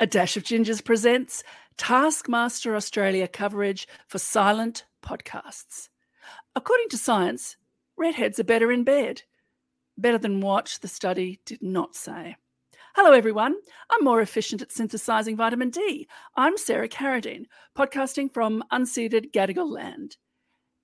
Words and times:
A 0.00 0.06
Dash 0.06 0.36
of 0.36 0.44
Gingers 0.44 0.84
presents 0.84 1.44
Taskmaster 1.76 2.74
Australia 2.74 3.28
coverage 3.28 3.86
for 4.08 4.18
silent 4.18 4.84
podcasts. 5.04 5.88
According 6.56 6.88
to 6.90 6.98
science, 6.98 7.56
redheads 7.96 8.40
are 8.40 8.44
better 8.44 8.72
in 8.72 8.84
bed. 8.84 9.22
Better 9.96 10.18
than 10.18 10.40
what 10.40 10.78
the 10.80 10.88
study 10.88 11.40
did 11.44 11.62
not 11.62 11.94
say. 11.94 12.36
Hello, 12.94 13.12
everyone. 13.12 13.54
I'm 13.90 14.04
more 14.04 14.20
efficient 14.20 14.62
at 14.62 14.72
synthesizing 14.72 15.36
vitamin 15.36 15.70
D. 15.70 16.08
I'm 16.36 16.56
Sarah 16.56 16.88
Carradine, 16.88 17.46
podcasting 17.76 18.32
from 18.32 18.64
unceded 18.72 19.32
Gadigal 19.32 19.70
land. 19.70 20.16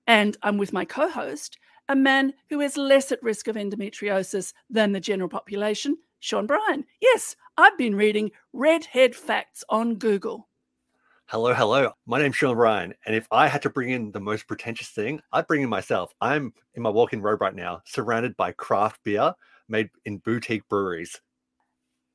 And 0.07 0.37
I'm 0.43 0.57
with 0.57 0.73
my 0.73 0.85
co 0.85 1.09
host, 1.09 1.57
a 1.87 1.95
man 1.95 2.33
who 2.49 2.61
is 2.61 2.77
less 2.77 3.11
at 3.11 3.21
risk 3.21 3.47
of 3.47 3.55
endometriosis 3.55 4.53
than 4.69 4.91
the 4.91 4.99
general 4.99 5.29
population, 5.29 5.97
Shaun 6.19 6.47
Bryan. 6.47 6.85
Yes, 7.01 7.35
I've 7.59 7.77
been 7.77 7.95
reading 7.95 8.31
redhead 8.53 9.13
facts 9.13 9.65
on 9.67 9.95
Google. 9.95 10.47
Hello, 11.25 11.53
hello. 11.53 11.91
My 12.05 12.17
name's 12.17 12.37
Shaun 12.37 12.55
Bryan, 12.55 12.93
and 13.05 13.13
if 13.13 13.27
I 13.31 13.49
had 13.49 13.61
to 13.63 13.69
bring 13.69 13.89
in 13.89 14.13
the 14.13 14.21
most 14.21 14.47
pretentious 14.47 14.87
thing, 14.87 15.19
I'd 15.33 15.45
bring 15.45 15.63
in 15.63 15.67
myself. 15.67 16.13
I'm 16.21 16.53
in 16.75 16.81
my 16.81 16.89
walk-in 16.89 17.21
robe 17.21 17.41
right 17.41 17.53
now, 17.53 17.81
surrounded 17.85 18.37
by 18.37 18.53
craft 18.53 19.03
beer 19.03 19.33
made 19.67 19.89
in 20.05 20.19
boutique 20.19 20.69
breweries. 20.69 21.19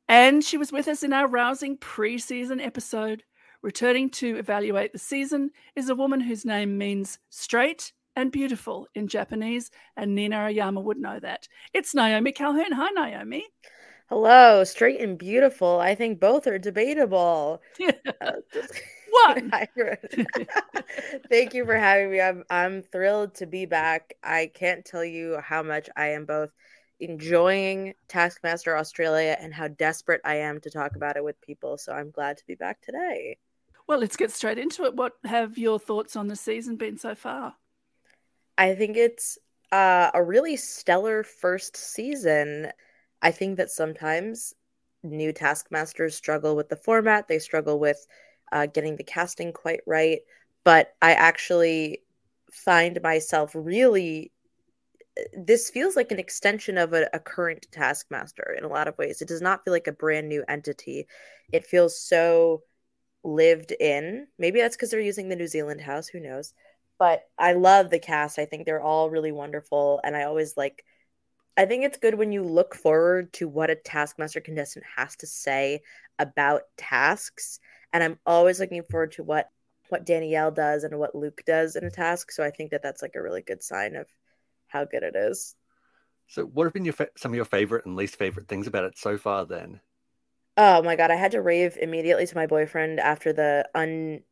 And 0.08 0.42
she 0.42 0.56
was 0.56 0.72
with 0.72 0.88
us 0.88 1.02
in 1.02 1.12
our 1.12 1.28
rousing 1.28 1.76
pre-season 1.76 2.58
episode. 2.58 3.22
Returning 3.60 4.08
to 4.12 4.38
evaluate 4.38 4.94
the 4.94 4.98
season 4.98 5.50
is 5.76 5.90
a 5.90 5.94
woman 5.94 6.20
whose 6.20 6.46
name 6.46 6.78
means 6.78 7.18
straight 7.28 7.92
and 8.16 8.32
beautiful 8.32 8.88
in 8.94 9.08
Japanese, 9.08 9.70
and 9.98 10.14
Nina 10.14 10.46
Oyama 10.46 10.80
would 10.80 10.96
know 10.96 11.20
that. 11.20 11.48
It's 11.74 11.94
Naomi 11.94 12.32
Calhoun. 12.32 12.72
Hi, 12.72 12.88
Naomi. 12.94 13.44
Hello, 14.08 14.64
straight 14.64 15.00
and 15.00 15.18
beautiful. 15.18 15.80
I 15.80 15.94
think 15.94 16.20
both 16.20 16.46
are 16.46 16.58
debatable. 16.58 17.60
Uh, 18.20 18.32
what? 19.10 19.44
Thank 21.30 21.54
you 21.54 21.64
for 21.64 21.76
having 21.76 22.10
me. 22.10 22.20
I'm 22.20 22.44
I'm 22.50 22.82
thrilled 22.82 23.34
to 23.36 23.46
be 23.46 23.66
back. 23.66 24.14
I 24.22 24.50
can't 24.54 24.84
tell 24.84 25.04
you 25.04 25.38
how 25.42 25.62
much 25.62 25.88
I 25.96 26.08
am 26.08 26.26
both 26.26 26.50
enjoying 27.00 27.94
Taskmaster 28.08 28.76
Australia 28.76 29.36
and 29.40 29.52
how 29.52 29.68
desperate 29.68 30.20
I 30.24 30.36
am 30.36 30.60
to 30.60 30.70
talk 30.70 30.96
about 30.96 31.16
it 31.16 31.24
with 31.24 31.40
people. 31.40 31.78
So 31.78 31.92
I'm 31.92 32.10
glad 32.10 32.36
to 32.38 32.46
be 32.46 32.54
back 32.54 32.80
today. 32.82 33.38
Well, 33.86 33.98
let's 33.98 34.16
get 34.16 34.30
straight 34.30 34.58
into 34.58 34.84
it. 34.84 34.94
What 34.94 35.14
have 35.24 35.58
your 35.58 35.78
thoughts 35.78 36.16
on 36.16 36.28
the 36.28 36.36
season 36.36 36.76
been 36.76 36.98
so 36.98 37.14
far? 37.14 37.56
I 38.56 38.74
think 38.74 38.96
it's 38.96 39.38
uh, 39.72 40.10
a 40.14 40.22
really 40.22 40.56
stellar 40.56 41.22
first 41.22 41.76
season. 41.76 42.70
I 43.22 43.30
think 43.30 43.56
that 43.56 43.70
sometimes 43.70 44.54
new 45.02 45.32
taskmasters 45.32 46.14
struggle 46.14 46.56
with 46.56 46.68
the 46.68 46.76
format, 46.76 47.28
they 47.28 47.38
struggle 47.38 47.78
with 47.78 48.06
uh, 48.52 48.66
getting 48.66 48.96
the 48.96 49.04
casting 49.04 49.52
quite 49.52 49.80
right. 49.86 50.20
But 50.64 50.94
I 51.02 51.12
actually 51.12 52.02
find 52.50 53.00
myself 53.02 53.52
really. 53.54 54.32
This 55.36 55.70
feels 55.70 55.94
like 55.94 56.10
an 56.10 56.18
extension 56.18 56.76
of 56.76 56.92
a, 56.92 57.08
a 57.12 57.20
current 57.20 57.68
taskmaster 57.70 58.54
in 58.58 58.64
a 58.64 58.68
lot 58.68 58.88
of 58.88 58.98
ways. 58.98 59.22
It 59.22 59.28
does 59.28 59.42
not 59.42 59.64
feel 59.64 59.72
like 59.72 59.86
a 59.86 59.92
brand 59.92 60.28
new 60.28 60.44
entity. 60.48 61.06
It 61.52 61.66
feels 61.66 61.98
so 61.98 62.62
lived 63.22 63.72
in. 63.72 64.26
Maybe 64.38 64.60
that's 64.60 64.76
because 64.76 64.90
they're 64.90 65.00
using 65.00 65.28
the 65.28 65.36
New 65.36 65.46
Zealand 65.46 65.80
house. 65.80 66.08
Who 66.08 66.20
knows? 66.20 66.52
But 66.98 67.22
I 67.38 67.52
love 67.52 67.90
the 67.90 67.98
cast. 67.98 68.38
I 68.38 68.44
think 68.44 68.66
they're 68.66 68.82
all 68.82 69.10
really 69.10 69.32
wonderful. 69.32 70.00
And 70.04 70.16
I 70.16 70.24
always 70.24 70.56
like 70.56 70.84
I 71.56 71.66
think 71.66 71.84
it's 71.84 71.98
good 71.98 72.16
when 72.16 72.32
you 72.32 72.42
look 72.42 72.74
forward 72.74 73.32
to 73.34 73.48
what 73.48 73.70
a 73.70 73.76
Taskmaster 73.76 74.40
contestant 74.40 74.84
has 74.96 75.16
to 75.16 75.26
say 75.26 75.82
about 76.18 76.62
tasks. 76.76 77.60
And 77.92 78.02
I'm 78.02 78.18
always 78.26 78.58
looking 78.60 78.82
forward 78.82 79.12
to 79.12 79.22
what 79.22 79.50
what 79.88 80.06
Danielle 80.06 80.50
does 80.50 80.82
and 80.84 80.98
what 80.98 81.14
Luke 81.14 81.42
does 81.46 81.76
in 81.76 81.84
a 81.84 81.90
task. 81.90 82.32
So 82.32 82.42
I 82.42 82.50
think 82.50 82.70
that 82.70 82.82
that's 82.82 83.02
like 83.02 83.14
a 83.16 83.22
really 83.22 83.42
good 83.42 83.62
sign 83.62 83.96
of 83.96 84.08
how 84.68 84.84
good 84.84 85.02
it 85.02 85.14
is. 85.14 85.54
So, 86.26 86.44
what 86.44 86.64
have 86.64 86.74
been 86.74 86.84
your 86.84 86.92
fa- 86.92 87.08
some 87.16 87.32
of 87.32 87.36
your 87.36 87.44
favorite 87.46 87.86
and 87.86 87.96
least 87.96 88.16
favorite 88.16 88.46
things 88.48 88.66
about 88.66 88.84
it 88.84 88.98
so 88.98 89.16
far? 89.16 89.46
Then, 89.46 89.80
oh 90.56 90.82
my 90.82 90.96
god, 90.96 91.10
I 91.10 91.16
had 91.16 91.32
to 91.32 91.42
rave 91.42 91.76
immediately 91.80 92.26
to 92.26 92.36
my 92.36 92.46
boyfriend 92.46 93.00
after 93.00 93.32
the 93.32 93.68
un 93.74 94.22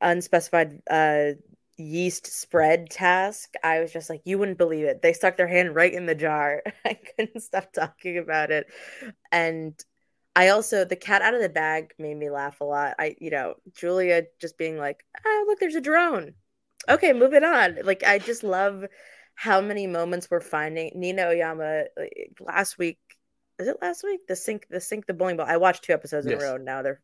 unspecified 0.00 0.80
uh 0.90 1.32
yeast 1.78 2.26
spread 2.26 2.90
task, 2.90 3.54
I 3.62 3.80
was 3.80 3.92
just 3.92 4.10
like, 4.10 4.22
you 4.24 4.38
wouldn't 4.38 4.58
believe 4.58 4.84
it. 4.84 5.02
They 5.02 5.12
stuck 5.12 5.36
their 5.36 5.46
hand 5.46 5.74
right 5.74 5.92
in 5.92 6.06
the 6.06 6.14
jar. 6.14 6.62
I 6.84 6.94
couldn't 6.94 7.40
stop 7.40 7.72
talking 7.72 8.18
about 8.18 8.50
it. 8.50 8.66
And 9.32 9.74
I 10.36 10.48
also, 10.48 10.84
the 10.84 10.96
cat 10.96 11.22
out 11.22 11.34
of 11.34 11.40
the 11.40 11.48
bag 11.48 11.94
made 11.98 12.16
me 12.16 12.30
laugh 12.30 12.60
a 12.60 12.64
lot. 12.64 12.94
I, 12.98 13.16
you 13.20 13.30
know, 13.30 13.54
Julia 13.74 14.24
just 14.40 14.58
being 14.58 14.78
like, 14.78 15.04
oh, 15.24 15.44
look, 15.48 15.58
there's 15.58 15.74
a 15.74 15.80
drone. 15.80 16.34
Okay, 16.88 17.12
moving 17.12 17.44
on. 17.44 17.78
Like, 17.84 18.04
I 18.04 18.18
just 18.18 18.44
love 18.44 18.84
how 19.34 19.60
many 19.60 19.86
moments 19.86 20.28
we're 20.30 20.40
finding. 20.40 20.92
Nina 20.94 21.26
Oyama 21.26 21.84
last 22.40 22.78
week, 22.78 22.98
is 23.58 23.68
it 23.68 23.78
last 23.82 24.04
week? 24.04 24.26
The 24.28 24.36
sink, 24.36 24.66
the 24.70 24.80
sink, 24.80 25.06
the 25.06 25.14
bowling 25.14 25.36
ball. 25.36 25.46
I 25.48 25.56
watched 25.56 25.84
two 25.84 25.92
episodes 25.92 26.26
yes. 26.26 26.34
in 26.34 26.40
a 26.40 26.50
row 26.50 26.56
now. 26.56 26.82
They're 26.82 27.00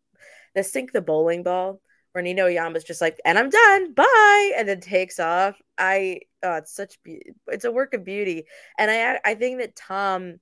the 0.55 0.63
sink, 0.63 0.93
the 0.93 1.01
bowling 1.01 1.43
ball 1.43 1.81
where 2.15 2.23
Nina 2.23 2.43
Oyama's 2.43 2.85
just 2.85 3.01
like, 3.01 3.21
and 3.25 3.37
I'm 3.37 3.51
done, 3.51 3.93
bye, 3.93 4.53
and 4.57 4.69
then 4.69 4.81
takes 4.81 5.19
off. 5.19 5.61
I 5.79 6.21
oh, 6.45 6.55
it's 6.55 6.73
such 6.73 7.03
be- 7.03 7.33
it's 7.49 7.65
a 7.65 7.73
work 7.73 7.93
of 7.93 8.05
beauty, 8.05 8.45
and 8.79 8.89
I 8.89 9.19
I 9.25 9.35
think 9.35 9.59
that 9.59 9.75
Tom 9.75 10.37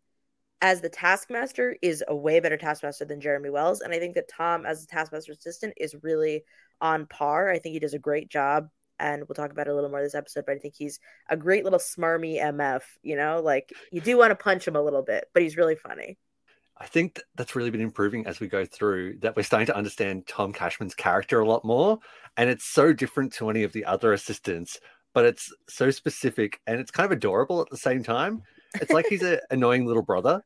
as 0.60 0.82
the 0.82 0.90
taskmaster 0.90 1.76
is 1.80 2.04
a 2.06 2.14
way 2.14 2.40
better 2.40 2.58
taskmaster 2.58 3.06
than 3.06 3.22
Jeremy 3.22 3.48
Wells, 3.48 3.80
and 3.80 3.94
I 3.94 3.98
think 3.98 4.14
that 4.16 4.28
Tom 4.28 4.66
as 4.66 4.84
a 4.84 4.86
taskmaster 4.86 5.32
assistant 5.32 5.72
is 5.78 5.96
really 6.02 6.44
on 6.82 7.06
par. 7.06 7.50
I 7.50 7.58
think 7.58 7.72
he 7.72 7.80
does 7.80 7.94
a 7.94 7.98
great 7.98 8.28
job, 8.28 8.68
and 8.98 9.22
we'll 9.26 9.34
talk 9.34 9.50
about 9.50 9.66
it 9.66 9.70
a 9.70 9.74
little 9.74 9.90
more 9.90 10.02
this 10.02 10.14
episode. 10.14 10.44
But 10.46 10.56
I 10.56 10.58
think 10.58 10.74
he's 10.76 11.00
a 11.30 11.38
great 11.38 11.64
little 11.64 11.78
smarmy 11.78 12.38
MF. 12.38 12.82
You 13.02 13.16
know, 13.16 13.40
like 13.42 13.72
you 13.90 14.02
do 14.02 14.18
want 14.18 14.30
to 14.32 14.36
punch 14.36 14.68
him 14.68 14.76
a 14.76 14.82
little 14.82 15.02
bit, 15.02 15.24
but 15.32 15.42
he's 15.42 15.56
really 15.56 15.76
funny. 15.76 16.18
I 16.78 16.86
think 16.86 17.20
that's 17.36 17.54
really 17.54 17.70
been 17.70 17.80
improving 17.80 18.26
as 18.26 18.40
we 18.40 18.48
go 18.48 18.64
through. 18.64 19.18
That 19.18 19.36
we're 19.36 19.42
starting 19.42 19.66
to 19.66 19.76
understand 19.76 20.26
Tom 20.26 20.52
Cashman's 20.52 20.94
character 20.94 21.40
a 21.40 21.48
lot 21.48 21.64
more, 21.64 21.98
and 22.36 22.50
it's 22.50 22.64
so 22.64 22.92
different 22.92 23.32
to 23.34 23.50
any 23.50 23.62
of 23.62 23.72
the 23.72 23.84
other 23.84 24.12
assistants, 24.12 24.80
but 25.14 25.24
it's 25.24 25.52
so 25.68 25.90
specific 25.90 26.60
and 26.66 26.80
it's 26.80 26.90
kind 26.90 27.04
of 27.04 27.12
adorable 27.12 27.60
at 27.60 27.70
the 27.70 27.76
same 27.76 28.02
time. 28.02 28.42
It's 28.74 28.90
like 28.90 29.06
he's 29.06 29.22
an 29.22 29.40
annoying 29.50 29.86
little 29.86 30.02
brother. 30.02 30.42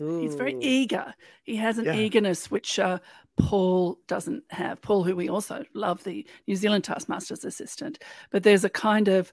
Ooh. 0.00 0.20
He's 0.20 0.34
very 0.34 0.56
eager. 0.60 1.12
He 1.42 1.56
has 1.56 1.78
an 1.78 1.84
yeah. 1.84 1.94
eagerness 1.94 2.50
which 2.50 2.78
uh, 2.78 2.98
Paul 3.36 3.98
doesn't 4.06 4.44
have. 4.50 4.80
Paul, 4.80 5.04
who 5.04 5.16
we 5.16 5.28
also 5.28 5.64
love, 5.74 6.02
the 6.04 6.26
New 6.46 6.56
Zealand 6.56 6.84
Taskmaster's 6.84 7.44
assistant, 7.44 8.02
but 8.30 8.42
there's 8.42 8.64
a 8.64 8.70
kind 8.70 9.08
of 9.08 9.32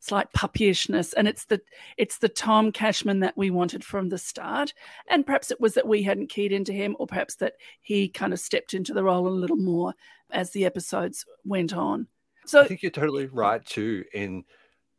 slight 0.00 0.32
puppyishness 0.32 1.12
and 1.16 1.26
it's 1.26 1.44
the 1.46 1.60
it's 1.96 2.18
the 2.18 2.28
tom 2.28 2.72
cashman 2.72 3.20
that 3.20 3.36
we 3.36 3.50
wanted 3.50 3.84
from 3.84 4.08
the 4.08 4.18
start. 4.18 4.72
And 5.08 5.26
perhaps 5.26 5.50
it 5.50 5.60
was 5.60 5.74
that 5.74 5.88
we 5.88 6.02
hadn't 6.02 6.30
keyed 6.30 6.52
into 6.52 6.72
him 6.72 6.96
or 6.98 7.06
perhaps 7.06 7.36
that 7.36 7.54
he 7.80 8.08
kind 8.08 8.32
of 8.32 8.40
stepped 8.40 8.74
into 8.74 8.94
the 8.94 9.04
role 9.04 9.26
a 9.26 9.30
little 9.30 9.56
more 9.56 9.94
as 10.30 10.50
the 10.50 10.64
episodes 10.64 11.24
went 11.44 11.72
on. 11.72 12.06
So 12.46 12.60
i 12.60 12.66
think 12.66 12.82
you're 12.82 12.90
totally 12.90 13.26
right 13.26 13.64
too 13.64 14.04
in 14.14 14.44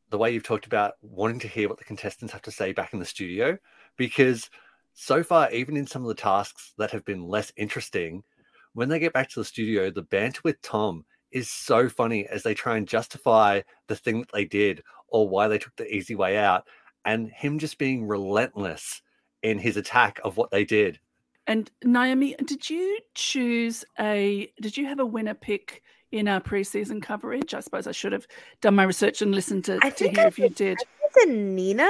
the 0.09 0.17
way 0.17 0.31
you've 0.31 0.43
talked 0.43 0.65
about 0.65 0.93
wanting 1.01 1.39
to 1.39 1.47
hear 1.47 1.69
what 1.69 1.77
the 1.77 1.83
contestants 1.83 2.33
have 2.33 2.41
to 2.43 2.51
say 2.51 2.73
back 2.73 2.93
in 2.93 2.99
the 2.99 3.05
studio 3.05 3.57
because 3.97 4.49
so 4.93 5.23
far 5.23 5.51
even 5.51 5.77
in 5.77 5.87
some 5.87 6.01
of 6.01 6.07
the 6.07 6.15
tasks 6.15 6.73
that 6.77 6.91
have 6.91 7.05
been 7.05 7.23
less 7.23 7.51
interesting 7.57 8.23
when 8.73 8.89
they 8.89 8.99
get 8.99 9.13
back 9.13 9.29
to 9.29 9.39
the 9.39 9.45
studio 9.45 9.89
the 9.89 10.01
banter 10.01 10.41
with 10.43 10.61
tom 10.61 11.05
is 11.31 11.49
so 11.49 11.89
funny 11.89 12.25
as 12.27 12.43
they 12.43 12.53
try 12.53 12.77
and 12.77 12.87
justify 12.87 13.61
the 13.87 13.95
thing 13.95 14.19
that 14.19 14.31
they 14.33 14.45
did 14.45 14.83
or 15.07 15.27
why 15.27 15.47
they 15.47 15.57
took 15.57 15.75
the 15.75 15.93
easy 15.93 16.15
way 16.15 16.37
out 16.37 16.67
and 17.05 17.29
him 17.29 17.59
just 17.59 17.77
being 17.77 18.07
relentless 18.07 19.01
in 19.41 19.57
his 19.57 19.77
attack 19.77 20.19
of 20.23 20.37
what 20.37 20.51
they 20.51 20.65
did. 20.65 20.99
And 21.47 21.69
naomi 21.83 22.35
did 22.45 22.69
you 22.69 22.99
choose 23.15 23.83
a 23.99 24.51
did 24.61 24.77
you 24.77 24.85
have 24.85 24.99
a 24.99 25.05
winner 25.05 25.33
pick 25.33 25.81
in 26.11 26.27
our 26.27 26.39
preseason 26.39 27.01
coverage? 27.01 27.53
I 27.53 27.59
suppose 27.61 27.87
i 27.87 27.91
should 27.91 28.11
have 28.11 28.27
done 28.61 28.75
my 28.75 28.83
research 28.83 29.21
and 29.21 29.33
listened 29.33 29.65
to, 29.65 29.79
to 29.79 30.09
hear 30.09 30.25
I 30.25 30.27
if 30.27 30.37
you 30.37 30.49
did. 30.49 30.73
it's 30.73 30.85
nina 31.27 31.89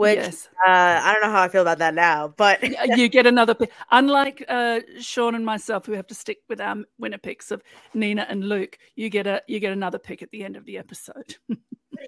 which 0.00 0.16
yes. 0.16 0.48
uh, 0.66 1.00
I 1.02 1.12
don't 1.12 1.22
know 1.22 1.30
how 1.30 1.42
I 1.42 1.48
feel 1.48 1.60
about 1.60 1.78
that 1.78 1.94
now, 1.94 2.28
but 2.28 2.62
you 2.96 3.08
get 3.10 3.26
another 3.26 3.54
pick. 3.54 3.70
Unlike 3.90 4.44
uh, 4.48 4.80
Shaun 4.98 5.34
and 5.34 5.44
myself, 5.44 5.84
who 5.84 5.92
have 5.92 6.06
to 6.06 6.14
stick 6.14 6.38
with 6.48 6.58
our 6.58 6.76
winner 6.98 7.18
picks 7.18 7.50
of 7.50 7.62
Nina 7.92 8.26
and 8.26 8.48
Luke, 8.48 8.78
you 8.96 9.10
get 9.10 9.26
a 9.26 9.42
you 9.46 9.60
get 9.60 9.72
another 9.72 9.98
pick 9.98 10.22
at 10.22 10.30
the 10.30 10.42
end 10.42 10.56
of 10.56 10.64
the 10.64 10.78
episode. 10.78 11.36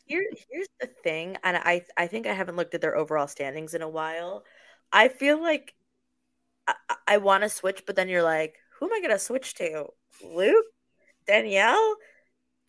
Here, 0.06 0.24
here's 0.48 0.68
the 0.80 0.86
thing, 0.86 1.36
and 1.44 1.54
I 1.54 1.82
I 1.98 2.06
think 2.06 2.26
I 2.26 2.32
haven't 2.32 2.56
looked 2.56 2.74
at 2.74 2.80
their 2.80 2.96
overall 2.96 3.26
standings 3.26 3.74
in 3.74 3.82
a 3.82 3.88
while. 3.88 4.44
I 4.90 5.08
feel 5.08 5.38
like 5.38 5.74
I, 6.66 6.74
I 7.06 7.16
want 7.18 7.42
to 7.42 7.50
switch, 7.50 7.82
but 7.86 7.94
then 7.94 8.08
you're 8.08 8.22
like, 8.22 8.54
who 8.78 8.86
am 8.86 8.92
I 8.94 9.00
going 9.00 9.10
to 9.10 9.18
switch 9.18 9.52
to? 9.56 9.88
Luke, 10.24 10.64
Danielle, 11.26 11.96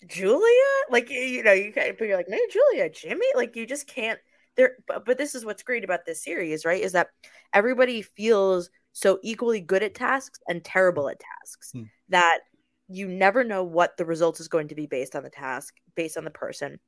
Julia? 0.07 0.44
Like 0.89 1.09
you 1.09 1.44
know, 1.44 1.53
you 1.53 1.71
but 1.75 2.01
you're 2.01 2.17
like, 2.17 2.29
no, 2.29 2.38
Julia, 2.51 2.89
Jimmy. 2.89 3.25
Like 3.35 3.55
you 3.55 3.65
just 3.65 3.88
can't 3.88 4.19
there 4.55 4.75
but, 4.88 5.05
but 5.05 5.17
this 5.17 5.35
is 5.35 5.45
what's 5.45 5.63
great 5.63 5.83
about 5.83 6.05
this 6.05 6.23
series 6.23 6.63
right 6.63 6.83
is 6.83 6.91
that 6.91 7.07
everybody 7.53 8.03
feels 8.03 8.69
so 8.91 9.17
equally 9.23 9.59
good 9.59 9.81
at 9.81 9.95
tasks 9.95 10.39
and 10.47 10.63
terrible 10.63 11.09
at 11.09 11.19
tasks 11.19 11.71
Hmm. 11.73 11.83
that 12.09 12.39
you 12.88 13.07
never 13.07 13.44
know 13.44 13.63
what 13.63 13.97
the 13.97 14.05
result 14.05 14.39
is 14.39 14.47
going 14.47 14.67
to 14.67 14.75
be 14.75 14.85
based 14.85 15.15
on 15.15 15.23
the 15.23 15.29
task, 15.29 15.75
based 15.95 16.17
on 16.17 16.25
the 16.25 16.29
person. 16.29 16.79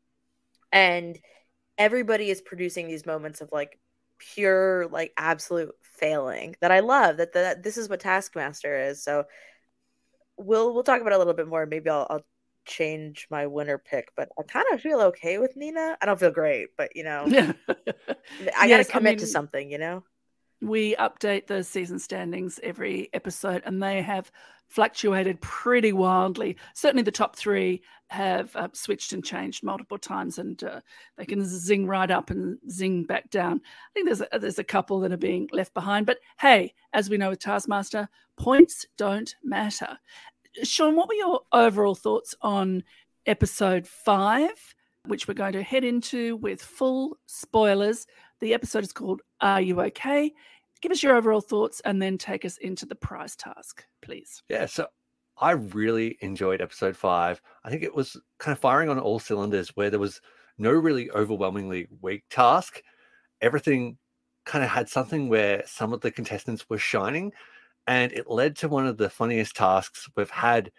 And 0.71 1.17
everybody 1.77 2.29
is 2.29 2.41
producing 2.41 2.87
these 2.87 3.05
moments 3.05 3.41
of 3.41 3.49
like 3.51 3.79
pure, 4.19 4.87
like 4.87 5.13
absolute 5.17 5.73
failing 5.81 6.55
that 6.61 6.71
I 6.71 6.81
love. 6.81 7.17
That 7.17 7.33
that 7.33 7.63
this 7.63 7.77
is 7.77 7.89
what 7.89 8.01
Taskmaster 8.01 8.89
is. 8.89 9.03
So 9.03 9.23
we'll 10.37 10.73
we'll 10.73 10.83
talk 10.83 11.01
about 11.01 11.13
it 11.13 11.15
a 11.15 11.19
little 11.19 11.33
bit 11.33 11.47
more. 11.47 11.65
Maybe 11.65 11.89
I'll, 11.89 12.07
I'll 12.09 12.25
change 12.65 13.27
my 13.29 13.47
winner 13.47 13.77
pick, 13.77 14.11
but 14.15 14.29
I 14.39 14.43
kind 14.43 14.65
of 14.73 14.81
feel 14.81 15.01
okay 15.01 15.37
with 15.39 15.55
Nina. 15.55 15.97
I 16.01 16.05
don't 16.05 16.19
feel 16.19 16.31
great, 16.31 16.69
but 16.77 16.95
you 16.95 17.03
know, 17.03 17.27
Yeah. 17.27 17.53
I 18.57 18.65
Yes, 18.65 18.67
gotta 18.67 18.85
I 18.93 18.99
commit 18.99 19.19
to 19.19 19.27
something. 19.27 19.71
You 19.71 19.77
know. 19.77 20.03
we 20.61 20.95
update 20.95 21.47
the 21.47 21.63
season 21.63 21.99
standings 21.99 22.59
every 22.63 23.09
episode 23.13 23.61
and 23.65 23.81
they 23.83 24.01
have 24.01 24.31
fluctuated 24.67 25.39
pretty 25.41 25.93
wildly 25.93 26.57
certainly 26.73 27.03
the 27.03 27.11
top 27.11 27.35
three 27.35 27.81
have 28.09 28.55
uh, 28.55 28.67
switched 28.73 29.13
and 29.13 29.23
changed 29.23 29.63
multiple 29.63 29.97
times 29.97 30.39
and 30.39 30.63
uh, 30.63 30.79
they 31.17 31.25
can 31.25 31.43
zing 31.45 31.85
right 31.85 32.09
up 32.09 32.31
and 32.31 32.57
zing 32.71 33.03
back 33.03 33.29
down 33.29 33.61
i 33.63 33.89
think 33.93 34.05
there's 34.07 34.21
a, 34.21 34.39
there's 34.39 34.57
a 34.57 34.63
couple 34.63 34.99
that 34.99 35.11
are 35.11 35.17
being 35.17 35.47
left 35.51 35.73
behind 35.73 36.05
but 36.05 36.17
hey 36.39 36.73
as 36.93 37.09
we 37.09 37.17
know 37.17 37.29
with 37.29 37.39
taskmaster 37.39 38.09
points 38.37 38.85
don't 38.97 39.35
matter 39.43 39.97
shaun 40.63 40.95
what 40.95 41.07
were 41.07 41.15
your 41.15 41.41
overall 41.51 41.95
thoughts 41.95 42.35
on 42.41 42.83
episode 43.25 43.87
five 43.87 44.75
which 45.05 45.27
we're 45.27 45.33
going 45.33 45.53
to 45.53 45.61
head 45.61 45.83
into 45.83 46.35
with 46.37 46.61
full 46.61 47.17
spoilers 47.27 48.07
the 48.41 48.53
episode 48.53 48.83
is 48.83 48.91
called 48.91 49.21
Are 49.41 49.61
You 49.61 49.81
Okay? 49.81 50.33
Give 50.81 50.91
us 50.91 51.01
your 51.01 51.15
overall 51.15 51.41
thoughts 51.41 51.81
and 51.85 52.01
then 52.01 52.17
take 52.17 52.45
us 52.45 52.57
into 52.57 52.85
the 52.85 52.95
prize 52.95 53.35
task, 53.35 53.85
please. 54.01 54.43
Yeah, 54.49 54.65
so 54.65 54.87
I 55.37 55.51
really 55.51 56.17
enjoyed 56.21 56.61
episode 56.61 56.97
five. 56.97 57.41
I 57.63 57.69
think 57.69 57.83
it 57.83 57.95
was 57.95 58.17
kind 58.39 58.53
of 58.53 58.59
firing 58.59 58.89
on 58.89 58.99
all 58.99 59.19
cylinders 59.19 59.69
where 59.75 59.89
there 59.89 59.99
was 59.99 60.21
no 60.57 60.71
really 60.71 61.09
overwhelmingly 61.11 61.87
weak 62.01 62.23
task. 62.29 62.81
Everything 63.41 63.97
kind 64.45 64.63
of 64.63 64.69
had 64.69 64.89
something 64.89 65.27
where 65.27 65.63
some 65.65 65.93
of 65.93 66.01
the 66.01 66.11
contestants 66.11 66.69
were 66.69 66.77
shining, 66.77 67.31
and 67.87 68.11
it 68.11 68.29
led 68.29 68.55
to 68.57 68.67
one 68.69 68.87
of 68.87 68.97
the 68.97 69.09
funniest 69.09 69.55
tasks 69.55 70.09
we've 70.15 70.29
had 70.29 70.71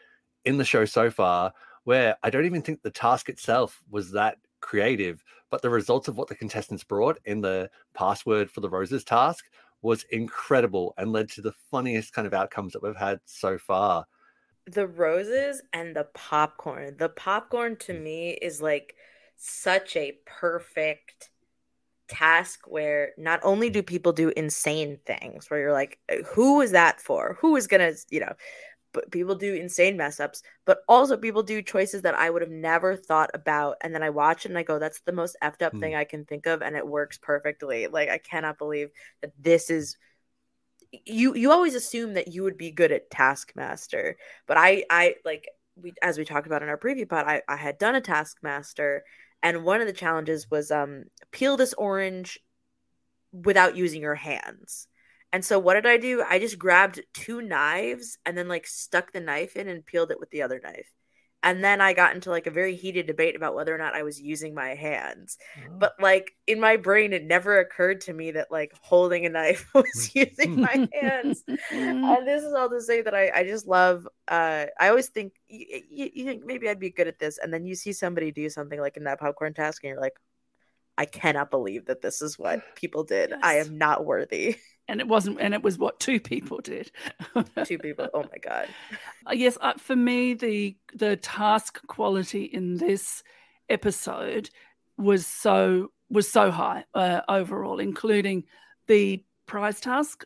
in 0.45 0.59
the 0.59 0.65
show 0.65 0.85
so 0.85 1.11
far, 1.11 1.53
where 1.85 2.17
I 2.23 2.31
don't 2.31 2.47
even 2.47 2.63
think 2.63 2.83
the 2.83 2.91
task 2.91 3.29
itself 3.29 3.83
was 3.91 4.13
that 4.13 4.39
creative, 4.61 5.23
but 5.51 5.63
the 5.63 5.71
results 5.71 6.09
of 6.09 6.17
what 6.17 6.29
the 6.29 6.35
contestants 6.35 6.85
brought 6.85 7.19
in 7.25 7.41
the 7.41 7.71
password 7.95 8.51
for 8.51 8.61
the 8.61 8.71
roses 8.71 9.05
task 9.05 9.45
was 9.83 10.05
incredible 10.11 10.95
and 10.97 11.13
led 11.13 11.29
to 11.31 11.43
the 11.43 11.53
funniest 11.71 12.13
kind 12.13 12.27
of 12.27 12.35
outcomes 12.35 12.73
that 12.73 12.83
we've 12.83 12.97
had 12.97 13.21
so 13.27 13.59
far. 13.59 14.07
the 14.67 14.87
roses 14.87 15.63
and 15.73 15.95
the 15.95 16.05
popcorn. 16.15 16.97
The 16.99 17.09
popcorn 17.09 17.77
to 17.79 17.93
mm. 17.93 18.03
me 18.03 18.31
is 18.43 18.61
like 18.61 18.95
such 19.37 19.97
a 19.97 20.19
perfect 20.27 21.31
task 22.09 22.61
where 22.67 23.11
not 23.19 23.41
only 23.43 23.71
do 23.71 23.83
people 23.83 24.13
do 24.13 24.31
insane 24.37 24.99
things 25.07 25.51
where 25.51 25.61
you're 25.61 25.73
like 25.73 25.99
who 26.27 26.61
is 26.61 26.71
that 26.73 27.01
for 27.01 27.37
who 27.41 27.57
is 27.57 27.67
gonna 27.67 27.93
you 28.11 28.21
know 28.21 28.33
but 28.93 29.11
people 29.11 29.35
do 29.35 29.55
insane 29.55 29.97
mess 29.97 30.21
ups 30.21 30.43
but 30.67 30.81
also 30.89 31.17
people 31.17 31.43
do 31.43 31.63
choices 31.63 32.03
that 32.03 32.15
i 32.15 32.31
would 32.31 32.43
have 32.43 32.51
never 32.51 32.97
thought 32.97 33.31
about 33.35 33.77
and 33.83 33.95
then 33.95 34.03
i 34.03 34.11
watch 34.11 34.45
it 34.47 34.51
and 34.51 34.59
i 34.59 34.63
go 34.63 34.79
that's 34.79 35.01
the 35.03 35.13
most 35.13 35.37
effed 35.43 35.63
up 35.63 35.79
Hmm. 35.79 35.79
thing 35.79 35.95
i 35.95 36.05
can 36.05 36.25
think 36.25 36.47
of 36.47 36.63
and 36.63 36.77
it 36.77 36.87
works 36.87 37.19
perfectly 37.19 37.87
like 37.89 38.09
i 38.09 38.19
cannot 38.19 38.59
believe 38.59 38.91
that 39.23 39.33
this 39.39 39.71
is 39.71 39.97
you 41.05 41.35
you 41.35 41.51
always 41.53 41.75
assume 41.75 42.15
that 42.15 42.29
you 42.29 42.43
would 42.43 42.57
be 42.57 42.71
good 42.71 42.93
at 42.93 43.11
taskmaster 43.11 44.17
but 44.47 44.57
i 44.57 44.85
i 44.91 45.15
like 45.25 45.49
we 45.77 45.93
as 46.03 46.17
we 46.19 46.25
talked 46.25 46.47
about 46.47 46.63
in 46.63 46.69
our 46.69 46.79
preview 46.79 47.09
pod 47.09 47.27
i, 47.27 47.43
I 47.49 47.57
had 47.57 47.79
done 47.79 47.95
a 47.95 48.01
taskmaster 48.01 49.05
and 49.43 49.65
one 49.65 49.81
of 49.81 49.87
the 49.87 49.93
challenges 49.93 50.51
was 50.51 50.71
um 50.71 51.05
peel 51.31 51.57
this 51.57 51.75
orange 51.75 52.39
without 53.33 53.77
using 53.77 54.01
your 54.03 54.15
hands. 54.15 54.89
And 55.33 55.45
so 55.45 55.59
what 55.59 55.75
did 55.75 55.87
i 55.87 55.97
do? 55.99 56.23
I 56.27 56.39
just 56.39 56.59
grabbed 56.59 57.03
two 57.13 57.43
knives 57.43 58.19
and 58.25 58.37
then 58.39 58.49
like 58.49 58.67
stuck 58.67 59.13
the 59.13 59.21
knife 59.21 59.57
in 59.57 59.69
and 59.69 59.85
peeled 59.85 60.11
it 60.11 60.21
with 60.21 60.31
the 60.31 60.43
other 60.43 60.61
knife 60.63 60.91
and 61.43 61.63
then 61.63 61.81
i 61.81 61.93
got 61.93 62.15
into 62.15 62.31
like 62.31 62.47
a 62.47 62.51
very 62.51 62.75
heated 62.75 63.07
debate 63.07 63.37
about 63.37 63.55
whether 63.55 63.75
or 63.75 63.79
not 63.79 63.95
i 63.95 64.03
was 64.03 64.21
using 64.21 64.55
my 64.55 64.75
hands. 64.75 65.39
But 65.79 65.95
like 66.01 66.33
in 66.47 66.61
my 66.61 66.77
brain 66.77 67.13
it 67.13 67.25
never 67.25 67.59
occurred 67.59 68.01
to 68.03 68.13
me 68.13 68.33
that 68.33 68.51
like 68.51 68.73
holding 68.81 69.27
a 69.27 69.29
knife 69.29 69.67
was 69.75 70.11
using 70.15 70.61
my 70.61 70.89
hands. 70.93 71.45
And 71.71 72.27
this 72.27 72.43
is 72.43 72.53
all 72.53 72.71
to 72.71 72.81
say 72.81 73.03
that 73.03 73.15
I, 73.15 73.31
I 73.35 73.45
just 73.45 73.67
love 73.67 74.07
uh 74.29 74.67
i 74.81 74.89
always 74.89 75.09
think 75.09 75.35
you, 75.49 75.83
you, 75.91 76.11
you 76.15 76.25
think 76.25 76.45
maybe 76.45 76.69
i'd 76.69 76.81
be 76.81 76.91
good 76.91 77.09
at 77.09 77.19
this? 77.19 77.39
And 77.39 77.53
then 77.53 77.67
you 77.67 77.75
see 77.75 77.93
somebody 77.93 78.33
do 78.33 78.49
something 78.49 78.81
like 78.81 78.97
in 78.97 79.05
that 79.05 79.21
popcorn 79.21 79.55
task 79.55 79.85
and 79.85 79.91
you're 79.91 80.01
like 80.01 80.19
i 80.99 81.05
cannot 81.05 81.51
believe 81.51 81.87
that 81.87 82.03
this 82.03 82.23
is 82.23 82.39
what 82.39 82.61
people 82.75 83.05
did. 83.05 83.33
I 83.43 83.55
am 83.55 83.79
not 83.79 84.05
worthy 84.05 84.57
and 84.89 85.01
it 85.01 85.09
wasn't, 85.09 85.41
and 85.41 85.53
it 85.55 85.63
was 85.63 85.79
what 85.79 85.99
two 86.01 86.21
people 86.21 86.59
did. 86.63 86.91
two 87.65 87.79
people 87.79 88.09
oh 88.15 88.23
my 88.23 88.39
god 88.43 88.69
Uh, 89.29 89.33
yes, 89.33 89.59
uh, 89.61 89.75
for 89.79 89.97
me, 89.97 90.35
the 90.35 90.77
the 90.95 91.17
task 91.17 91.85
quality 91.87 92.45
in 92.45 92.77
this 92.77 93.23
episode 93.69 94.51
was 94.99 95.27
so 95.27 95.91
was 96.11 96.31
so 96.31 96.51
high 96.51 96.85
uh, 96.95 97.21
overall, 97.29 97.81
including 97.81 98.45
the 98.87 99.25
prize 99.47 99.81
task, 99.81 100.25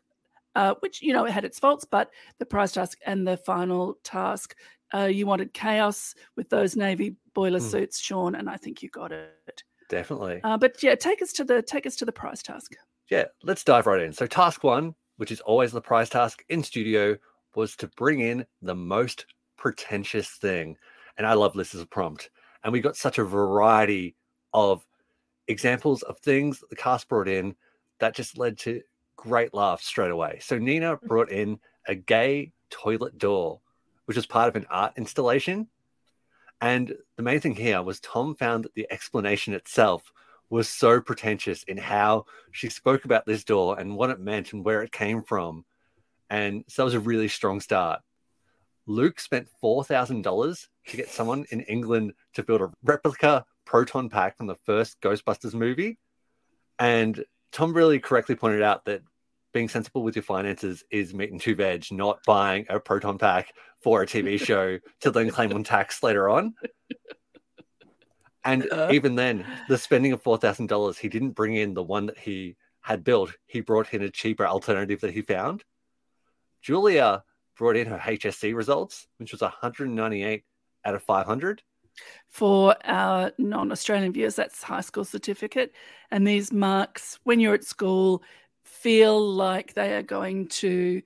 uh, 0.55 0.75
which 0.81 1.01
you 1.03 1.13
know 1.13 1.25
it 1.25 1.33
had 1.33 1.45
its 1.45 1.59
faults, 1.59 1.85
but 1.85 2.11
the 2.39 2.47
prize 2.47 2.73
task 2.73 2.99
and 3.07 3.27
the 3.27 3.37
final 3.39 3.95
task, 4.05 4.55
uh, 4.95 5.05
you 5.05 5.27
wanted 5.27 5.55
chaos 5.55 6.15
with 6.37 6.49
those 6.51 6.77
navy 6.77 7.17
boiler 7.35 7.61
Hmm. 7.61 7.67
suits, 7.67 7.99
Shaun, 7.99 8.35
and 8.35 8.49
I 8.51 8.57
think 8.59 8.83
you 8.83 8.91
got 8.91 9.13
it. 9.13 9.63
Definitely. 9.89 10.41
Uh, 10.45 10.57
but 10.59 10.83
yeah, 10.83 10.95
take 10.95 11.23
us 11.23 11.33
to 11.35 11.45
the 11.45 11.63
take 11.63 11.87
us 11.87 11.97
to 11.97 12.05
the 12.05 12.13
prize 12.13 12.43
task. 12.43 12.75
Yeah, 13.11 13.25
let's 13.43 13.65
dive 13.65 13.87
right 13.87 14.01
in. 14.01 14.13
So, 14.13 14.27
task 14.27 14.63
one, 14.63 14.95
which 15.17 15.33
is 15.33 15.41
always 15.41 15.73
the 15.73 15.81
prize 15.81 16.09
task 16.09 16.45
in 16.49 16.63
studio, 16.63 17.17
was 17.57 17.75
to 17.77 17.89
bring 17.89 18.21
in 18.21 18.47
the 18.63 18.75
most 18.75 19.27
pretentious 19.57 20.29
thing. 20.29 20.77
And 21.19 21.27
I 21.27 21.35
love 21.35 21.53
this 21.53 21.75
as 21.75 21.81
a 21.83 21.87
prompt. 21.87 22.31
And 22.63 22.73
we 22.73 22.81
got 22.81 22.97
such 22.97 23.19
a 23.19 23.25
variety 23.25 24.15
of 24.55 24.87
examples 25.49 26.03
of 26.03 26.19
things 26.21 26.61
that 26.61 26.71
the 26.71 26.77
cast 26.77 27.09
brought 27.09 27.29
in 27.29 27.57
that 27.99 28.15
just 28.15 28.39
led 28.39 28.57
to 28.59 28.81
great 29.17 29.53
laughs 29.53 29.85
straight 29.85 30.13
away. 30.13 30.39
So, 30.41 30.59
Nina 30.59 30.97
mm-hmm. 30.97 31.07
brought 31.07 31.33
in 31.33 31.59
a 31.89 31.97
gay 31.97 32.53
toilet 32.71 33.19
door, 33.19 33.61
which 34.05 34.17
was 34.17 34.27
part 34.27 34.49
of 34.49 34.55
an 34.55 34.67
art 34.71 34.93
installation. 34.97 35.67
And 36.61 36.95
the 37.17 37.23
main 37.23 37.41
thing 37.41 37.57
here 37.57 37.83
was 37.83 37.99
Tom 38.01 38.37
found 38.37 38.65
that 38.65 38.75
the 38.75 38.87
explanation 38.91 39.55
itself 39.55 40.13
was 40.51 40.69
so 40.69 41.01
pretentious 41.01 41.63
in 41.63 41.77
how 41.77 42.27
she 42.53 42.69
spoke 42.69 43.05
about 43.05 43.25
this 43.25 43.45
door 43.45 43.79
and 43.79 43.97
what 43.97 44.11
it 44.11 44.21
meant 44.21 44.53
and 44.53 44.65
where 44.65 44.83
it 44.83 44.93
came 44.93 45.23
from. 45.23 45.65
And 46.29 46.65
so 46.69 46.83
that 46.83 46.87
was 46.87 46.95
a 46.95 47.01
really 47.01 47.29
strong 47.29 47.61
start. 47.61 48.01
Luke 48.87 49.21
spent 49.21 49.49
$4,000 49.63 50.67
to 50.89 50.97
get 50.97 51.09
someone 51.09 51.47
in 51.51 51.61
England 51.63 52.13
to 52.35 52.43
build 52.43 52.61
a 52.61 52.71
replica 52.83 53.45
proton 53.65 54.09
pack 54.09 54.37
from 54.37 54.49
the 54.49 54.57
first 54.67 55.01
Ghostbusters 55.01 55.55
movie. 55.55 55.99
And 56.79 57.25
Tom 57.53 57.73
really 57.73 58.01
correctly 58.01 58.35
pointed 58.35 58.63
out 58.63 58.85
that 58.87 59.03
being 59.53 59.69
sensible 59.69 60.03
with 60.03 60.17
your 60.17 60.23
finances 60.23 60.85
is 60.91 61.15
meat 61.15 61.31
and 61.31 61.41
two 61.41 61.55
veg, 61.55 61.87
not 61.91 62.21
buying 62.27 62.67
a 62.69 62.81
proton 62.81 63.19
pack 63.19 63.53
for 63.83 64.03
a 64.03 64.07
TV 64.07 64.41
show 64.45 64.79
to 65.01 65.11
then 65.11 65.31
claim 65.31 65.53
on 65.53 65.65
tax 65.65 66.03
later 66.03 66.29
on. 66.29 66.55
And 68.45 68.71
Uh. 68.73 68.89
even 68.93 69.15
then, 69.17 69.47
the 69.69 69.77
spending 69.79 70.13
of 70.13 70.23
four 70.23 70.39
thousand 70.39 70.67
dollars, 70.69 70.99
he 70.99 71.09
didn't 71.09 71.33
bring 71.33 71.55
in 71.55 71.75
the 71.75 71.83
one 71.83 72.07
that 72.07 72.19
he 72.19 72.57
had 72.81 73.05
built. 73.05 73.33
He 73.47 73.61
brought 73.61 73.93
in 73.93 74.03
a 74.03 74.11
cheaper 74.11 74.47
alternative 74.47 75.01
that 75.03 75.13
he 75.13 75.23
found. 75.23 75.65
Julia 76.63 77.25
brought 77.57 77.77
in 77.77 77.87
her 77.87 77.99
HSC 77.99 78.55
results, 78.55 79.07
which 79.19 79.33
was 79.33 79.43
198 79.43 80.45
out 80.85 80.95
of 80.95 81.03
500. 81.03 81.63
for 82.29 82.77
our 82.85 83.33
non-Australian 83.37 84.13
viewers, 84.13 84.37
that's 84.37 84.63
high 84.63 84.81
school 84.81 85.05
certificate. 85.05 85.73
And 86.11 86.27
these 86.27 86.53
marks, 86.53 87.19
when 87.25 87.41
you're 87.41 87.55
at 87.55 87.65
school, 87.65 88.23
feel 88.65 89.21
like 89.21 89.75
they 89.75 89.95
are 89.97 90.03
going 90.03 90.49
to 90.49 91.03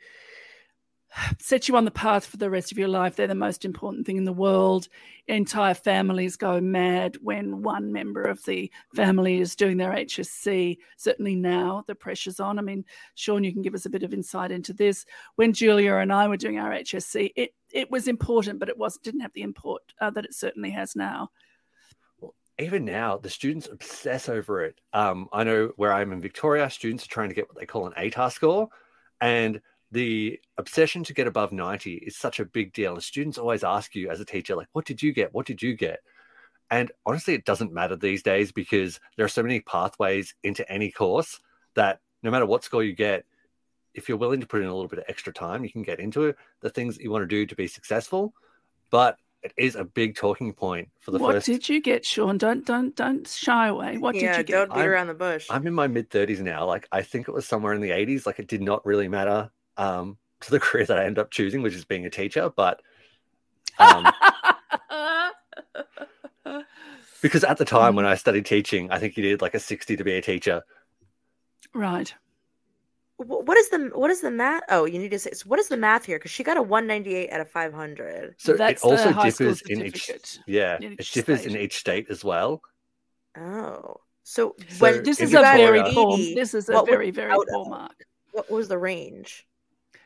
set 1.38 1.68
you 1.68 1.76
on 1.76 1.84
the 1.84 1.90
path 1.90 2.26
for 2.26 2.36
the 2.36 2.50
rest 2.50 2.72
of 2.72 2.78
your 2.78 2.88
life. 2.88 3.16
They're 3.16 3.26
the 3.26 3.34
most 3.34 3.64
important 3.64 4.06
thing 4.06 4.16
in 4.16 4.24
the 4.24 4.32
world. 4.32 4.88
Entire 5.26 5.74
families 5.74 6.36
go 6.36 6.60
mad 6.60 7.16
when 7.22 7.62
one 7.62 7.92
member 7.92 8.22
of 8.22 8.44
the 8.44 8.70
family 8.94 9.40
is 9.40 9.56
doing 9.56 9.76
their 9.76 9.92
HSC. 9.92 10.78
Certainly 10.96 11.36
now 11.36 11.84
the 11.86 11.94
pressure's 11.94 12.40
on. 12.40 12.58
I 12.58 12.62
mean, 12.62 12.84
Shaun, 13.14 13.44
you 13.44 13.52
can 13.52 13.62
give 13.62 13.74
us 13.74 13.86
a 13.86 13.90
bit 13.90 14.02
of 14.02 14.12
insight 14.12 14.50
into 14.50 14.72
this. 14.72 15.04
When 15.36 15.52
Julia 15.52 15.94
and 15.94 16.12
I 16.12 16.28
were 16.28 16.36
doing 16.36 16.58
our 16.58 16.70
HSC, 16.70 17.32
it 17.36 17.54
it 17.72 17.90
was 17.90 18.06
important, 18.06 18.60
but 18.60 18.68
it 18.68 18.78
was 18.78 18.98
didn't 18.98 19.20
have 19.20 19.32
the 19.34 19.42
import 19.42 19.82
uh, 20.00 20.10
that 20.10 20.24
it 20.24 20.34
certainly 20.34 20.70
has 20.70 20.94
now. 20.94 21.30
Even 22.60 22.84
now, 22.84 23.18
the 23.18 23.30
students 23.30 23.68
obsess 23.70 24.28
over 24.28 24.64
it. 24.64 24.80
Um, 24.92 25.28
I 25.32 25.42
know 25.42 25.72
where 25.74 25.92
I'm 25.92 26.12
in 26.12 26.20
Victoria, 26.20 26.70
students 26.70 27.04
are 27.04 27.08
trying 27.08 27.30
to 27.30 27.34
get 27.34 27.48
what 27.48 27.58
they 27.58 27.66
call 27.66 27.88
an 27.88 27.94
ATAR 27.98 28.30
score, 28.30 28.68
and 29.20 29.60
the 29.92 30.40
obsession 30.58 31.04
to 31.04 31.14
get 31.14 31.26
above 31.26 31.52
90 31.52 31.94
is 31.94 32.16
such 32.16 32.40
a 32.40 32.44
big 32.44 32.72
deal. 32.72 32.94
And 32.94 33.02
students 33.02 33.38
always 33.38 33.64
ask 33.64 33.94
you 33.94 34.10
as 34.10 34.20
a 34.20 34.24
teacher, 34.24 34.56
like, 34.56 34.68
what 34.72 34.84
did 34.84 35.02
you 35.02 35.12
get? 35.12 35.32
What 35.32 35.46
did 35.46 35.62
you 35.62 35.74
get? 35.74 36.00
And 36.70 36.90
honestly, 37.06 37.34
it 37.34 37.44
doesn't 37.44 37.72
matter 37.72 37.96
these 37.96 38.22
days 38.22 38.50
because 38.50 38.98
there 39.16 39.24
are 39.24 39.28
so 39.28 39.42
many 39.42 39.60
pathways 39.60 40.34
into 40.42 40.68
any 40.70 40.90
course 40.90 41.38
that 41.74 42.00
no 42.22 42.30
matter 42.30 42.46
what 42.46 42.64
score 42.64 42.82
you 42.82 42.94
get, 42.94 43.24
if 43.94 44.08
you're 44.08 44.18
willing 44.18 44.40
to 44.40 44.46
put 44.46 44.60
in 44.60 44.66
a 44.66 44.74
little 44.74 44.88
bit 44.88 44.98
of 44.98 45.04
extra 45.06 45.32
time, 45.32 45.62
you 45.62 45.70
can 45.70 45.82
get 45.82 46.00
into 46.00 46.34
the 46.60 46.70
things 46.70 46.96
that 46.96 47.04
you 47.04 47.10
want 47.10 47.22
to 47.22 47.28
do 47.28 47.46
to 47.46 47.54
be 47.54 47.68
successful. 47.68 48.34
But 48.90 49.18
it 49.42 49.52
is 49.56 49.76
a 49.76 49.84
big 49.84 50.16
talking 50.16 50.52
point 50.54 50.88
for 50.98 51.10
the 51.10 51.18
what 51.18 51.34
first. 51.34 51.46
did 51.46 51.68
you 51.68 51.80
get, 51.80 52.04
Shaun? 52.04 52.38
Don't 52.38 52.64
don't 52.64 52.96
don't 52.96 53.28
shy 53.28 53.68
away. 53.68 53.98
What 53.98 54.14
yeah, 54.14 54.38
did 54.38 54.38
you 54.38 54.44
get? 54.44 54.52
don't 54.52 54.72
beat 54.72 54.80
I'm- 54.80 54.88
around 54.88 55.06
the 55.08 55.14
bush. 55.14 55.46
I'm 55.50 55.66
in 55.66 55.74
my 55.74 55.86
mid 55.86 56.10
30s 56.10 56.40
now. 56.40 56.64
Like, 56.64 56.88
I 56.90 57.02
think 57.02 57.28
it 57.28 57.32
was 57.32 57.46
somewhere 57.46 57.74
in 57.74 57.82
the 57.82 57.90
80s. 57.90 58.26
Like, 58.26 58.38
it 58.38 58.48
did 58.48 58.62
not 58.62 58.84
really 58.86 59.06
matter 59.06 59.50
um, 59.76 60.18
to 60.40 60.50
the 60.50 60.60
career 60.60 60.84
that 60.86 60.98
I 60.98 61.04
ended 61.04 61.18
up 61.18 61.30
choosing, 61.30 61.62
which 61.62 61.74
is 61.74 61.84
being 61.84 62.06
a 62.06 62.10
teacher. 62.10 62.50
But 62.54 62.80
um, 63.78 64.06
because 67.22 67.44
at 67.44 67.58
the 67.58 67.64
time 67.64 67.94
when 67.96 68.06
I 68.06 68.14
studied 68.14 68.46
teaching, 68.46 68.90
I 68.90 68.98
think 68.98 69.16
you 69.16 69.22
did 69.22 69.42
like 69.42 69.54
a 69.54 69.60
60 69.60 69.96
to 69.96 70.04
be 70.04 70.12
a 70.12 70.22
teacher. 70.22 70.62
right. 71.74 72.12
What 73.16 73.56
is 73.56 73.68
the 73.70 73.92
what 73.94 74.10
is 74.10 74.20
the 74.22 74.30
math? 74.30 74.64
Oh, 74.70 74.86
you 74.86 74.98
need 74.98 75.12
to 75.12 75.20
say 75.20 75.30
what 75.46 75.60
is 75.60 75.68
the 75.68 75.76
math 75.76 76.04
here? 76.04 76.18
Because 76.18 76.32
she 76.32 76.42
got 76.42 76.56
a 76.56 76.62
198 76.62 77.30
out 77.30 77.40
of 77.40 77.48
500. 77.48 78.34
So 78.38 78.54
That's 78.54 78.82
it 78.84 78.86
also 78.86 79.12
the 79.12 79.22
differs 79.22 79.62
in 79.62 79.86
each. 79.86 80.10
Yeah, 80.48 80.78
in 80.78 80.94
it 80.94 81.00
each 81.00 81.12
differs 81.12 81.44
in 81.44 81.50
state. 81.52 81.62
each 81.62 81.76
state 81.78 82.06
as 82.10 82.24
well. 82.24 82.60
Oh, 83.38 84.00
so, 84.24 84.56
So 84.68 84.76
when 84.80 85.04
This 85.04 85.20
in 85.20 85.26
is 85.28 85.34
a 85.34 85.40
very 85.42 85.80
Victoria- 85.82 85.94
poor. 85.94 86.16
This 86.16 86.54
is 86.54 86.68
a 86.68 86.82
very 86.84 87.12
very 87.12 87.30
out 87.30 87.46
poor 87.48 87.66
mark. 87.68 88.04
What 88.32 88.50
was 88.50 88.66
the 88.66 88.78
range? 88.78 89.46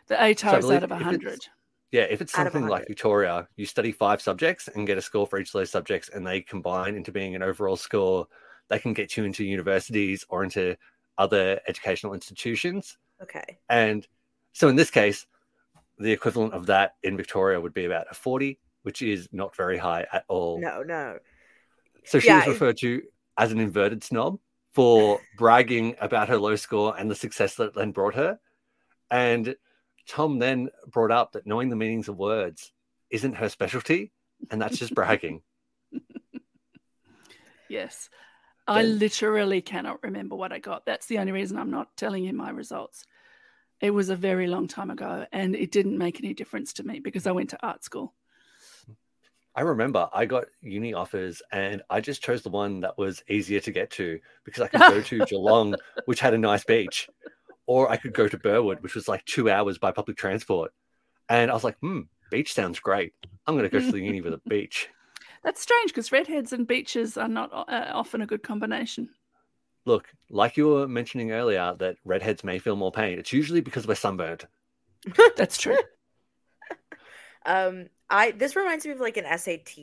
The 0.08 0.14
So 0.16 0.20
I 0.20 0.58
is 0.58 0.70
out 0.70 0.82
of 0.82 0.92
if 0.92 0.98
hundred. 0.98 1.46
Yeah, 1.90 2.02
if 2.02 2.20
it's 2.20 2.32
something 2.32 2.66
like 2.66 2.86
Victoria, 2.86 3.48
you 3.56 3.64
study 3.64 3.92
five 3.92 4.20
subjects 4.20 4.68
and 4.68 4.86
get 4.86 4.98
a 4.98 5.02
score 5.02 5.26
for 5.26 5.38
each 5.38 5.48
of 5.48 5.52
those 5.54 5.70
subjects, 5.70 6.10
and 6.10 6.26
they 6.26 6.42
combine 6.42 6.94
into 6.94 7.12
being 7.12 7.34
an 7.34 7.42
overall 7.42 7.76
score. 7.76 8.26
They 8.68 8.78
can 8.78 8.92
get 8.92 9.16
you 9.16 9.24
into 9.24 9.44
universities 9.44 10.24
or 10.28 10.44
into 10.44 10.76
other 11.16 11.60
educational 11.66 12.12
institutions. 12.12 12.98
Okay. 13.22 13.58
And 13.70 14.06
so 14.52 14.68
in 14.68 14.76
this 14.76 14.90
case, 14.90 15.26
the 15.98 16.12
equivalent 16.12 16.52
of 16.52 16.66
that 16.66 16.96
in 17.02 17.16
Victoria 17.16 17.60
would 17.60 17.72
be 17.74 17.86
about 17.86 18.06
a 18.10 18.14
40, 18.14 18.58
which 18.82 19.00
is 19.00 19.28
not 19.32 19.56
very 19.56 19.78
high 19.78 20.06
at 20.12 20.24
all. 20.28 20.60
No, 20.60 20.82
no. 20.82 21.18
So 22.04 22.18
she 22.18 22.28
Yeah, 22.28 22.38
was 22.38 22.46
it- 22.46 22.50
referred 22.50 22.76
to 22.78 23.02
as 23.38 23.50
an 23.50 23.60
inverted 23.60 24.04
snob 24.04 24.38
for 24.74 25.20
bragging 25.38 25.96
about 26.00 26.28
her 26.28 26.38
low 26.38 26.54
score 26.56 26.94
and 26.98 27.10
the 27.10 27.14
success 27.14 27.54
that 27.56 27.68
it 27.68 27.74
then 27.74 27.92
brought 27.92 28.14
her. 28.14 28.38
And 29.10 29.56
Tom 30.08 30.38
then 30.38 30.70
brought 30.86 31.10
up 31.10 31.32
that 31.32 31.46
knowing 31.46 31.68
the 31.68 31.76
meanings 31.76 32.08
of 32.08 32.16
words 32.16 32.72
isn't 33.10 33.34
her 33.34 33.48
specialty, 33.48 34.12
and 34.50 34.60
that's 34.60 34.78
just 34.78 34.94
bragging. 34.94 35.42
Yes. 37.68 38.08
I 38.66 38.82
literally 38.82 39.62
cannot 39.62 40.02
remember 40.02 40.36
what 40.36 40.52
I 40.52 40.58
got. 40.58 40.84
That's 40.84 41.06
the 41.06 41.18
only 41.18 41.32
reason 41.32 41.58
I'm 41.58 41.70
not 41.70 41.96
telling 41.96 42.24
you 42.24 42.34
my 42.34 42.50
results. 42.50 43.04
It 43.80 43.92
was 43.92 44.10
a 44.10 44.16
very 44.16 44.46
long 44.46 44.68
time 44.68 44.90
ago 44.90 45.24
and 45.32 45.54
it 45.54 45.70
didn't 45.70 45.96
make 45.96 46.20
any 46.20 46.34
difference 46.34 46.74
to 46.74 46.82
me 46.82 47.00
because 47.00 47.26
I 47.26 47.32
went 47.32 47.50
to 47.50 47.66
art 47.66 47.82
school. 47.82 48.14
I 49.54 49.62
remember 49.62 50.08
I 50.12 50.26
got 50.26 50.46
uni 50.60 50.92
offers 50.92 51.40
and 51.50 51.82
I 51.88 52.00
just 52.00 52.22
chose 52.22 52.42
the 52.42 52.50
one 52.50 52.80
that 52.80 52.98
was 52.98 53.22
easier 53.28 53.60
to 53.60 53.72
get 53.72 53.90
to 53.92 54.20
because 54.44 54.62
I 54.62 54.68
could 54.68 54.80
go 54.80 55.00
to 55.00 55.18
Geelong, 55.26 55.74
which 56.04 56.20
had 56.20 56.34
a 56.34 56.38
nice 56.38 56.64
beach, 56.64 57.08
or 57.68 57.90
I 57.90 57.98
could 57.98 58.14
go 58.14 58.26
to 58.26 58.38
Burwood, 58.38 58.82
which 58.82 58.94
was 58.94 59.06
like 59.06 59.24
two 59.26 59.50
hours 59.50 59.76
by 59.76 59.92
public 59.92 60.16
transport. 60.16 60.72
And 61.28 61.50
I 61.50 61.54
was 61.54 61.64
like, 61.64 61.78
hmm, 61.80 62.00
beach 62.30 62.54
sounds 62.54 62.80
great. 62.80 63.12
I'm 63.46 63.54
going 63.54 63.68
to 63.68 63.70
go 63.70 63.78
to 63.78 63.92
the 63.92 64.00
uni 64.00 64.22
with 64.22 64.32
a 64.32 64.40
beach. 64.48 64.88
That's 65.44 65.60
strange 65.60 65.90
because 65.90 66.10
redheads 66.10 66.54
and 66.54 66.66
beaches 66.66 67.18
are 67.18 67.28
not 67.28 67.52
uh, 67.52 67.90
often 67.92 68.22
a 68.22 68.26
good 68.26 68.42
combination. 68.42 69.10
Look, 69.84 70.08
like 70.30 70.56
you 70.56 70.68
were 70.68 70.88
mentioning 70.88 71.30
earlier, 71.30 71.76
that 71.78 71.96
redheads 72.06 72.42
may 72.42 72.58
feel 72.58 72.74
more 72.74 72.90
pain. 72.90 73.18
It's 73.18 73.34
usually 73.34 73.60
because 73.60 73.86
we're 73.86 73.94
sunburned. 73.94 74.46
That's 75.36 75.58
true. 75.58 75.76
Um, 77.48 77.86
I 78.10 78.32
this 78.32 78.56
reminds 78.56 78.84
me 78.84 78.92
of 78.92 79.00
like 79.00 79.16
an 79.16 79.24
SAT 79.24 79.78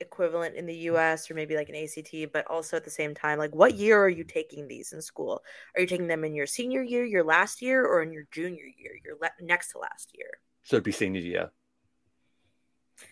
equivalent 0.00 0.54
in 0.54 0.66
the 0.66 0.76
US 0.90 1.30
or 1.30 1.34
maybe 1.34 1.56
like 1.56 1.70
an 1.70 1.74
ACT, 1.74 2.30
but 2.30 2.46
also 2.46 2.76
at 2.76 2.84
the 2.84 2.90
same 2.90 3.14
time, 3.14 3.38
like 3.38 3.54
what 3.54 3.74
year 3.74 3.98
are 3.98 4.08
you 4.08 4.22
taking 4.22 4.68
these 4.68 4.92
in 4.92 5.00
school? 5.00 5.42
Are 5.74 5.80
you 5.80 5.86
taking 5.86 6.08
them 6.08 6.24
in 6.24 6.34
your 6.34 6.46
senior 6.46 6.82
year, 6.82 7.04
your 7.06 7.24
last 7.24 7.62
year, 7.62 7.86
or 7.86 8.02
in 8.02 8.12
your 8.12 8.24
junior 8.30 8.64
year, 8.78 8.92
your 9.02 9.16
le- 9.20 9.30
next 9.46 9.72
to 9.72 9.78
last 9.78 10.10
year? 10.14 10.28
So 10.62 10.76
it'd 10.76 10.84
be 10.84 10.92
senior 10.92 11.22
year. 11.22 11.50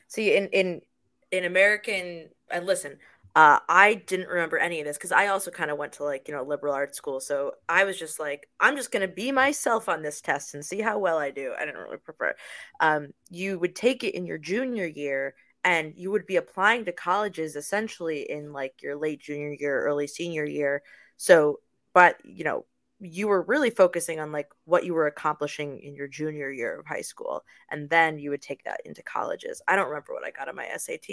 See, 0.08 0.37
in 0.37 0.49
in 0.49 0.82
in 1.30 1.44
American, 1.44 2.28
and 2.50 2.66
listen, 2.66 2.99
uh, 3.35 3.59
I 3.69 3.95
didn't 3.95 4.29
remember 4.29 4.59
any 4.59 4.81
of 4.81 4.87
this 4.87 4.97
because 4.97 5.11
I 5.12 5.26
also 5.26 5.50
kind 5.50 5.71
of 5.71 5.79
went 5.79 5.95
to 5.95 6.05
like 6.05 6.29
you 6.29 6.35
know 6.35 6.45
liberal 6.45 6.73
arts 6.75 6.97
school, 6.97 7.21
so 7.21 7.53
I 7.69 7.85
was 7.85 7.99
just 7.99 8.21
like, 8.21 8.49
I'm 8.61 8.76
just 8.76 8.93
gonna 8.93 9.09
be 9.09 9.33
myself 9.33 9.88
on 9.88 10.03
this 10.03 10.21
test 10.21 10.55
and 10.55 10.64
see 10.64 10.81
how 10.81 10.99
well 10.99 11.19
I 11.19 11.31
do. 11.31 11.53
I 11.59 11.64
didn't 11.64 11.81
really 11.81 11.97
prefer. 11.99 12.35
Um, 12.81 13.09
you 13.31 13.59
would 13.59 13.75
take 13.75 14.05
it 14.05 14.14
in 14.14 14.26
your 14.26 14.38
junior 14.38 14.87
year, 14.87 15.35
and 15.64 15.95
you 15.97 16.11
would 16.12 16.26
be 16.26 16.37
applying 16.37 16.85
to 16.85 16.93
colleges 16.93 17.57
essentially 17.57 18.31
in 18.31 18.53
like 18.53 18.75
your 18.83 18.97
late 18.97 19.21
junior 19.21 19.57
year, 19.59 19.85
early 19.85 20.07
senior 20.07 20.45
year. 20.45 20.83
So, 21.17 21.61
but 21.93 22.17
you 22.25 22.45
know, 22.45 22.67
you 23.04 23.28
were 23.28 23.42
really 23.42 23.70
focusing 23.70 24.18
on 24.18 24.32
like 24.32 24.49
what 24.64 24.84
you 24.84 24.94
were 24.94 25.06
accomplishing 25.06 25.78
in 25.80 25.94
your 25.94 26.08
junior 26.08 26.50
year 26.50 26.80
of 26.80 26.87
high 26.87 27.00
school 27.02 27.44
and 27.70 27.90
then 27.90 28.18
you 28.18 28.30
would 28.30 28.40
take 28.42 28.64
that 28.64 28.80
into 28.84 29.02
colleges 29.02 29.61
i 29.68 29.76
don't 29.76 29.88
remember 29.88 30.12
what 30.14 30.25
i 30.25 30.30
got 30.30 30.49
on 30.49 30.56
my 30.56 30.66
sat 30.78 31.04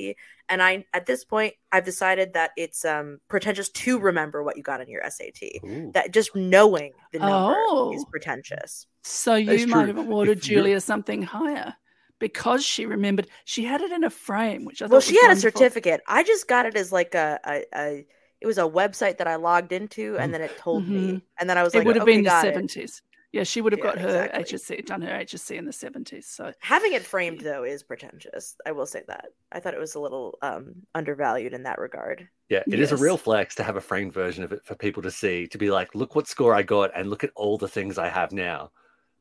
and 0.49 0.63
i 0.63 0.85
at 0.93 1.05
this 1.05 1.23
point 1.25 1.53
i've 1.71 1.83
decided 1.85 2.33
that 2.33 2.51
it's 2.57 2.85
um 2.85 3.19
pretentious 3.27 3.69
to 3.69 3.99
remember 3.99 4.41
what 4.43 4.55
you 4.57 4.63
got 4.63 4.79
on 4.81 4.87
your 4.89 5.01
sat 5.09 5.37
Ooh. 5.65 5.91
that 5.93 6.11
just 6.11 6.35
knowing 6.35 6.93
the 7.11 7.19
number 7.19 7.55
Oh. 7.57 7.91
is 7.93 8.05
pretentious 8.05 8.87
So 9.03 9.35
you 9.35 9.45
That's 9.57 9.67
might 9.67 9.85
true. 9.85 9.87
have 9.95 9.97
awarded 9.97 10.37
If 10.39 10.47
you're- 10.47 10.61
Julia 10.63 10.79
something 10.81 11.21
higher 11.23 11.75
because 12.19 12.63
she 12.63 12.85
remembered 12.85 13.27
she 13.45 13.63
had 13.65 13.81
it 13.81 13.91
in 13.91 14.03
a 14.03 14.09
frame, 14.11 14.63
which 14.63 14.81
I 14.81 14.85
thought 14.85 14.91
well 14.91 14.97
was 14.97 15.05
she 15.05 15.19
had 15.21 15.31
a 15.31 15.39
certificate 15.39 16.01
i 16.07 16.23
just 16.23 16.47
got 16.47 16.65
it 16.67 16.75
as 16.77 16.91
like 16.91 17.15
a, 17.15 17.39
a, 17.45 17.63
a 17.75 18.05
it 18.41 18.47
was 18.47 18.57
a 18.57 18.61
website 18.61 19.17
that 19.17 19.27
i 19.27 19.35
logged 19.35 19.71
into 19.71 20.17
and 20.19 20.33
then 20.33 20.41
it 20.41 20.57
told 20.57 20.89
me 20.89 21.23
and 21.39 21.49
then 21.49 21.57
i 21.57 21.63
was 21.63 21.73
It 21.73 21.75
like 21.75 21.85
would 21.85 21.95
have 21.95 22.03
okay, 22.03 22.05
been 22.05 22.23
the 22.23 22.29
got 22.29 22.47
it. 22.47 22.65
seventies. 22.69 23.01
Yeah, 23.33 23.43
she 23.43 23.61
would 23.61 23.71
have 23.73 23.79
Yeah, 23.79 23.81
got 23.81 23.99
her 23.99 24.29
exactly. 24.29 24.33
HSC, 24.33 24.81
done 24.81 25.01
her 25.03 25.11
HSC 25.13 25.55
in 25.57 25.65
the 25.65 25.71
seventies. 25.73 26.27
So 26.27 26.53
having 26.59 26.93
it 26.93 27.05
framed 27.05 27.41
though 27.41 27.63
is 27.63 27.83
pretentious 27.83 28.55
i 28.65 28.71
will 28.71 28.85
say 28.85 29.03
that 29.07 29.27
i 29.51 29.59
thought 29.59 29.73
it 29.73 29.79
was 29.79 29.95
a 29.95 29.99
little 29.99 30.37
um 30.41 30.75
undervalued 30.95 31.53
in 31.53 31.63
that 31.63 31.79
regard 31.79 32.29
Yeah, 32.49 32.63
it 32.69 32.79
is 32.79 32.91
a 32.91 32.97
real 32.97 33.17
flex 33.17 33.55
to 33.55 33.63
have 33.63 33.77
a 33.77 33.81
framed 33.81 34.13
version 34.13 34.43
of 34.43 34.51
it 34.51 34.65
for 34.65 34.75
people 34.75 35.01
to 35.03 35.11
see, 35.11 35.47
to 35.47 35.57
be 35.57 35.71
like, 35.71 35.95
look 35.95 36.15
what 36.15 36.27
score 36.27 36.53
I 36.53 36.63
got 36.63 36.91
and 36.95 37.09
look 37.09 37.23
at 37.23 37.31
all 37.35 37.57
the 37.57 37.67
things 37.67 37.97
I 37.97 38.09
have 38.09 38.31
now. 38.33 38.71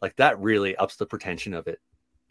Like 0.02 0.16
that 0.16 0.38
really 0.40 0.74
ups 0.76 0.96
the 0.96 1.06
pretension 1.06 1.54
of 1.54 1.68
it. 1.68 1.80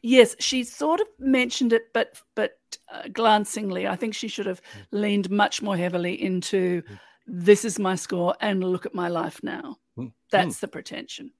Yes, 0.01 0.35
she 0.39 0.63
sort 0.63 1.01
of 1.01 1.07
mentioned 1.19 1.73
it, 1.73 1.83
but 1.93 2.21
but 2.35 2.53
uh, 2.91 3.09
glancingly, 3.11 3.87
I 3.87 3.95
think 3.95 4.15
she 4.15 4.27
should 4.27 4.45
have 4.45 4.61
leaned 4.91 5.29
much 5.29 5.61
more 5.61 5.75
heavily 5.75 6.21
into 6.21 6.83
this 7.27 7.65
is 7.65 7.79
my 7.79 7.95
score 7.95 8.35
and 8.41 8.63
look 8.63 8.85
at 8.85 8.95
my 8.95 9.07
life 9.07 9.39
now. 9.43 9.77
Mm, 9.97 10.13
That's 10.31 10.59
the 10.59 10.67
pretension. 10.67 11.31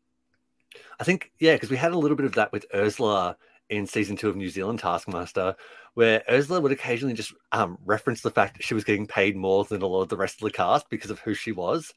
I 0.99 1.03
think, 1.03 1.31
yeah, 1.39 1.53
because 1.55 1.69
we 1.69 1.77
had 1.77 1.93
a 1.93 1.97
little 1.97 2.17
bit 2.17 2.25
of 2.25 2.33
that 2.33 2.51
with 2.51 2.65
Urzila 2.73 3.35
in 3.69 3.87
season 3.87 4.15
two 4.15 4.29
of 4.29 4.35
New 4.35 4.49
Zealand 4.49 4.79
Taskmaster, 4.79 5.55
where 5.93 6.23
Urzila 6.29 6.61
would 6.61 6.71
occasionally 6.71 7.13
just 7.13 7.33
um, 7.51 7.77
reference 7.85 8.21
the 8.21 8.31
fact 8.31 8.57
that 8.57 8.63
she 8.63 8.73
was 8.73 8.83
getting 8.83 9.07
paid 9.07 9.35
more 9.35 9.63
than 9.63 9.81
a 9.81 9.87
lot 9.87 10.01
of 10.01 10.09
the 10.09 10.17
rest 10.17 10.35
of 10.35 10.45
the 10.45 10.51
cast 10.51 10.89
because 10.89 11.09
of 11.09 11.19
who 11.19 11.33
she 11.33 11.51
was. 11.51 11.93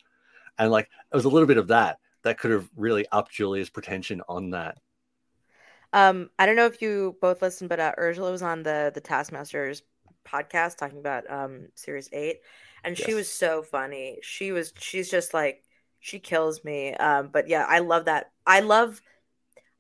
And 0.59 0.71
like, 0.71 0.89
it 1.13 1.17
was 1.17 1.25
a 1.25 1.31
little 1.31 1.47
bit 1.47 1.59
of 1.59 1.69
that 1.69 1.99
that 2.25 2.39
could 2.39 2.51
have 2.51 2.69
really 2.77 3.07
upped 3.11 3.33
Julia's 3.33 3.71
pretension 3.71 4.23
on 4.29 4.51
that. 4.51 4.79
Um, 5.93 6.31
I 6.39 6.47
don't 6.47 6.57
know 6.57 6.67
if 6.67 6.81
you 6.81 7.17
both 7.21 7.43
listened, 7.43 7.69
but 7.69 7.81
uh, 7.81 7.93
Urzila 7.99 8.31
was 8.31 8.43
on 8.43 8.63
the 8.63 8.91
the 8.95 9.01
Taskmasters 9.01 9.83
podcast 10.27 10.77
talking 10.77 10.99
about 10.99 11.31
um 11.31 11.69
series 11.75 12.09
eight, 12.13 12.41
and 12.85 12.97
she 12.97 13.15
was 13.15 13.29
so 13.29 13.63
funny. 13.63 14.19
She 14.23 14.53
was 14.53 14.73
she's 14.79 15.11
just 15.11 15.35
like 15.35 15.63
she 16.01 16.19
kills 16.19 16.65
me. 16.65 16.95
Um, 16.95 17.29
but 17.33 17.49
yeah, 17.49 17.67
I 17.69 17.81
love 17.81 18.07
that. 18.07 18.31
I 18.47 18.61
love 18.61 19.01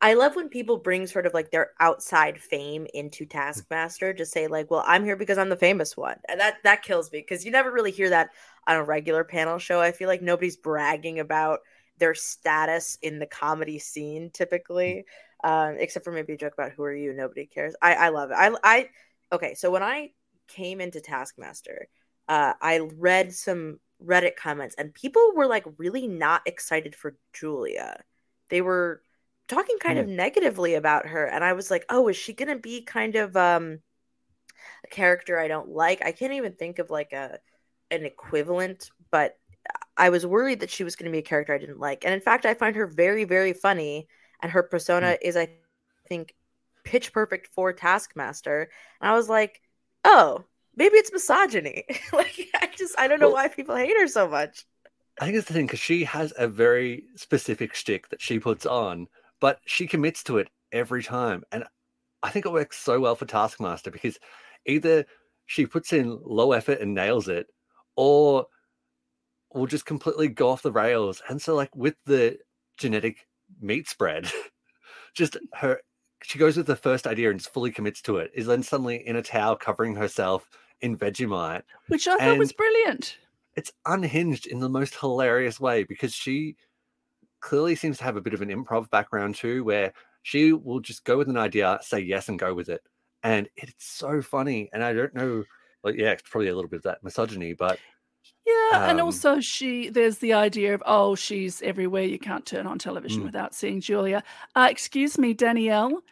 I 0.01 0.15
love 0.15 0.35
when 0.35 0.49
people 0.49 0.79
bring 0.79 1.07
sort 1.07 1.27
of 1.27 1.35
like 1.35 1.51
their 1.51 1.71
outside 1.79 2.41
fame 2.41 2.87
into 2.93 3.25
Taskmaster 3.25 4.13
to 4.15 4.27
say 4.27 4.49
like, 4.49 4.69
well, 4.71 4.83
I'm 4.85 5.05
here 5.05 5.17
because 5.17 5.39
I'm 5.39 5.49
the 5.49 5.57
famous 5.57 5.97
one, 5.97 6.17
and 6.29 6.41
that 6.41 6.57
that 6.65 6.83
kills 6.83 7.11
me 7.13 7.21
because 7.21 7.45
you 7.45 7.53
never 7.53 7.71
really 7.71 7.93
hear 7.93 8.11
that 8.11 8.31
on 8.67 8.77
a 8.77 8.85
regular 8.85 9.25
panel 9.25 9.59
show. 9.59 9.81
I 9.81 9.93
feel 9.93 10.09
like 10.09 10.23
nobody's 10.23 10.57
bragging 10.57 11.21
about 11.21 11.61
their 11.99 12.15
status 12.15 12.99
in 13.03 13.19
the 13.21 13.27
comedy 13.27 13.79
scene 13.79 14.31
typically 14.31 15.05
um, 15.45 15.77
except 15.79 16.05
for 16.05 16.13
maybe 16.13 16.35
a 16.35 16.37
joke 16.37 16.55
about 16.55 16.73
who 16.73 16.83
are 16.85 16.95
you? 16.95 17.13
Nobody 17.13 17.47
cares. 17.47 17.75
I 17.83 17.95
i 17.95 18.09
love 18.11 18.31
it. 18.31 18.35
I 18.39 18.51
i 18.63 18.89
okay 19.33 19.55
so 19.55 19.71
when 19.71 19.83
i 19.83 20.11
came 20.49 20.81
into 20.81 21.01
taskmaster 21.01 21.89
uh 22.29 22.53
i 22.61 22.79
read 22.99 23.33
some 23.33 23.79
reddit 24.05 24.37
comments 24.37 24.75
and 24.77 24.93
people 24.93 25.33
were 25.35 25.47
like 25.47 25.65
really 25.79 26.07
not 26.07 26.43
excited 26.47 26.95
for 26.95 27.17
julia. 27.33 28.03
They 28.51 28.61
were 28.61 29.03
talking 29.49 29.79
kind 29.81 29.99
of 29.99 30.07
negatively 30.09 30.75
about 30.75 31.07
her 31.07 31.27
and 31.27 31.45
i 31.45 31.53
was 31.53 31.71
like 31.71 31.85
oh 31.91 32.09
is 32.09 32.17
she 32.17 32.33
gonna 32.33 32.59
be 32.59 32.83
kind 32.83 33.17
of 33.17 33.37
um 33.37 33.81
a 34.85 34.89
character 34.89 35.39
i 35.39 35.49
don't 35.49 35.69
like? 35.69 36.05
I 36.05 36.13
can't 36.13 36.33
even 36.33 36.53
think 36.53 36.79
of 36.79 36.91
like 36.91 37.13
a 37.13 37.39
an 37.91 38.05
equivalent 38.05 38.91
but 39.11 39.37
i 39.97 40.09
was 40.09 40.25
worried 40.27 40.61
that 40.61 40.71
she 40.71 40.85
was 40.85 40.97
going 40.97 41.11
to 41.11 41.13
be 41.13 41.19
a 41.19 41.23
character 41.23 41.55
i 41.55 41.59
didn't 41.59 41.81
like. 41.81 42.05
And 42.05 42.15
in 42.15 42.21
fact 42.21 42.47
i 42.47 42.55
find 42.55 42.77
her 42.77 42.87
very 42.87 43.25
very 43.25 43.53
funny 43.53 44.09
and 44.43 44.53
her 44.53 44.63
persona 44.63 45.13
mm. 45.13 45.19
is 45.23 45.37
i 45.37 45.49
think 46.09 46.35
pitch 46.85 47.13
perfect 47.13 47.47
for 47.47 47.73
taskmaster 47.73 48.69
and 49.01 49.11
i 49.11 49.15
was 49.15 49.29
like 49.29 49.61
oh 50.05 50.45
maybe 50.77 50.97
it's 50.97 51.13
misogyny 51.13 51.85
like 52.13 52.49
i 52.57 52.69
just 52.77 52.99
i 52.99 53.07
don't 53.07 53.21
know 53.21 53.29
well, 53.29 53.37
why 53.37 53.49
people 53.49 53.77
hate 53.77 53.97
her 53.99 54.07
so 54.07 54.29
much 54.29 54.67
I 55.21 55.27
think 55.27 55.37
it's 55.37 55.49
the 55.49 55.55
thing 55.55 55.67
because 55.67 55.81
she 55.81 56.05
has 56.05 56.33
a 56.39 56.49
very 56.49 57.05
specific 57.17 57.77
stick 57.77 58.09
that 58.09 58.23
she 58.23 58.39
puts 58.39 58.65
on, 58.65 59.09
but 59.41 59.61
she 59.67 59.87
commits 59.87 60.23
to 60.25 60.39
it 60.39 60.49
every 60.73 61.03
time. 61.03 61.45
And 61.53 61.65
I 62.23 62.31
think 62.31 62.47
it 62.47 62.53
works 62.53 62.79
so 62.79 62.99
well 63.01 63.15
for 63.15 63.27
Taskmaster 63.27 63.91
because 63.91 64.19
either 64.67 65.05
she 65.47 65.67
puts 65.67 65.93
in 65.93 66.19
low 66.25 66.53
effort 66.53 66.81
and 66.81 66.95
nails 66.95 67.29
it, 67.29 67.47
or 67.95 68.47
will 69.53 69.67
just 69.67 69.85
completely 69.85 70.29
go 70.29 70.49
off 70.49 70.63
the 70.63 70.73
rails. 70.73 71.21
And 71.29 71.43
so, 71.43 71.55
like 71.55 71.75
with 71.77 71.97
the 72.07 72.39
genetic 72.79 73.27
meat 73.63 73.89
spread, 73.89 74.31
just 75.15 75.37
her 75.55 75.81
she 76.25 76.39
goes 76.39 76.57
with 76.57 76.67
the 76.67 76.77
first 76.77 77.07
idea 77.07 77.31
and 77.31 77.41
just 77.41 77.53
fully 77.53 77.73
commits 77.73 78.01
to 78.03 78.19
it. 78.19 78.31
Is 78.35 78.47
then 78.47 78.63
suddenly 78.63 79.07
in 79.07 79.17
a 79.17 79.23
towel 79.23 79.57
covering 79.57 79.97
herself 79.97 80.49
in 80.81 80.97
Vegemite, 80.97 81.63
which 81.89 82.07
I 82.07 82.19
thought 82.19 82.39
was 82.39 82.53
brilliant 82.53 83.17
it's 83.55 83.73
unhinged 83.87 84.47
in 84.47 84.61
the 84.61 84.69
most 84.69 84.95
hilarious 84.95 85.61
way 85.61 85.85
because 85.85 86.15
she 86.15 86.57
clearly 87.41 87.75
seems 87.75 87.99
to 87.99 88.05
have 88.05 88.17
a 88.17 88.21
bit 88.21 88.35
of 88.35 88.43
an 88.43 88.49
improv 88.49 88.89
background 88.91 89.35
too, 89.35 89.65
where 89.65 89.93
she 90.23 90.53
will 90.53 90.81
just 90.81 91.05
go 91.05 91.19
with 91.19 91.29
an 91.29 91.37
idea, 91.37 91.79
say 91.83 92.01
yes, 92.01 92.29
and 92.29 92.39
go 92.39 92.55
with 92.55 92.69
it. 92.69 92.81
And 93.23 93.49
it's 93.57 93.85
so 93.85 94.23
funny. 94.23 94.71
And 94.73 94.83
I 94.83 94.93
don't 94.93 95.15
know, 95.15 95.45
like, 95.83 95.97
yeah, 95.97 96.13
it's 96.13 96.23
probably 96.29 96.49
a 96.49 96.55
little 96.55 96.71
bit 96.71 96.79
of 96.79 96.83
that 96.85 97.03
misogyny, 97.03 97.53
but 97.53 97.79
yeah, 98.47 98.79
um, 98.79 98.91
and 98.91 99.01
also 99.01 99.41
she 99.41 99.89
there's 99.89 100.19
the 100.19 100.33
idea 100.33 100.75
of 100.75 100.83
oh 100.87 101.15
she's 101.15 101.63
everywhere. 101.63 102.05
You 102.05 102.19
can't 102.19 102.45
turn 102.45 102.67
on 102.67 102.79
television 102.79 103.23
mm. 103.23 103.27
without 103.27 103.55
seeing 103.55 103.81
Julia. 103.81 104.23
Uh, 104.57 104.69
excuse 104.71 105.17
me, 105.19 105.33
Danielle, 105.33 106.03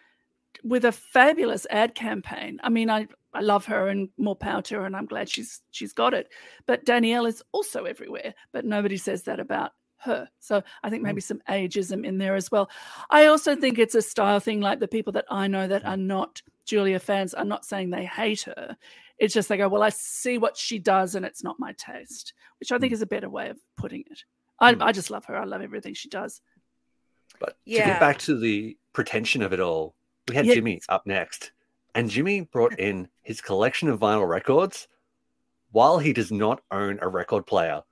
with 0.62 0.84
a 0.84 0.92
fabulous 0.92 1.66
ad 1.70 1.94
campaign. 1.94 2.60
I 2.62 2.68
mean, 2.68 2.88
I 2.88 3.08
I 3.32 3.40
love 3.40 3.64
her 3.66 3.88
and 3.88 4.08
more 4.16 4.36
power 4.36 4.62
to 4.62 4.76
her, 4.76 4.86
and 4.86 4.96
I'm 4.96 5.06
glad 5.06 5.28
she's 5.28 5.60
she's 5.70 5.92
got 5.92 6.14
it. 6.14 6.28
But 6.66 6.84
Danielle 6.84 7.26
is 7.26 7.42
also 7.52 7.84
everywhere, 7.84 8.34
but 8.52 8.64
nobody 8.64 8.96
says 8.96 9.24
that 9.24 9.40
about 9.40 9.72
her. 9.98 10.28
So 10.38 10.62
I 10.82 10.90
think 10.90 11.02
maybe 11.02 11.20
mm. 11.20 11.24
some 11.24 11.42
ageism 11.48 12.04
in 12.04 12.18
there 12.18 12.34
as 12.34 12.50
well. 12.50 12.70
I 13.10 13.26
also 13.26 13.56
think 13.56 13.78
it's 13.78 13.94
a 13.94 14.02
style 14.02 14.40
thing. 14.40 14.60
Like 14.60 14.80
the 14.80 14.88
people 14.88 15.12
that 15.14 15.26
I 15.30 15.46
know 15.46 15.66
that 15.66 15.84
are 15.84 15.96
not 15.96 16.42
Julia 16.64 17.00
fans 17.00 17.34
are 17.34 17.44
not 17.44 17.64
saying 17.64 17.90
they 17.90 18.04
hate 18.04 18.42
her. 18.42 18.76
It's 19.20 19.34
just 19.34 19.48
they 19.50 19.58
go, 19.58 19.68
well, 19.68 19.82
I 19.82 19.90
see 19.90 20.38
what 20.38 20.56
she 20.56 20.78
does, 20.78 21.14
and 21.14 21.26
it's 21.26 21.44
not 21.44 21.60
my 21.60 21.74
taste, 21.74 22.32
which 22.58 22.72
I 22.72 22.78
think 22.78 22.90
mm. 22.90 22.94
is 22.94 23.02
a 23.02 23.06
better 23.06 23.28
way 23.28 23.50
of 23.50 23.58
putting 23.76 24.00
it. 24.10 24.24
I, 24.58 24.74
mm. 24.74 24.82
I 24.82 24.92
just 24.92 25.10
love 25.10 25.26
her. 25.26 25.36
I 25.36 25.44
love 25.44 25.60
everything 25.60 25.94
she 25.94 26.08
does. 26.08 26.40
But 27.38 27.56
yeah. 27.64 27.84
to 27.84 27.90
get 27.90 28.00
back 28.00 28.18
to 28.20 28.38
the 28.38 28.76
pretension 28.94 29.42
of 29.42 29.52
it 29.52 29.60
all, 29.60 29.94
we 30.26 30.34
had 30.34 30.46
yeah. 30.46 30.54
Jimmy 30.54 30.80
up 30.88 31.06
next. 31.06 31.52
And 31.94 32.08
Jimmy 32.08 32.42
brought 32.42 32.78
in 32.78 33.08
his 33.22 33.40
collection 33.40 33.88
of 33.88 34.00
vinyl 34.00 34.28
records 34.28 34.88
while 35.70 35.98
he 35.98 36.12
does 36.12 36.32
not 36.32 36.62
own 36.70 36.98
a 37.02 37.08
record 37.08 37.46
player, 37.46 37.82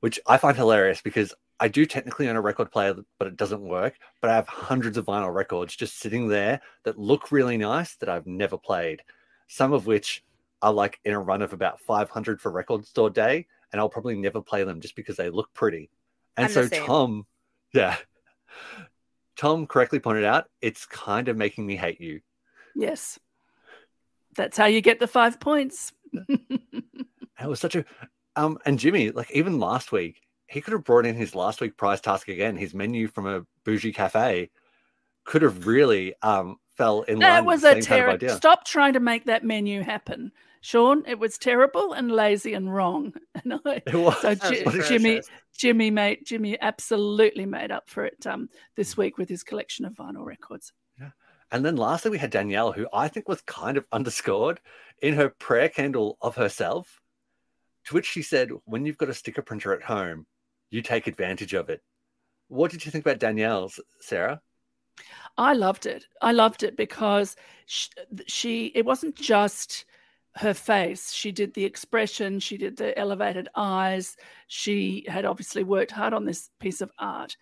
which 0.00 0.18
I 0.26 0.38
find 0.38 0.56
hilarious 0.56 1.02
because 1.02 1.34
I 1.58 1.68
do 1.68 1.86
technically 1.86 2.28
own 2.28 2.36
a 2.36 2.40
record 2.40 2.70
player, 2.70 2.94
but 3.18 3.28
it 3.28 3.36
doesn't 3.36 3.60
work. 3.60 3.94
But 4.20 4.30
I 4.30 4.34
have 4.34 4.46
hundreds 4.46 4.96
of 4.96 5.06
vinyl 5.06 5.34
records 5.34 5.76
just 5.76 5.98
sitting 5.98 6.28
there 6.28 6.60
that 6.84 6.98
look 6.98 7.32
really 7.32 7.56
nice 7.56 7.96
that 7.96 8.08
I've 8.08 8.26
never 8.26 8.58
played. 8.58 9.02
Some 9.48 9.72
of 9.72 9.86
which 9.86 10.24
are 10.62 10.72
like 10.72 11.00
in 11.04 11.12
a 11.12 11.20
run 11.20 11.42
of 11.42 11.52
about 11.52 11.80
500 11.80 12.40
for 12.40 12.50
Record 12.50 12.86
Store 12.86 13.10
Day, 13.10 13.46
and 13.72 13.80
I'll 13.80 13.88
probably 13.88 14.16
never 14.16 14.40
play 14.40 14.64
them 14.64 14.80
just 14.80 14.96
because 14.96 15.16
they 15.16 15.30
look 15.30 15.52
pretty. 15.54 15.90
And 16.36 16.46
I'm 16.46 16.52
so 16.52 16.68
Tom, 16.68 17.26
yeah, 17.72 17.96
Tom 19.36 19.66
correctly 19.66 20.00
pointed 20.00 20.24
out, 20.24 20.46
it's 20.60 20.86
kind 20.86 21.28
of 21.28 21.36
making 21.36 21.66
me 21.66 21.76
hate 21.76 22.00
you. 22.00 22.20
Yes. 22.74 23.18
That's 24.34 24.56
how 24.56 24.66
you 24.66 24.80
get 24.80 25.00
the 25.00 25.06
five 25.06 25.40
points. 25.40 25.92
That 27.38 27.50
was 27.50 27.60
such 27.60 27.76
a 27.76 27.84
um 28.34 28.58
and 28.64 28.78
Jimmy, 28.78 29.10
like 29.10 29.30
even 29.30 29.58
last 29.58 29.92
week, 29.92 30.22
he 30.46 30.60
could 30.60 30.72
have 30.72 30.84
brought 30.84 31.06
in 31.06 31.14
his 31.14 31.34
last 31.34 31.60
week 31.60 31.76
prize 31.76 32.00
task 32.00 32.28
again, 32.28 32.56
his 32.56 32.74
menu 32.74 33.08
from 33.08 33.26
a 33.26 33.44
bougie 33.64 33.92
cafe 33.92 34.50
could 35.24 35.42
have 35.42 35.66
really 35.66 36.14
um 36.22 36.56
fell 36.76 37.02
in 37.02 37.18
that 37.18 37.28
line. 37.28 37.36
That 37.36 37.46
was 37.46 37.64
a 37.64 37.80
terrible. 37.80 38.28
Stop 38.30 38.64
trying 38.64 38.94
to 38.94 39.00
make 39.00 39.24
that 39.26 39.44
menu 39.44 39.82
happen, 39.82 40.32
Shaun. 40.60 41.04
It 41.06 41.18
was 41.18 41.38
terrible 41.38 41.92
and 41.92 42.10
lazy 42.10 42.54
and 42.54 42.72
wrong. 42.72 43.14
And 43.44 43.60
I, 43.64 43.82
it 43.86 43.94
was. 43.94 44.20
So 44.20 44.34
J- 44.34 44.64
Jimmy, 44.88 45.22
Jimmy 45.56 45.90
made 45.90 46.24
Jimmy 46.24 46.58
absolutely 46.60 47.46
made 47.46 47.70
up 47.70 47.88
for 47.88 48.04
it 48.04 48.26
um 48.26 48.48
this 48.76 48.96
week 48.96 49.18
with 49.18 49.28
his 49.28 49.42
collection 49.42 49.84
of 49.84 49.94
vinyl 49.94 50.24
records. 50.24 50.72
Yeah. 51.00 51.10
And 51.50 51.64
then 51.64 51.76
lastly, 51.76 52.10
we 52.10 52.18
had 52.18 52.30
Danielle, 52.30 52.72
who 52.72 52.88
I 52.92 53.08
think 53.08 53.28
was 53.28 53.40
kind 53.42 53.76
of 53.76 53.86
underscored 53.92 54.60
in 55.00 55.14
her 55.14 55.28
prayer 55.28 55.68
candle 55.68 56.18
of 56.20 56.36
herself, 56.36 57.00
to 57.86 57.94
which 57.94 58.06
she 58.06 58.22
said, 58.22 58.50
When 58.64 58.84
you've 58.84 58.98
got 58.98 59.10
a 59.10 59.14
sticker 59.14 59.42
printer 59.42 59.72
at 59.72 59.82
home, 59.82 60.26
you 60.70 60.82
take 60.82 61.06
advantage 61.06 61.54
of 61.54 61.68
it. 61.68 61.82
What 62.48 62.70
did 62.70 62.84
you 62.84 62.92
think 62.92 63.04
about 63.04 63.18
Danielle's, 63.18 63.80
Sarah? 64.00 64.40
I 65.38 65.52
loved 65.52 65.86
it. 65.86 66.06
I 66.22 66.32
loved 66.32 66.62
it 66.62 66.76
because 66.76 67.36
she, 67.66 67.90
she, 68.26 68.66
it 68.74 68.84
wasn't 68.84 69.16
just 69.16 69.84
her 70.36 70.54
face. 70.54 71.12
She 71.12 71.32
did 71.32 71.54
the 71.54 71.64
expression, 71.64 72.40
she 72.40 72.56
did 72.56 72.76
the 72.76 72.96
elevated 72.98 73.48
eyes. 73.54 74.16
She 74.48 75.04
had 75.08 75.24
obviously 75.24 75.64
worked 75.64 75.90
hard 75.90 76.12
on 76.12 76.24
this 76.24 76.50
piece 76.60 76.80
of 76.80 76.90
art. 76.98 77.36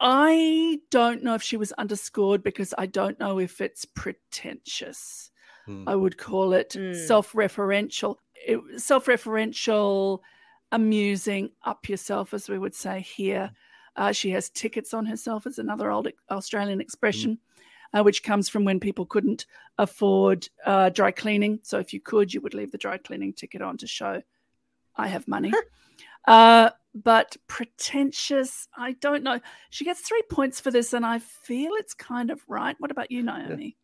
I 0.00 0.80
don't 0.90 1.22
know 1.22 1.34
if 1.34 1.42
she 1.42 1.56
was 1.56 1.72
underscored 1.72 2.42
because 2.42 2.74
I 2.76 2.86
don't 2.86 3.18
know 3.20 3.38
if 3.38 3.60
it's 3.60 3.84
pretentious. 3.84 5.30
Hmm. 5.66 5.88
I 5.88 5.94
would 5.94 6.18
call 6.18 6.52
it 6.52 6.70
mm. 6.70 6.94
self-referential, 6.94 8.16
self-referential, 8.76 10.18
amusing, 10.72 11.50
up 11.64 11.88
yourself, 11.88 12.34
as 12.34 12.48
we 12.48 12.58
would 12.58 12.74
say 12.74 13.00
here. 13.00 13.52
Uh, 13.96 14.12
she 14.12 14.30
has 14.30 14.50
tickets 14.50 14.92
on 14.92 15.06
herself, 15.06 15.46
is 15.46 15.58
another 15.58 15.90
old 15.90 16.08
Australian 16.30 16.80
expression, 16.80 17.38
mm. 17.94 18.00
uh, 18.00 18.02
which 18.02 18.22
comes 18.22 18.48
from 18.48 18.64
when 18.64 18.80
people 18.80 19.06
couldn't 19.06 19.46
afford 19.78 20.48
uh, 20.66 20.88
dry 20.90 21.10
cleaning. 21.10 21.60
So 21.62 21.78
if 21.78 21.92
you 21.92 22.00
could, 22.00 22.32
you 22.32 22.40
would 22.40 22.54
leave 22.54 22.72
the 22.72 22.78
dry 22.78 22.98
cleaning 22.98 23.32
ticket 23.32 23.62
on 23.62 23.76
to 23.78 23.86
show 23.86 24.22
I 24.96 25.08
have 25.08 25.28
money. 25.28 25.52
Uh, 26.26 26.70
but 26.94 27.36
pretentious, 27.48 28.68
I 28.76 28.92
don't 28.92 29.22
know. 29.22 29.40
She 29.70 29.84
gets 29.84 30.00
three 30.00 30.22
points 30.30 30.60
for 30.60 30.70
this, 30.70 30.92
and 30.92 31.04
I 31.04 31.18
feel 31.18 31.72
it's 31.74 31.92
kind 31.92 32.30
of 32.30 32.40
right. 32.48 32.76
What 32.78 32.90
about 32.90 33.10
you, 33.10 33.22
Naomi? 33.22 33.76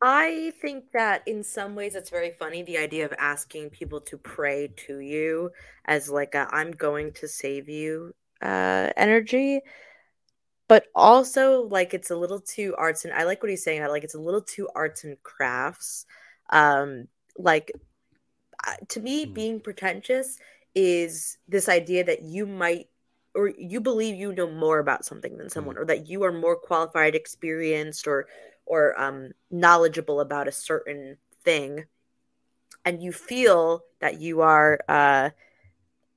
I 0.00 0.52
think 0.60 0.92
that 0.92 1.22
in 1.26 1.42
some 1.42 1.74
ways 1.74 1.96
it's 1.96 2.10
very 2.10 2.30
funny 2.38 2.62
the 2.62 2.78
idea 2.78 3.04
of 3.04 3.12
asking 3.18 3.70
people 3.70 4.00
to 4.02 4.16
pray 4.16 4.72
to 4.86 5.00
you 5.00 5.50
as 5.86 6.08
like 6.08 6.36
a 6.36 6.48
I'm 6.52 6.70
going 6.70 7.12
to 7.14 7.26
save 7.26 7.68
you 7.68 8.14
uh 8.42 8.90
energy. 8.96 9.60
But 10.68 10.84
also 10.94 11.62
like 11.62 11.94
it's 11.94 12.10
a 12.10 12.16
little 12.16 12.40
too 12.40 12.74
arts 12.76 13.04
and 13.04 13.14
I 13.14 13.24
like 13.24 13.42
what 13.42 13.50
he's 13.50 13.64
saying 13.64 13.80
about 13.80 13.90
like 13.90 14.04
it's 14.04 14.14
a 14.14 14.20
little 14.20 14.42
too 14.42 14.68
arts 14.74 15.04
and 15.04 15.22
crafts. 15.22 16.06
Um 16.50 17.08
like 17.36 17.72
to 18.88 19.00
me 19.00 19.26
mm. 19.26 19.34
being 19.34 19.60
pretentious 19.60 20.38
is 20.74 21.38
this 21.48 21.68
idea 21.68 22.04
that 22.04 22.22
you 22.22 22.46
might 22.46 22.88
or 23.34 23.48
you 23.48 23.80
believe 23.80 24.16
you 24.16 24.32
know 24.32 24.50
more 24.50 24.78
about 24.78 25.04
something 25.04 25.36
than 25.36 25.48
someone 25.48 25.76
mm. 25.76 25.80
or 25.80 25.84
that 25.84 26.08
you 26.08 26.24
are 26.24 26.32
more 26.32 26.56
qualified 26.56 27.14
experienced 27.14 28.06
or 28.06 28.26
or 28.66 29.00
um, 29.00 29.30
knowledgeable 29.50 30.20
about 30.20 30.48
a 30.48 30.52
certain 30.52 31.16
thing 31.42 31.84
and 32.84 33.02
you 33.02 33.12
feel 33.12 33.82
that 34.00 34.20
you 34.20 34.40
are 34.40 34.80
uh, 34.88 35.30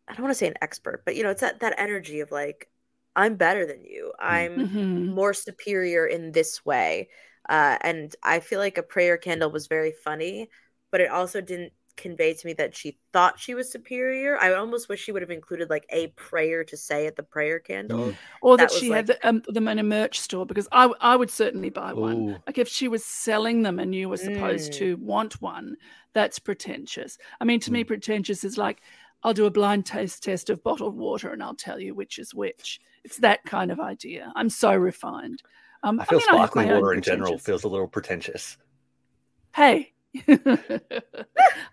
i 0.07 0.13
don't 0.13 0.23
want 0.23 0.31
to 0.31 0.37
say 0.37 0.47
an 0.47 0.53
expert 0.61 1.03
but 1.05 1.15
you 1.15 1.23
know 1.23 1.29
it's 1.29 1.41
that 1.41 1.59
that 1.59 1.75
energy 1.77 2.19
of 2.19 2.31
like 2.31 2.69
i'm 3.15 3.35
better 3.35 3.65
than 3.65 3.83
you 3.83 4.11
mm. 4.15 4.25
i'm 4.25 4.55
mm-hmm. 4.55 5.05
more 5.07 5.33
superior 5.33 6.05
in 6.05 6.31
this 6.31 6.65
way 6.65 7.09
uh, 7.49 7.77
and 7.81 8.15
i 8.23 8.39
feel 8.39 8.59
like 8.59 8.77
a 8.77 8.83
prayer 8.83 9.17
candle 9.17 9.51
was 9.51 9.67
very 9.67 9.93
funny 10.03 10.49
but 10.91 11.01
it 11.01 11.09
also 11.09 11.41
didn't 11.41 11.73
convey 11.97 12.33
to 12.33 12.47
me 12.47 12.53
that 12.53 12.75
she 12.75 12.97
thought 13.13 13.39
she 13.39 13.53
was 13.53 13.71
superior. 13.71 14.37
I 14.37 14.53
almost 14.53 14.89
wish 14.89 15.01
she 15.01 15.11
would 15.11 15.21
have 15.21 15.31
included 15.31 15.69
like 15.69 15.85
a 15.89 16.07
prayer 16.07 16.63
to 16.65 16.77
say 16.77 17.07
at 17.07 17.15
the 17.15 17.23
prayer 17.23 17.59
candle, 17.59 18.07
mm. 18.07 18.15
or 18.41 18.57
that, 18.57 18.69
that 18.69 18.77
she 18.77 18.89
like... 18.89 18.95
had 18.97 19.07
the, 19.07 19.27
um, 19.27 19.43
them 19.47 19.67
in 19.67 19.79
a 19.79 19.83
merch 19.83 20.19
store. 20.19 20.45
Because 20.45 20.67
I 20.71 20.91
I 20.99 21.15
would 21.15 21.29
certainly 21.29 21.69
buy 21.69 21.93
one. 21.93 22.41
Like 22.47 22.57
if 22.57 22.67
she 22.67 22.87
was 22.87 23.05
selling 23.05 23.61
them 23.61 23.79
and 23.79 23.93
you 23.93 24.09
were 24.09 24.17
supposed 24.17 24.73
mm. 24.73 24.77
to 24.77 24.97
want 24.97 25.41
one, 25.41 25.77
that's 26.13 26.39
pretentious. 26.39 27.17
I 27.39 27.45
mean, 27.45 27.59
to 27.61 27.69
mm. 27.69 27.73
me, 27.73 27.83
pretentious 27.83 28.43
is 28.43 28.57
like 28.57 28.81
I'll 29.23 29.33
do 29.33 29.45
a 29.45 29.51
blind 29.51 29.85
taste 29.85 30.23
test 30.23 30.49
of 30.49 30.63
bottled 30.63 30.95
water 30.95 31.31
and 31.31 31.43
I'll 31.43 31.55
tell 31.55 31.79
you 31.79 31.93
which 31.93 32.17
is 32.19 32.33
which. 32.33 32.79
It's 33.03 33.17
that 33.17 33.43
kind 33.45 33.71
of 33.71 33.79
idea. 33.79 34.31
I'm 34.35 34.49
so 34.49 34.73
refined. 34.75 35.41
Um, 35.83 35.99
I 35.99 36.05
feel 36.05 36.19
mean, 36.19 36.27
I 36.29 36.31
have 36.37 36.37
sparkling 36.49 36.67
my 36.67 36.73
own 36.73 36.81
water 36.81 36.93
in 36.93 37.01
general 37.01 37.37
feels 37.37 37.63
a 37.63 37.67
little 37.67 37.87
pretentious. 37.87 38.57
Hey, 39.55 39.93
I 40.27 40.31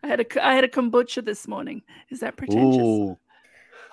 had 0.02 0.20
a 0.20 0.44
I 0.46 0.54
had 0.54 0.64
a 0.64 0.68
kombucha 0.68 1.24
this 1.24 1.46
morning. 1.46 1.82
Is 2.10 2.20
that 2.20 2.36
pretentious? 2.36 2.76
Ooh. 2.76 3.18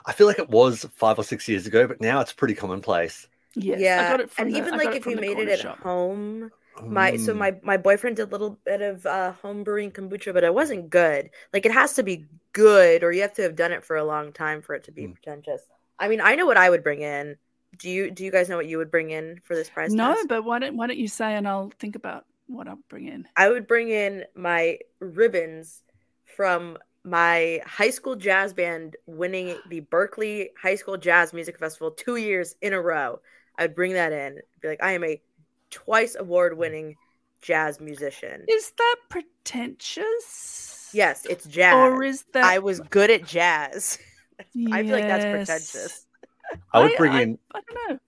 I 0.06 0.14
feel 0.14 0.28
like 0.28 0.40
it 0.40 0.50
was 0.50 0.86
five 0.96 1.18
or 1.18 1.24
six 1.24 1.48
years 1.48 1.66
ago, 1.66 1.88
but 1.88 2.00
now 2.00 2.22
it's 2.22 2.32
pretty 2.32 2.54
commonplace. 2.54 3.28
Yes, 3.56 3.80
yeah, 3.80 4.06
I 4.06 4.12
got 4.12 4.20
it 4.20 4.32
from 4.32 4.46
and 4.46 4.54
the- 4.54 4.60
even 4.60 4.74
I 4.74 4.78
like 4.78 4.96
if 4.96 5.06
you 5.06 5.16
made 5.16 5.40
it 5.40 5.48
at 5.50 5.60
shop. 5.60 5.80
home, 5.80 6.52
my 6.84 7.16
so 7.18 7.34
Mm. 7.34 7.38
my 7.38 7.56
my 7.64 7.78
boyfriend 7.78 8.18
did 8.18 8.24
a 8.24 8.32
little 8.32 8.60
bit 8.66 8.82
of 8.82 9.06
uh 9.06 9.32
home 9.42 9.64
brewing 9.64 9.92
kombucha 9.92 10.34
but 10.34 10.44
it 10.44 10.54
wasn't 10.54 10.90
good 10.90 11.30
like 11.54 11.66
it 11.66 11.72
has 11.72 11.94
to 11.94 12.04
be 12.04 12.26
good 12.54 13.04
or 13.04 13.12
you 13.12 13.22
have 13.22 13.34
to 13.34 13.42
have 13.42 13.56
done 13.56 13.72
it 13.72 13.84
for 13.84 13.96
a 13.96 14.04
long 14.04 14.32
time 14.34 14.62
for 14.62 14.76
it 14.76 14.84
to 14.86 14.92
be 14.92 15.04
Mm. 15.08 15.14
pretentious 15.14 15.62
i 16.00 16.08
mean 16.08 16.22
i 16.22 16.36
know 16.36 16.46
what 16.46 16.58
i 16.58 16.70
would 16.70 16.84
bring 16.84 17.02
in 17.02 17.38
do 17.78 17.90
you 17.90 18.12
do 18.12 18.24
you 18.24 18.32
guys 18.32 18.50
know 18.50 18.58
what 18.58 18.68
you 18.68 18.78
would 18.78 18.92
bring 18.92 19.10
in 19.12 19.40
for 19.44 19.56
this 19.56 19.70
prize 19.70 19.94
No, 19.94 20.14
test? 20.14 20.28
but 20.28 20.44
why 20.44 20.60
don't 20.60 20.76
why 20.78 20.88
don't 20.88 20.98
you 20.98 21.08
say 21.08 21.34
and 21.36 21.48
I'll 21.48 21.72
think 21.80 21.96
about 21.96 22.26
what 22.48 22.68
I'll 22.68 22.80
bring 22.90 23.08
in. 23.08 23.28
i 23.36 23.50
would 23.50 23.68
bring 23.68 23.90
in 23.90 24.24
my 24.36 24.80
ribbons 25.00 25.82
from 26.36 26.78
my 27.04 27.62
high 27.66 27.90
school 27.90 28.16
jazz 28.16 28.54
band 28.54 28.96
winning 29.06 29.56
the 29.70 29.80
berkeley 29.82 30.52
high 30.62 30.76
school 30.76 30.98
jazz 30.98 31.34
music 31.34 31.58
festival 31.60 31.92
two 31.92 32.16
years 32.18 32.56
in 32.62 32.74
a 32.74 32.82
row 32.82 33.20
i'd 33.58 33.76
bring 33.76 33.94
that 33.94 34.12
in 34.12 34.40
be 34.62 34.68
like 34.68 34.82
i 34.84 34.92
am 34.94 35.04
a 35.04 35.22
twice 35.76 36.16
award 36.18 36.58
winning 36.58 36.96
jazz 37.42 37.82
musician 37.82 38.46
Is 38.48 38.72
that 38.78 38.96
pretentious? 39.10 40.90
Yes, 40.94 41.26
it's 41.30 41.46
jazz. 41.46 41.76
Or 41.76 42.02
is 42.02 42.24
that 42.32 42.46
I 42.46 42.60
was 42.60 42.80
good 42.80 43.12
at 43.12 43.26
jazz. 43.26 44.00
I 44.72 44.84
feel 44.84 44.92
like 44.94 45.08
that's 45.08 45.26
pretentious. 45.26 46.06
I 46.74 46.80
would 46.80 46.94
bring 46.98 47.12
I- 47.12 47.22
in 47.24 47.38
I 47.54 47.60
don't 47.60 47.90
know. 47.90 48.00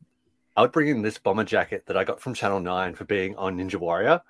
I 0.56 0.62
would 0.62 0.72
bring 0.72 0.88
in 0.88 1.02
this 1.04 1.18
bomber 1.20 1.44
jacket 1.44 1.84
that 1.86 1.98
I 1.98 2.04
got 2.04 2.20
from 2.20 2.34
Channel 2.34 2.60
9 2.62 2.96
for 2.96 3.04
being 3.06 3.36
on 3.36 3.58
Ninja 3.58 3.76
Warrior. 3.76 4.22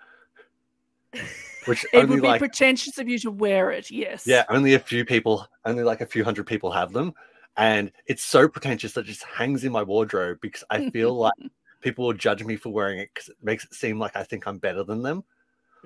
Which 1.66 1.86
It 1.94 1.98
only 2.00 2.16
would 2.16 2.22
be 2.22 2.28
like 2.28 2.40
pretentious 2.40 2.98
of 2.98 3.08
you 3.08 3.18
to 3.20 3.32
wear 3.32 3.72
it. 3.72 3.92
Yes. 3.92 4.26
yeah, 4.26 4.44
only 4.50 4.74
a 4.74 4.80
few 4.80 5.06
people, 5.06 5.48
only 5.64 5.84
like 5.84 6.02
a 6.02 6.06
few 6.06 6.24
hundred 6.26 6.48
people 6.48 6.72
have 6.72 6.92
them. 6.92 7.14
And 7.56 7.92
it's 8.08 8.24
so 8.24 8.48
pretentious 8.48 8.94
that 8.94 9.02
it 9.02 9.08
just 9.08 9.24
hangs 9.24 9.64
in 9.64 9.72
my 9.72 9.84
wardrobe 9.84 10.40
because 10.42 10.64
I 10.70 10.90
feel 10.90 11.14
like 11.28 11.34
people 11.82 12.06
will 12.06 12.14
judge 12.14 12.44
me 12.44 12.56
for 12.56 12.70
wearing 12.70 13.00
it 13.00 13.10
because 13.14 13.30
it 13.30 13.38
makes 13.42 13.64
it 13.66 13.74
seem 13.74 14.00
like 14.00 14.16
I 14.16 14.24
think 14.24 14.48
I'm 14.48 14.58
better 14.58 14.84
than 14.84 15.02
them. 15.04 15.24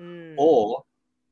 Mm. 0.00 0.34
Or 0.36 0.84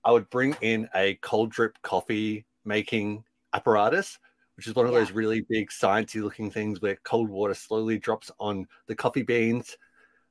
I 0.04 0.12
would 0.12 0.28
bring 0.30 0.56
in 0.60 0.88
a 0.94 1.14
cold 1.22 1.50
drip 1.50 1.76
coffee 1.82 2.44
making 2.64 3.24
apparatus, 3.52 4.18
which 4.56 4.66
is 4.66 4.74
one 4.74 4.86
of 4.86 4.92
Yeah. 4.92 5.00
those 5.00 5.12
really 5.12 5.40
big 5.48 5.70
sciencey 5.70 6.22
looking 6.22 6.50
things 6.50 6.80
where 6.80 6.96
cold 7.04 7.28
water 7.28 7.54
slowly 7.54 7.98
drops 7.98 8.30
on 8.38 8.66
the 8.86 8.94
coffee 8.94 9.22
beans 9.22 9.76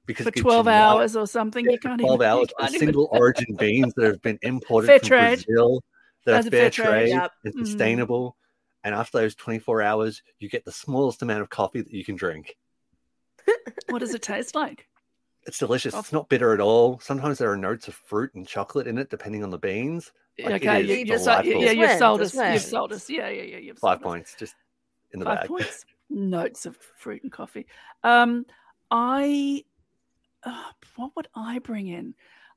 because 0.06 0.24
for 0.24 0.30
it 0.30 0.36
gives 0.36 0.44
you 0.46 0.50
twelve 0.52 0.68
hours 0.68 1.16
or 1.16 1.28
something. 1.28 1.66
yeah, 1.66 1.72
you 1.74 1.80
can't 1.80 2.00
12 2.00 2.20
even, 2.22 2.28
hours 2.28 2.48
can't 2.60 2.70
even- 2.72 2.80
single 2.80 3.10
origin 3.12 3.56
beans 3.56 3.94
that 3.96 4.06
have 4.06 4.22
been 4.22 4.40
imported 4.42 4.88
Fair 4.88 5.00
from 5.00 5.08
trade. 5.08 5.46
Brazil 5.46 5.84
that 6.26 6.32
That's 6.34 6.48
are 6.48 6.52
fair 6.52 6.72
fair 6.72 6.86
trade. 6.86 7.12
trade 7.12 7.30
and 7.46 7.54
Mhm. 7.56 7.66
sustainable. 7.66 8.36
And 8.84 8.96
after 8.96 9.18
those 9.20 9.36
24 9.36 9.82
hours, 9.82 10.22
you 10.40 10.50
get 10.50 10.64
the 10.66 10.72
smallest 10.72 11.22
amount 11.22 11.42
of 11.42 11.50
coffee 11.50 11.82
that 11.82 11.92
you 11.94 12.04
can 12.06 12.16
drink. 12.16 12.58
What 13.90 14.00
does 14.00 14.14
it 14.14 14.22
taste 14.22 14.56
like? 14.56 14.88
It's 15.46 15.58
delicious. 15.58 15.94
It's 15.96 16.12
not 16.14 16.30
bitter 16.30 16.54
at 16.54 16.60
all. 16.60 17.00
Sometimes 17.00 17.38
there 17.38 17.52
are 17.52 17.58
notes 17.58 17.88
of 17.88 17.96
fruit 17.96 18.34
and 18.36 18.48
chocolate 18.48 18.88
in 18.88 18.98
it, 18.98 19.10
depending 19.10 19.44
on 19.44 19.50
the 19.50 19.58
beans. 19.58 20.12
Like, 20.38 20.62
okay, 20.62 20.82
you, 20.82 21.06
you, 21.06 21.18
so, 21.18 21.42
delightful. 21.42 21.64
yeah, 21.64 21.72
you've 21.72 21.98
sold 21.98 22.22
us. 22.22 22.34
You've 22.34 22.62
sold 22.62 22.94
us. 22.94 23.10
Yeah, 23.10 23.30
yeah, 23.30 23.44
yeah. 23.44 23.58
You've 23.58 23.80
Five 23.80 23.96
sold 23.96 24.02
us. 24.02 24.04
points, 24.04 24.36
just 24.38 24.56
in 25.12 25.20
the 25.20 25.26
Five 25.26 25.40
bag. 25.42 25.48
points. 25.48 25.86
Notes 26.10 26.66
of 26.66 26.78
fruit 26.98 27.24
and 27.24 27.32
coffee. 27.32 27.66
Um, 28.04 28.46
I. 28.92 29.64
Uh, 30.44 30.72
what 30.96 31.12
would 31.16 31.28
I 31.36 31.60
bring 31.60 31.88
in? 31.88 32.14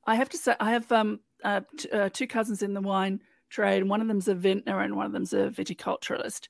I 0.07 0.15
have 0.15 0.29
to 0.31 0.37
say, 0.37 0.55
I 0.61 0.71
have 0.73 0.91
um 0.93 1.21
uh, 1.43 1.63
t- 1.77 1.91
uh, 1.91 2.09
two 2.13 2.27
cousins 2.27 2.63
in 2.63 2.75
the 2.75 2.81
wine 2.81 3.21
trade. 3.51 3.85
One 3.85 4.01
of 4.01 4.09
them's 4.09 4.29
a 4.29 4.35
vintner, 4.35 4.81
and 4.81 4.97
one 4.97 5.07
of 5.07 5.13
them's 5.13 5.33
a 5.33 5.49
viticulturalist. 5.49 6.49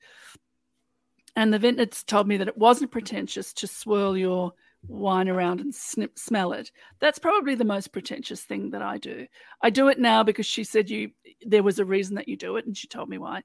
And 1.37 1.53
the 1.53 1.59
vintner's 1.59 2.03
told 2.05 2.29
me 2.29 2.37
that 2.37 2.49
it 2.49 2.59
wasn't 2.59 2.91
pretentious 2.91 3.53
to 3.55 3.67
swirl 3.67 4.17
your 4.17 4.53
wine 4.87 5.29
around 5.29 5.61
and 5.61 5.75
snip, 5.75 6.19
smell 6.19 6.53
it. 6.53 6.71
That's 6.99 7.19
probably 7.19 7.55
the 7.55 7.65
most 7.65 7.93
pretentious 7.93 8.43
thing 8.43 8.71
that 8.71 8.83
I 8.83 8.99
do. 8.99 9.27
I 9.63 9.71
do 9.71 9.89
it 9.89 9.99
now 9.99 10.23
because 10.23 10.45
she 10.47 10.65
said 10.65 10.91
you 10.91 11.13
there 11.47 11.63
was 11.63 11.79
a 11.79 11.85
reason 11.85 12.17
that 12.17 12.29
you 12.29 12.37
do 12.37 12.57
it, 12.57 12.67
and 12.67 12.77
she 12.77 12.87
told 12.89 13.09
me 13.09 13.19
why. 13.19 13.43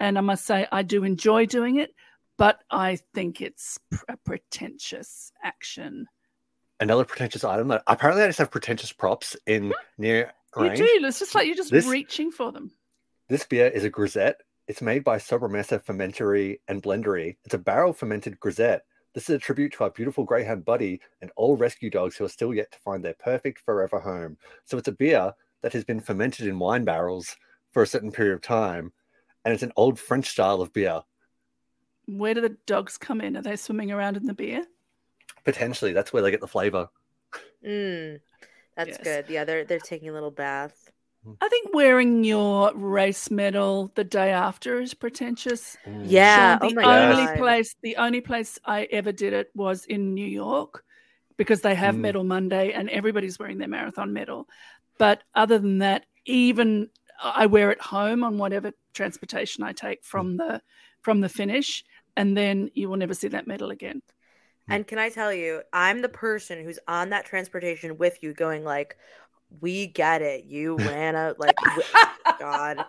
And 0.00 0.16
I 0.16 0.20
must 0.20 0.44
say, 0.46 0.66
I 0.70 0.82
do 0.82 1.04
enjoy 1.04 1.46
doing 1.46 1.76
it, 1.76 1.94
but 2.36 2.60
I 2.70 2.98
think 3.14 3.40
it's 3.40 3.78
a 4.08 4.16
pretentious 4.16 5.32
action. 5.42 6.06
Another 6.80 7.04
pretentious 7.04 7.44
item 7.44 7.68
that 7.68 7.82
apparently 7.86 8.22
I 8.22 8.26
just 8.28 8.38
have 8.38 8.50
pretentious 8.50 8.92
props 8.92 9.36
in 9.46 9.72
near 9.98 10.32
range. 10.54 10.78
You 10.78 11.00
do. 11.00 11.06
It's 11.06 11.18
just 11.18 11.34
like 11.34 11.46
you're 11.46 11.56
just 11.56 11.70
This- 11.70 11.86
reaching 11.86 12.30
for 12.30 12.52
them. 12.52 12.70
This 13.28 13.44
beer 13.44 13.66
is 13.66 13.82
a 13.84 13.90
grisette. 13.90 14.40
It's 14.68 14.82
made 14.82 15.04
by 15.04 15.18
Sobremesa 15.18 15.80
Fermentery 15.82 16.60
and 16.66 16.82
Blendery. 16.82 17.36
It's 17.44 17.54
a 17.54 17.58
barrel 17.58 17.92
fermented 17.92 18.40
grisette. 18.40 18.84
This 19.14 19.30
is 19.30 19.36
a 19.36 19.38
tribute 19.38 19.72
to 19.74 19.84
our 19.84 19.90
beautiful 19.90 20.24
greyhound 20.24 20.64
buddy 20.64 21.00
and 21.22 21.30
all 21.36 21.56
rescue 21.56 21.88
dogs 21.88 22.16
who 22.16 22.24
are 22.24 22.28
still 22.28 22.52
yet 22.52 22.72
to 22.72 22.78
find 22.80 23.04
their 23.04 23.14
perfect 23.14 23.60
forever 23.60 24.00
home. 24.00 24.36
So 24.64 24.76
it's 24.76 24.88
a 24.88 24.92
beer 24.92 25.32
that 25.62 25.72
has 25.72 25.84
been 25.84 26.00
fermented 26.00 26.48
in 26.48 26.58
wine 26.58 26.84
barrels 26.84 27.36
for 27.70 27.82
a 27.82 27.86
certain 27.86 28.10
period 28.10 28.34
of 28.34 28.42
time, 28.42 28.92
and 29.44 29.54
it's 29.54 29.62
an 29.62 29.72
old 29.76 29.98
French 30.00 30.28
style 30.30 30.60
of 30.60 30.72
beer. 30.72 31.02
Where 32.06 32.34
do 32.34 32.40
the 32.40 32.56
dogs 32.66 32.98
come 32.98 33.20
in? 33.20 33.36
Are 33.36 33.42
they 33.42 33.56
swimming 33.56 33.92
around 33.92 34.16
in 34.16 34.26
the 34.26 34.34
beer? 34.34 34.64
Potentially, 35.44 35.92
that's 35.92 36.12
where 36.12 36.22
they 36.22 36.30
get 36.30 36.40
the 36.40 36.48
flavor. 36.48 36.88
Mm, 37.64 38.20
that's 38.76 38.90
Yes. 38.90 38.98
good. 39.02 39.26
Yeah, 39.28 39.44
they're 39.44 39.64
they're 39.64 39.78
taking 39.78 40.08
a 40.08 40.12
little 40.12 40.30
bath. 40.30 40.90
I 41.40 41.48
think 41.48 41.74
wearing 41.74 42.24
your 42.24 42.72
race 42.74 43.30
medal 43.30 43.92
the 43.94 44.04
day 44.04 44.30
after 44.30 44.80
is 44.80 44.94
pretentious. 44.94 45.76
Yeah. 46.02 46.58
Shaun, 46.58 46.58
oh 46.62 46.68
the 46.70 46.74
my 46.76 47.08
only 47.10 47.24
God. 47.26 47.38
place 47.38 47.74
the 47.82 47.96
only 47.96 48.20
place 48.20 48.58
I 48.64 48.84
ever 48.84 49.12
did 49.12 49.32
it 49.32 49.50
was 49.54 49.84
in 49.86 50.14
New 50.14 50.26
York 50.26 50.84
because 51.36 51.60
they 51.60 51.74
have 51.74 51.94
Mm. 51.94 52.00
Medal 52.00 52.24
Monday 52.24 52.72
and 52.72 52.88
everybody's 52.90 53.38
wearing 53.38 53.58
their 53.58 53.68
marathon 53.68 54.12
medal. 54.12 54.48
But 54.98 55.22
other 55.34 55.58
than 55.58 55.78
that, 55.78 56.06
even 56.24 56.90
I 57.22 57.46
wear 57.46 57.70
it 57.70 57.80
home 57.80 58.24
on 58.24 58.38
whatever 58.38 58.72
transportation 58.94 59.64
I 59.64 59.72
take 59.72 60.04
from 60.04 60.36
the 60.36 60.62
from 61.02 61.20
the 61.20 61.28
finish, 61.28 61.84
and 62.16 62.36
then 62.36 62.70
you 62.74 62.88
will 62.88 62.96
never 62.96 63.14
see 63.14 63.28
that 63.28 63.46
medal 63.46 63.70
again. 63.70 64.02
And 64.68 64.84
can 64.84 64.98
I 64.98 65.10
tell 65.10 65.32
you, 65.32 65.62
I'm 65.72 66.02
the 66.02 66.08
person 66.08 66.64
who's 66.64 66.80
on 66.88 67.10
that 67.10 67.24
transportation 67.24 67.98
with 67.98 68.18
you, 68.20 68.34
going 68.34 68.64
like, 68.64 68.96
"We 69.60 69.86
get 69.88 70.22
it. 70.22 70.44
You 70.44 70.76
ran 70.88 71.16
out 71.16 71.38
like 71.38 71.56
God." 72.38 72.84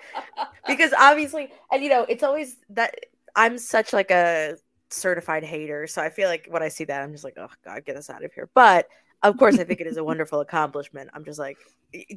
because 0.67 0.93
obviously, 0.97 1.49
and 1.71 1.83
you 1.83 1.89
know, 1.89 2.05
it's 2.09 2.23
always 2.23 2.57
that 2.69 2.95
I'm 3.35 3.57
such 3.57 3.93
like 3.93 4.11
a 4.11 4.57
certified 4.89 5.43
hater, 5.43 5.87
so 5.87 6.01
I 6.01 6.09
feel 6.09 6.29
like 6.29 6.47
when 6.49 6.63
I 6.63 6.69
see 6.69 6.85
that, 6.85 7.01
I'm 7.01 7.11
just 7.11 7.23
like, 7.23 7.35
"Oh 7.37 7.49
God, 7.65 7.85
get 7.85 7.97
us 7.97 8.09
out 8.09 8.23
of 8.23 8.33
here." 8.33 8.49
But 8.53 8.87
of 9.23 9.37
course, 9.37 9.59
I 9.59 9.63
think 9.63 9.81
it 9.81 9.87
is 9.87 9.97
a 9.97 10.03
wonderful 10.03 10.39
accomplishment. 10.41 11.09
I'm 11.13 11.25
just 11.25 11.39
like, 11.39 11.57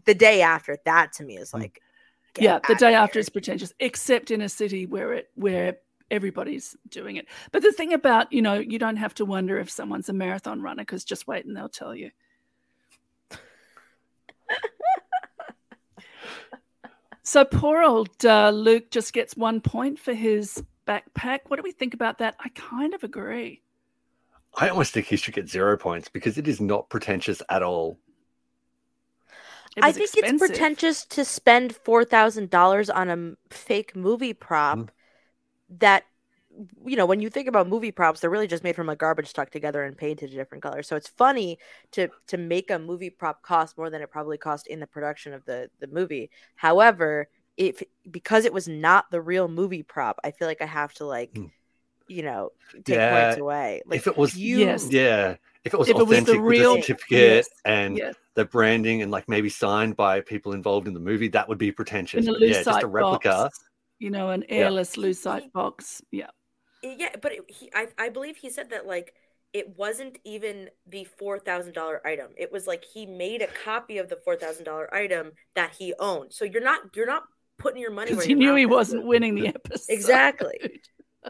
the 0.04 0.14
day 0.14 0.42
after 0.42 0.78
that 0.84 1.12
to 1.14 1.24
me 1.24 1.36
is 1.38 1.52
Mm. 1.54 1.60
like, 1.60 1.80
yeah, 2.38 2.60
the 2.66 2.74
day 2.74 2.94
after 2.94 3.18
here. 3.18 3.20
is 3.20 3.28
pretentious, 3.28 3.72
except 3.80 4.30
in 4.30 4.40
a 4.42 4.48
city 4.48 4.86
where 4.86 5.12
it 5.14 5.30
where 5.34 5.78
everybody's 6.10 6.76
doing 6.88 7.16
it. 7.16 7.26
But 7.52 7.62
the 7.62 7.72
thing 7.72 7.92
about 7.92 8.32
you 8.32 8.42
know, 8.42 8.54
you 8.54 8.78
don't 8.78 8.96
have 8.96 9.14
to 9.14 9.24
wonder 9.24 9.58
if 9.58 9.70
someone's 9.70 10.08
a 10.08 10.12
marathon 10.12 10.62
runner 10.62 10.82
because 10.82 11.04
just 11.04 11.26
wait 11.26 11.44
and 11.46 11.56
they'll 11.56 11.68
tell 11.68 11.94
you. 11.94 12.10
So 17.22 17.44
poor 17.44 17.82
old 17.82 18.24
uh, 18.24 18.50
Luke 18.50 18.90
just 18.90 19.12
gets 19.12 19.36
one 19.36 19.60
point 19.60 19.98
for 19.98 20.12
his 20.14 20.62
backpack. 20.86 21.40
What 21.48 21.56
do 21.56 21.62
we 21.62 21.72
think 21.72 21.94
about 21.94 22.18
that? 22.18 22.36
I 22.40 22.48
kind 22.50 22.94
of 22.94 23.04
agree. 23.04 23.62
I 24.56 24.68
almost 24.68 24.92
think 24.92 25.06
he 25.06 25.16
should 25.16 25.34
get 25.34 25.48
zero 25.48 25.76
points 25.76 26.08
because 26.08 26.38
it 26.38 26.46
is 26.48 26.60
not 26.60 26.88
pretentious 26.88 27.42
at 27.48 27.62
all. 27.62 27.98
I 29.80 29.92
think 29.92 30.10
expensive. 30.10 30.34
it's 30.34 30.38
pretentious 30.38 31.04
to 31.06 31.24
spend 31.24 31.76
four 31.76 32.04
thousand 32.04 32.50
dollars 32.50 32.90
on 32.90 33.08
a 33.08 33.54
fake 33.54 33.94
movie 33.96 34.34
prop 34.34 34.78
Mm. 34.78 34.88
that 35.80 36.04
you 36.84 36.96
know 36.96 37.06
when 37.06 37.20
you 37.20 37.30
think 37.30 37.48
about 37.48 37.68
movie 37.68 37.90
props 37.92 38.20
they're 38.20 38.30
really 38.30 38.46
just 38.46 38.64
made 38.64 38.76
from 38.76 38.86
like 38.86 38.98
garbage 38.98 39.28
stuck 39.28 39.50
together 39.50 39.82
and 39.84 39.96
painted 39.96 40.30
a 40.30 40.34
different 40.34 40.62
color 40.62 40.82
so 40.82 40.96
it's 40.96 41.08
funny 41.08 41.58
to 41.92 42.08
to 42.26 42.36
make 42.36 42.70
a 42.70 42.78
movie 42.78 43.10
prop 43.10 43.42
cost 43.42 43.78
more 43.78 43.90
than 43.90 44.02
it 44.02 44.10
probably 44.10 44.36
cost 44.38 44.66
in 44.66 44.80
the 44.80 44.86
production 44.86 45.32
of 45.32 45.44
the 45.44 45.70
the 45.80 45.86
movie 45.86 46.30
however 46.56 47.28
if 47.56 47.82
because 48.10 48.44
it 48.44 48.52
was 48.52 48.68
not 48.68 49.10
the 49.10 49.20
real 49.20 49.48
movie 49.48 49.82
prop 49.82 50.18
i 50.24 50.30
feel 50.30 50.48
like 50.48 50.62
i 50.62 50.66
have 50.66 50.92
to 50.94 51.04
like 51.04 51.32
Mm. 51.34 51.50
you 52.08 52.22
know 52.22 52.50
take 52.84 52.96
Yeah, 52.96 53.24
points 53.24 53.40
away 53.40 53.82
like 53.86 53.96
if 53.98 54.06
it 54.06 54.16
was, 54.16 54.36
you 54.36 54.58
Yes. 54.60 54.90
yeah, 54.92 55.36
if 55.64 55.74
it 55.74 55.78
was 55.78 55.88
If 55.88 55.96
it 55.96 55.98
was 55.98 56.08
the 56.08 56.14
authentic 56.22 56.40
with 56.40 56.58
real- 56.58 56.76
the 56.76 56.82
certificate 56.82 57.18
yes, 57.18 57.48
and 57.64 57.96
Yes. 57.96 58.14
the 58.34 58.44
branding 58.44 59.02
and 59.02 59.10
like 59.10 59.28
maybe 59.28 59.48
signed 59.48 59.96
by 59.96 60.20
people 60.20 60.52
involved 60.52 60.88
in 60.88 60.94
the 60.94 61.00
movie, 61.00 61.28
that 61.28 61.48
would 61.48 61.58
be 61.58 61.70
pretentious. 61.72 62.26
In 62.26 62.30
a 62.34 62.38
But 62.38 62.48
yeah, 62.48 62.62
just 62.62 62.82
a 62.82 62.86
replica. 62.86 63.28
box. 63.28 63.58
You 63.98 64.10
know, 64.10 64.30
an 64.30 64.44
Yeah. 64.48 64.56
airless 64.56 64.96
lucite 64.96 65.52
box. 65.52 66.02
Yeah. 66.10 66.30
Eh, 66.82 66.96
yeah, 66.98 67.16
but 67.20 67.32
it, 67.32 67.40
he, 67.48 67.70
I, 67.74 67.88
I 67.98 68.08
believe 68.08 68.36
he 68.36 68.50
said 68.50 68.70
that 68.70 68.86
like 68.86 69.14
it 69.52 69.76
wasn't 69.76 70.18
even 70.24 70.70
the 70.86 71.04
four 71.04 71.38
thousand 71.38 71.74
dollar 71.74 72.06
item. 72.06 72.30
It 72.36 72.52
was 72.52 72.66
like 72.66 72.84
he 72.84 73.06
made 73.06 73.42
a 73.42 73.48
copy 73.64 73.98
of 73.98 74.08
the 74.08 74.16
four 74.16 74.36
thousand 74.36 74.64
dollar 74.64 74.92
item 74.94 75.32
that 75.54 75.72
he 75.78 75.94
owned. 75.98 76.32
So 76.32 76.44
you're 76.44 76.62
not 76.62 76.80
you're 76.94 77.06
not 77.06 77.24
putting 77.58 77.80
your 77.80 77.90
money 77.90 78.10
Because 78.10 78.24
he 78.24 78.34
knew 78.34 78.54
he 78.54 78.66
wasn't 78.66 79.06
winning 79.06 79.34
the 79.34 79.48
episode. 79.48 79.92
Exactly. 79.92 80.58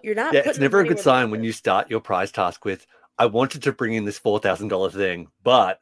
You're 0.04 0.14
not. 0.14 0.32
Yeah, 0.32 0.42
it's 0.44 0.58
never 0.58 0.80
a 0.80 0.86
good 0.86 1.00
sign 1.00 1.32
when 1.32 1.42
you 1.42 1.50
start 1.50 1.90
your 1.90 2.00
prize 2.00 2.30
task 2.30 2.64
with, 2.64 2.86
I 3.18 3.26
wanted 3.26 3.64
to 3.64 3.72
bring 3.72 3.94
in 3.94 4.04
this 4.04 4.20
$4,000 4.20 4.92
thing, 4.94 5.26
but 5.42 5.80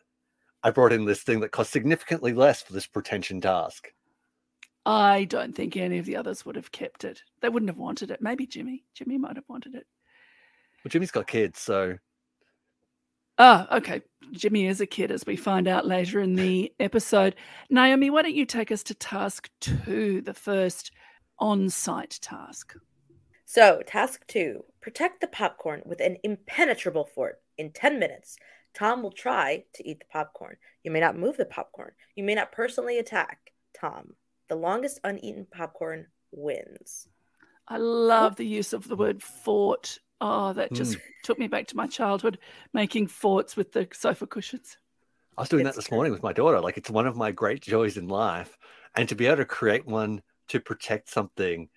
I 0.62 0.70
brought 0.70 0.92
in 0.94 1.04
this 1.04 1.22
thing 1.22 1.40
that 1.40 1.50
cost 1.50 1.70
significantly 1.70 2.32
less 2.32 2.62
for 2.62 2.72
this 2.72 2.86
pretension 2.86 3.40
task. 3.40 3.92
I 4.88 5.24
don't 5.24 5.54
think 5.54 5.76
any 5.76 5.98
of 5.98 6.06
the 6.06 6.16
others 6.16 6.46
would 6.46 6.56
have 6.56 6.72
kept 6.72 7.04
it. 7.04 7.22
They 7.42 7.50
wouldn't 7.50 7.68
have 7.68 7.76
wanted 7.76 8.10
it. 8.10 8.22
Maybe 8.22 8.46
Jimmy. 8.46 8.84
Jimmy 8.94 9.18
might 9.18 9.36
have 9.36 9.44
wanted 9.46 9.74
it. 9.74 9.86
Well, 10.82 10.88
Jimmy's 10.88 11.10
got 11.10 11.26
kids, 11.26 11.60
so 11.60 11.98
Ah, 13.36 13.76
okay. 13.76 14.00
Jimmy 14.32 14.66
is 14.66 14.80
a 14.80 14.86
kid, 14.86 15.10
as 15.10 15.26
we 15.26 15.36
find 15.36 15.68
out 15.68 15.86
later 15.86 16.20
in 16.20 16.36
the 16.36 16.72
episode. 16.80 17.34
Naomi, 17.68 18.08
why 18.08 18.22
don't 18.22 18.34
you 18.34 18.46
take 18.46 18.72
us 18.72 18.82
to 18.84 18.94
task 18.94 19.50
two, 19.60 20.22
the 20.22 20.32
first 20.32 20.90
on 21.38 21.68
site 21.68 22.18
task? 22.22 22.74
So, 23.44 23.82
task 23.86 24.26
two 24.26 24.64
protect 24.80 25.20
the 25.20 25.26
popcorn 25.26 25.82
with 25.84 26.00
an 26.00 26.16
impenetrable 26.24 27.04
fort. 27.04 27.42
In 27.58 27.72
10 27.72 27.98
minutes, 27.98 28.38
Tom 28.72 29.02
will 29.02 29.12
try 29.12 29.64
to 29.74 29.86
eat 29.86 30.00
the 30.00 30.06
popcorn. 30.10 30.56
You 30.82 30.90
may 30.90 31.00
not 31.00 31.18
move 31.18 31.36
the 31.36 31.44
popcorn. 31.44 31.92
You 32.14 32.24
may 32.24 32.34
not 32.34 32.52
personally 32.52 32.98
attack 32.98 33.52
Tom. 33.78 34.14
The 34.48 34.56
longest 34.56 35.00
uneaten 35.04 35.46
popcorn 35.50 36.06
wins. 36.32 37.08
I 37.66 37.76
love 37.76 38.36
the 38.36 38.46
use 38.46 38.72
of 38.72 38.88
the 38.88 38.96
word 38.96 39.22
fort. 39.22 39.98
Oh, 40.20 40.52
that 40.54 40.72
just 40.72 40.94
hmm. 40.94 41.00
took 41.22 41.38
me 41.38 41.46
back 41.46 41.68
to 41.68 41.76
my 41.76 41.86
childhood, 41.86 42.38
making 42.72 43.06
forts 43.06 43.56
with 43.56 43.72
the 43.72 43.86
sofa 43.92 44.26
cushions. 44.26 44.76
I 45.36 45.42
was 45.42 45.48
doing 45.48 45.64
It's 45.64 45.76
that 45.76 45.82
this 45.82 45.90
morning 45.92 46.12
with 46.12 46.22
my 46.22 46.32
daughter. 46.32 46.60
Like, 46.60 46.76
it's 46.76 46.90
one 46.90 47.06
of 47.06 47.16
my 47.16 47.30
great 47.30 47.62
joys 47.62 47.96
in 47.96 48.08
life. 48.08 48.58
And 48.96 49.08
to 49.10 49.14
be 49.14 49.26
able 49.26 49.36
to 49.36 49.44
create 49.44 49.86
one 49.86 50.22
to 50.48 50.58
protect 50.58 51.08
something 51.08 51.68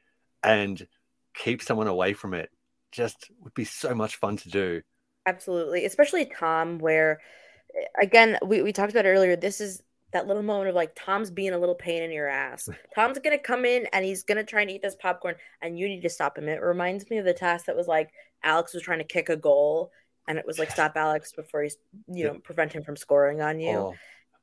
and 0.42 0.88
keep 1.36 1.62
someone 1.62 1.88
away 1.88 2.14
from 2.14 2.34
it 2.34 2.50
just 2.92 3.30
would 3.42 3.54
be 3.54 3.66
so 3.66 3.94
much 3.94 4.16
fun 4.16 4.38
to 4.38 4.50
do. 4.50 4.82
Absolutely. 5.28 5.86
Especially 5.86 6.26
Tom, 6.26 6.80
where, 6.80 7.20
eh, 7.76 7.86
again, 8.02 8.38
we, 8.44 8.62
we 8.64 8.74
talked 8.74 8.92
about 8.92 9.06
earlier. 9.06 9.36
This 9.36 9.62
is 9.62 9.84
that 10.12 10.28
little 10.28 10.44
moment 10.44 10.70
of 10.70 10.76
like 10.76 10.92
Tom's 10.96 11.32
being 11.32 11.54
a 11.54 11.58
little 11.58 11.76
pain 11.76 12.04
in 12.04 12.12
your 12.12 12.28
ass. 12.28 12.68
Tom's 12.96 13.20
to 13.20 13.38
come 13.38 13.66
in 13.66 13.88
and 13.94 14.04
he's 14.06 14.24
to 14.24 14.44
try 14.44 14.62
and 14.62 14.72
eat 14.72 14.82
this 14.82 14.96
popcorn, 14.96 15.36
and 15.62 15.78
you 15.78 15.88
need 15.88 16.02
to 16.02 16.10
stop 16.10 16.38
him. 16.38 16.48
It 16.48 16.62
reminds 16.62 17.10
me 17.10 17.18
of 17.18 17.26
the 17.26 17.34
task 17.34 17.66
that 17.66 17.76
was 17.76 17.88
like 17.88 18.12
Alex 18.44 18.74
was 18.74 18.84
trying 18.84 19.00
to 19.00 19.06
kick 19.06 19.30
a 19.30 19.36
goal, 19.36 19.92
and 20.28 20.38
it 20.38 20.46
was 20.46 20.60
like, 20.60 20.72
stop 20.72 20.94
Alex 20.96 21.32
before 21.34 21.64
he's, 21.64 21.78
you 22.08 22.26
know, 22.26 22.36
prevent 22.40 22.74
him 22.74 22.84
from 22.84 22.96
scoring 22.96 23.42
on 23.42 23.60
you. 23.60 23.76
Oh, 23.78 23.96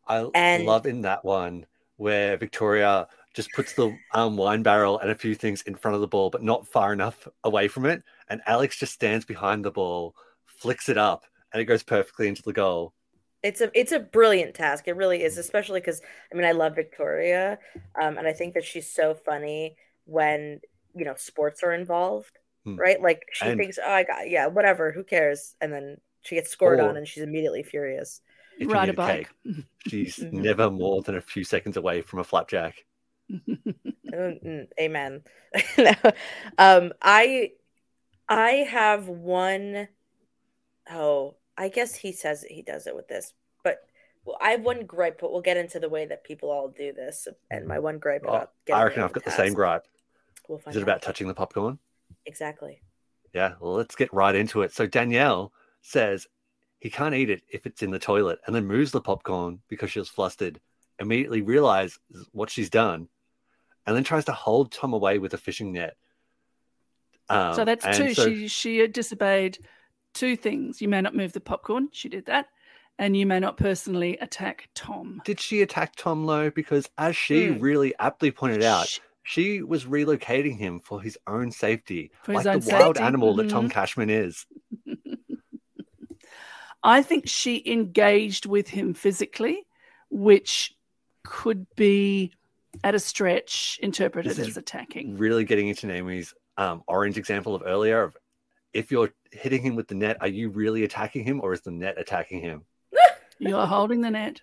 I 0.06 0.28
And- 0.34 0.66
love 0.66 0.86
in 0.86 1.02
that 1.02 1.24
one 1.24 1.66
where 1.96 2.36
Victoria 2.36 3.08
just 3.34 3.50
puts 3.52 3.74
the 3.74 3.96
um, 4.14 4.36
wine 4.36 4.62
barrel 4.62 4.98
and 5.00 5.10
a 5.10 5.14
few 5.14 5.34
things 5.34 5.62
in 5.62 5.74
front 5.74 5.94
of 5.94 6.00
the 6.00 6.06
ball, 6.08 6.30
but 6.30 6.42
not 6.42 6.66
far 6.66 6.92
enough 6.92 7.26
away 7.44 7.68
from 7.68 7.86
it. 7.86 8.02
And 8.28 8.40
Alex 8.46 8.78
just 8.78 8.92
stands 8.94 9.24
behind 9.24 9.64
the 9.64 9.70
ball, 9.70 10.14
flicks 10.46 10.88
it 10.88 10.96
up, 10.96 11.24
and 11.52 11.60
it 11.60 11.66
goes 11.66 11.82
perfectly 11.82 12.28
into 12.28 12.42
the 12.42 12.52
goal. 12.52 12.94
It's 13.42 13.60
a 13.60 13.70
it's 13.78 13.92
a 13.92 14.00
brilliant 14.00 14.54
task 14.54 14.88
it 14.88 14.96
really 14.96 15.22
is 15.22 15.38
especially 15.38 15.80
because 15.80 16.00
i 16.32 16.36
mean 16.36 16.44
i 16.44 16.52
love 16.52 16.74
victoria 16.74 17.58
um, 18.00 18.18
and 18.18 18.26
i 18.26 18.32
think 18.32 18.54
that 18.54 18.64
she's 18.64 18.90
so 18.92 19.14
funny 19.14 19.76
when 20.06 20.60
you 20.94 21.04
know 21.04 21.14
sports 21.16 21.62
are 21.62 21.72
involved 21.72 22.36
Hmm. 22.64 22.74
right 22.76 23.00
like 23.00 23.22
she 23.32 23.46
And- 23.46 23.58
thinks 23.58 23.78
oh 23.78 23.88
i 23.90 24.02
got 24.02 24.28
yeah 24.28 24.46
whatever 24.48 24.90
who 24.90 25.04
cares 25.04 25.54
and 25.60 25.72
then 25.72 25.96
she 26.22 26.34
gets 26.34 26.50
scored 26.50 26.80
on 26.80 26.96
and 26.96 27.06
she's 27.06 27.22
immediately 27.22 27.62
furious 27.62 28.20
If 28.58 28.66
you 28.68 28.74
Ride 28.74 28.88
a 28.88 28.92
bike. 28.92 29.30
She's 29.86 30.16
Mhm. 30.18 30.32
never 30.32 30.68
more 30.68 31.00
than 31.02 31.14
a 31.16 31.20
few 31.20 31.44
seconds 31.44 31.76
away 31.76 32.02
from 32.02 32.18
a 32.18 32.24
flapjack. 32.24 32.84
Mm, 33.30 33.46
mm, 34.12 34.66
amen 34.80 35.22
No. 35.78 35.92
um 36.58 36.92
i 37.00 37.52
i 38.28 38.50
have 38.68 39.06
one 39.08 39.86
oh 40.90 41.36
i 41.58 41.68
guess 41.68 41.94
he 41.94 42.12
says 42.12 42.42
he 42.48 42.62
does 42.62 42.86
it 42.86 42.94
with 42.96 43.06
this 43.08 43.34
but 43.64 43.80
well, 44.24 44.38
i 44.40 44.50
have 44.50 44.62
one 44.62 44.86
gripe 44.86 45.18
but 45.20 45.30
we'll 45.32 45.42
get 45.42 45.56
into 45.58 45.78
the 45.78 45.88
way 45.88 46.06
that 46.06 46.24
people 46.24 46.50
all 46.50 46.68
do 46.68 46.92
this 46.94 47.28
and 47.50 47.66
my 47.66 47.78
one 47.78 47.98
gripe 47.98 48.22
Oh, 48.24 48.28
about 48.30 48.52
getting 48.64 48.80
I 48.80 48.84
reckon 48.84 49.02
I've 49.02 49.12
got 49.12 49.24
the 49.24 49.30
task. 49.30 49.42
same 49.42 49.52
gripe. 49.54 49.84
we'll 50.48 50.58
find 50.58 50.74
Is 50.74 50.80
it 50.80 50.84
out. 50.84 50.88
about 50.88 51.02
touching 51.02 51.28
the 51.28 51.34
popcorn? 51.34 51.78
exactly 52.24 52.80
Yeah, 53.34 53.54
well, 53.60 53.74
let's 53.74 53.94
get 53.96 54.10
right 54.12 54.34
into 54.34 54.62
it. 54.62 54.72
So 54.72 54.86
Danielle 54.86 55.52
says 55.82 56.26
he 56.80 56.88
can't 56.90 57.14
eat 57.14 57.28
it 57.30 57.42
if 57.52 57.66
it's 57.66 57.82
in 57.82 57.90
the 57.90 57.98
toilet 57.98 58.38
and 58.46 58.54
then 58.56 58.66
moves 58.66 58.90
the 58.92 59.00
popcorn 59.00 59.60
because 59.68 59.90
she 59.90 59.98
was 59.98 60.08
flustered, 60.08 60.60
immediately 60.98 61.42
realizes 61.42 61.98
what 62.32 62.48
she's 62.50 62.70
done, 62.70 63.08
and 63.86 63.94
then 63.96 64.04
tries 64.04 64.24
to 64.26 64.32
hold 64.32 64.70
Tom 64.72 64.92
away 64.94 65.18
with 65.18 65.34
a 65.34 65.38
fishing 65.38 65.72
net. 65.72 65.96
Um, 67.28 67.54
so 67.54 67.64
that's 67.64 67.84
two. 67.96 68.14
so- 68.14 68.24
She 68.26 68.48
she 68.48 68.86
disobeyed 68.86 69.58
two 70.14 70.36
things. 70.36 70.80
You 70.82 70.88
may 70.88 71.00
not 71.00 71.14
move 71.14 71.32
the 71.32 71.40
popcorn. 71.40 71.88
She 71.92 72.08
did 72.08 72.26
that, 72.26 72.46
and 72.98 73.16
you 73.16 73.26
may 73.26 73.40
not 73.40 73.56
personally 73.56 74.16
attack 74.18 74.68
Tom. 74.74 75.22
did 75.24 75.40
she 75.40 75.62
attack 75.62 75.94
Tom 75.96 76.24
Lowe? 76.26 76.50
Because 76.50 76.88
as 76.98 77.16
she 77.16 77.48
Hmm. 77.48 77.60
really 77.60 77.94
aptly 77.98 78.30
pointed 78.30 78.62
out, 78.62 78.86
Sh- 78.88 78.98
she 79.22 79.62
was 79.62 79.84
relocating 79.84 80.56
him 80.58 80.80
for 80.80 81.00
his 81.02 81.18
own 81.26 81.50
safety, 81.50 82.10
For 82.22 82.32
like 82.32 82.46
own 82.46 82.60
the 82.60 82.70
wild 82.72 82.98
animal 82.98 83.34
that 83.36 83.48
Tom 83.50 83.68
mhm. 83.68 83.72
Cashman 83.72 84.10
is. 84.10 84.46
I 86.82 87.02
think 87.02 87.28
she 87.28 87.62
engaged 87.66 88.46
with 88.46 88.68
him 88.68 88.94
physically, 88.94 89.66
which 90.10 90.74
could 91.24 91.66
be 91.76 92.32
at 92.84 92.94
a 92.94 92.98
stretch 93.00 93.78
interpreted 93.82 94.38
as 94.38 94.56
attacking. 94.56 95.16
really 95.16 95.44
getting 95.44 95.68
into 95.68 95.86
Naomi's 95.86 96.32
um, 96.56 96.82
orange 96.86 97.18
example 97.18 97.54
of 97.54 97.62
earlier 97.66 98.02
of 98.02 98.16
if 98.72 98.90
you're 98.90 99.12
hitting 99.32 99.62
him 99.62 99.76
with 99.76 99.88
the 99.88 99.94
net, 99.94 100.18
are 100.20 100.28
you 100.28 100.50
really 100.50 100.84
attacking 100.84 101.24
him 101.24 101.40
or 101.42 101.52
is 101.52 101.62
the 101.62 101.70
net 101.70 101.98
attacking 101.98 102.40
him? 102.40 102.64
You're 103.38 103.66
holding 103.66 104.00
the 104.00 104.10
net. 104.10 104.40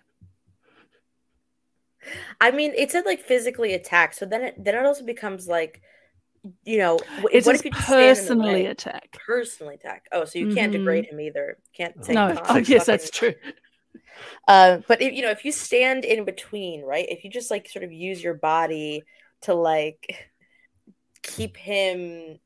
I 2.40 2.50
mean, 2.50 2.72
it 2.76 2.90
said 2.90 3.04
like 3.04 3.20
physically 3.20 3.74
attack, 3.74 4.14
so 4.14 4.26
then 4.26 4.42
it 4.42 4.54
then 4.64 4.74
it 4.74 4.86
also 4.86 5.04
becomes 5.04 5.48
like, 5.48 5.82
you 6.64 6.78
know, 6.78 6.98
wh- 6.98 7.34
It 7.34 7.44
what 7.44 7.56
says 7.56 7.60
if 7.60 7.64
you 7.64 7.70
just 7.72 7.84
stand 7.86 8.18
in 8.18 8.24
the 8.24 8.32
personally 8.32 8.66
attack. 8.66 9.18
personally 9.26 9.74
attack? 9.74 10.06
Oh, 10.12 10.24
so 10.24 10.38
you 10.38 10.46
can't 10.54 10.70
Mhm. 10.72 10.78
degrade 10.78 11.06
him 11.06 11.20
either. 11.20 11.58
Can't 11.74 12.04
say 12.04 12.14
No, 12.14 12.34
Tom 12.34 12.44
oh, 12.48 12.56
yes, 12.58 12.86
that's 12.86 13.10
true. 13.10 13.34
Uh, 14.48 14.78
but 14.86 15.02
if, 15.02 15.12
you 15.12 15.22
know, 15.22 15.30
if 15.30 15.44
you 15.44 15.52
stand 15.52 16.04
in 16.04 16.24
between, 16.24 16.82
right? 16.84 17.06
If 17.08 17.24
you 17.24 17.30
just 17.30 17.50
like 17.50 17.68
sort 17.68 17.84
of 17.84 17.92
use 17.92 18.22
your 18.22 18.34
body 18.34 19.02
to 19.42 19.54
like 19.54 20.30
keep 21.22 21.56
him, 21.56 22.38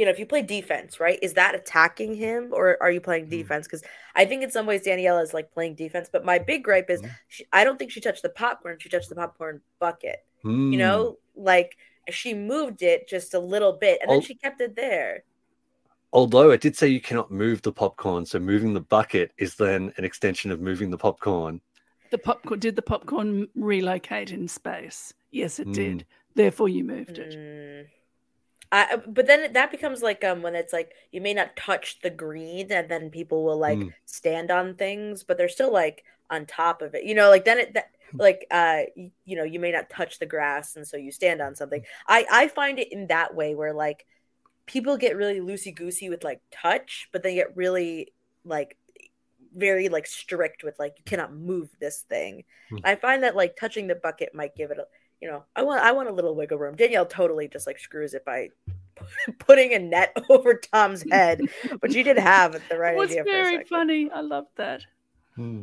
you 0.00 0.06
know, 0.06 0.10
if 0.10 0.18
you 0.18 0.24
play 0.24 0.40
defense, 0.40 0.98
right? 0.98 1.18
Is 1.20 1.34
that 1.34 1.54
attacking 1.54 2.14
him 2.14 2.52
or 2.52 2.82
are 2.82 2.90
you 2.90 3.02
playing 3.02 3.26
Mm. 3.26 3.30
defense? 3.38 3.66
Because 3.66 3.82
I 4.14 4.24
think 4.24 4.42
in 4.42 4.50
some 4.50 4.64
ways 4.64 4.82
Daniela 4.82 5.22
is 5.22 5.34
like 5.34 5.52
playing 5.52 5.74
defense, 5.74 6.08
but 6.10 6.24
my 6.24 6.38
big 6.38 6.64
gripe 6.64 6.88
is 6.88 7.02
Mm. 7.02 7.10
she, 7.28 7.44
I 7.52 7.64
don't 7.64 7.78
think 7.78 7.90
she 7.90 8.00
touched 8.00 8.22
the 8.22 8.30
popcorn. 8.30 8.78
She 8.80 8.88
touched 8.88 9.10
the 9.10 9.14
popcorn 9.14 9.60
bucket. 9.78 10.24
Hmm. 10.40 10.72
You 10.72 10.78
know, 10.78 11.18
like 11.34 11.76
she 12.08 12.32
moved 12.32 12.80
it 12.80 13.06
just 13.08 13.34
a 13.34 13.38
little 13.38 13.74
bit 13.74 13.98
and 14.00 14.10
then 14.10 14.22
she 14.22 14.34
kept 14.34 14.62
it 14.62 14.74
there. 14.74 15.22
Although 16.14 16.50
it 16.50 16.62
did 16.62 16.76
say 16.78 16.88
you 16.88 17.02
cannot 17.02 17.30
move 17.30 17.60
the 17.60 17.70
popcorn, 17.70 18.24
so 18.24 18.38
moving 18.38 18.72
the 18.72 18.80
bucket 18.80 19.32
is 19.36 19.54
then 19.56 19.92
an 19.98 20.04
extension 20.06 20.50
of 20.50 20.62
moving 20.62 20.88
the 20.90 20.96
popcorn. 20.96 21.60
The 22.10 22.16
popcorn 22.16 22.58
did 22.58 22.74
the 22.74 22.80
popcorn 22.82 23.48
relocate 23.54 24.32
in 24.32 24.48
space? 24.48 25.12
Yes, 25.30 25.60
it 25.60 25.68
Mm. 25.68 25.74
did. 25.74 26.06
Therefore, 26.34 26.70
you 26.70 26.84
moved 26.84 27.18
it. 27.18 27.34
Mm. 27.36 27.86
I, 28.72 28.96
but 29.06 29.26
then 29.26 29.52
that 29.54 29.70
becomes 29.72 30.02
like 30.02 30.22
um 30.24 30.42
when 30.42 30.54
it's 30.54 30.72
like 30.72 30.92
you 31.10 31.20
may 31.20 31.34
not 31.34 31.56
touch 31.56 32.00
the 32.02 32.10
green 32.10 32.70
and 32.70 32.88
then 32.88 33.10
people 33.10 33.44
will 33.44 33.58
like 33.58 33.86
Mm. 33.86 33.94
stand 34.06 34.50
on 34.50 34.76
things 34.76 35.24
but 35.24 35.38
they're 35.38 35.48
still 35.48 35.72
like 35.72 36.04
on 36.30 36.46
top 36.46 36.80
of 36.82 36.94
it 36.94 37.04
you 37.04 37.14
know 37.14 37.28
like 37.30 37.44
then 37.44 37.58
it 37.58 37.74
that 37.74 37.86
like 38.18 38.46
uh 38.52 38.82
you, 38.94 39.10
you 39.24 39.36
know 39.36 39.42
you 39.44 39.58
may 39.58 39.72
not 39.72 39.90
touch 39.90 40.18
the 40.20 40.26
grass 40.26 40.76
and 40.76 40.86
so 40.86 40.96
you 40.96 41.10
stand 41.10 41.40
on 41.42 41.56
something 41.56 41.82
i 42.06 42.24
i 42.30 42.46
find 42.48 42.78
it 42.78 42.92
in 42.92 43.08
that 43.08 43.34
way 43.34 43.54
where 43.56 43.72
like 43.72 44.06
people 44.66 44.96
get 44.96 45.16
really 45.16 45.40
loosey 45.40 45.74
goosey 45.74 46.10
with 46.10 46.24
like 46.24 46.40
touch 46.52 47.08
but 47.12 47.22
they 47.22 47.34
get 47.34 47.56
really 47.56 48.12
like 48.44 48.76
very 49.56 49.88
like 49.88 50.06
strict 50.06 50.62
with 50.62 50.78
like 50.78 50.94
you 50.98 51.04
cannot 51.04 51.34
move 51.34 51.68
this 51.80 52.02
thing 52.08 52.44
Hmm. 52.70 52.80
i 52.84 52.94
find 52.94 53.22
that 53.24 53.34
like 53.34 53.56
touching 53.56 53.88
the 53.88 53.94
bucket 53.96 54.34
might 54.34 54.54
give 54.54 54.70
it 54.70 54.78
a 54.78 54.84
you 55.20 55.28
know 55.28 55.44
i 55.56 55.62
want 55.62 55.82
i 55.82 55.92
want 55.92 56.08
a 56.08 56.12
little 56.12 56.34
wiggle 56.34 56.58
room 56.58 56.74
danielle 56.76 57.06
totally 57.06 57.46
just 57.48 57.66
like 57.66 57.78
screws 57.78 58.14
it 58.14 58.24
by 58.24 58.48
putting 59.38 59.74
a 59.74 59.78
net 59.78 60.16
over 60.30 60.54
tom's 60.54 61.04
head 61.10 61.40
but 61.80 61.92
she 61.92 62.02
did 62.02 62.18
have 62.18 62.60
the 62.68 62.78
right 62.78 62.94
It 62.94 62.98
was 62.98 63.10
idea 63.10 63.24
for 63.24 63.28
a 63.30 63.32
very 63.32 63.64
funny. 63.64 64.10
I 64.10 64.20
loved 64.20 64.50
that. 64.56 64.84
Hmm. 65.36 65.62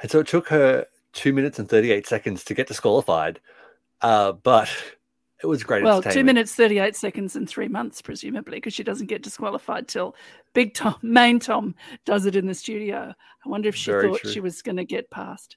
And 0.00 0.10
so 0.10 0.20
it 0.20 0.26
took 0.26 0.48
her 0.48 0.86
two 1.12 1.32
minutes 1.32 1.58
and 1.58 1.68
38 1.68 2.06
seconds 2.06 2.42
to 2.44 2.54
get 2.54 2.66
disqualified. 2.66 3.38
Uh, 4.00 4.32
but 4.32 4.68
It 5.42 5.46
was 5.46 5.64
great. 5.64 5.82
Well, 5.82 6.02
two 6.02 6.22
minutes, 6.22 6.54
38 6.54 6.94
seconds, 6.94 7.34
and 7.34 7.48
three 7.48 7.66
months, 7.66 8.00
presumably, 8.00 8.58
because 8.58 8.74
she 8.74 8.84
doesn't 8.84 9.08
get 9.08 9.22
disqualified 9.22 9.88
till 9.88 10.14
Big 10.52 10.74
Tom, 10.74 10.94
main 11.02 11.40
Tom, 11.40 11.74
does 12.04 12.26
it 12.26 12.36
in 12.36 12.46
the 12.46 12.54
studio. 12.54 13.12
I 13.44 13.48
wonder 13.48 13.68
if 13.68 13.74
she 13.74 13.90
Very 13.90 14.08
thought 14.08 14.20
true. 14.20 14.30
she 14.30 14.40
was 14.40 14.62
going 14.62 14.76
to 14.76 14.84
get 14.84 15.10
past. 15.10 15.56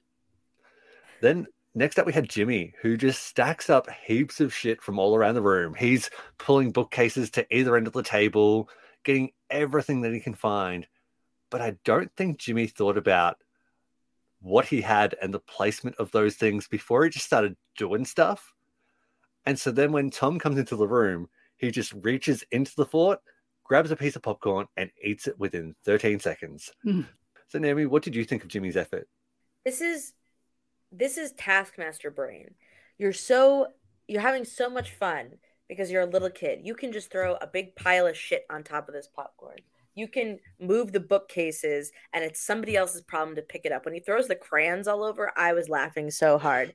Then 1.20 1.46
next 1.76 1.98
up, 1.98 2.06
we 2.06 2.12
had 2.12 2.28
Jimmy, 2.28 2.74
who 2.80 2.96
just 2.96 3.22
stacks 3.22 3.70
up 3.70 3.88
heaps 3.90 4.40
of 4.40 4.52
shit 4.52 4.82
from 4.82 4.98
all 4.98 5.14
around 5.14 5.34
the 5.34 5.42
room. 5.42 5.74
He's 5.74 6.10
pulling 6.38 6.72
bookcases 6.72 7.30
to 7.32 7.46
either 7.54 7.76
end 7.76 7.86
of 7.86 7.92
the 7.92 8.02
table, 8.02 8.68
getting 9.04 9.30
everything 9.50 10.00
that 10.00 10.12
he 10.12 10.18
can 10.18 10.34
find. 10.34 10.86
But 11.50 11.60
I 11.60 11.76
don't 11.84 12.10
think 12.16 12.38
Jimmy 12.38 12.66
thought 12.66 12.96
about 12.96 13.36
what 14.40 14.66
he 14.66 14.80
had 14.80 15.14
and 15.20 15.32
the 15.32 15.38
placement 15.38 15.96
of 15.96 16.10
those 16.10 16.34
things 16.36 16.66
before 16.66 17.04
he 17.04 17.10
just 17.10 17.26
started 17.26 17.56
doing 17.76 18.04
stuff. 18.04 18.54
And 19.44 19.58
so 19.58 19.70
then 19.70 19.92
when 19.92 20.10
Tom 20.10 20.38
comes 20.38 20.58
into 20.58 20.76
the 20.76 20.88
room, 20.88 21.28
he 21.56 21.70
just 21.70 21.92
reaches 21.92 22.42
into 22.50 22.72
the 22.76 22.86
fort, 22.86 23.20
grabs 23.64 23.90
a 23.90 23.96
piece 23.96 24.16
of 24.16 24.22
popcorn, 24.22 24.66
and 24.76 24.90
eats 25.02 25.26
it 25.26 25.38
within 25.38 25.74
13 25.84 26.20
seconds. 26.20 26.72
Hmm. 26.82 27.02
So, 27.48 27.58
Naomi, 27.58 27.86
what 27.86 28.02
did 28.02 28.16
you 28.16 28.24
think 28.24 28.42
of 28.42 28.48
Jimmy's 28.48 28.76
effort? 28.76 29.08
This 29.64 29.80
is 29.80 30.12
this 30.92 31.18
is 31.18 31.32
Taskmaster 31.32 32.10
brain. 32.10 32.54
You're 32.98 33.12
so 33.12 33.68
you're 34.08 34.22
having 34.22 34.44
so 34.44 34.70
much 34.70 34.92
fun 34.92 35.32
because 35.68 35.90
you're 35.90 36.02
a 36.02 36.06
little 36.06 36.30
kid. 36.30 36.60
You 36.62 36.74
can 36.74 36.92
just 36.92 37.10
throw 37.10 37.34
a 37.34 37.46
big 37.46 37.74
pile 37.74 38.06
of 38.06 38.16
shit 38.16 38.46
on 38.50 38.62
top 38.62 38.88
of 38.88 38.94
this 38.94 39.08
popcorn. 39.08 39.58
You 39.94 40.06
can 40.06 40.38
move 40.60 40.92
the 40.92 41.00
bookcases 41.00 41.90
and 42.12 42.22
it's 42.22 42.40
somebody 42.40 42.76
else's 42.76 43.02
problem 43.02 43.34
to 43.36 43.42
pick 43.42 43.64
it 43.64 43.72
up. 43.72 43.84
When 43.84 43.94
he 43.94 44.00
throws 44.00 44.28
the 44.28 44.36
crayons 44.36 44.86
all 44.86 45.02
over, 45.02 45.32
I 45.36 45.54
was 45.54 45.68
laughing 45.68 46.10
so 46.10 46.38
hard. 46.38 46.74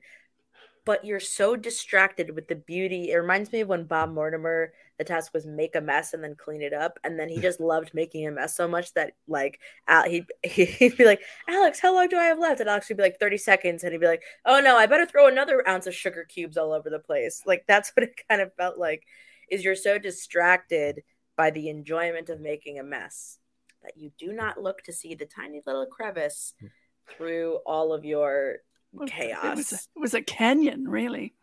But 0.84 1.04
you're 1.04 1.20
so 1.20 1.54
distracted 1.54 2.34
with 2.34 2.48
the 2.48 2.56
beauty. 2.56 3.10
It 3.12 3.16
reminds 3.16 3.52
me 3.52 3.60
of 3.60 3.68
when 3.68 3.84
Bob 3.84 4.12
Mortimer, 4.12 4.72
the 4.98 5.04
task 5.04 5.32
was 5.32 5.46
make 5.46 5.76
a 5.76 5.80
mess 5.80 6.12
and 6.12 6.24
then 6.24 6.34
clean 6.34 6.60
it 6.60 6.72
up. 6.72 6.98
And 7.04 7.18
then 7.18 7.28
he 7.28 7.40
just 7.40 7.60
loved 7.60 7.92
making 7.94 8.26
a 8.26 8.32
mess 8.32 8.56
so 8.56 8.66
much 8.66 8.92
that, 8.94 9.12
like, 9.28 9.60
Al- 9.86 10.08
he'd, 10.08 10.26
he'd 10.42 10.96
be 10.96 11.04
like, 11.04 11.20
Alex, 11.48 11.80
how 11.80 11.94
long 11.94 12.08
do 12.08 12.16
I 12.16 12.24
have 12.24 12.38
left? 12.38 12.60
And 12.60 12.68
Alex 12.68 12.88
would 12.88 12.96
be 12.96 13.02
like, 13.02 13.20
30 13.20 13.38
seconds. 13.38 13.84
And 13.84 13.92
he'd 13.92 14.00
be 14.00 14.06
like, 14.06 14.22
oh 14.44 14.60
no, 14.60 14.76
I 14.76 14.86
better 14.86 15.06
throw 15.06 15.28
another 15.28 15.66
ounce 15.68 15.86
of 15.86 15.94
sugar 15.94 16.24
cubes 16.24 16.56
all 16.56 16.72
over 16.72 16.90
the 16.90 16.98
place. 16.98 17.42
Like, 17.46 17.64
that's 17.68 17.90
what 17.90 18.04
it 18.08 18.20
kind 18.28 18.40
of 18.40 18.54
felt 18.54 18.78
like, 18.78 19.04
is 19.50 19.64
you're 19.64 19.76
so 19.76 19.98
distracted 19.98 21.02
by 21.36 21.50
the 21.50 21.68
enjoyment 21.68 22.28
of 22.28 22.40
making 22.40 22.78
a 22.78 22.84
mess 22.84 23.38
that 23.82 23.96
you 23.96 24.12
do 24.18 24.32
not 24.32 24.62
look 24.62 24.82
to 24.82 24.92
see 24.92 25.14
the 25.14 25.26
tiny 25.26 25.62
little 25.66 25.86
crevice 25.86 26.54
hmm. 26.60 26.66
through 27.10 27.58
all 27.66 27.92
of 27.92 28.04
your 28.04 28.58
Well, 28.92 29.08
It 29.08 29.12
was, 29.12 29.12
a, 29.12 29.14
chaos. 29.14 29.72
it 29.72 30.00
was 30.00 30.14
a 30.14 30.22
canyon, 30.22 30.86
really. 30.88 31.34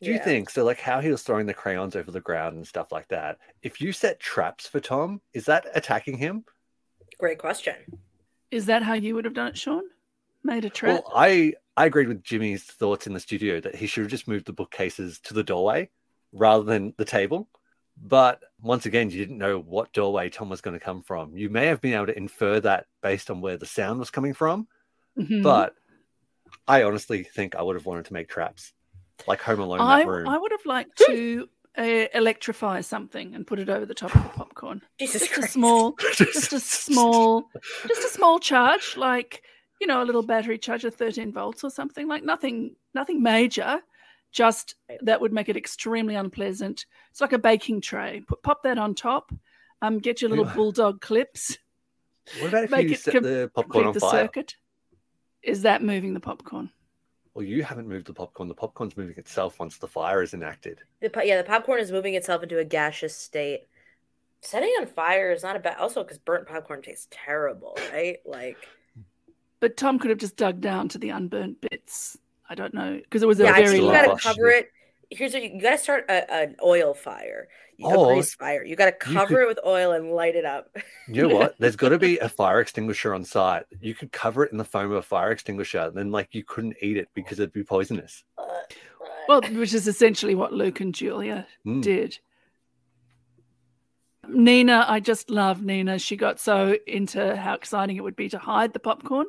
Do 0.00 0.06
you 0.10 0.14
Yeah. 0.14 0.24
think 0.24 0.50
so? 0.50 0.64
Like 0.64 0.78
how 0.80 1.00
he 1.00 1.10
was 1.10 1.22
throwing 1.22 1.46
the 1.46 1.54
crayons 1.54 1.96
over 1.96 2.10
the 2.10 2.20
ground 2.20 2.56
and 2.56 2.66
stuff 2.66 2.92
like 2.92 3.08
that. 3.08 3.38
If 3.62 3.80
you 3.80 3.92
set 3.92 4.20
traps 4.20 4.66
for 4.66 4.78
Tom, 4.80 5.20
is 5.34 5.44
that 5.46 5.66
attacking 5.74 6.18
him? 6.18 6.44
Great 7.18 7.38
question. 7.38 7.74
Is 8.50 8.66
that 8.66 8.82
how 8.82 8.94
you 8.94 9.14
would 9.16 9.24
have 9.24 9.34
done 9.34 9.48
it, 9.48 9.58
Shaun? 9.58 9.82
Made 10.44 10.64
a 10.64 10.70
trap? 10.70 11.02
Well, 11.04 11.12
I 11.14 11.54
I 11.76 11.86
agreed 11.86 12.08
with 12.08 12.22
Jimmy's 12.24 12.62
thoughts 12.64 13.06
in 13.06 13.12
the 13.12 13.20
studio 13.20 13.60
that 13.60 13.74
he 13.74 13.86
should 13.86 14.02
have 14.02 14.10
just 14.10 14.26
moved 14.28 14.46
the 14.46 14.52
bookcases 14.52 15.20
to 15.20 15.34
the 15.34 15.44
doorway 15.44 15.90
rather 16.32 16.64
than 16.64 16.92
the 16.96 17.04
table. 17.04 17.48
But 18.00 18.40
once 18.62 18.86
again, 18.86 19.10
you 19.10 19.18
didn't 19.18 19.38
know 19.38 19.58
what 19.60 19.92
doorway 19.92 20.28
Tom 20.30 20.48
was 20.48 20.60
going 20.60 20.78
to 20.78 20.84
come 20.84 21.02
from. 21.02 21.36
You 21.36 21.50
may 21.50 21.66
have 21.66 21.80
been 21.80 21.94
able 21.94 22.06
to 22.06 22.16
infer 22.16 22.60
that 22.60 22.86
based 23.02 23.30
on 23.30 23.40
where 23.40 23.56
the 23.56 23.66
sound 23.66 23.98
was 23.98 24.10
coming 24.10 24.32
from, 24.34 24.68
Mhm. 25.16 25.42
but 25.42 25.74
I 26.68 26.82
honestly 26.82 27.22
think 27.22 27.56
I 27.56 27.62
would 27.62 27.76
have 27.76 27.86
wanted 27.86 28.04
to 28.06 28.12
make 28.12 28.28
traps, 28.28 28.72
like 29.26 29.40
Home 29.42 29.60
Alone 29.60 29.80
I, 29.80 30.00
that 30.00 30.08
room. 30.08 30.28
I 30.28 30.38
would 30.38 30.52
have 30.52 30.66
liked 30.66 30.98
to 31.06 31.48
uh, 31.76 32.06
electrify 32.14 32.82
something 32.82 33.34
and 33.34 33.46
put 33.46 33.58
it 33.58 33.68
over 33.68 33.86
the 33.86 33.94
top 33.94 34.14
of 34.14 34.22
the 34.22 34.28
popcorn. 34.28 34.82
Jesus 34.98 35.26
just 35.28 35.38
a 35.38 35.48
small, 35.48 35.96
just 36.16 36.52
a 36.52 36.60
small, 36.60 37.48
just 37.86 38.04
a 38.04 38.10
small 38.10 38.38
charge, 38.38 38.96
like 38.96 39.42
you 39.80 39.86
know, 39.86 40.02
a 40.02 40.04
little 40.04 40.22
battery 40.22 40.58
charge 40.58 40.84
of 40.84 40.94
13 40.94 41.32
volts 41.32 41.62
or 41.62 41.70
something. 41.70 42.08
Like 42.08 42.24
nothing, 42.24 42.74
nothing 42.94 43.22
major. 43.22 43.80
Just 44.30 44.74
that 45.02 45.20
would 45.20 45.32
make 45.32 45.48
it 45.48 45.56
extremely 45.56 46.14
unpleasant. 46.14 46.84
It's 47.10 47.20
like 47.20 47.32
a 47.32 47.38
baking 47.38 47.80
tray. 47.80 48.22
Put 48.26 48.42
pop 48.42 48.62
that 48.64 48.76
on 48.76 48.94
top. 48.94 49.32
Um, 49.80 50.00
get 50.00 50.20
your 50.20 50.30
little 50.30 50.44
bulldog 50.44 51.00
clips. 51.00 51.56
What 52.40 52.48
about 52.48 52.64
if 52.64 52.70
Make 52.70 52.88
you 52.88 52.94
it 52.94 53.00
set 53.00 53.14
com- 53.14 53.22
the 53.22 53.50
popcorn 53.54 53.84
Complete 53.84 53.86
on 53.86 53.94
the 53.94 54.00
fire? 54.00 54.24
circuit. 54.24 54.56
Is 55.42 55.62
that 55.62 55.82
moving 55.82 56.14
the 56.14 56.20
popcorn? 56.20 56.70
Well, 57.34 57.44
you 57.44 57.62
haven't 57.62 57.88
moved 57.88 58.06
the 58.06 58.14
popcorn. 58.14 58.48
The 58.48 58.54
popcorn's 58.54 58.96
moving 58.96 59.16
itself 59.16 59.60
once 59.60 59.78
the 59.78 59.86
fire 59.86 60.22
is 60.22 60.34
enacted. 60.34 60.80
The, 61.00 61.10
po- 61.10 61.22
yeah, 61.22 61.36
the 61.36 61.44
popcorn 61.44 61.80
is 61.80 61.92
moving 61.92 62.14
itself 62.14 62.42
into 62.42 62.58
a 62.58 62.64
gaseous 62.64 63.16
state. 63.16 63.68
Setting 64.40 64.70
on 64.80 64.86
fire 64.86 65.30
is 65.30 65.42
not 65.42 65.56
a 65.56 65.60
bad. 65.60 65.76
Also, 65.78 66.02
because 66.02 66.18
burnt 66.18 66.46
popcorn 66.48 66.82
tastes 66.82 67.08
terrible, 67.10 67.76
right? 67.92 68.18
Like, 68.24 68.56
But 69.60 69.76
Tom 69.76 69.98
could 69.98 70.10
have 70.10 70.18
just 70.18 70.36
dug 70.36 70.60
down 70.60 70.88
to 70.90 70.98
the 70.98 71.10
unburnt 71.10 71.60
bits. 71.60 72.18
I 72.50 72.54
don't 72.54 72.72
know 72.72 72.96
because 72.96 73.22
it 73.22 73.26
was 73.26 73.40
a 73.40 73.44
yeah, 73.44 73.52
very 73.52 73.66
think 73.66 73.82
you 73.82 73.86
low 73.86 73.92
got 73.92 74.16
to 74.16 74.22
cover 74.22 74.48
it. 74.48 74.70
Here's 75.10 75.32
what 75.32 75.42
you, 75.42 75.50
you 75.54 75.60
got 75.62 75.70
to 75.70 75.78
start 75.78 76.04
a, 76.08 76.30
an 76.32 76.56
oil 76.62 76.92
fire, 76.92 77.48
a 77.80 77.84
Oh, 77.84 78.06
grease 78.12 78.34
fire. 78.34 78.62
You 78.64 78.76
got 78.76 78.86
to 78.86 78.92
cover 78.92 79.26
could- 79.26 79.42
it 79.42 79.48
with 79.48 79.58
oil 79.64 79.92
and 79.92 80.10
light 80.12 80.36
it 80.36 80.44
up. 80.44 80.76
You 81.06 81.26
know 81.28 81.34
what? 81.34 81.54
There's 81.58 81.76
got 81.76 81.88
to 81.90 81.98
be 81.98 82.18
a 82.18 82.28
fire 82.40 82.60
extinguisher 82.60 83.14
on 83.14 83.24
site. 83.24 83.64
You 83.80 83.94
could 83.94 84.12
cover 84.12 84.44
it 84.44 84.52
in 84.52 84.58
the 84.58 84.64
foam 84.64 84.90
of 84.90 84.98
a 84.98 85.02
fire 85.02 85.30
extinguisher, 85.30 85.78
and 85.80 85.96
then 85.96 86.10
like 86.10 86.34
you 86.34 86.44
couldn't 86.44 86.76
eat 86.82 86.96
it 86.98 87.08
because 87.14 87.38
it'd 87.40 87.52
be 87.54 87.64
poisonous. 87.64 88.22
Well, 89.28 89.40
which 89.42 89.72
is 89.74 89.86
essentially 89.88 90.34
what 90.34 90.52
Luke 90.52 90.80
and 90.80 90.94
Julia 90.94 91.46
Mm. 91.66 91.82
did. 91.82 92.18
Nina, 94.28 94.84
I 94.86 95.00
just 95.00 95.30
love 95.30 95.62
Nina. 95.62 95.98
She 95.98 96.16
got 96.16 96.38
so 96.38 96.76
into 96.86 97.34
how 97.36 97.54
exciting 97.54 97.96
it 97.96 98.04
would 98.04 98.16
be 98.16 98.28
to 98.30 98.38
hide 98.38 98.72
the 98.74 98.78
popcorn. 98.78 99.26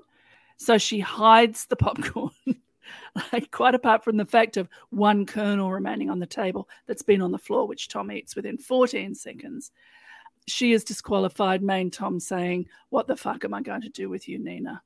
So 0.57 0.77
she 0.77 0.99
hides 0.99 1.65
the 1.67 1.77
popcorn, 1.77 2.31
like 3.33 3.51
quite 3.51 3.75
apart 3.75 4.03
from 4.03 4.17
the 4.17 4.25
fact 4.25 4.57
of 4.57 4.69
one 4.89 5.25
kernel 5.25 5.71
remaining 5.71 6.09
on 6.09 6.19
the 6.19 6.25
table 6.25 6.67
that's 6.87 7.01
been 7.01 7.21
on 7.21 7.31
the 7.31 7.37
floor, 7.37 7.67
which 7.67 7.87
Tom 7.87 8.11
eats 8.11 8.35
within 8.35 8.57
14 8.57 9.15
seconds. 9.15 9.71
She 10.47 10.71
is 10.71 10.83
disqualified, 10.83 11.61
main 11.61 11.91
Tom 11.91 12.19
saying, 12.19 12.67
What 12.89 13.07
the 13.07 13.15
fuck 13.15 13.45
am 13.45 13.53
I 13.53 13.61
going 13.61 13.81
to 13.81 13.89
do 13.89 14.09
with 14.09 14.27
you, 14.27 14.39
Nina? 14.39 14.81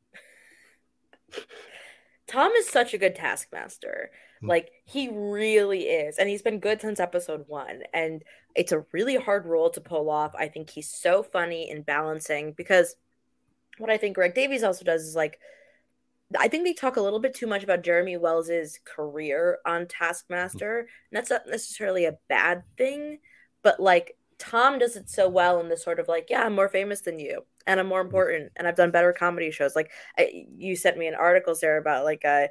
Tom 2.28 2.52
is 2.54 2.68
such 2.68 2.94
a 2.94 2.98
good 2.98 3.16
taskmaster. 3.16 4.12
Hmm. 4.42 4.48
Like 4.48 4.72
he 4.86 5.10
really 5.12 5.84
is. 5.84 6.18
And 6.18 6.30
he's 6.30 6.42
been 6.42 6.60
good 6.60 6.82
since 6.82 7.00
episode 7.00 7.46
1 7.48 7.84
and 7.94 8.24
it's 8.56 8.72
a 8.72 8.86
really 8.92 9.16
hard 9.16 9.46
role 9.46 9.70
to 9.72 9.82
pull 9.82 10.10
off. 10.10 10.34
I 10.38 10.48
think 10.48 10.70
he's 10.70 10.90
so 10.90 11.24
funny 11.24 11.70
in 11.70 11.82
balancing 11.82 12.54
because 12.54 12.96
what 13.78 13.90
I 13.90 13.98
think 13.98 14.16
Greg 14.16 14.36
Davies 14.36 14.64
also 14.64 14.86
does 14.86 15.04
is 15.04 15.16
like 15.16 15.40
I 16.40 16.48
think 16.48 16.64
they 16.64 16.74
talk 16.74 16.98
a 16.98 17.02
little 17.02 17.20
bit 17.20 17.34
too 17.34 17.48
much 17.48 17.64
about 17.64 17.84
Jeremy 17.84 18.18
Wells's 18.18 18.80
career 18.84 19.60
on 19.66 19.88
Taskmaster. 19.88 20.80
And 20.80 20.88
that's 21.12 21.30
not 21.30 21.48
necessarily 21.48 22.06
a 22.06 22.18
bad 22.28 22.64
thing, 22.78 23.20
but 23.62 23.80
like 23.80 24.18
Tom 24.40 24.80
does 24.80 24.96
it 24.96 25.10
so 25.10 25.30
well 25.30 25.60
in 25.60 25.70
this 25.70 25.84
sort 25.84 26.00
of 26.00 26.08
like, 26.08 26.28
yeah, 26.30 26.44
I'm 26.44 26.56
more 26.56 26.70
famous 26.70 27.02
than 27.02 27.20
you 27.20 27.44
and 27.66 27.80
I'm 27.80 27.88
more 27.88 28.02
important 28.02 28.52
and 28.56 28.68
I've 28.68 28.76
done 28.76 28.92
better 28.92 29.14
comedy 29.14 29.52
shows. 29.52 29.76
Like 29.76 29.92
I, 30.18 30.46
you 30.58 30.76
sent 30.76 30.98
me 30.98 31.08
an 31.08 31.16
article 31.16 31.56
there 31.60 31.78
about 31.78 32.04
like 32.04 32.26
uh 32.26 32.48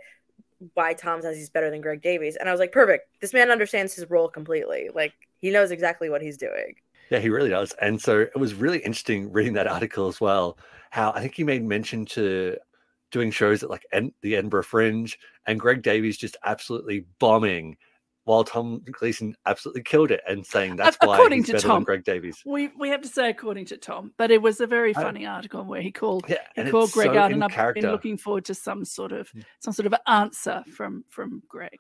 why 0.75 0.95
Tom 0.95 1.23
says 1.23 1.37
he's 1.37 1.51
better 1.51 1.71
than 1.71 1.81
Greg 1.81 2.03
Davies, 2.03 2.37
and 2.37 2.49
I 2.49 2.53
was 2.53 2.61
like, 2.61 2.71
perfect. 2.71 3.09
This 3.21 3.33
man 3.33 3.51
understands 3.51 3.95
his 3.95 4.09
role 4.09 4.29
completely. 4.29 4.90
Like 4.95 5.12
he 5.40 5.51
knows 5.51 5.71
exactly 5.71 6.09
what 6.09 6.23
he's 6.23 6.37
doing. 6.37 6.75
Yeah, 7.11 7.18
he 7.18 7.29
really 7.29 7.51
does. 7.51 7.75
And 7.81 8.01
so 8.01 8.21
it 8.21 8.37
was 8.37 8.55
really 8.55 8.79
interesting 8.79 9.33
reading 9.33 9.55
that 9.55 9.66
article 9.66 10.09
as 10.09 10.21
well. 10.21 10.57
How 10.90 11.11
I 11.12 11.21
think 11.21 11.35
he 11.35 11.45
made 11.45 11.64
mention 11.64 12.05
to 12.07 12.57
doing 13.12 13.31
shows 13.31 13.62
at 13.62 13.70
like 13.70 13.87
Ed- 13.92 14.12
the 14.22 14.35
Edinburgh 14.37 14.64
Fringe, 14.64 15.16
and 15.46 15.61
Greg 15.61 15.83
Davies 15.83 16.16
just 16.16 16.36
absolutely 16.45 17.07
bombing, 17.20 17.76
while 18.24 18.43
Tom 18.45 18.82
Gleeson 18.91 19.36
absolutely 19.47 19.82
killed 19.82 20.11
it 20.11 20.20
and 20.28 20.45
saying 20.45 20.76
that's 20.76 20.97
why 21.03 21.14
According 21.16 21.45
to 21.45 21.59
Tom. 21.59 21.84
Greg 21.84 22.05
Davies. 22.05 22.43
We 22.45 22.68
we 22.78 22.89
have 22.89 23.03
to 23.03 23.09
say 23.09 23.30
according 23.30 23.66
to 23.66 23.76
Tom, 23.76 24.12
but 24.16 24.30
it 24.30 24.43
was 24.43 24.61
a 24.61 24.66
very 24.66 24.93
funny 24.95 25.26
article 25.26 25.64
where 25.64 25.80
he 25.82 25.93
called 25.93 26.24
Yeah, 26.28 26.39
he 26.57 26.70
called 26.70 26.91
Greg 26.93 27.12
so 27.12 27.18
out, 27.18 27.32
and 27.32 27.45
I've 27.45 27.51
character. 27.53 27.82
been 27.82 27.91
looking 27.93 28.16
forward 28.16 28.45
to 28.47 28.55
some 28.55 28.84
sort 28.84 29.12
of 29.12 29.30
Mm. 29.32 29.45
some 29.61 29.72
sort 29.74 29.86
of 29.86 29.95
answer 30.07 30.64
from 30.74 31.05
from 31.09 31.43
Greg. 31.49 31.78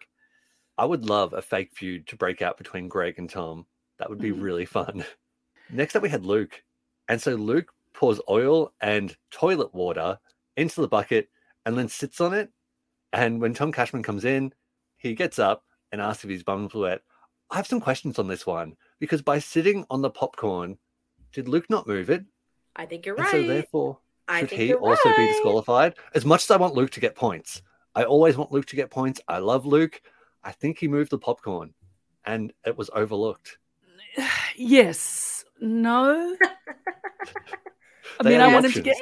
I 0.78 0.84
would 0.84 1.04
love 1.04 1.32
a 1.34 1.42
fake 1.42 1.70
feud 1.74 2.06
to 2.08 2.16
break 2.16 2.40
out 2.42 2.56
between 2.58 2.88
Greg 2.88 3.18
and 3.18 3.28
Tom. 3.28 3.66
That 3.98 4.08
would 4.10 4.18
be 4.20 4.32
Mhm. 4.32 4.42
really 4.42 4.64
fun. 4.64 5.04
Next 5.70 5.94
up, 5.96 6.02
we 6.02 6.08
had 6.08 6.24
Luke. 6.26 6.62
And 7.08 7.20
so 7.20 7.34
Luke 7.34 7.70
pours 7.94 8.20
oil 8.28 8.72
and 8.80 9.14
toilet 9.30 9.72
water 9.74 10.18
into 10.56 10.80
the 10.80 10.88
bucket 10.88 11.28
and 11.66 11.76
then 11.76 11.88
sits 11.88 12.20
on 12.20 12.34
it. 12.34 12.50
And 13.12 13.40
when 13.40 13.54
Tom 13.54 13.72
Cashman 13.72 14.02
comes 14.02 14.24
in, 14.24 14.52
he 14.96 15.14
gets 15.14 15.38
up 15.38 15.64
and 15.90 16.00
asks 16.00 16.24
if 16.24 16.30
his 16.30 16.42
bum's 16.42 16.74
wet. 16.74 17.02
I 17.50 17.56
have 17.56 17.66
some 17.66 17.80
questions 17.80 18.18
on 18.18 18.28
this 18.28 18.46
one 18.46 18.74
because 18.98 19.20
by 19.22 19.38
sitting 19.38 19.84
on 19.90 20.00
the 20.02 20.10
popcorn, 20.10 20.78
did 21.32 21.48
Luke 21.48 21.68
not 21.68 21.86
move 21.86 22.08
it? 22.10 22.24
I 22.74 22.86
think 22.86 23.04
you're 23.04 23.16
And 23.16 23.24
right. 23.24 23.30
so 23.32 23.42
therefore, 23.46 23.98
I 24.28 24.40
should 24.40 24.50
think 24.50 24.62
he 24.62 24.68
you're 24.68 24.78
also 24.80 25.14
be 25.16 25.26
disqualified? 25.26 25.94
As 26.14 26.24
much 26.24 26.44
as 26.44 26.50
I 26.50 26.56
want 26.56 26.74
Luke 26.74 26.90
to 26.92 27.00
get 27.00 27.14
points, 27.14 27.60
I 27.94 28.04
always 28.04 28.36
want 28.38 28.52
Luke 28.52 28.66
to 28.66 28.76
get 28.76 28.90
points. 28.90 29.20
I 29.28 29.38
love 29.38 29.66
Luke. 29.66 30.00
I 30.42 30.52
think 30.52 30.78
he 30.78 30.88
moved 30.88 31.10
the 31.10 31.18
popcorn. 31.18 31.74
and 32.24 32.52
it 32.64 32.76
was 32.78 32.88
overlooked. 32.94 33.58
Yes. 34.56 35.44
No. 35.60 36.36
I 38.20 38.28
mean, 38.28 38.40
I 38.40 38.52
want 38.52 38.66
him 38.66 38.72
to 38.72 38.82
get. 38.82 38.96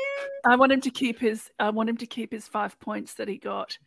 I 0.45 0.57
want 0.57 0.73
him 0.73 0.81
to 0.81 0.91
keep 0.91 1.19
his. 1.19 1.51
I 1.59 1.71
want 1.71 1.89
him 1.89 1.97
to 1.99 2.07
keep 2.07 2.33
his 2.33 2.49
five 2.49 2.79
points 2.81 3.15
that 3.15 3.29
he 3.29 3.37
got. 3.39 3.79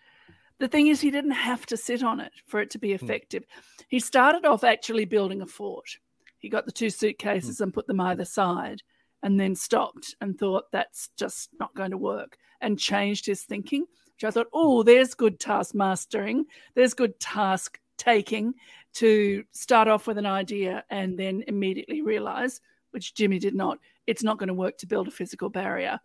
The 0.60 0.68
thing 0.68 0.88
is, 0.88 1.02
he 1.02 1.12
didn't 1.12 1.32
have 1.32 1.66
to 1.68 1.78
sit 1.78 2.04
on 2.04 2.20
it 2.20 2.32
for 2.46 2.62
it 2.62 2.70
to 2.72 2.80
be 2.80 2.90
Hmm. 2.96 3.06
effective. 3.06 3.46
He 3.88 4.00
started 4.00 4.46
off 4.46 4.64
actually 4.64 5.06
building 5.06 5.42
a 5.42 5.48
fort. 5.48 5.98
He 6.38 6.50
got 6.50 6.66
the 6.66 6.72
two 6.72 6.90
suitcases 6.90 7.62
and 7.62 7.74
put 7.74 7.88
them 7.88 8.00
either 8.00 8.26
side, 8.26 8.82
and 9.24 9.40
then 9.40 9.56
stopped 9.56 10.16
and 10.22 10.38
thought 10.38 10.72
that's 10.72 11.10
just 11.18 11.50
not 11.60 11.74
going 11.74 11.92
to 11.92 11.98
work, 11.98 12.38
and 12.62 12.78
changed 12.80 13.26
his 13.26 13.44
thinking. 13.44 13.82
Which 14.16 14.26
I 14.26 14.32
thought, 14.32 14.50
oh, 14.54 14.84
there's 14.84 15.16
good 15.16 15.40
task 15.40 15.74
mastering. 15.74 16.46
There's 16.76 16.94
good 16.94 17.20
task 17.20 17.80
taking 17.98 18.54
to 18.94 19.44
start 19.52 19.88
off 19.88 20.06
with 20.06 20.18
an 20.20 20.26
idea 20.28 20.84
and 20.92 21.18
then 21.18 21.44
immediately 21.48 22.02
realize, 22.02 22.62
which 22.92 23.16
Jimmy 23.16 23.40
did 23.40 23.56
not, 23.56 23.80
it's 24.08 24.24
not 24.24 24.38
going 24.38 24.48
to 24.48 24.54
work 24.54 24.78
to 24.80 24.88
build 24.88 25.08
a 25.08 25.12
physical 25.12 25.50
barrier. 25.50 26.00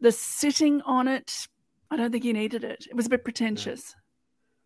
The 0.00 0.12
sitting 0.12 0.82
on 0.82 1.08
it, 1.08 1.48
I 1.90 1.96
don't 1.96 2.12
think 2.12 2.24
he 2.24 2.32
needed 2.32 2.64
it. 2.64 2.86
It 2.88 2.96
was 2.96 3.06
a 3.06 3.10
bit 3.10 3.24
pretentious. 3.24 3.94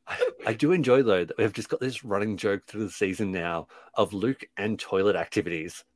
I, 0.07 0.31
I 0.47 0.53
do 0.55 0.73
enjoy 0.73 1.03
though 1.03 1.25
that 1.25 1.39
we've 1.39 1.53
just 1.53 1.68
got 1.68 1.81
this 1.81 2.05
running 2.05 2.37
joke 2.37 2.66
through 2.66 2.85
the 2.85 2.91
season 2.91 3.31
now 3.31 3.68
of 3.95 4.12
Luke 4.12 4.45
and 4.57 4.79
toilet 4.79 5.16
activities. 5.16 5.85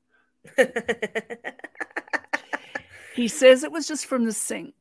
He 3.14 3.28
says 3.28 3.62
it 3.62 3.70
was 3.70 3.86
just 3.86 4.06
from 4.06 4.24
the 4.24 4.32
sink, 4.32 4.74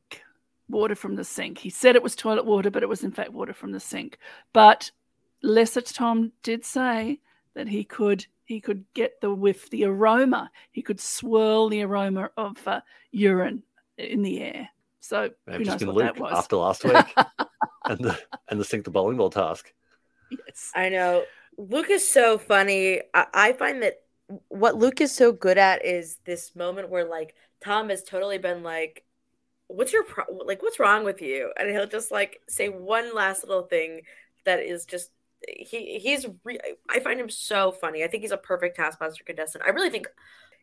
water 0.68 0.96
from 0.96 1.14
the 1.14 1.22
sink. 1.22 1.58
He 1.58 1.70
said 1.70 1.94
it 1.94 2.02
was 2.02 2.16
toilet 2.16 2.44
water, 2.44 2.68
but 2.68 2.82
it 2.82 2.88
was 2.88 3.04
in 3.04 3.12
fact 3.12 3.32
water 3.32 3.52
from 3.52 3.70
the 3.70 3.78
sink. 3.78 4.18
But 4.52 4.90
Lesser 5.40 5.80
Tom 5.82 6.32
did 6.42 6.64
say 6.64 7.20
that 7.54 7.68
he 7.68 7.84
could 7.84 8.26
he 8.44 8.60
could 8.60 8.84
get 8.94 9.20
the 9.20 9.32
whiff, 9.34 9.70
the 9.70 9.84
aroma. 9.84 10.50
He 10.70 10.82
could 10.82 11.00
swirl 11.00 11.68
the 11.68 11.82
aroma 11.82 12.30
of 12.36 12.56
uh, 12.68 12.80
urine 13.10 13.62
in 13.96 14.22
the 14.22 14.40
air. 14.42 14.68
So 15.00 15.30
They've 15.46 15.58
who 15.58 15.64
just 15.64 15.80
knows 15.80 15.86
been 15.86 15.94
what 15.94 15.96
Luke 15.96 16.14
that 16.14 16.20
was? 16.20 16.38
after 16.38 16.56
last 16.56 16.84
week 16.84 17.14
and 17.84 17.98
the 18.00 18.18
and 18.48 18.60
the 18.60 18.64
sink 18.64 18.84
the 18.84 18.90
bowling 18.90 19.16
ball 19.16 19.30
task. 19.30 19.72
yes. 20.30 20.70
I 20.74 20.88
know. 20.88 21.24
Luke 21.56 21.90
is 21.90 22.08
so 22.08 22.36
funny. 22.38 23.00
I, 23.14 23.26
I 23.32 23.52
find 23.52 23.82
that 23.82 24.00
what 24.48 24.76
Luke 24.76 25.00
is 25.00 25.14
so 25.14 25.32
good 25.32 25.58
at 25.58 25.84
is 25.84 26.18
this 26.24 26.54
moment 26.56 26.88
where 26.90 27.04
like 27.04 27.34
Tom 27.62 27.88
has 27.90 28.02
totally 28.02 28.38
been 28.38 28.62
like, 28.62 29.04
"What's 29.68 29.92
your 29.92 30.04
pro- 30.04 30.34
like? 30.44 30.62
What's 30.62 30.80
wrong 30.80 31.04
with 31.04 31.22
you?" 31.22 31.52
And 31.58 31.70
he'll 31.70 31.86
just 31.86 32.10
like 32.10 32.40
say 32.48 32.68
one 32.68 33.14
last 33.14 33.44
little 33.46 33.62
thing 33.64 34.02
that 34.44 34.60
is 34.60 34.84
just 34.84 35.10
he 35.48 35.98
he's 35.98 36.26
re- 36.44 36.58
I 36.88 37.00
find 37.00 37.20
him 37.20 37.30
so 37.30 37.72
funny. 37.72 38.04
I 38.04 38.08
think 38.08 38.22
he's 38.22 38.32
a 38.32 38.36
perfect 38.36 38.76
Taskmaster 38.76 39.24
contestant. 39.24 39.64
I 39.66 39.70
really 39.70 39.90
think. 39.90 40.08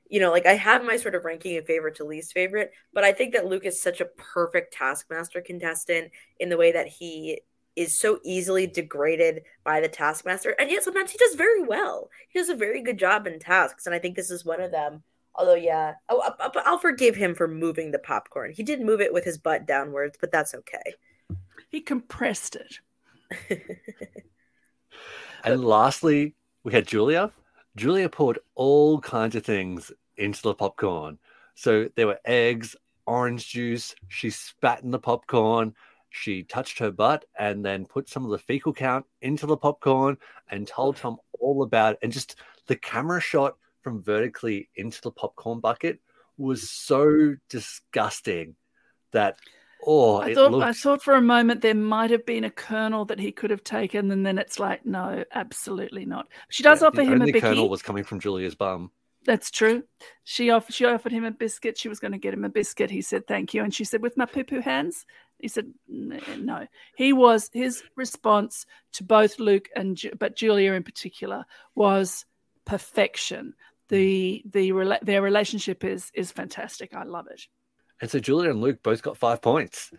You 0.09 0.19
know, 0.19 0.31
like 0.31 0.45
I 0.45 0.55
have 0.55 0.83
my 0.83 0.97
sort 0.97 1.15
of 1.15 1.23
ranking 1.23 1.55
of 1.55 1.65
favorite 1.65 1.95
to 1.95 2.03
least 2.03 2.33
favorite, 2.33 2.73
but 2.93 3.05
I 3.05 3.13
think 3.13 3.33
that 3.33 3.45
Luke 3.45 3.65
is 3.65 3.81
such 3.81 4.01
a 4.01 4.05
perfect 4.05 4.73
Taskmaster 4.73 5.39
contestant 5.39 6.11
in 6.37 6.49
the 6.49 6.57
way 6.57 6.73
that 6.73 6.87
he 6.87 7.41
is 7.77 7.97
so 7.97 8.19
easily 8.23 8.67
degraded 8.67 9.43
by 9.63 9.79
the 9.79 9.87
taskmaster 9.87 10.51
and 10.59 10.69
yet 10.69 10.83
sometimes 10.83 11.11
he 11.11 11.17
does 11.17 11.35
very 11.35 11.63
well 11.63 12.09
he 12.27 12.37
does 12.37 12.49
a 12.49 12.55
very 12.55 12.81
good 12.81 12.97
job 12.99 13.25
in 13.25 13.39
tasks 13.39 13.85
and 13.85 13.95
i 13.95 13.99
think 13.99 14.15
this 14.15 14.29
is 14.29 14.43
one 14.43 14.59
of 14.59 14.71
them 14.71 15.01
although 15.35 15.55
yeah 15.55 15.93
oh, 16.09 16.19
uh, 16.19 16.23
uh, 16.23 16.33
I'll, 16.39 16.51
I'll, 16.53 16.63
I'll 16.65 16.77
forgive 16.79 17.15
him 17.15 17.33
for 17.33 17.47
moving 17.47 17.91
the 17.91 17.99
popcorn 17.99 18.51
he 18.51 18.63
did 18.63 18.81
move 18.81 18.99
it 18.99 19.13
with 19.13 19.23
his 19.23 19.37
butt 19.37 19.65
downwards 19.65 20.17
but 20.19 20.31
that's 20.33 20.53
okay 20.53 20.97
He 21.69 21.81
compressed 21.81 22.55
it. 22.55 22.79
And 25.43 25.63
lastly, 25.63 26.35
we 26.63 26.73
had 26.73 26.87
Julia. 26.87 27.31
Julia 27.75 28.09
poured 28.09 28.39
all 28.55 28.99
kinds 28.99 29.35
of 29.35 29.45
things 29.45 29.91
into 30.17 30.41
the 30.41 30.53
popcorn. 30.53 31.17
So 31.55 31.89
there 31.95 32.07
were 32.07 32.19
eggs, 32.25 32.75
orange 33.05 33.49
juice. 33.49 33.95
She 34.07 34.29
spat 34.29 34.83
in 34.83 34.91
the 34.91 34.99
popcorn. 34.99 35.73
She 36.09 36.43
touched 36.43 36.79
her 36.79 36.91
butt 36.91 37.25
and 37.39 37.65
then 37.65 37.85
put 37.85 38.09
some 38.09 38.25
of 38.25 38.31
the 38.31 38.37
fecal 38.37 38.73
count 38.73 39.05
into 39.21 39.45
the 39.45 39.57
popcorn 39.57 40.17
and 40.49 40.67
told 40.67 40.97
Tom 40.97 41.17
all 41.39 41.63
about 41.63 41.93
it. 41.93 41.99
And 42.03 42.11
just 42.11 42.35
the 42.67 42.75
camera 42.75 43.21
shot 43.21 43.57
from 43.81 44.03
vertically 44.03 44.69
into 44.75 45.01
the 45.01 45.11
popcorn 45.11 45.59
bucket 45.59 45.99
was 46.37 46.69
so 46.69 47.35
disgusting 47.49 48.55
that 49.11 49.39
oh, 49.85 50.17
I 50.17 50.33
thought 50.33 50.51
looked 50.51 50.65
I 50.65 50.73
thought 50.73 51.01
for 51.01 51.15
a 51.15 51.21
moment 51.21 51.61
there 51.61 51.75
might 51.75 52.11
have 52.11 52.25
been 52.25 52.43
a 52.43 52.49
kernel 52.49 53.05
that 53.05 53.19
he 53.19 53.31
could 53.31 53.49
have 53.49 53.63
taken, 53.63 54.11
and 54.11 54.25
then 54.25 54.37
it's 54.37 54.59
like, 54.59 54.85
no, 54.85 55.23
absolutely 55.33 56.05
not. 56.05 56.27
She 56.49 56.63
does 56.63 56.81
yeah, 56.81 56.87
offer 56.87 57.03
him 57.03 57.21
a 57.21 57.25
bicky. 57.25 57.41
kernel 57.41 57.69
was 57.69 57.81
coming 57.81 58.03
from 58.03 58.19
Julia's 58.19 58.55
bum. 58.55 58.91
That's 59.23 59.51
true. 59.51 59.83
She 60.23 60.49
offered 60.49 60.73
she 60.73 60.85
offered 60.85 61.11
him 61.11 61.25
a 61.25 61.31
biscuit. 61.31 61.77
She 61.77 61.89
was 61.89 61.99
going 61.99 62.13
to 62.13 62.17
get 62.17 62.33
him 62.33 62.43
a 62.43 62.49
biscuit. 62.49 62.89
He 62.89 63.01
said 63.01 63.27
thank 63.27 63.53
you, 63.53 63.63
and 63.63 63.73
she 63.73 63.83
said 63.83 64.01
with 64.01 64.17
my 64.17 64.25
poo 64.25 64.43
poo 64.43 64.61
hands. 64.61 65.05
He 65.37 65.47
said 65.47 65.73
no. 65.87 66.67
He 66.95 67.13
was 67.13 67.49
his 67.53 67.83
response 67.95 68.65
to 68.93 69.03
both 69.03 69.39
Luke 69.39 69.69
and 69.75 69.99
but 70.19 70.35
Julia 70.35 70.73
in 70.73 70.83
particular 70.83 71.45
was 71.75 72.25
perfection. 72.65 73.53
Hmm. 73.89 73.95
The 73.95 74.43
the 74.49 74.99
their 75.01 75.21
relationship 75.21 75.83
is 75.83 76.11
is 76.13 76.31
fantastic. 76.31 76.93
I 76.93 77.03
love 77.03 77.27
it. 77.29 77.41
And 78.01 78.09
so 78.09 78.19
Julia 78.19 78.49
and 78.49 78.61
Luke 78.61 78.81
both 78.83 79.01
got 79.01 79.17
five 79.17 79.41
points 79.41 79.91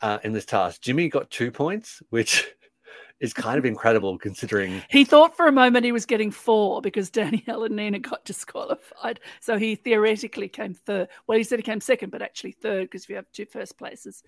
uh, 0.00 0.18
in 0.24 0.32
this 0.32 0.44
task. 0.44 0.80
Jimmy 0.82 1.08
got 1.08 1.30
two 1.30 1.50
points, 1.50 2.02
which 2.10 2.46
is 3.20 3.32
kind 3.32 3.58
of 3.58 3.64
incredible 3.64 4.18
considering. 4.18 4.82
He 4.90 5.04
thought 5.04 5.36
for 5.36 5.46
a 5.46 5.52
moment 5.52 5.84
he 5.84 5.92
was 5.92 6.06
getting 6.06 6.30
four 6.30 6.82
because 6.82 7.08
Danielle 7.10 7.64
and 7.64 7.76
Nina 7.76 8.00
got 8.00 8.24
disqualified. 8.24 9.20
So 9.40 9.58
he 9.58 9.76
theoretically 9.76 10.48
came 10.48 10.74
third. 10.74 11.08
Well, 11.26 11.38
he 11.38 11.44
said 11.44 11.58
he 11.58 11.62
came 11.62 11.80
second, 11.80 12.10
but 12.10 12.22
actually 12.22 12.52
third 12.52 12.84
because 12.84 13.04
if 13.04 13.10
you 13.10 13.16
have 13.16 13.30
two 13.32 13.46
first 13.46 13.78
places, 13.78 14.22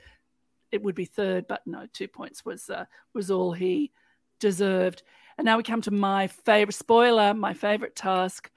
it 0.71 0.83
would 0.83 0.95
be 0.95 1.05
third. 1.05 1.47
But 1.49 1.67
no, 1.67 1.87
two 1.93 2.09
points 2.09 2.45
was 2.45 2.71
uh, 2.71 2.85
was 3.15 3.31
all 3.31 3.53
he 3.53 3.93
deserved. 4.39 5.03
And 5.37 5.45
now 5.45 5.57
we 5.57 5.63
come 5.63 5.83
to 5.83 5.93
my 5.93 6.27
favorite 6.27 6.75
spoiler, 6.75 7.33
my 7.33 7.55
favorite 7.55 7.95
task, 7.95 8.51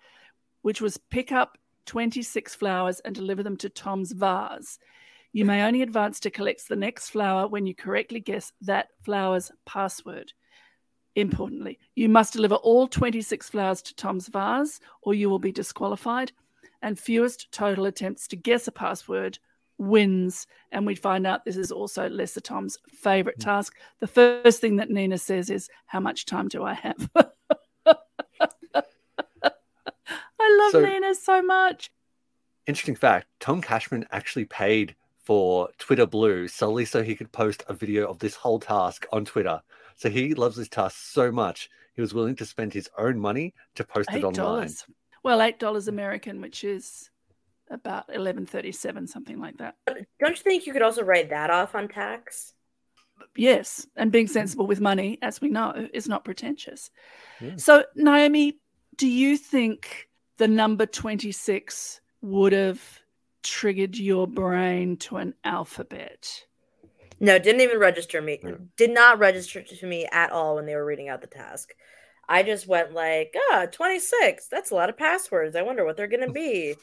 which 0.63 0.81
was 0.81 0.97
pick 0.97 1.31
up 1.31 1.57
26 1.91 2.55
flowers 2.55 3.01
and 3.01 3.13
deliver 3.13 3.43
them 3.43 3.57
to 3.57 3.67
Tom's 3.67 4.13
vase. 4.13 4.79
You 5.33 5.43
may 5.43 5.63
only 5.63 5.81
advance 5.81 6.21
to 6.21 6.31
collect 6.31 6.69
the 6.69 6.77
next 6.77 7.09
flower 7.09 7.49
when 7.49 7.65
you 7.65 7.75
correctly 7.75 8.21
guess 8.21 8.53
that 8.61 8.91
flower's 9.01 9.51
password. 9.65 10.31
Importantly, 11.17 11.79
you 11.93 12.07
must 12.07 12.31
deliver 12.31 12.55
all 12.55 12.87
26 12.87 13.49
flowers 13.49 13.81
to 13.81 13.93
Tom's 13.93 14.29
vase 14.29 14.79
or 15.01 15.13
you 15.13 15.29
will 15.29 15.37
be 15.37 15.51
disqualified. 15.51 16.31
And 16.81 16.97
fewest 16.97 17.51
total 17.51 17.87
attempts 17.87 18.25
to 18.29 18.37
guess 18.37 18.69
a 18.69 18.71
password 18.71 19.37
wins. 19.77 20.47
And 20.71 20.85
we 20.85 20.95
find 20.95 21.27
out 21.27 21.43
this 21.43 21.57
is 21.57 21.73
also 21.73 22.07
Lesser 22.07 22.39
Tom's 22.39 22.77
favorite 22.87 23.35
hmm. 23.35 23.43
task. 23.43 23.75
The 23.99 24.07
first 24.07 24.61
thing 24.61 24.77
that 24.77 24.89
Nina 24.89 25.17
says 25.17 25.49
is, 25.49 25.67
How 25.87 25.99
much 25.99 26.25
time 26.25 26.47
do 26.47 26.63
I 26.63 26.73
have? 26.73 27.09
I 30.41 30.59
love 30.63 30.71
So- 30.71 30.85
Nina 30.85 31.15
so 31.15 31.41
much. 31.41 31.91
Interesting 32.67 32.95
fact 32.95 33.27
Tom 33.39 33.61
Cashman 33.61 34.05
actually 34.11 34.45
paid 34.45 34.95
for 35.23 35.69
Twitter 35.77 36.05
Blue 36.05 36.47
solely 36.47 36.85
so 36.85 37.03
he 37.03 37.15
could 37.15 37.31
post 37.31 37.63
a 37.67 37.73
video 37.73 38.07
of 38.07 38.19
this 38.19 38.35
whole 38.35 38.59
task 38.59 39.05
on 39.11 39.25
Twitter. 39.25 39.61
So 39.95 40.09
he 40.09 40.33
loves 40.33 40.55
this 40.57 40.67
task 40.69 40.97
so 40.97 41.31
much, 41.31 41.69
he 41.95 42.01
was 42.01 42.13
willing 42.13 42.35
to 42.37 42.45
spend 42.45 42.73
his 42.73 42.89
own 42.97 43.19
money 43.19 43.53
to 43.75 43.83
post 43.83 44.09
it 44.13 44.23
online. 44.23 44.69
Well, 45.23 45.41
eight 45.41 45.59
dollars 45.59 45.87
American, 45.87 46.41
which 46.41 46.63
is 46.63 47.09
about 47.69 48.05
eleven 48.13 48.45
thirty-seven, 48.45 49.07
something 49.07 49.39
like 49.39 49.57
that. 49.57 49.75
don't 49.85 50.07
you 50.21 50.35
think 50.35 50.65
you 50.65 50.73
could 50.73 50.81
also 50.81 51.03
write 51.03 51.29
that 51.29 51.49
off 51.49 51.75
on 51.75 51.87
tax 51.87 52.53
Yes, 53.35 53.87
and 53.95 54.11
being 54.11 54.27
sensible 54.27 54.67
with 54.67 54.81
money, 54.81 55.17
as 55.21 55.41
we 55.41 55.49
know, 55.49 55.87
is 55.93 56.07
not 56.07 56.25
pretentious. 56.25 56.89
Yeah. 57.39 57.55
So, 57.57 57.85
Naomi, 57.95 58.57
do 58.97 59.07
you 59.07 59.37
think 59.37 60.09
the 60.37 60.47
number 60.47 60.85
twenty-six 60.85 62.01
would 62.21 62.53
have 62.53 62.81
triggered 63.43 63.97
your 63.97 64.27
brain 64.27 64.97
to 64.97 65.17
an 65.17 65.33
alphabet? 65.43 66.45
No, 67.19 67.37
didn't 67.37 67.61
even 67.61 67.79
register 67.79 68.21
me. 68.21 68.39
Yeah. 68.43 68.55
Did 68.77 68.91
not 68.91 69.19
register 69.19 69.61
to 69.61 69.85
me 69.85 70.07
at 70.11 70.31
all 70.31 70.55
when 70.55 70.65
they 70.65 70.75
were 70.75 70.85
reading 70.85 71.09
out 71.09 71.21
the 71.21 71.27
task. 71.27 71.69
I 72.27 72.43
just 72.43 72.67
went 72.67 72.93
like, 72.93 73.35
ah, 73.51 73.67
26. 73.71 74.47
That's 74.47 74.71
a 74.71 74.75
lot 74.75 74.89
of 74.89 74.97
passwords. 74.97 75.55
I 75.55 75.61
wonder 75.61 75.85
what 75.85 75.97
they're 75.97 76.07
going 76.07 76.25
to 76.25 76.33
be. 76.33 76.75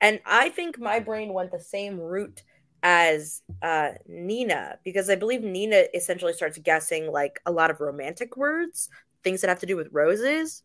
And 0.00 0.18
I 0.26 0.48
think 0.48 0.80
my 0.80 0.98
brain 0.98 1.32
went 1.32 1.52
the 1.52 1.60
same 1.60 2.00
route 2.00 2.42
as 2.82 3.42
uh, 3.62 3.90
Nina 4.08 4.78
because 4.84 5.08
I 5.08 5.14
believe 5.14 5.42
Nina 5.42 5.84
essentially 5.94 6.32
starts 6.32 6.58
guessing 6.58 7.12
like 7.12 7.38
a 7.46 7.52
lot 7.52 7.70
of 7.70 7.80
romantic 7.80 8.36
words, 8.36 8.88
things 9.22 9.40
that 9.40 9.48
have 9.48 9.60
to 9.60 9.66
do 9.66 9.76
with 9.76 9.92
roses. 9.92 10.64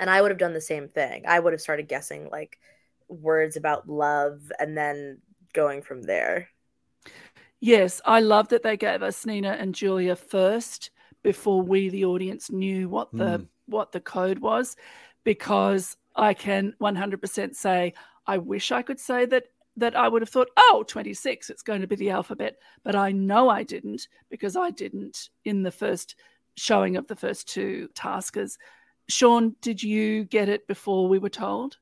And 0.00 0.10
I 0.10 0.20
would 0.20 0.32
have 0.32 0.38
done 0.38 0.54
the 0.54 0.60
same 0.60 0.88
thing. 0.88 1.24
I 1.28 1.38
would 1.38 1.52
have 1.52 1.60
started 1.60 1.86
guessing 1.88 2.28
like 2.30 2.58
words 3.08 3.56
about 3.56 3.88
love 3.88 4.50
and 4.58 4.76
then 4.76 5.18
going 5.52 5.82
from 5.82 6.02
there. 6.02 6.48
Yes, 7.60 8.00
I 8.06 8.20
love 8.20 8.48
that 8.48 8.62
they 8.62 8.76
gave 8.76 9.02
us 9.02 9.26
Nina 9.26 9.50
and 9.50 9.74
Julia 9.74 10.16
first 10.16 10.90
before 11.22 11.60
we, 11.62 11.90
the 11.90 12.06
audience, 12.06 12.50
knew 12.50 12.88
what 12.88 13.14
the 13.16 13.40
Mm. 13.40 13.48
what 13.66 13.92
the 13.92 14.00
code 14.00 14.38
was 14.40 14.76
because 15.24 15.96
I 16.16 16.34
can 16.34 16.74
100% 16.78 17.54
say 17.54 17.94
I 18.26 18.38
wish 18.38 18.72
I 18.72 18.82
could 18.82 18.98
say 18.98 19.26
that 19.26 19.44
that 19.76 19.96
I 19.96 20.08
would 20.08 20.22
have 20.22 20.28
thought, 20.30 20.50
oh, 20.56 20.84
26, 20.88 21.50
it's 21.50 21.62
going 21.62 21.80
to 21.82 21.86
be 21.86 21.96
the 21.96 22.10
alphabet. 22.10 22.56
But 22.82 22.96
I 22.96 23.12
know 23.12 23.48
I 23.48 23.62
didn't 23.62 24.08
because 24.30 24.56
I 24.56 24.70
didn't 24.70 25.28
in 25.44 25.62
the 25.62 25.70
first 25.70 26.16
showing 26.56 26.96
of 26.96 27.06
the 27.06 27.16
first 27.16 27.48
two 27.48 27.88
taskers. 27.94 28.58
Shaun, 29.10 29.56
did 29.60 29.82
you 29.82 30.24
get 30.24 30.48
it 30.48 30.66
before 30.66 31.08
we 31.08 31.18
were 31.18 31.28
told? 31.28 31.78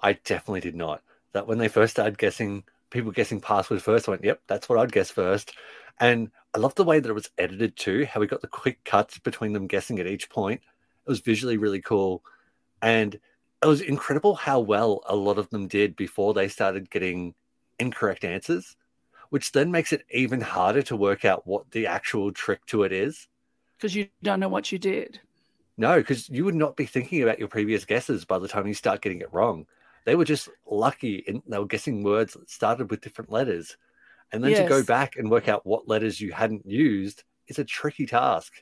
I 0.00 0.14
definitely 0.14 0.60
did 0.60 0.74
not. 0.74 1.02
That 1.32 1.46
when 1.46 1.58
they 1.58 1.68
first 1.68 1.92
started 1.92 2.18
guessing, 2.18 2.64
people 2.90 3.10
guessing 3.10 3.40
password 3.40 3.82
first, 3.82 4.08
I 4.08 4.12
went, 4.12 4.24
yep, 4.24 4.40
that's 4.46 4.68
what 4.68 4.78
I'd 4.78 4.92
guess 4.92 5.10
first. 5.10 5.52
And 6.00 6.30
I 6.54 6.58
love 6.58 6.74
the 6.74 6.84
way 6.84 7.00
that 7.00 7.08
it 7.08 7.14
was 7.14 7.30
edited 7.38 7.76
too, 7.76 8.06
how 8.06 8.20
we 8.20 8.26
got 8.26 8.40
the 8.40 8.48
quick 8.48 8.84
cuts 8.84 9.18
between 9.18 9.52
them 9.52 9.66
guessing 9.66 9.98
at 9.98 10.06
each 10.06 10.28
point. 10.28 10.60
It 11.06 11.10
was 11.10 11.20
visually 11.20 11.56
really 11.56 11.80
cool. 11.80 12.22
And 12.82 13.18
it 13.62 13.66
was 13.66 13.80
incredible 13.80 14.34
how 14.34 14.60
well 14.60 15.02
a 15.06 15.16
lot 15.16 15.38
of 15.38 15.48
them 15.50 15.68
did 15.68 15.96
before 15.96 16.34
they 16.34 16.48
started 16.48 16.90
getting 16.90 17.34
incorrect 17.78 18.24
answers, 18.24 18.76
which 19.30 19.52
then 19.52 19.70
makes 19.70 19.92
it 19.92 20.04
even 20.10 20.40
harder 20.40 20.82
to 20.82 20.96
work 20.96 21.24
out 21.24 21.46
what 21.46 21.70
the 21.70 21.86
actual 21.86 22.32
trick 22.32 22.66
to 22.66 22.82
it 22.82 22.92
is. 22.92 23.28
Because 23.78 23.94
you 23.94 24.08
don't 24.22 24.40
know 24.40 24.48
what 24.48 24.72
you 24.72 24.78
did. 24.78 25.20
No, 25.76 25.96
because 25.96 26.28
you 26.28 26.44
would 26.44 26.54
not 26.54 26.76
be 26.76 26.86
thinking 26.86 27.22
about 27.22 27.38
your 27.38 27.48
previous 27.48 27.84
guesses 27.84 28.24
by 28.24 28.38
the 28.38 28.48
time 28.48 28.66
you 28.66 28.74
start 28.74 29.00
getting 29.00 29.20
it 29.20 29.32
wrong. 29.32 29.66
They 30.04 30.16
were 30.16 30.24
just 30.24 30.48
lucky 30.70 31.24
and 31.26 31.42
they 31.46 31.58
were 31.58 31.66
guessing 31.66 32.02
words 32.02 32.34
that 32.34 32.50
started 32.50 32.90
with 32.90 33.00
different 33.00 33.30
letters. 33.30 33.76
And 34.32 34.42
then 34.42 34.52
yes. 34.52 34.62
to 34.62 34.68
go 34.68 34.82
back 34.82 35.16
and 35.16 35.30
work 35.30 35.48
out 35.48 35.66
what 35.66 35.88
letters 35.88 36.20
you 36.20 36.32
hadn't 36.32 36.66
used 36.66 37.24
is 37.48 37.58
a 37.58 37.64
tricky 37.64 38.06
task. 38.06 38.52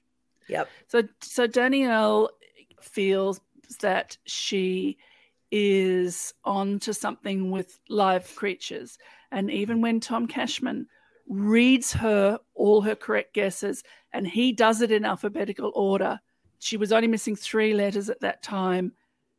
Yep. 0.49 0.69
So 0.89 1.03
so 1.21 1.47
Danielle 1.47 2.31
feels 2.81 3.41
that 3.81 4.17
she 4.25 4.99
is 5.51 6.35
on 6.45 6.79
to 6.81 6.95
something 6.95 7.51
with 7.51 7.79
live 7.89 8.35
creatures. 8.37 8.99
And 9.33 9.51
even 9.51 9.81
when 9.81 10.01
Tom 10.01 10.27
Cashman 10.27 10.87
reads 11.29 11.93
her 11.93 12.39
all 12.55 12.83
her 12.83 12.95
correct 12.95 13.35
guesses 13.35 13.83
and 14.13 14.27
he 14.27 14.53
does 14.53 14.81
it 14.81 14.91
in 14.91 15.05
alphabetical 15.05 15.73
order, 15.75 16.21
she 16.61 16.77
was 16.77 16.93
only 16.93 17.09
missing 17.09 17.35
three 17.35 17.75
letters 17.75 18.09
at 18.09 18.21
that 18.21 18.43
time. 18.43 18.93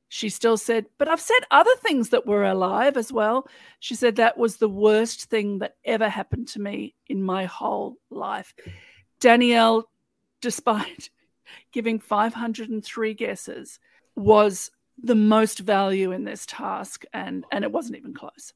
She 0.10 0.28
still 0.28 0.58
said, 0.58 0.88
But 0.98 1.08
I've 1.08 1.22
said 1.22 1.40
other 1.50 1.72
things 1.78 2.10
that 2.10 2.28
were 2.28 2.44
alive 2.44 2.98
as 2.98 3.14
well. 3.14 3.48
She 3.80 3.96
said 3.96 4.18
that 4.18 4.38
was 4.38 4.58
the 4.58 4.68
worst 4.68 5.30
thing 5.30 5.60
that 5.60 5.76
ever 5.86 6.10
happened 6.10 6.50
to 6.50 6.60
me 6.60 6.96
in 7.08 7.24
my 7.24 7.46
whole 7.46 7.96
life. 8.10 8.54
Danielle, 9.22 9.90
despite 10.42 11.10
giving 11.72 12.00
503 12.00 13.14
guesses, 13.14 13.80
was 14.16 14.72
the 15.02 15.16
most 15.16 15.60
value 15.60 16.12
in 16.12 16.26
this 16.26 16.46
task 16.46 17.06
and 17.14 17.46
and 17.52 17.64
it 17.64 17.72
wasn't 17.72 17.96
even 17.96 18.14
close 18.14 18.54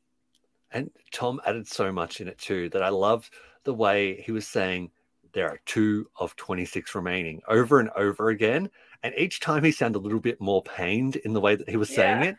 and 0.71 0.89
tom 1.11 1.41
added 1.45 1.67
so 1.67 1.91
much 1.91 2.21
in 2.21 2.27
it 2.27 2.37
too 2.37 2.69
that 2.69 2.83
i 2.83 2.89
loved 2.89 3.33
the 3.63 3.73
way 3.73 4.21
he 4.21 4.31
was 4.31 4.47
saying 4.47 4.91
there 5.35 5.49
are 5.49 5.59
two 5.65 6.09
of 6.15 6.35
26 6.37 6.95
remaining 6.95 7.41
over 7.47 7.79
and 7.79 7.89
over 7.89 8.29
again 8.29 8.69
and 9.03 9.13
each 9.17 9.41
time 9.41 9.63
he 9.63 9.71
sounded 9.71 9.99
a 9.99 10.01
little 10.01 10.19
bit 10.19 10.41
more 10.41 10.63
pained 10.63 11.17
in 11.17 11.33
the 11.33 11.41
way 11.41 11.55
that 11.55 11.69
he 11.69 11.77
was 11.77 11.93
saying 11.93 12.23
it. 12.23 12.37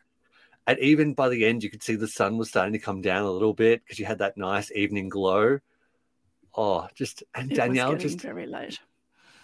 And 0.67 0.79
even 0.81 1.15
by 1.15 1.29
the 1.29 1.45
end 1.45 1.63
you 1.63 1.71
could 1.71 1.83
see 1.83 1.95
the 1.95 2.09
sun 2.09 2.39
was 2.39 2.49
starting 2.49 2.73
to 2.73 2.81
come 2.81 3.03
down 3.03 3.23
a 3.23 3.31
little 3.31 3.55
bit 3.55 3.85
because 3.85 4.01
you 4.01 4.07
had 4.07 4.19
that 4.19 4.37
nice 4.37 4.73
evening 4.73 5.09
glow. 5.11 5.61
Oh 6.55 6.89
just 6.95 7.23
and 7.35 7.53
it 7.53 7.57
danielle 7.57 7.95
just 7.97 8.21
very 8.21 8.47
late. 8.47 8.81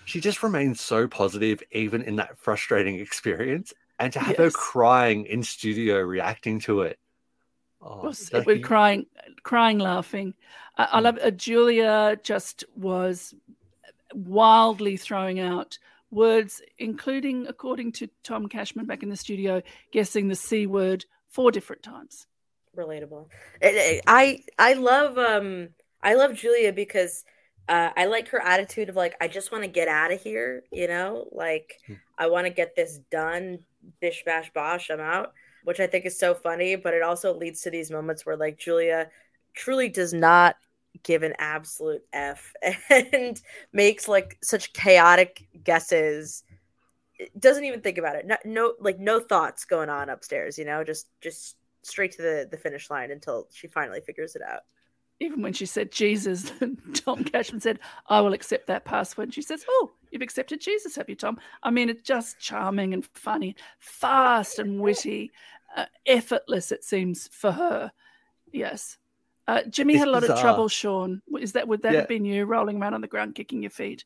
she 0.07 0.19
just 0.19 0.43
remains 0.43 0.81
so 0.81 1.07
positive 1.07 1.63
even 1.71 2.03
in 2.03 2.17
that 2.17 2.39
frustrating 2.39 2.99
experience 3.01 3.73
and 3.99 4.15
to 4.15 4.19
have 4.19 4.31
yes. 4.31 4.39
her 4.39 4.51
crying 4.51 5.27
in 5.27 5.43
studio 5.43 6.01
reacting 6.01 6.59
to 6.61 6.81
it 6.81 6.99
oh, 7.83 8.13
we're 8.47 8.59
crying 8.59 9.07
crying 9.43 9.79
laughing? 9.79 10.35
I, 10.77 10.85
I 10.85 10.99
hmm. 10.99 11.05
love 11.05 11.19
uh, 11.23 11.31
julia 11.31 12.19
just 12.23 12.65
was 12.77 13.35
wildly 14.15 14.97
throwing 14.97 15.41
out 15.41 15.79
words 16.11 16.61
including 16.79 17.47
according 17.47 17.91
to 17.91 18.07
tom 18.23 18.47
cashman 18.47 18.85
back 18.85 19.03
in 19.03 19.09
the 19.09 19.17
studio 19.17 19.63
guessing 19.91 20.29
the 20.29 20.35
c 20.35 20.67
word 20.67 21.05
four 21.29 21.51
different 21.51 21.83
times. 21.83 22.27
Relatable. 22.77 23.27
I 23.63 24.45
i 24.59 24.73
love 24.75 25.19
um 25.19 25.69
i 26.03 26.15
love 26.15 26.35
julia 26.35 26.73
because 26.73 27.25
uh, 27.69 27.91
I 27.97 28.07
like 28.07 28.29
her 28.29 28.43
attitude 28.43 28.89
of 28.89 28.97
like, 28.97 29.17
I 29.21 29.29
just 29.29 29.53
want 29.53 29.65
to 29.65 29.71
get 29.71 29.89
out 29.89 30.13
of 30.13 30.21
here, 30.21 30.65
you 30.73 30.89
know, 30.89 31.29
like 31.33 31.79
hmm. 31.87 31.95
I 32.19 32.27
want 32.27 32.47
to 32.47 32.53
get 32.53 32.75
this 32.75 32.99
done, 33.11 33.61
bish 34.01 34.25
bash 34.27 34.53
bosh, 34.53 34.91
I'm 34.91 35.01
out, 35.01 35.33
which 35.65 35.81
I 35.81 35.87
think 35.87 36.07
is 36.07 36.19
so 36.19 36.35
funny. 36.35 36.77
But 36.77 36.95
it 36.95 37.03
also 37.03 37.35
leads 37.35 37.63
to 37.63 37.71
these 37.71 37.91
moments 37.91 38.25
where 38.25 38.37
like 38.37 38.59
Julia 38.59 39.09
truly 39.55 39.89
does 39.89 40.13
not 40.13 40.57
give 41.03 41.23
an 41.23 41.35
absolute 41.39 42.05
F 42.13 42.53
and 42.91 43.41
makes 43.73 44.09
like 44.09 44.39
such 44.43 44.73
chaotic 44.73 45.47
guesses. 45.65 46.45
Doesn't 47.39 47.65
even 47.65 47.81
think 47.81 47.99
about 47.99 48.17
it. 48.17 48.27
No, 48.27 48.37
no, 48.45 48.75
like 48.81 48.99
no 48.99 49.21
thoughts 49.21 49.65
going 49.65 49.89
on 49.89 50.09
upstairs, 50.09 50.59
you 50.59 50.65
know, 50.65 50.85
just 50.85 51.09
just 51.21 51.57
straight 51.83 52.13
to 52.13 52.23
the 52.23 52.49
the 52.51 52.57
finish 52.57 52.91
line 52.91 53.11
until 53.11 53.49
she 53.53 53.67
finally 53.67 54.01
figures 54.01 54.37
it 54.37 54.43
out 54.43 54.63
even 55.23 55.41
when 55.41 55.53
she 55.53 55.67
said 55.67 55.93
Jesus, 55.93 56.53
Tom 56.95 57.25
Cashman 57.25 57.61
said, 57.61 57.79
I 58.09 58.21
will 58.21 58.33
accept 58.33 58.67
that 58.67 58.85
password. 58.85 59.33
She 59.33 59.43
says, 59.43 59.65
Oh, 59.69 59.93
you've 60.13 60.23
accepted 60.23 60.61
Jesus, 60.61 60.97
have 60.97 61.09
you, 61.09 61.17
Tom? 61.17 61.39
I 61.63 61.71
mean, 61.71 61.89
it's 61.89 62.03
just 62.03 62.39
charming 62.39 62.95
and 62.95 63.05
funny, 63.15 63.57
fast 63.79 64.59
and 64.59 64.81
witty, 64.81 65.31
uh, 65.77 65.87
effortless, 66.07 66.73
it 66.73 66.85
seems, 66.85 67.29
for 67.33 67.53
her. 67.53 67.93
Yes. 68.53 68.99
Uh, 69.49 69.63
Jimmy 69.69 69.95
it's 69.95 70.01
had 70.01 70.09
a 70.09 70.11
lot 70.11 70.21
bizarre. 70.21 70.37
of 70.37 70.43
trouble, 70.43 70.69
Shaun. 70.69 71.23
Is 71.41 71.53
that 71.53 71.67
would 71.67 71.83
that 71.83 71.93
yeah. 71.93 72.01
have 72.01 72.09
been 72.09 72.25
you 72.25 72.45
rolling 72.45 72.81
around 72.81 72.95
on 72.95 73.01
the 73.01 73.09
ground 73.09 73.35
kicking 73.35 73.63
your 73.63 73.71
feet? 73.71 74.05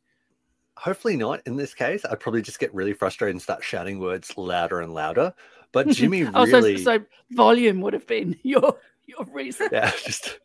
Hopefully 0.79 1.17
not 1.17 1.41
in 1.47 1.57
this 1.57 1.75
case. 1.75 2.05
I'd 2.05 2.21
probably 2.21 2.43
just 2.43 2.59
get 2.59 2.75
really 2.75 2.93
frustrated 2.93 3.35
and 3.35 3.43
start 3.43 3.65
shouting 3.65 3.99
words 3.99 4.37
louder 4.37 4.81
and 4.81 4.95
louder. 4.95 5.35
But 5.73 5.89
Jimmy 5.93 6.23
really 6.23 6.35
oh, 6.35 6.47
so, 6.47 6.77
so 6.77 7.05
volume 7.31 7.81
would 7.83 7.93
have 7.93 8.07
been 8.07 8.37
your 8.43 8.79
your 9.07 9.25
reason. 9.33 9.69
Yeah, 9.73 9.91
just 10.05 10.39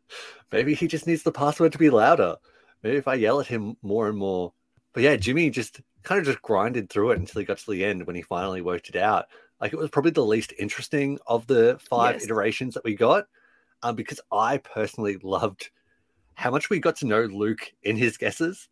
maybe 0.52 0.74
he 0.74 0.86
just 0.86 1.06
needs 1.06 1.22
the 1.22 1.32
password 1.32 1.72
to 1.72 1.78
be 1.78 1.90
louder. 1.90 2.36
Maybe 2.82 2.96
if 2.96 3.08
I 3.08 3.14
yell 3.14 3.40
at 3.40 3.46
him 3.46 3.76
more 3.82 4.08
and 4.08 4.18
more. 4.18 4.52
But 4.96 5.02
yeah, 5.02 5.16
Jimmy 5.16 5.50
just 5.50 5.82
kind 6.04 6.18
of 6.18 6.24
just 6.24 6.40
grinded 6.40 6.88
through 6.88 7.10
it 7.10 7.18
until 7.18 7.40
he 7.40 7.44
got 7.44 7.58
to 7.58 7.70
the 7.70 7.84
end 7.84 8.06
when 8.06 8.16
he 8.16 8.22
finally 8.22 8.62
worked 8.62 8.88
it 8.88 8.96
out. 8.96 9.26
Like 9.60 9.74
it 9.74 9.78
was 9.78 9.90
probably 9.90 10.12
the 10.12 10.24
least 10.24 10.54
interesting 10.58 11.18
of 11.26 11.46
the 11.46 11.78
five 11.78 12.14
yes. 12.14 12.24
iterations 12.24 12.72
that 12.72 12.84
we 12.84 12.94
got, 12.94 13.26
um, 13.82 13.94
because 13.94 14.22
I 14.32 14.56
personally 14.56 15.18
loved 15.22 15.68
how 16.32 16.50
much 16.50 16.70
we 16.70 16.80
got 16.80 16.96
to 16.96 17.06
know 17.06 17.24
Luke 17.24 17.70
in 17.82 17.94
his 17.94 18.16
guesses. 18.16 18.70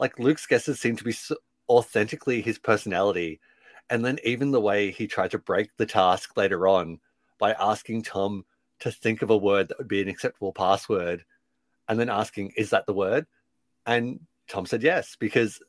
Like 0.00 0.18
Luke's 0.18 0.48
guesses 0.48 0.80
seemed 0.80 0.98
to 0.98 1.04
be 1.04 1.12
so 1.12 1.36
authentically 1.68 2.42
his 2.42 2.58
personality, 2.58 3.38
and 3.88 4.04
then 4.04 4.18
even 4.24 4.50
the 4.50 4.60
way 4.60 4.90
he 4.90 5.06
tried 5.06 5.30
to 5.30 5.38
break 5.38 5.70
the 5.76 5.86
task 5.86 6.36
later 6.36 6.66
on 6.66 6.98
by 7.38 7.52
asking 7.52 8.02
Tom 8.02 8.44
to 8.80 8.90
think 8.90 9.22
of 9.22 9.30
a 9.30 9.36
word 9.36 9.68
that 9.68 9.78
would 9.78 9.86
be 9.86 10.02
an 10.02 10.08
acceptable 10.08 10.52
password 10.52 11.24
and 11.88 12.00
then 12.00 12.08
asking, 12.08 12.52
is 12.56 12.70
that 12.70 12.84
the 12.86 12.92
word? 12.92 13.28
And 13.86 14.18
Tom 14.48 14.66
said 14.66 14.82
yes, 14.82 15.16
because 15.18 15.60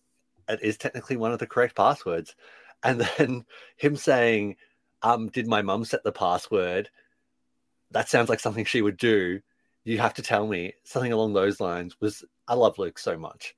it 0.47 0.59
is 0.61 0.77
technically 0.77 1.17
one 1.17 1.31
of 1.31 1.39
the 1.39 1.47
correct 1.47 1.75
passwords. 1.75 2.35
And 2.83 3.01
then 3.01 3.43
him 3.75 3.95
saying, 3.95 4.55
um, 5.01 5.29
did 5.29 5.47
my 5.47 5.63
mum 5.63 5.83
set 5.83 6.03
the 6.03 6.11
password? 6.11 6.91
That 7.89 8.07
sounds 8.07 8.29
like 8.29 8.39
something 8.39 8.65
she 8.65 8.83
would 8.83 8.97
do. 8.97 9.41
You 9.83 9.97
have 9.97 10.13
to 10.13 10.21
tell 10.21 10.45
me 10.45 10.73
something 10.83 11.11
along 11.11 11.33
those 11.33 11.59
lines 11.59 11.99
was 11.99 12.23
I 12.47 12.53
love 12.53 12.77
Luke 12.77 12.99
so 12.99 13.17
much. 13.17 13.55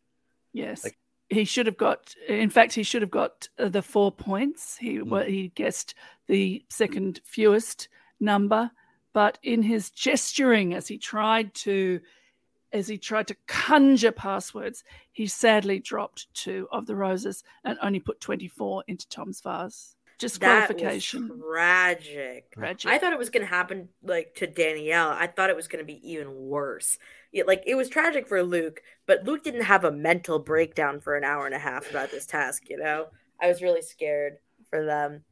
Yes. 0.54 0.86
Like, 0.86 0.98
he 1.30 1.44
should 1.44 1.66
have 1.66 1.78
got 1.78 2.16
in 2.28 2.50
fact 2.50 2.74
he 2.74 2.84
should 2.84 3.02
have 3.02 3.12
got 3.12 3.48
uh, 3.60 3.70
the 3.70 3.82
four 3.82 4.12
points 4.12 4.78
he 4.78 4.98
mm. 4.98 5.28
he 5.28 5.50
guessed 5.50 5.94
the 6.28 6.64
second 6.70 7.22
fewest 7.24 7.88
number 8.20 8.72
but 9.14 9.38
in 9.44 9.62
his 9.62 9.90
gesturing 9.90 10.74
as 10.74 10.88
he 10.88 10.98
tried 10.98 11.54
to 11.54 12.00
as 12.72 12.88
he 12.88 12.98
tried 12.98 13.28
to 13.28 13.36
conjure 13.48 14.12
passwords, 14.12 14.84
he 15.12 15.28
sadly 15.28 15.80
dropped 15.80 16.34
two 16.34 16.68
of 16.72 16.86
the 16.86 16.96
roses 16.96 17.44
and 17.64 17.78
only 17.82 18.00
put 18.00 18.22
24 18.22 18.84
into 18.88 19.08
Tom's 19.10 19.42
vase. 19.42 19.96
Disqualification. 20.20 21.30
That 21.30 21.40
tragic. 21.40 22.52
tragic. 22.52 22.92
I 22.92 22.98
thought 22.98 23.14
it 23.14 23.20
was 23.20 23.30
going 23.30 23.46
to 23.46 23.50
happen 23.50 23.88
like 24.04 24.36
to 24.36 24.48
Danielle. 24.48 25.10
I 25.10 25.28
thought 25.28 25.50
it 25.50 25.56
was 25.56 25.70
going 25.70 25.80
to 25.80 25.86
be 25.86 26.12
even 26.12 26.36
worse. 26.36 26.98
It, 27.32 27.48
like 27.48 27.64
it 27.66 27.76
was 27.76 27.88
tragic 27.88 28.28
for 28.28 28.44
Luke, 28.44 28.82
but 29.06 29.24
Luke 29.24 29.44
didn't 29.44 29.64
have 29.64 29.86
a 29.86 29.92
mental 29.92 30.38
breakdown 30.38 31.00
for 31.00 31.16
an 31.16 31.24
hour 31.24 31.46
and 31.46 31.56
a 31.56 31.60
half 31.60 31.90
about 31.90 32.12
this 32.12 32.26
task. 32.26 32.64
You 32.70 32.78
know, 32.78 33.06
I 33.42 33.48
was 33.48 33.62
really 33.62 33.82
scared 33.82 34.34
for 34.70 34.84
them. 34.84 35.24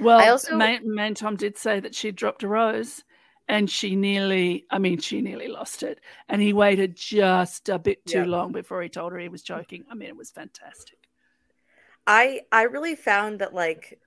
Well, 0.00 0.20
I 0.20 0.28
also 0.28 0.56
man, 0.56 1.14
Tom 1.14 1.36
did 1.36 1.58
say 1.58 1.78
that 1.80 1.94
she 1.94 2.10
dropped 2.10 2.42
a 2.42 2.48
rose 2.48 3.04
and 3.48 3.70
she 3.70 3.96
nearly, 3.96 4.66
I 4.70 4.78
mean, 4.78 4.98
she 4.98 5.22
nearly 5.22 5.48
lost 5.48 5.82
it. 5.82 6.00
And 6.28 6.42
he 6.42 6.52
waited 6.52 6.96
just 6.96 7.68
a 7.68 7.78
bit 7.78 8.04
too 8.04 8.18
yeah. 8.18 8.24
long 8.26 8.52
before 8.52 8.82
he 8.82 8.88
told 8.88 9.12
her 9.12 9.18
he 9.18 9.28
was 9.28 9.42
joking. 9.42 9.84
I 9.90 9.94
mean, 9.94 10.08
it 10.08 10.16
was 10.16 10.30
fantastic. 10.30 10.98
I 12.06 12.42
I 12.52 12.62
really 12.62 12.94
found 12.94 13.40
that 13.40 13.54
like 13.54 14.00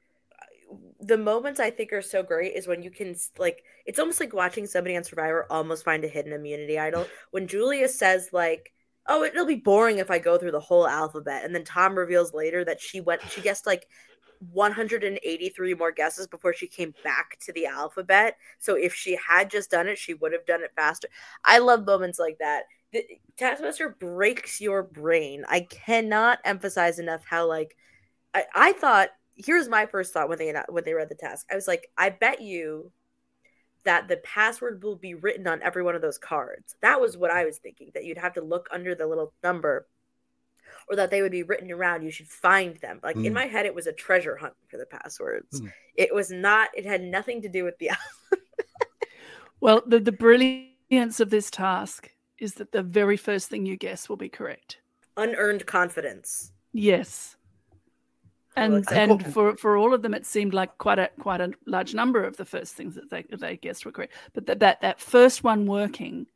the 0.99 1.17
moments 1.17 1.59
I 1.59 1.69
think 1.69 1.91
are 1.91 2.01
so 2.01 2.23
great 2.23 2.53
is 2.55 2.67
when 2.67 2.81
you 2.81 2.91
can 2.91 3.15
like 3.37 3.63
it's 3.85 3.99
almost 3.99 4.19
like 4.19 4.33
watching 4.33 4.67
somebody 4.67 4.95
on 4.95 5.03
Survivor 5.03 5.45
almost 5.49 5.83
find 5.83 6.03
a 6.03 6.07
hidden 6.07 6.33
immunity 6.33 6.77
idol. 6.79 7.07
When 7.31 7.47
Julia 7.47 7.87
says 7.89 8.29
like, 8.31 8.71
"Oh, 9.07 9.23
it'll 9.23 9.45
be 9.45 9.55
boring 9.55 9.97
if 9.97 10.11
I 10.11 10.19
go 10.19 10.37
through 10.37 10.51
the 10.51 10.59
whole 10.59 10.87
alphabet," 10.87 11.43
and 11.45 11.53
then 11.53 11.63
Tom 11.63 11.97
reveals 11.97 12.33
later 12.33 12.63
that 12.65 12.79
she 12.81 13.01
went 13.01 13.21
she 13.29 13.41
guessed 13.41 13.65
like 13.67 13.87
183 14.51 15.73
more 15.75 15.91
guesses 15.91 16.27
before 16.27 16.53
she 16.53 16.67
came 16.67 16.93
back 17.03 17.37
to 17.41 17.53
the 17.53 17.67
alphabet. 17.67 18.37
So 18.59 18.75
if 18.75 18.93
she 18.93 19.17
had 19.27 19.51
just 19.51 19.71
done 19.71 19.87
it, 19.87 19.97
she 19.97 20.13
would 20.15 20.33
have 20.33 20.45
done 20.45 20.63
it 20.63 20.71
faster. 20.75 21.07
I 21.45 21.59
love 21.59 21.85
moments 21.85 22.19
like 22.19 22.37
that. 22.39 22.63
The 22.91 23.05
Taskmaster 23.37 23.95
breaks 23.99 24.59
your 24.59 24.83
brain. 24.83 25.45
I 25.47 25.61
cannot 25.61 26.39
emphasize 26.43 26.99
enough 26.99 27.23
how 27.25 27.47
like 27.47 27.77
I, 28.33 28.45
I 28.53 28.71
thought 28.73 29.09
here's 29.35 29.69
my 29.69 29.85
first 29.85 30.13
thought 30.13 30.29
when 30.29 30.37
they 30.37 30.53
when 30.69 30.83
they 30.83 30.93
read 30.93 31.09
the 31.09 31.15
task. 31.15 31.47
I 31.51 31.55
was 31.55 31.67
like, 31.67 31.89
I 31.97 32.09
bet 32.09 32.41
you 32.41 32.91
that 33.83 34.07
the 34.07 34.17
password 34.17 34.83
will 34.83 34.95
be 34.95 35.15
written 35.15 35.47
on 35.47 35.61
every 35.61 35.83
one 35.83 35.95
of 35.95 36.01
those 36.01 36.17
cards. 36.17 36.75
That 36.81 37.01
was 37.01 37.17
what 37.17 37.31
I 37.31 37.45
was 37.45 37.57
thinking. 37.57 37.91
That 37.93 38.05
you'd 38.05 38.17
have 38.17 38.33
to 38.33 38.41
look 38.41 38.67
under 38.71 38.93
the 38.93 39.07
little 39.07 39.33
number, 39.43 39.87
or 40.89 40.95
that 40.95 41.09
they 41.09 41.21
would 41.21 41.31
be 41.31 41.43
written 41.43 41.71
around. 41.71 42.03
You 42.03 42.11
should 42.11 42.27
find 42.27 42.75
them. 42.77 42.99
Like 43.03 43.15
mm. 43.15 43.25
in 43.25 43.31
hmm. 43.31 43.35
my 43.35 43.45
head, 43.45 43.65
it 43.65 43.75
was 43.75 43.87
a 43.87 43.93
treasure 43.93 44.35
hunt 44.35 44.53
for 44.67 44.77
the 44.77 44.85
passwords. 44.85 45.61
Mm. 45.61 45.71
It 45.95 46.13
was 46.13 46.31
not. 46.31 46.69
It 46.75 46.85
had 46.85 47.01
nothing 47.01 47.41
to 47.41 47.49
do 47.49 47.63
with 47.63 47.77
the. 47.79 47.91
well, 49.59 49.81
the 49.85 49.99
the 49.99 50.11
brilliance 50.11 51.19
of 51.19 51.29
this 51.29 51.49
task 51.49 52.11
is 52.37 52.55
that 52.55 52.71
the 52.71 52.83
very 52.83 53.17
first 53.17 53.49
thing 53.49 53.65
you 53.65 53.77
guess 53.77 54.09
will 54.09 54.17
be 54.17 54.29
correct. 54.29 54.79
Unearned 55.17 55.65
confidence. 55.65 56.51
Yes 56.73 57.35
and 58.55 58.85
and 58.91 59.33
for 59.33 59.55
for 59.55 59.77
all 59.77 59.93
of 59.93 60.01
them 60.01 60.13
it 60.13 60.25
seemed 60.25 60.53
like 60.53 60.77
quite 60.77 60.99
a 60.99 61.09
quite 61.19 61.41
a 61.41 61.51
large 61.65 61.93
number 61.93 62.23
of 62.23 62.37
the 62.37 62.45
first 62.45 62.75
things 62.75 62.95
that 62.95 63.09
they 63.09 63.23
they 63.37 63.57
guessed 63.57 63.85
were 63.85 63.91
correct 63.91 64.13
but 64.33 64.45
that 64.45 64.59
that, 64.59 64.81
that 64.81 64.99
first 64.99 65.43
one 65.43 65.65
working 65.65 66.27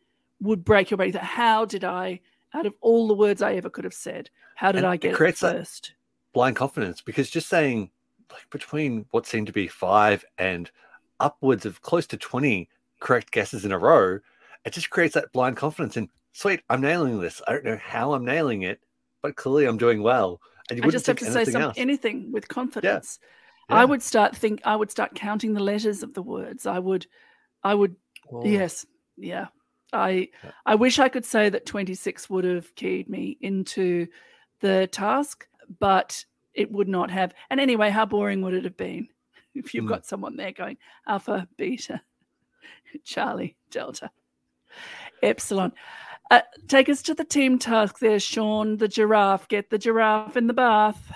would 0.41 0.63
break 0.63 0.89
your 0.89 0.97
brain 0.97 1.13
how 1.13 1.65
did 1.65 1.83
i 1.83 2.19
out 2.55 2.65
of 2.65 2.73
all 2.81 3.07
the 3.07 3.13
words 3.13 3.41
i 3.41 3.53
ever 3.53 3.69
could 3.69 3.83
have 3.83 3.93
said 3.93 4.29
how 4.55 4.71
did 4.71 4.79
and 4.79 4.87
i 4.87 4.97
get 4.97 5.11
it, 5.11 5.15
creates 5.15 5.43
it 5.43 5.51
first 5.51 5.93
blind 6.33 6.55
confidence 6.55 7.01
because 7.01 7.29
just 7.29 7.47
saying 7.49 7.89
like 8.31 8.49
between 8.49 9.05
what 9.11 9.25
seemed 9.25 9.47
to 9.47 9.53
be 9.53 9.67
five 9.67 10.25
and 10.37 10.71
upwards 11.19 11.65
of 11.65 11.81
close 11.81 12.07
to 12.07 12.17
20 12.17 12.67
correct 12.99 13.31
guesses 13.31 13.65
in 13.65 13.71
a 13.71 13.77
row 13.77 14.19
it 14.65 14.73
just 14.73 14.89
creates 14.89 15.13
that 15.13 15.31
blind 15.31 15.55
confidence 15.55 15.95
and 15.97 16.09
sweet 16.33 16.61
i'm 16.69 16.81
nailing 16.81 17.19
this 17.19 17.41
i 17.47 17.51
don't 17.51 17.65
know 17.65 17.79
how 17.81 18.13
i'm 18.13 18.25
nailing 18.25 18.63
it 18.63 18.79
but 19.21 19.35
clearly 19.35 19.65
i'm 19.65 19.77
doing 19.77 20.01
well 20.01 20.39
And 20.69 20.79
you 20.79 20.85
I 20.85 20.89
just 20.89 21.07
have 21.07 21.17
to 21.17 21.31
say 21.31 21.45
some, 21.45 21.71
anything 21.77 22.31
with 22.31 22.47
confidence. 22.47 23.19
Yeah. 23.21 23.75
Yeah. 23.75 23.81
I 23.81 23.85
would 23.85 24.01
start 24.03 24.35
think 24.35 24.61
I 24.65 24.75
would 24.75 24.91
start 24.91 25.15
counting 25.15 25.53
the 25.53 25.63
letters 25.63 26.03
of 26.03 26.13
the 26.13 26.21
words. 26.21 26.65
I 26.65 26.79
would 26.79 27.07
I 27.63 27.73
would 27.73 27.95
Whoa. 28.29 28.43
yes. 28.45 28.85
Yeah. 29.17 29.47
I. 29.95 30.29
I 30.65 30.75
wish 30.75 30.99
I 30.99 31.09
could 31.09 31.25
say 31.25 31.49
that 31.49 31.65
26 31.65 32.29
would 32.29 32.43
have 32.43 32.73
keyed 32.75 33.09
me 33.09 33.37
into 33.41 34.07
the 34.61 34.87
task, 34.87 35.47
but 35.79 36.25
it 36.53 36.71
would 36.71 36.87
not 36.87 37.11
have. 37.11 37.33
And 37.49 37.59
anyway, 37.59 37.89
how 37.89 38.05
boring 38.05 38.41
would 38.41 38.53
it 38.53 38.63
have 38.63 38.77
been 38.77 39.07
if 39.55 39.73
you've 39.73 39.85
mm. 39.85 39.89
got 39.89 40.05
someone 40.05 40.37
there 40.37 40.51
going 40.51 40.77
alpha, 41.07 41.47
beta, 41.57 42.01
Charlie, 43.03 43.55
delta, 43.71 44.11
epsilon. 45.23 45.73
Uh, 46.31 46.41
take 46.67 46.89
us 46.89 47.03
to 47.03 47.13
the 47.13 47.23
team 47.23 47.59
task 47.59 47.99
there, 47.99 48.19
Shaun. 48.19 48.77
The 48.77 48.87
giraffe. 48.87 49.47
Get 49.47 49.69
the 49.69 49.77
giraffe 49.77 50.37
in 50.37 50.47
the 50.47 50.53
bath. 50.53 51.11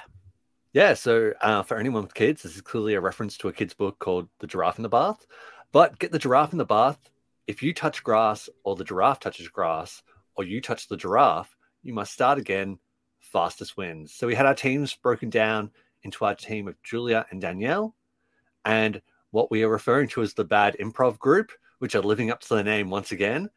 Yeah, 0.71 0.93
so 0.93 1.33
uh, 1.41 1.63
for 1.63 1.77
anyone 1.77 2.03
with 2.03 2.13
kids, 2.13 2.43
this 2.43 2.55
is 2.55 2.61
clearly 2.61 2.93
a 2.93 3.01
reference 3.01 3.37
to 3.37 3.47
a 3.47 3.53
kid's 3.53 3.73
book 3.73 3.97
called 3.97 4.29
The 4.39 4.45
Giraffe 4.45 4.77
in 4.77 4.83
the 4.83 4.89
Bath. 4.89 5.25
But 5.71 5.97
get 5.97 6.11
the 6.11 6.19
giraffe 6.19 6.51
in 6.51 6.59
the 6.59 6.65
bath. 6.65 6.99
If 7.49 7.63
you 7.63 7.73
touch 7.73 8.03
grass, 8.03 8.47
or 8.63 8.75
the 8.75 8.83
giraffe 8.83 9.21
touches 9.21 9.47
grass, 9.47 10.03
or 10.35 10.43
you 10.43 10.61
touch 10.61 10.87
the 10.87 10.95
giraffe, 10.95 11.57
you 11.81 11.95
must 11.95 12.13
start 12.13 12.37
again. 12.37 12.77
Fastest 13.21 13.75
wins. 13.75 14.13
So 14.13 14.27
we 14.27 14.35
had 14.35 14.45
our 14.45 14.53
teams 14.53 14.93
broken 14.93 15.31
down 15.31 15.71
into 16.03 16.25
our 16.25 16.35
team 16.35 16.67
of 16.67 16.79
Julia 16.83 17.25
and 17.31 17.41
Danielle, 17.41 17.95
and 18.65 19.01
what 19.31 19.49
we 19.49 19.63
are 19.63 19.69
referring 19.69 20.09
to 20.09 20.21
as 20.21 20.35
the 20.35 20.45
bad 20.45 20.77
improv 20.79 21.17
group, 21.17 21.51
which 21.79 21.95
are 21.95 22.03
living 22.03 22.29
up 22.29 22.39
to 22.41 22.53
the 22.53 22.63
name 22.63 22.91
once 22.91 23.11
again. 23.11 23.49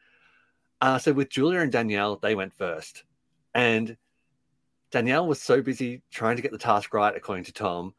Uh, 0.80 0.96
so 0.96 1.12
with 1.12 1.28
Julia 1.28 1.60
and 1.60 1.70
Danielle, 1.70 2.16
they 2.16 2.34
went 2.34 2.54
first. 2.54 3.04
And 3.54 3.98
Danielle 4.90 5.26
was 5.26 5.42
so 5.42 5.60
busy 5.60 6.00
trying 6.10 6.36
to 6.36 6.42
get 6.42 6.52
the 6.52 6.56
task 6.56 6.94
right, 6.94 7.14
according 7.14 7.44
to 7.44 7.52
Tom, 7.52 7.92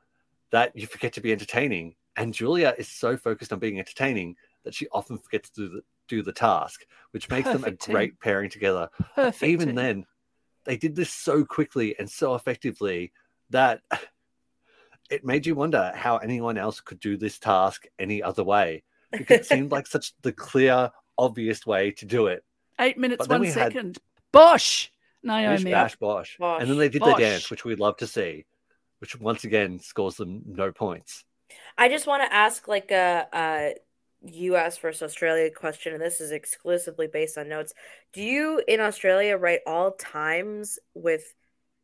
that 0.49 0.75
you 0.75 0.87
forget 0.87 1.13
to 1.13 1.21
be 1.21 1.31
entertaining. 1.31 1.93
And 2.17 2.33
Julia 2.33 2.73
is 2.79 2.87
so 2.87 3.15
focused 3.15 3.53
on 3.53 3.59
being 3.59 3.77
entertaining 3.77 4.37
that 4.63 4.73
she 4.73 4.87
often 4.91 5.17
forgets 5.17 5.49
to 5.51 5.61
do 5.61 5.69
the, 5.69 5.81
do 6.07 6.21
the 6.21 6.31
task, 6.31 6.85
which 7.11 7.29
makes 7.29 7.47
Perfect 7.47 7.63
them 7.63 7.73
a 7.73 7.77
team. 7.77 7.93
great 7.93 8.19
pairing 8.19 8.49
together. 8.49 8.89
Perfect 9.15 9.43
even 9.43 9.67
team. 9.67 9.75
then, 9.75 10.05
they 10.65 10.77
did 10.77 10.95
this 10.95 11.11
so 11.11 11.43
quickly 11.43 11.95
and 11.99 12.09
so 12.09 12.35
effectively 12.35 13.11
that 13.49 13.81
it 15.09 15.25
made 15.25 15.45
you 15.45 15.55
wonder 15.55 15.91
how 15.95 16.17
anyone 16.17 16.57
else 16.57 16.79
could 16.79 16.99
do 16.99 17.17
this 17.17 17.39
task 17.39 17.85
any 17.99 18.23
other 18.23 18.43
way. 18.43 18.83
Because 19.11 19.41
it 19.41 19.45
seemed 19.45 19.71
like 19.71 19.85
such 19.85 20.13
the 20.23 20.31
clear, 20.31 20.89
obvious 21.17 21.65
way 21.67 21.91
to 21.91 22.05
do 22.05 22.27
it. 22.27 22.43
Eight 22.79 22.97
minutes, 22.97 23.27
one 23.27 23.45
second. 23.45 23.97
Had... 23.97 23.97
Bosh! 24.31 24.91
Naomi. 25.21 25.71
bash, 25.71 25.95
bosh. 25.95 26.37
bosh. 26.37 26.61
And 26.61 26.69
then 26.69 26.77
they 26.77 26.89
did 26.89 27.01
bosh. 27.01 27.15
the 27.15 27.21
dance, 27.21 27.49
which 27.49 27.63
we'd 27.63 27.79
love 27.79 27.97
to 27.97 28.07
see, 28.07 28.45
which 28.99 29.17
once 29.19 29.43
again 29.43 29.79
scores 29.79 30.15
them 30.15 30.41
no 30.45 30.71
points. 30.71 31.23
I 31.77 31.89
just 31.89 32.07
want 32.07 32.23
to 32.23 32.33
ask 32.33 32.67
like 32.67 32.91
a, 32.91 33.27
a 33.33 33.75
U.S. 34.25 34.77
versus 34.77 35.01
Australia 35.01 35.49
question, 35.51 35.93
and 35.93 36.01
this 36.01 36.21
is 36.21 36.31
exclusively 36.31 37.07
based 37.07 37.37
on 37.37 37.49
notes. 37.49 37.73
Do 38.13 38.21
you 38.21 38.61
in 38.67 38.79
Australia 38.79 39.37
write 39.37 39.61
all 39.65 39.91
times 39.91 40.79
with 40.93 41.23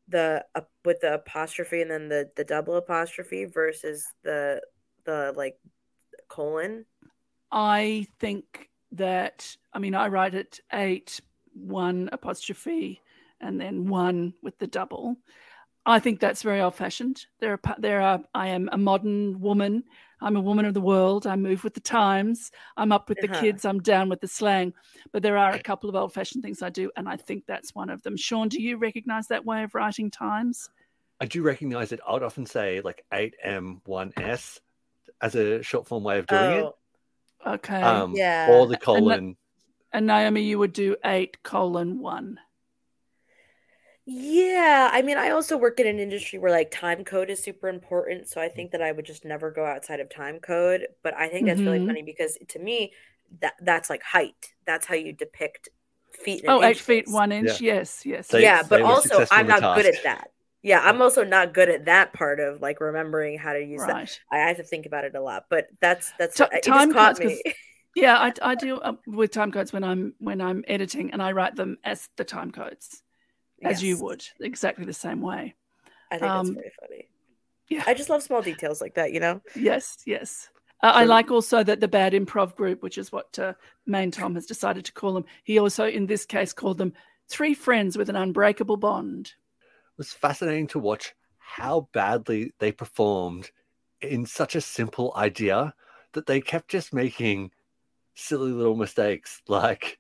the 0.08 0.44
uh, 0.56 0.62
with 0.86 1.02
the 1.02 1.16
apostrophe 1.16 1.82
and 1.82 1.92
then 1.92 2.10
the 2.10 2.30
the 2.36 2.44
double 2.44 2.76
apostrophe 2.76 3.46
versus 3.46 4.06
the 4.24 4.62
the 5.06 5.34
like 5.36 5.58
colon? 6.28 6.86
I 7.52 8.08
think 8.20 8.70
that 8.94 9.56
I 9.74 9.80
mean 9.80 9.96
I 9.96 10.08
write 10.08 10.36
it 10.36 10.60
eight 10.74 11.22
one 11.54 12.10
apostrophe 12.12 13.02
and 13.42 13.60
then 13.60 13.88
one 13.88 14.34
with 14.42 14.58
the 14.60 14.68
double. 14.68 15.18
I 15.86 16.00
think 16.00 16.20
that's 16.20 16.44
very 16.44 16.62
old 16.62 16.76
fashioned. 16.76 17.26
There 17.40 17.54
are 17.54 17.76
there 17.78 18.02
are 18.02 18.22
I 18.34 18.50
am 18.50 18.70
a 18.72 18.78
modern 18.78 19.40
woman. 19.40 19.84
I'm 20.22 20.36
a 20.36 20.42
woman 20.42 20.66
of 20.66 20.74
the 20.74 20.82
world. 20.82 21.26
I 21.28 21.36
move 21.36 21.64
with 21.64 21.74
the 21.74 21.80
times. 21.80 22.52
I'm 22.78 22.92
up 22.92 23.10
with 23.10 23.24
uh-huh. 23.24 23.34
the 23.34 23.40
kids. 23.40 23.66
I'm 23.66 23.80
down 23.80 24.10
with 24.10 24.22
the 24.22 24.28
slang. 24.28 24.74
But 25.12 25.24
there 25.24 25.38
are 25.38 25.52
a 25.52 25.64
couple 25.64 25.90
of 25.90 25.96
old 25.96 26.14
fashioned 26.14 26.44
things 26.44 26.62
I 26.62 26.70
do, 26.70 26.92
and 26.96 27.08
I 27.08 27.16
think 27.18 27.46
that's 27.46 27.74
one 27.74 27.90
of 27.90 28.04
them. 28.04 28.18
Shaun, 28.18 28.50
do 28.50 28.62
you 28.62 28.78
recognize 28.78 29.28
that 29.28 29.46
way 29.46 29.64
of 29.64 29.76
writing 29.76 30.12
times? 30.12 30.70
I 31.22 31.26
do 31.26 31.42
recognize 31.42 31.92
it. 31.92 32.00
I 32.08 32.14
would 32.14 32.24
often 32.24 32.46
say 32.46 32.82
like 32.82 33.04
8M1S 33.14 34.60
as 35.22 35.36
a 35.36 35.62
short 35.64 35.88
form 35.88 36.04
way 36.04 36.20
of 36.20 36.28
doing 36.28 36.42
oh, 36.42 36.76
it. 37.46 37.50
Okay. 37.50 37.82
Um, 37.82 38.14
yeah. 38.16 38.50
Or 38.52 38.68
the 38.68 38.78
colon. 38.78 39.20
And, 39.20 39.36
and 39.92 40.08
Naomi, 40.08 40.44
you 40.44 40.60
would 40.60 40.74
do 40.74 40.96
eight 41.04 41.42
colon 41.44 42.00
one. 42.00 42.40
Yeah, 44.12 44.90
I 44.92 45.04
mean, 45.04 45.20
I 45.20 45.30
also 45.30 45.56
work 45.56 45.80
in 45.80 45.86
an 45.86 46.00
industry 46.00 46.40
where 46.40 46.50
like 46.50 46.72
time 46.72 47.04
code 47.04 47.30
is 47.30 47.44
super 47.44 47.70
important, 47.70 48.28
so 48.28 48.42
I 48.42 48.50
think 48.50 48.72
that 48.72 48.82
I 48.82 48.92
would 48.92 49.06
just 49.06 49.24
never 49.24 49.52
go 49.52 49.64
outside 49.64 50.00
of 50.00 50.10
time 50.10 50.40
code. 50.40 50.88
But 51.04 51.14
I 51.14 51.28
think 51.28 51.46
that's 51.46 51.60
mm-hmm. 51.60 51.70
really 51.70 51.86
funny 51.86 52.02
because 52.02 52.36
to 52.48 52.58
me, 52.58 52.92
that 53.42 53.54
that's 53.62 53.88
like 53.88 54.02
height. 54.02 54.54
That's 54.66 54.88
how 54.88 54.96
you 54.96 55.14
depict 55.14 55.70
feet. 56.12 56.44
Oh, 56.48 56.64
eight 56.64 56.80
feet 56.80 57.08
one 57.08 57.32
inch. 57.32 57.62
Yeah. 57.62 57.76
Yes, 57.76 58.04
yes. 58.04 58.30
They, 58.30 58.42
yeah, 58.42 58.64
but 58.68 58.82
also 58.82 59.28
I'm 59.30 59.46
not 59.46 59.76
good 59.76 59.86
at 59.86 60.02
that. 60.04 60.32
Yeah, 60.64 60.80
I'm 60.80 61.04
also 61.04 61.24
not 61.24 61.54
good 61.54 61.70
at 61.70 61.86
that 61.86 62.12
part 62.12 62.40
of 62.40 62.62
like 62.64 62.82
remembering 62.82 63.38
how 63.38 63.54
to 63.54 63.64
use 63.64 63.82
right. 63.82 64.08
that. 64.08 64.20
I 64.36 64.40
have 64.40 64.58
to 64.58 64.64
think 64.64 64.88
about 64.88 65.04
it 65.04 65.14
a 65.14 65.22
lot, 65.22 65.46
but 65.52 65.68
that's 65.82 66.12
that's 66.18 66.36
T- 66.36 66.46
it 66.52 66.64
time 66.64 66.92
caught 66.92 67.20
me. 67.20 67.44
yeah, 67.96 68.18
I, 68.18 68.34
I 68.42 68.56
do 68.56 68.78
uh, 68.78 68.94
with 69.06 69.30
time 69.30 69.52
codes 69.52 69.72
when 69.72 69.84
I'm 69.84 70.16
when 70.18 70.42
I'm 70.42 70.64
editing, 70.68 71.12
and 71.12 71.22
I 71.22 71.32
write 71.34 71.56
them 71.56 71.78
as 71.84 72.10
the 72.18 72.24
time 72.24 72.50
codes, 72.50 73.04
as 73.64 73.82
yes. 73.82 73.84
you 73.84 74.04
would, 74.04 74.26
exactly 74.40 74.86
the 74.86 74.94
same 74.94 75.22
way. 75.22 75.56
I 76.12 76.18
think 76.18 76.32
um, 76.32 76.46
that's 76.48 76.56
very 76.56 76.72
funny. 76.80 77.10
Yeah, 77.70 77.84
I 77.86 77.94
just 77.94 78.10
love 78.10 78.24
small 78.24 78.42
details 78.42 78.82
like 78.82 78.96
that. 78.96 79.14
You 79.14 79.20
know. 79.20 79.42
Yes, 79.56 79.98
yes. 80.06 80.50
Uh, 80.82 80.92
I 80.96 81.04
like 81.04 81.30
also 81.30 81.62
that 81.62 81.82
the 81.82 81.90
bad 81.90 82.14
improv 82.14 82.56
group, 82.56 82.82
which 82.82 82.98
is 82.98 83.12
what 83.12 83.38
uh, 83.38 83.54
Main 83.86 84.12
Tom 84.12 84.36
has 84.36 84.46
decided 84.46 84.86
to 84.86 84.94
call 84.94 85.14
them. 85.14 85.26
He 85.44 85.60
also, 85.60 85.86
in 85.86 86.06
this 86.06 86.26
case, 86.26 86.54
called 86.54 86.78
them 86.78 86.94
three 87.30 87.54
friends 87.54 87.98
with 87.98 88.10
an 88.10 88.16
unbreakable 88.16 88.78
bond 88.78 89.28
It 89.28 89.98
was 89.98 90.14
fascinating 90.14 90.68
to 90.68 90.80
watch 90.80 91.14
how 91.38 91.90
badly 91.94 92.54
they 92.60 92.72
performed 92.72 93.52
in 94.02 94.26
such 94.26 94.56
a 94.56 94.62
simple 94.62 95.14
idea 95.16 95.74
that 96.14 96.26
they 96.26 96.42
kept 96.42 96.70
just 96.70 96.94
making 96.94 97.52
silly 98.16 98.52
little 98.52 98.76
mistakes 98.76 99.42
like 99.48 100.00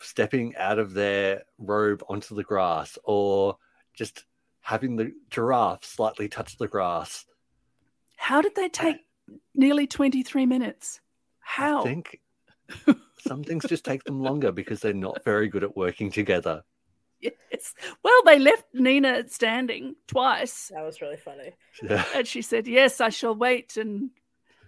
stepping 0.00 0.56
out 0.56 0.78
of 0.78 0.94
their 0.94 1.42
robe 1.58 2.02
onto 2.08 2.34
the 2.34 2.44
grass 2.44 2.98
or 3.04 3.56
just 3.94 4.24
having 4.60 4.96
the 4.96 5.12
giraffe 5.30 5.84
slightly 5.84 6.28
touch 6.28 6.56
the 6.58 6.68
grass. 6.68 7.24
How 8.16 8.40
did 8.40 8.54
they 8.54 8.68
take 8.68 8.98
nearly 9.54 9.86
23 9.86 10.46
minutes? 10.46 11.00
How? 11.40 11.80
I 11.80 11.84
think 11.84 12.20
some 13.18 13.44
things 13.44 13.64
just 13.66 13.84
take 13.84 14.04
them 14.04 14.20
longer 14.20 14.52
because 14.52 14.80
they're 14.80 14.92
not 14.92 15.24
very 15.24 15.48
good 15.48 15.64
at 15.64 15.76
working 15.76 16.10
together. 16.10 16.62
Yes. 17.20 17.74
Well, 18.04 18.22
they 18.24 18.38
left 18.38 18.64
Nina 18.74 19.28
standing 19.28 19.96
twice. 20.06 20.70
That 20.72 20.84
was 20.84 21.00
really 21.00 21.16
funny. 21.16 21.52
Yeah. 21.82 22.04
And 22.14 22.26
she 22.26 22.42
said, 22.42 22.68
Yes, 22.68 23.00
I 23.00 23.08
shall 23.08 23.34
wait 23.34 23.76
and 23.76 24.10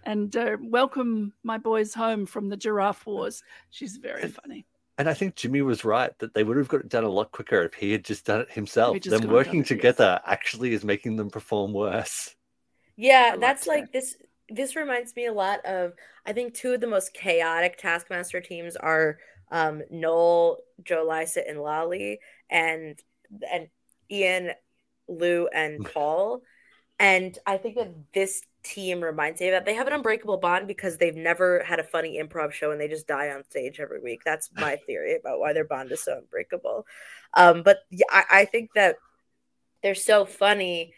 and 0.03 0.35
uh, 0.35 0.57
welcome 0.59 1.33
my 1.43 1.57
boys 1.57 1.93
home 1.93 2.25
from 2.25 2.49
the 2.49 2.57
giraffe 2.57 3.05
wars. 3.05 3.43
She's 3.69 3.97
very 3.97 4.27
funny. 4.27 4.65
And 5.01 5.09
I 5.09 5.15
think 5.15 5.35
Jimmy 5.35 5.63
was 5.63 5.83
right 5.83 6.15
that 6.19 6.35
they 6.35 6.43
would 6.43 6.57
have 6.57 6.67
got 6.67 6.81
it 6.81 6.89
done 6.89 7.03
a 7.03 7.09
lot 7.09 7.31
quicker 7.31 7.63
if 7.63 7.73
he 7.73 7.91
had 7.91 8.05
just 8.05 8.23
done 8.23 8.41
it 8.41 8.51
himself. 8.51 8.99
just 8.99 9.19
Them 9.19 9.31
working 9.31 9.53
done 9.53 9.61
it, 9.61 9.61
yes. 9.61 9.67
together 9.69 10.19
actually 10.27 10.73
is 10.73 10.83
making 10.83 11.15
them 11.15 11.31
perform 11.31 11.73
worse. 11.73 12.35
Yeah, 12.97 13.29
liked 13.29 13.41
that's 13.41 13.65
that. 13.65 13.71
like 13.71 13.91
this. 13.91 14.15
This 14.47 14.75
reminds 14.75 15.15
me 15.15 15.25
a 15.25 15.33
lot 15.33 15.65
of. 15.65 15.93
I 16.23 16.33
think 16.33 16.53
two 16.53 16.73
of 16.73 16.81
the 16.81 16.87
most 16.87 17.15
chaotic 17.15 17.79
Taskmaster 17.79 18.41
teams 18.41 18.75
are 18.75 19.17
um, 19.51 19.81
Noel, 19.89 20.59
Joe 20.83 21.03
Lycett, 21.07 21.47
and 21.49 21.59
Lolly, 21.59 22.19
and 22.47 22.99
and 23.51 23.69
Iain, 24.11 24.51
Lou, 25.07 25.47
and 25.47 25.83
Paul. 25.95 26.43
And 26.99 27.35
I 27.47 27.57
think 27.57 27.77
that 27.77 27.91
this 28.13 28.43
team 28.63 29.01
reminds 29.01 29.41
me 29.41 29.47
of 29.47 29.51
that. 29.53 29.65
They 29.65 29.73
have 29.73 29.87
an 29.87 29.93
unbreakable 29.93 30.37
bond 30.37 30.67
because 30.67 30.97
they've 30.97 31.15
never 31.15 31.63
had 31.63 31.79
a 31.79 31.83
funny 31.83 32.21
improv 32.21 32.51
show 32.51 32.71
and 32.71 32.79
they 32.79 32.87
just 32.87 33.07
die 33.07 33.29
on 33.29 33.43
stage 33.43 33.79
every 33.79 33.99
week. 33.99 34.21
That's 34.23 34.49
my 34.55 34.75
theory 34.75 35.15
about 35.15 35.39
why 35.39 35.53
their 35.53 35.65
bond 35.65 35.91
is 35.91 36.03
so 36.03 36.17
unbreakable. 36.19 36.85
Um, 37.33 37.63
but 37.63 37.79
yeah, 37.89 38.05
I, 38.09 38.23
I 38.31 38.45
think 38.45 38.71
that 38.75 38.97
they're 39.83 39.95
so 39.95 40.25
funny, 40.25 40.93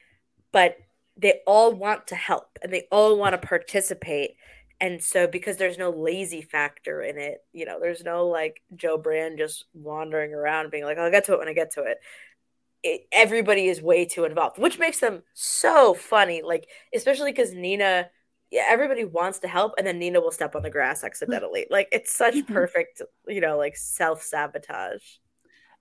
but 0.51 0.77
they 1.15 1.41
all 1.45 1.73
want 1.73 2.07
to 2.07 2.15
help 2.15 2.59
and 2.61 2.73
they 2.73 2.87
all 2.91 3.17
want 3.17 3.33
to 3.33 3.47
participate. 3.47 4.31
And 4.81 5.01
so, 5.01 5.27
because 5.27 5.57
there's 5.57 5.77
no 5.77 5.91
lazy 5.91 6.41
factor 6.41 7.01
in 7.01 7.17
it, 7.17 7.37
you 7.53 7.65
know, 7.65 7.79
there's 7.79 8.03
no 8.03 8.27
like 8.27 8.61
Jo 8.75 8.97
Brand 8.97 9.37
just 9.37 9.65
wandering 9.73 10.33
around 10.33 10.71
being 10.71 10.83
like, 10.83 10.97
I'll 10.97 11.11
get 11.11 11.25
to 11.25 11.33
it 11.33 11.39
when 11.39 11.47
I 11.47 11.53
get 11.53 11.71
to 11.73 11.83
it. 11.83 11.99
It 12.83 13.07
everybody 13.11 13.67
is 13.67 13.81
way 13.81 14.05
too 14.05 14.25
involved, 14.25 14.57
which 14.57 14.79
makes 14.79 14.99
them 14.99 15.23
so 15.33 15.93
funny. 15.93 16.41
Like, 16.41 16.67
especially 16.93 17.31
because 17.31 17.53
Nina, 17.53 18.09
yeah, 18.51 18.65
everybody 18.67 19.05
wants 19.05 19.39
to 19.39 19.47
help, 19.47 19.73
and 19.77 19.87
then 19.87 19.99
Nina 19.99 20.21
will 20.21 20.31
step 20.31 20.55
on 20.55 20.61
the 20.63 20.69
grass 20.69 21.03
accidentally. 21.03 21.65
Like, 21.69 21.87
it's 21.91 22.13
such 22.13 22.35
Mhm. 22.35 22.47
perfect, 22.47 23.01
you 23.27 23.41
know, 23.41 23.57
like 23.57 23.75
self 23.77 24.21
sabotage. 24.21 25.03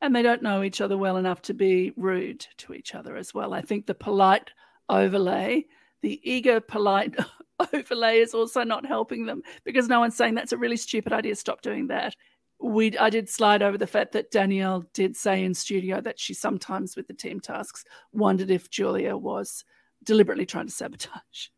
And 0.01 0.15
they 0.17 0.23
don't 0.23 0.43
know 0.43 0.63
each 0.63 0.81
other 0.81 0.97
well 0.99 1.17
enough 1.17 1.43
to 1.43 1.55
be 1.55 1.93
rude 1.97 2.47
to 2.59 2.75
each 2.75 2.95
other 2.95 3.17
as 3.17 3.33
well. 3.33 3.53
I 3.55 3.61
think 3.63 3.87
the 3.87 3.95
polite 3.95 4.51
overlay, 4.89 5.67
the 6.03 6.21
eager 6.29 6.61
polite 6.61 7.15
overlay 7.73 8.19
is 8.19 8.35
also 8.35 8.65
not 8.65 8.85
helping 8.85 9.27
them 9.27 9.43
because 9.65 9.89
no 9.89 10.01
one's 10.01 10.17
saying 10.17 10.35
that's 10.35 10.53
a 10.53 10.57
really 10.59 10.77
stupid 10.77 11.13
idea. 11.13 11.37
Stop 11.37 11.63
doing 11.63 11.87
that. 11.89 12.17
We, 12.63 12.97
I 12.97 13.11
did 13.11 13.29
slide 13.29 13.63
over 13.63 13.77
the 13.77 13.87
fact 13.87 14.13
that 14.13 14.31
Danielle 14.31 14.85
did 14.93 15.17
say 15.17 15.45
in 15.45 15.53
studio 15.53 16.01
that 16.01 16.21
she 16.21 16.33
sometimes 16.33 16.97
with 16.97 17.09
the 17.09 17.15
team 17.15 17.41
tasks 17.41 17.85
wondered 18.13 18.51
if 18.51 18.71
Julia 18.71 19.17
was 19.17 19.65
deliberately 20.05 20.47
trying 20.47 20.67
to 20.67 20.73
sabotage. 20.73 21.49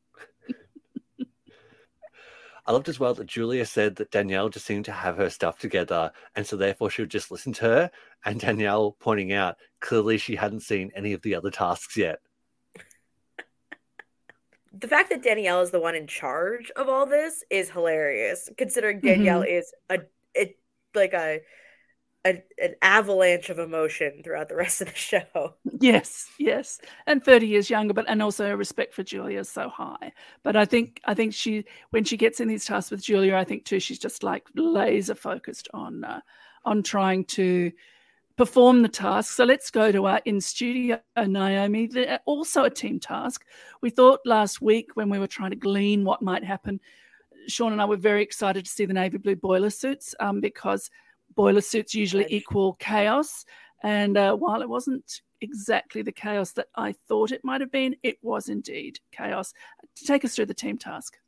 I 2.67 2.73
loved 2.73 2.89
as 2.89 2.99
well 2.99 3.13
that 3.15 3.27
Julia 3.27 3.67
said 3.67 3.97
that 3.97 4.11
Danielle 4.11 4.49
just 4.49 4.65
seemed 4.65 4.87
to 4.87 4.93
have 4.93 5.19
her 5.19 5.29
stuff 5.29 5.59
together, 5.59 6.11
and 6.35 6.47
so 6.47 6.57
therefore 6.57 6.89
she 6.89 7.03
would 7.03 7.11
just 7.11 7.31
listen 7.31 7.53
to 7.55 7.65
her. 7.65 7.91
And 8.25 8.41
Danielle 8.41 8.97
pointing 8.99 9.35
out 9.35 9.57
clearly 9.81 10.17
she 10.17 10.35
hadn't 10.35 10.61
seen 10.61 10.91
any 10.97 11.13
of 11.13 11.21
the 11.21 11.35
other 11.35 11.51
tasks 11.51 11.99
yet. 11.99 12.21
the 14.79 14.89
fact 14.89 15.11
that 15.11 15.23
Danielle 15.23 15.61
is 15.61 15.71
the 15.71 15.81
one 15.81 15.95
in 15.95 16.07
charge 16.07 16.71
of 16.77 16.89
all 16.89 17.07
this 17.07 17.45
is 17.51 17.71
hilarious, 17.71 18.49
considering 18.57 18.99
mm-hmm. 18.99 19.09
Danielle 19.09 19.43
is 19.43 19.73
a 19.91 20.01
it 20.35 20.59
like 20.95 21.13
a, 21.13 21.41
a 22.27 22.43
an 22.63 22.75
avalanche 22.83 23.51
of 23.51 23.59
emotion 23.59 24.23
throughout 24.25 24.49
the 24.49 24.57
rest 24.57 24.81
of 24.81 24.89
the 24.89 24.95
show. 24.95 25.55
Yes, 25.81 26.29
yes, 26.39 26.81
and 27.07 27.25
thirty 27.25 27.47
years 27.47 27.71
younger, 27.71 27.95
but 27.95 28.07
and 28.09 28.23
also 28.23 28.49
her 28.49 28.57
respect 28.57 28.95
for 28.95 29.03
Julia 29.03 29.41
is 29.41 29.49
so 29.49 29.69
high. 29.69 30.13
But 30.43 30.57
I 30.57 30.65
think 30.65 31.01
I 31.05 31.15
think 31.15 31.35
she 31.35 31.65
when 31.91 32.05
she 32.05 32.17
gets 32.17 32.41
in 32.41 32.49
these 32.49 32.65
tasks 32.65 32.91
with 32.91 33.03
Julia, 33.03 33.37
I 33.37 33.45
think 33.45 33.65
too 33.65 33.81
she's 33.81 33.99
just 33.99 34.23
like 34.23 34.47
laser 34.55 35.15
focused 35.15 35.69
on 35.75 36.05
uh, 36.05 36.21
on 36.65 36.83
trying 36.83 37.25
to 37.25 37.73
perform 38.37 38.83
the 38.83 38.89
task. 38.89 39.35
So 39.35 39.45
let's 39.45 39.71
go 39.71 39.93
to 39.93 40.07
our 40.07 40.21
in 40.25 40.41
studio 40.41 41.01
Naomi. 41.17 41.91
Also 42.27 42.65
a 42.65 42.71
team 42.71 42.99
task. 42.99 43.45
We 43.81 43.91
thought 43.91 44.21
last 44.25 44.61
week 44.61 44.91
when 44.95 45.09
we 45.09 45.19
were 45.19 45.27
trying 45.27 45.51
to 45.51 45.57
glean 45.57 46.05
what 46.05 46.23
might 46.23 46.45
happen. 46.45 46.81
Shaun 47.49 47.73
and 47.73 47.81
I 47.81 47.85
were 47.85 47.97
very 47.97 48.23
excited 48.23 48.65
to 48.65 48.71
see 48.71 48.85
the 48.85 48.95
navy 48.95 49.19
blue 49.19 49.37
boiler 49.37 49.71
suits 49.71 50.15
um, 50.21 50.41
because 50.41 50.91
boiler 51.35 51.61
suits 51.61 51.95
usually 51.95 52.27
equal 52.29 52.75
chaos. 52.75 53.45
And 53.83 54.17
uh, 54.17 54.35
while 54.35 54.63
it 54.63 54.69
wasn't 54.69 55.21
exactly 55.41 56.03
the 56.03 56.13
chaos 56.13 56.53
that 56.53 56.69
I 56.75 56.95
thought 57.07 57.33
it 57.33 57.45
might 57.45 57.61
have 57.61 57.71
been, 57.71 57.97
it 58.03 58.19
was 58.23 58.49
indeed 58.49 58.99
chaos. 59.13 59.53
Take 60.05 60.25
us 60.25 60.35
through 60.35 60.47
the 60.47 60.55
team 60.55 60.79
task. 60.79 61.19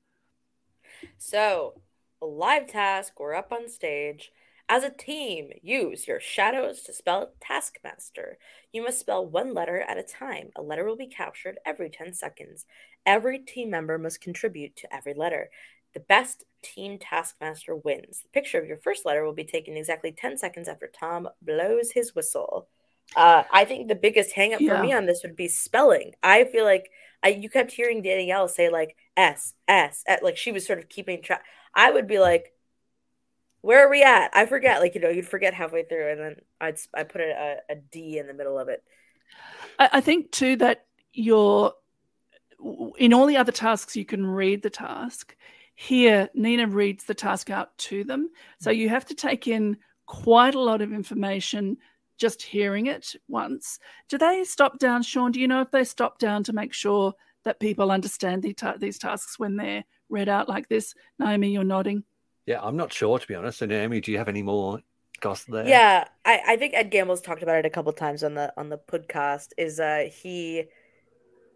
So, 1.18 1.74
a 2.22 2.26
live 2.26 2.66
task, 2.66 3.20
we're 3.20 3.34
up 3.34 3.52
on 3.52 3.68
stage. 3.68 4.32
As 4.68 4.82
a 4.82 4.90
team, 4.90 5.50
use 5.62 6.08
your 6.08 6.18
shadows 6.18 6.82
to 6.82 6.92
spell 6.92 7.32
Taskmaster. 7.40 8.36
You 8.72 8.82
must 8.82 8.98
spell 8.98 9.24
one 9.24 9.54
letter 9.54 9.80
at 9.80 9.98
a 9.98 10.02
time. 10.02 10.50
A 10.56 10.62
letter 10.62 10.84
will 10.84 10.96
be 10.96 11.06
captured 11.06 11.58
every 11.64 11.88
10 11.88 12.14
seconds. 12.14 12.66
Every 13.04 13.38
team 13.38 13.70
member 13.70 13.96
must 13.96 14.20
contribute 14.20 14.74
to 14.76 14.92
every 14.92 15.14
letter. 15.14 15.50
The 15.96 16.00
best 16.00 16.44
team 16.62 16.98
Taskmaster 16.98 17.74
wins. 17.74 18.20
The 18.20 18.28
picture 18.28 18.60
of 18.60 18.66
your 18.66 18.76
first 18.76 19.06
letter 19.06 19.24
will 19.24 19.32
be 19.32 19.44
taken 19.44 19.78
exactly 19.78 20.12
10 20.12 20.36
seconds 20.36 20.68
after 20.68 20.88
Tom 20.88 21.26
blows 21.40 21.92
his 21.92 22.14
whistle. 22.14 22.68
Uh, 23.16 23.44
I 23.50 23.64
think 23.64 23.88
the 23.88 23.94
biggest 23.94 24.36
hangup 24.36 24.60
Yeah. 24.60 24.76
for 24.76 24.82
me 24.82 24.92
on 24.92 25.06
this 25.06 25.22
would 25.22 25.36
be 25.36 25.48
spelling. 25.48 26.12
I 26.22 26.44
feel 26.44 26.66
like 26.66 26.90
I, 27.22 27.28
you 27.28 27.48
kept 27.48 27.72
hearing 27.72 28.02
Danielle 28.02 28.46
say 28.46 28.68
like 28.68 28.94
S, 29.16 29.54
S, 29.66 30.04
S, 30.06 30.20
like 30.22 30.36
she 30.36 30.52
was 30.52 30.66
sort 30.66 30.80
of 30.80 30.90
keeping 30.90 31.22
track. 31.22 31.42
I 31.74 31.90
would 31.90 32.06
be 32.06 32.18
like, 32.18 32.52
where 33.62 33.86
are 33.86 33.90
we 33.90 34.02
at? 34.02 34.32
I 34.34 34.44
forget. 34.44 34.82
Like, 34.82 34.94
you 34.94 35.00
know, 35.00 35.08
you'd 35.08 35.26
forget 35.26 35.54
halfway 35.54 35.84
through, 35.84 36.10
and 36.12 36.20
then 36.20 36.36
I'd 36.60 36.78
I 36.92 37.04
put 37.04 37.22
a, 37.22 37.56
a 37.70 37.76
D 37.76 38.18
in 38.18 38.26
the 38.26 38.34
middle 38.34 38.58
of 38.58 38.68
it. 38.68 38.84
I, 39.78 39.88
I 39.94 40.00
think 40.02 40.30
too 40.30 40.56
that 40.56 40.84
you're 41.14 41.72
in 42.98 43.14
all 43.14 43.24
the 43.24 43.38
other 43.38 43.50
tasks 43.52 43.96
you 43.96 44.04
can 44.04 44.26
read 44.26 44.60
the 44.60 44.68
task. 44.68 45.34
Here, 45.76 46.28
Nina 46.34 46.66
reads 46.66 47.04
the 47.04 47.14
task 47.14 47.50
out 47.50 47.76
to 47.78 48.02
them, 48.02 48.30
so 48.58 48.70
you 48.70 48.88
have 48.88 49.04
to 49.06 49.14
take 49.14 49.46
in 49.46 49.76
quite 50.06 50.54
a 50.54 50.60
lot 50.60 50.80
of 50.80 50.92
information 50.92 51.76
just 52.18 52.42
hearing 52.42 52.86
it 52.86 53.14
once. 53.28 53.78
Do 54.08 54.16
they 54.16 54.42
stop 54.44 54.78
down, 54.78 55.02
Shaun? 55.02 55.32
Do 55.32 55.40
you 55.40 55.48
know 55.48 55.60
if 55.60 55.70
they 55.70 55.84
stop 55.84 56.18
down 56.18 56.44
to 56.44 56.52
make 56.52 56.72
sure 56.72 57.12
that 57.44 57.60
people 57.60 57.90
understand 57.92 58.42
the 58.42 58.54
ta- 58.54 58.76
these 58.78 58.98
tasks 58.98 59.38
when 59.38 59.56
they're 59.56 59.84
read 60.08 60.28
out 60.28 60.48
like 60.48 60.68
this? 60.68 60.94
Naomi, 61.18 61.50
you're 61.50 61.64
nodding. 61.64 62.04
Yeah, 62.46 62.60
I'm 62.62 62.76
not 62.76 62.92
sure 62.92 63.18
to 63.18 63.26
be 63.26 63.34
honest. 63.34 63.58
So 63.58 63.66
Naomi, 63.66 64.00
do 64.00 64.12
you 64.12 64.18
have 64.18 64.28
any 64.28 64.42
more 64.42 64.80
gossip 65.20 65.52
there? 65.52 65.68
Yeah, 65.68 66.04
I, 66.24 66.40
I 66.48 66.56
think 66.56 66.74
Ed 66.74 66.90
Gamble's 66.90 67.20
talked 67.20 67.42
about 67.42 67.56
it 67.58 67.66
a 67.66 67.70
couple 67.70 67.92
times 67.92 68.24
on 68.24 68.34
the 68.34 68.52
on 68.56 68.68
the 68.68 68.78
podcast. 68.78 69.48
Is 69.58 69.78
uh 69.78 70.08
he 70.10 70.64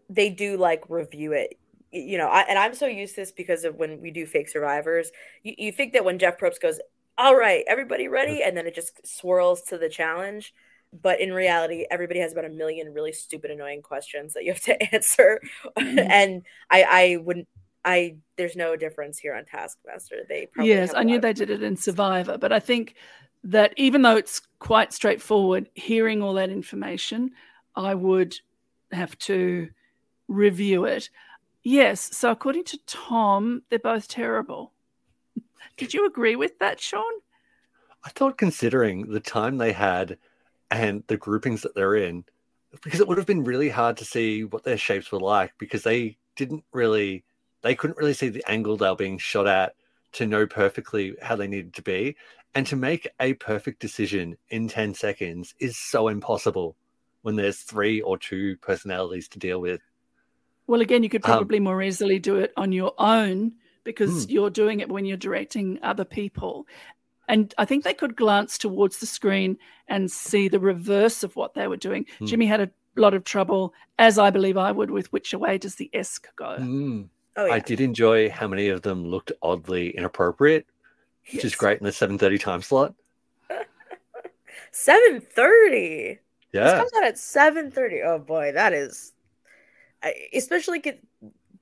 they 0.08 0.28
do 0.30 0.56
like 0.56 0.84
review 0.88 1.32
it. 1.32 1.58
You 1.92 2.18
know, 2.18 2.28
I, 2.28 2.42
and 2.42 2.58
I'm 2.58 2.74
so 2.74 2.86
used 2.86 3.14
to 3.16 3.22
this 3.22 3.32
because 3.32 3.64
of 3.64 3.74
when 3.76 4.00
we 4.00 4.10
do 4.10 4.26
fake 4.26 4.48
survivors. 4.48 5.10
You, 5.42 5.54
you 5.58 5.72
think 5.72 5.92
that 5.94 6.04
when 6.04 6.18
Jeff 6.18 6.38
Probst 6.38 6.60
goes, 6.60 6.80
"All 7.18 7.34
right, 7.36 7.64
everybody 7.66 8.08
ready," 8.08 8.42
and 8.42 8.56
then 8.56 8.66
it 8.66 8.74
just 8.74 9.06
swirls 9.06 9.62
to 9.64 9.78
the 9.78 9.88
challenge. 9.88 10.54
But 10.92 11.20
in 11.20 11.32
reality, 11.32 11.86
everybody 11.90 12.20
has 12.20 12.32
about 12.32 12.44
a 12.44 12.50
million 12.50 12.92
really 12.92 13.12
stupid, 13.12 13.50
annoying 13.50 13.82
questions 13.82 14.34
that 14.34 14.44
you 14.44 14.52
have 14.52 14.62
to 14.62 14.82
answer. 14.94 15.40
Mhm. 15.78 16.10
and 16.10 16.42
I, 16.70 16.82
I 16.82 17.16
wouldn't. 17.16 17.48
I 17.84 18.16
there's 18.36 18.56
no 18.56 18.76
difference 18.76 19.18
here 19.18 19.34
on 19.34 19.44
Taskmaster. 19.44 20.24
They 20.28 20.46
probably 20.46 20.70
yes, 20.70 20.92
I 20.94 21.02
knew 21.02 21.18
they 21.18 21.32
did 21.32 21.50
it 21.50 21.62
in 21.62 21.76
Survivor, 21.76 22.38
but 22.38 22.52
I 22.52 22.60
think 22.60 22.94
that 23.44 23.72
even 23.76 24.02
though 24.02 24.16
it's 24.16 24.42
quite 24.58 24.92
straightforward, 24.92 25.68
hearing 25.74 26.22
all 26.22 26.34
that 26.34 26.50
information, 26.50 27.30
I 27.74 27.94
would 27.94 28.36
have 28.92 29.16
to 29.20 29.70
review 30.28 30.84
it. 30.84 31.08
Yes, 31.62 32.16
so 32.16 32.30
according 32.30 32.64
to 32.64 32.78
Tom, 32.86 33.62
they're 33.68 33.78
both 33.78 34.08
terrible. 34.08 34.72
Did 35.76 35.94
you 35.94 36.06
agree 36.06 36.36
with 36.36 36.58
that, 36.58 36.80
Shaun? 36.80 37.12
I 38.04 38.10
thought 38.10 38.38
considering 38.38 39.10
the 39.10 39.20
time 39.20 39.58
they 39.58 39.72
had 39.72 40.18
and 40.70 41.02
the 41.06 41.16
groupings 41.16 41.62
that 41.62 41.74
they're 41.74 41.96
in, 41.96 42.24
because 42.82 43.00
it 43.00 43.08
would 43.08 43.18
have 43.18 43.26
been 43.26 43.44
really 43.44 43.68
hard 43.68 43.96
to 43.98 44.04
see 44.04 44.44
what 44.44 44.64
their 44.64 44.78
shapes 44.78 45.12
were 45.12 45.20
like 45.20 45.52
because 45.58 45.82
they 45.82 46.16
didn't 46.36 46.64
really, 46.72 47.24
they 47.62 47.74
couldn't 47.74 47.98
really 47.98 48.14
see 48.14 48.28
the 48.28 48.44
angle 48.50 48.76
they 48.76 48.88
were 48.88 48.96
being 48.96 49.18
shot 49.18 49.46
at 49.46 49.74
to 50.12 50.26
know 50.26 50.46
perfectly 50.46 51.14
how 51.22 51.36
they 51.36 51.46
needed 51.46 51.74
to 51.74 51.82
be. 51.82 52.16
And 52.54 52.66
to 52.68 52.76
make 52.76 53.08
a 53.20 53.34
perfect 53.34 53.80
decision 53.80 54.36
in 54.48 54.68
10 54.68 54.94
seconds 54.94 55.54
is 55.60 55.76
so 55.76 56.08
impossible. 56.08 56.76
when 57.22 57.36
there's 57.36 57.60
three 57.60 58.00
or 58.00 58.16
two 58.18 58.56
personalities 58.58 59.28
to 59.28 59.38
deal 59.38 59.60
with. 59.60 59.80
Well, 60.70 60.80
again, 60.82 61.02
you 61.02 61.08
could 61.08 61.24
Um, 61.24 61.30
probably 61.32 61.58
more 61.58 61.82
easily 61.82 62.20
do 62.20 62.36
it 62.36 62.52
on 62.56 62.70
your 62.70 62.94
own 62.98 63.54
because 63.82 64.24
Hmm. 64.24 64.30
you're 64.30 64.50
doing 64.50 64.78
it 64.78 64.88
when 64.88 65.04
you're 65.04 65.16
directing 65.16 65.80
other 65.82 66.04
people. 66.04 66.64
And 67.26 67.52
I 67.58 67.64
think 67.64 67.82
they 67.82 67.92
could 67.92 68.14
glance 68.14 68.56
towards 68.56 69.00
the 69.00 69.06
screen 69.06 69.58
and 69.88 70.10
see 70.12 70.46
the 70.46 70.60
reverse 70.60 71.24
of 71.24 71.34
what 71.34 71.54
they 71.54 71.66
were 71.66 71.76
doing. 71.76 72.06
Hmm. 72.20 72.26
Jimmy 72.26 72.46
had 72.46 72.60
a 72.60 72.70
lot 72.94 73.14
of 73.14 73.24
trouble, 73.24 73.74
as 73.98 74.16
I 74.16 74.30
believe 74.30 74.56
I 74.56 74.70
would, 74.70 74.92
with 74.92 75.12
which 75.12 75.34
way 75.34 75.58
does 75.58 75.74
the 75.74 75.90
S 75.92 76.18
go? 76.36 76.56
Mm. 76.60 77.08
Oh 77.36 77.46
yeah. 77.46 77.54
I 77.54 77.58
did 77.58 77.80
enjoy 77.80 78.30
how 78.30 78.46
many 78.46 78.68
of 78.68 78.82
them 78.82 79.04
looked 79.04 79.32
oddly 79.42 79.90
inappropriate, 79.96 80.66
which 81.32 81.44
is 81.44 81.56
great 81.56 81.78
in 81.80 81.84
the 81.84 81.90
7:30 81.92 82.38
time 82.38 82.62
slot. 82.62 82.94
Seven 84.72 85.20
thirty. 85.20 86.20
This 86.52 86.60
Yeah. 86.60 86.78
comes 86.78 86.92
out 86.96 87.04
at 87.04 87.18
seven 87.18 87.70
thirty. 87.72 88.02
Oh 88.02 88.18
boy, 88.20 88.52
that 88.52 88.72
is. 88.72 89.14
I, 90.02 90.14
especially 90.34 90.78
get. 90.80 91.02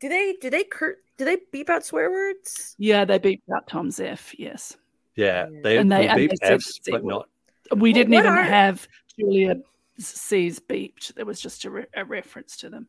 Do 0.01 0.09
they 0.09 0.37
do 0.41 0.49
they 0.51 0.65
cur- 0.65 0.99
do 1.17 1.25
they 1.25 1.39
beep 1.51 1.69
out 1.71 1.85
swear 1.85 2.11
words? 2.11 2.75
Yeah, 2.79 3.05
they 3.05 3.19
beeped 3.19 3.43
out 3.55 3.67
Tom's 3.67 3.99
F, 3.99 4.33
yes. 4.39 4.77
Yeah, 5.17 5.47
they, 5.63 5.79
And 5.79 5.91
they- 5.91 6.03
will 6.03 6.09
and 6.11 6.17
beep 6.17 6.31
they 6.41 6.49
Fs, 6.55 6.79
but 6.89 7.05
not. 7.05 7.29
We 7.75 7.91
Well, 7.91 7.93
didn't 7.95 8.15
even 8.15 8.27
are- 8.27 8.43
have 8.43 8.87
Julia 9.19 9.57
C's 9.99 10.61
beeped. 10.61 11.15
There 11.15 11.27
was 11.27 11.41
just 11.41 11.65
a, 11.65 11.71
re- 11.71 11.87
a 11.95 12.05
reference 12.05 12.57
to 12.59 12.71
them. 12.71 12.87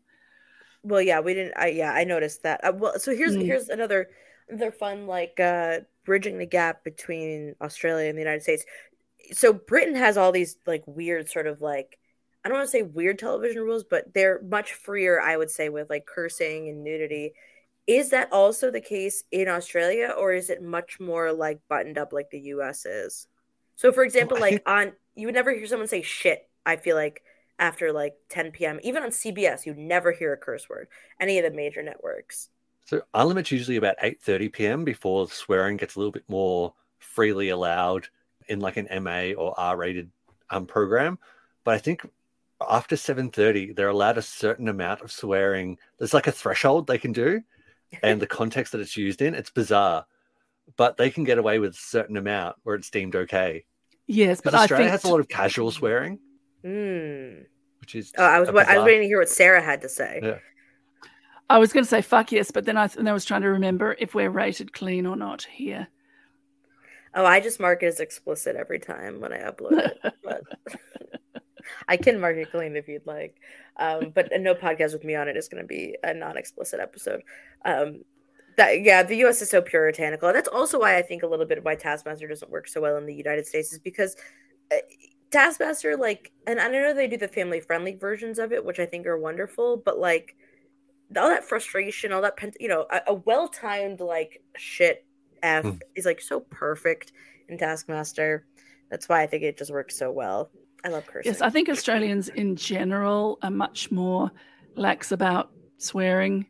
Well, 0.83 1.01
yeah, 1.01 1.19
we 1.19 1.33
didn't. 1.33 1.53
I 1.57 1.67
yeah, 1.67 1.91
I 1.91 2.03
noticed 2.05 2.43
that. 2.43 2.63
Uh, 2.63 2.73
well, 2.75 2.99
so 2.99 3.15
here's 3.15 3.35
Mm. 3.35 3.45
here's 3.45 3.69
another 3.69 4.09
another 4.47 4.71
fun 4.71 5.07
like 5.07 5.39
uh 5.39 5.79
bridging 6.05 6.37
the 6.37 6.45
gap 6.45 6.83
between 6.83 7.55
Australia 7.61 8.07
and 8.09 8.17
the 8.17 8.21
United 8.21 8.41
States. 8.43 8.65
So 9.31 9.51
Britain 9.53 9.95
has 9.95 10.15
all 10.17 10.31
these 10.31 10.57
like 10.65 10.83
weird 10.87 11.29
sort 11.29 11.45
of 11.47 11.61
like 11.61 11.98
I 12.43 12.49
don't 12.49 12.57
want 12.57 12.67
to 12.67 12.71
say 12.71 12.83
weird 12.83 13.19
television 13.19 13.61
rules, 13.61 13.83
but 13.83 14.13
they're 14.13 14.41
much 14.41 14.73
freer, 14.73 15.19
I 15.19 15.35
would 15.35 15.51
say, 15.51 15.69
with 15.69 15.89
like 15.89 16.05
cursing 16.05 16.69
and 16.69 16.83
nudity. 16.83 17.33
Is 17.85 18.11
that 18.11 18.31
also 18.31 18.71
the 18.71 18.81
case 18.81 19.23
in 19.31 19.47
Australia, 19.47 20.13
or 20.17 20.31
is 20.33 20.49
it 20.49 20.61
much 20.61 20.99
more 20.99 21.33
like 21.33 21.59
buttoned 21.67 21.97
up 21.97 22.13
like 22.13 22.29
the 22.29 22.39
US 22.39 22.85
is? 22.85 23.27
So, 23.75 23.91
for 23.91 24.03
example, 24.03 24.37
I 24.37 24.41
like 24.41 24.49
think- 24.51 24.69
on 24.69 24.91
you 25.15 25.27
would 25.27 25.35
never 25.35 25.51
hear 25.51 25.67
someone 25.67 25.87
say 25.87 26.01
shit, 26.01 26.47
I 26.65 26.77
feel 26.77 26.95
like 26.95 27.23
after 27.57 27.91
like 27.91 28.15
10 28.29 28.51
p.m. 28.51 28.79
Even 28.83 29.03
on 29.03 29.09
CBS, 29.09 29.65
you 29.65 29.73
never 29.73 30.11
hear 30.13 30.31
a 30.31 30.37
curse 30.37 30.69
word. 30.69 30.87
Any 31.19 31.37
of 31.39 31.43
the 31.43 31.51
major 31.55 31.83
networks. 31.83 32.49
So 32.85 33.01
our 33.13 33.25
limit's 33.25 33.51
usually 33.51 33.77
about 33.77 33.97
8:30 33.99 34.53
p.m. 34.53 34.83
before 34.85 35.27
swearing 35.27 35.77
gets 35.77 35.95
a 35.95 35.99
little 35.99 36.11
bit 36.11 36.23
more 36.27 36.73
freely 36.99 37.49
allowed 37.49 38.07
in 38.47 38.59
like 38.59 38.77
an 38.77 38.87
MA 39.03 39.33
or 39.33 39.59
R-rated 39.59 40.09
um, 40.49 40.65
program. 40.65 41.19
But 41.63 41.75
I 41.75 41.77
think 41.77 42.09
after 42.67 42.95
7:30, 42.95 43.75
they're 43.75 43.89
allowed 43.89 44.17
a 44.17 44.21
certain 44.21 44.67
amount 44.67 45.01
of 45.01 45.11
swearing. 45.11 45.77
There's 45.97 46.13
like 46.13 46.27
a 46.27 46.31
threshold 46.31 46.87
they 46.87 46.97
can 46.97 47.11
do, 47.11 47.41
and 48.03 48.19
the 48.21 48.27
context 48.27 48.71
that 48.73 48.81
it's 48.81 48.97
used 48.97 49.21
in, 49.21 49.35
it's 49.35 49.49
bizarre. 49.49 50.05
But 50.77 50.97
they 50.97 51.09
can 51.09 51.23
get 51.23 51.37
away 51.37 51.59
with 51.59 51.71
a 51.73 51.77
certain 51.77 52.17
amount 52.17 52.57
where 52.63 52.75
it's 52.75 52.89
deemed 52.89 53.15
okay. 53.15 53.65
Yes, 54.07 54.41
but 54.41 54.51
Because 54.51 54.59
I 54.59 54.63
Australia 54.63 54.85
think 54.85 54.91
has 54.91 55.03
a 55.03 55.09
lot 55.09 55.19
of 55.19 55.27
casual 55.27 55.71
swearing, 55.71 56.19
Hmm. 56.63 57.43
which 57.79 57.95
is 57.95 58.11
Oh, 58.17 58.23
I 58.23 58.39
was 58.39 58.49
a 58.49 58.53
I 58.53 58.77
was 58.77 58.85
waiting 58.85 59.01
to 59.01 59.07
hear 59.07 59.19
what 59.19 59.29
Sarah 59.29 59.61
had 59.61 59.81
to 59.81 59.89
say. 59.89 60.19
Yeah. 60.21 60.39
I 61.49 61.57
was 61.57 61.73
going 61.73 61.83
to 61.83 61.89
say 61.89 62.01
fuck 62.01 62.31
yes, 62.31 62.51
but 62.51 62.65
then 62.65 62.77
I, 62.77 62.87
then 62.87 63.07
I 63.07 63.13
was 63.13 63.25
trying 63.25 63.41
to 63.41 63.49
remember 63.49 63.95
if 63.97 64.13
we're 64.13 64.29
rated 64.29 64.73
clean 64.73 65.05
or 65.05 65.15
not 65.15 65.43
here. 65.43 65.87
Oh, 67.15 67.25
I 67.25 67.39
just 67.39 67.59
mark 67.59 67.81
it 67.81 67.87
as 67.87 67.99
explicit 67.99 68.55
every 68.55 68.79
time 68.79 69.19
when 69.19 69.33
I 69.33 69.39
upload 69.39 69.79
it. 69.79 70.13
But 70.23 70.43
I 71.87 71.97
can 71.97 72.19
mark 72.19 72.37
it 72.37 72.51
clean 72.51 72.75
if 72.75 72.87
you'd 72.87 73.05
like. 73.05 73.39
Um, 73.77 74.11
but 74.13 74.29
no 74.39 74.55
podcast 74.55 74.93
with 74.93 75.03
me 75.03 75.15
on 75.15 75.27
it 75.27 75.37
is 75.37 75.47
going 75.47 75.63
to 75.63 75.67
be 75.67 75.97
a 76.03 76.13
non-explicit 76.13 76.79
episode. 76.79 77.21
Um, 77.65 78.03
that 78.57 78.81
yeah, 78.81 79.03
the 79.03 79.15
U.S. 79.17 79.41
is 79.41 79.49
so 79.49 79.61
puritanical. 79.61 80.33
That's 80.33 80.49
also 80.49 80.79
why 80.79 80.97
I 80.97 81.01
think 81.01 81.23
a 81.23 81.27
little 81.27 81.45
bit 81.45 81.57
of 81.57 81.65
why 81.65 81.75
Taskmaster 81.75 82.27
doesn't 82.27 82.51
work 82.51 82.67
so 82.67 82.81
well 82.81 82.97
in 82.97 83.05
the 83.05 83.13
United 83.15 83.47
States 83.47 83.71
is 83.71 83.79
because 83.79 84.15
uh, 84.71 84.77
Taskmaster, 85.31 85.95
like, 85.95 86.31
and 86.47 86.59
I 86.59 86.67
know 86.67 86.93
they 86.93 87.07
do 87.07 87.17
the 87.17 87.27
family-friendly 87.27 87.95
versions 87.95 88.39
of 88.39 88.51
it, 88.51 88.65
which 88.65 88.79
I 88.79 88.85
think 88.85 89.05
are 89.07 89.17
wonderful, 89.17 89.77
but 89.77 89.99
like 89.99 90.35
all 91.17 91.29
that 91.29 91.45
frustration, 91.45 92.11
all 92.11 92.21
that 92.21 92.37
you 92.59 92.67
know, 92.67 92.85
a, 92.91 93.01
a 93.07 93.13
well-timed 93.13 93.99
like 94.01 94.41
shit 94.57 95.05
f 95.41 95.63
Hmm. 95.63 95.71
is 95.95 96.05
like 96.05 96.21
so 96.21 96.41
perfect 96.41 97.13
in 97.47 97.57
Taskmaster. 97.57 98.45
That's 98.89 99.07
why 99.07 99.21
I 99.21 99.27
think 99.27 99.43
it 99.43 99.57
just 99.57 99.71
works 99.71 99.95
so 99.95 100.11
well. 100.11 100.51
I 100.85 100.89
love 100.89 101.05
cursing. 101.07 101.31
Yes, 101.31 101.41
I 101.41 101.49
think 101.49 101.69
Australians 101.69 102.29
in 102.29 102.55
general 102.55 103.37
are 103.43 103.51
much 103.51 103.91
more 103.91 104.31
lax 104.75 105.11
about 105.11 105.51
swearing. 105.77 106.45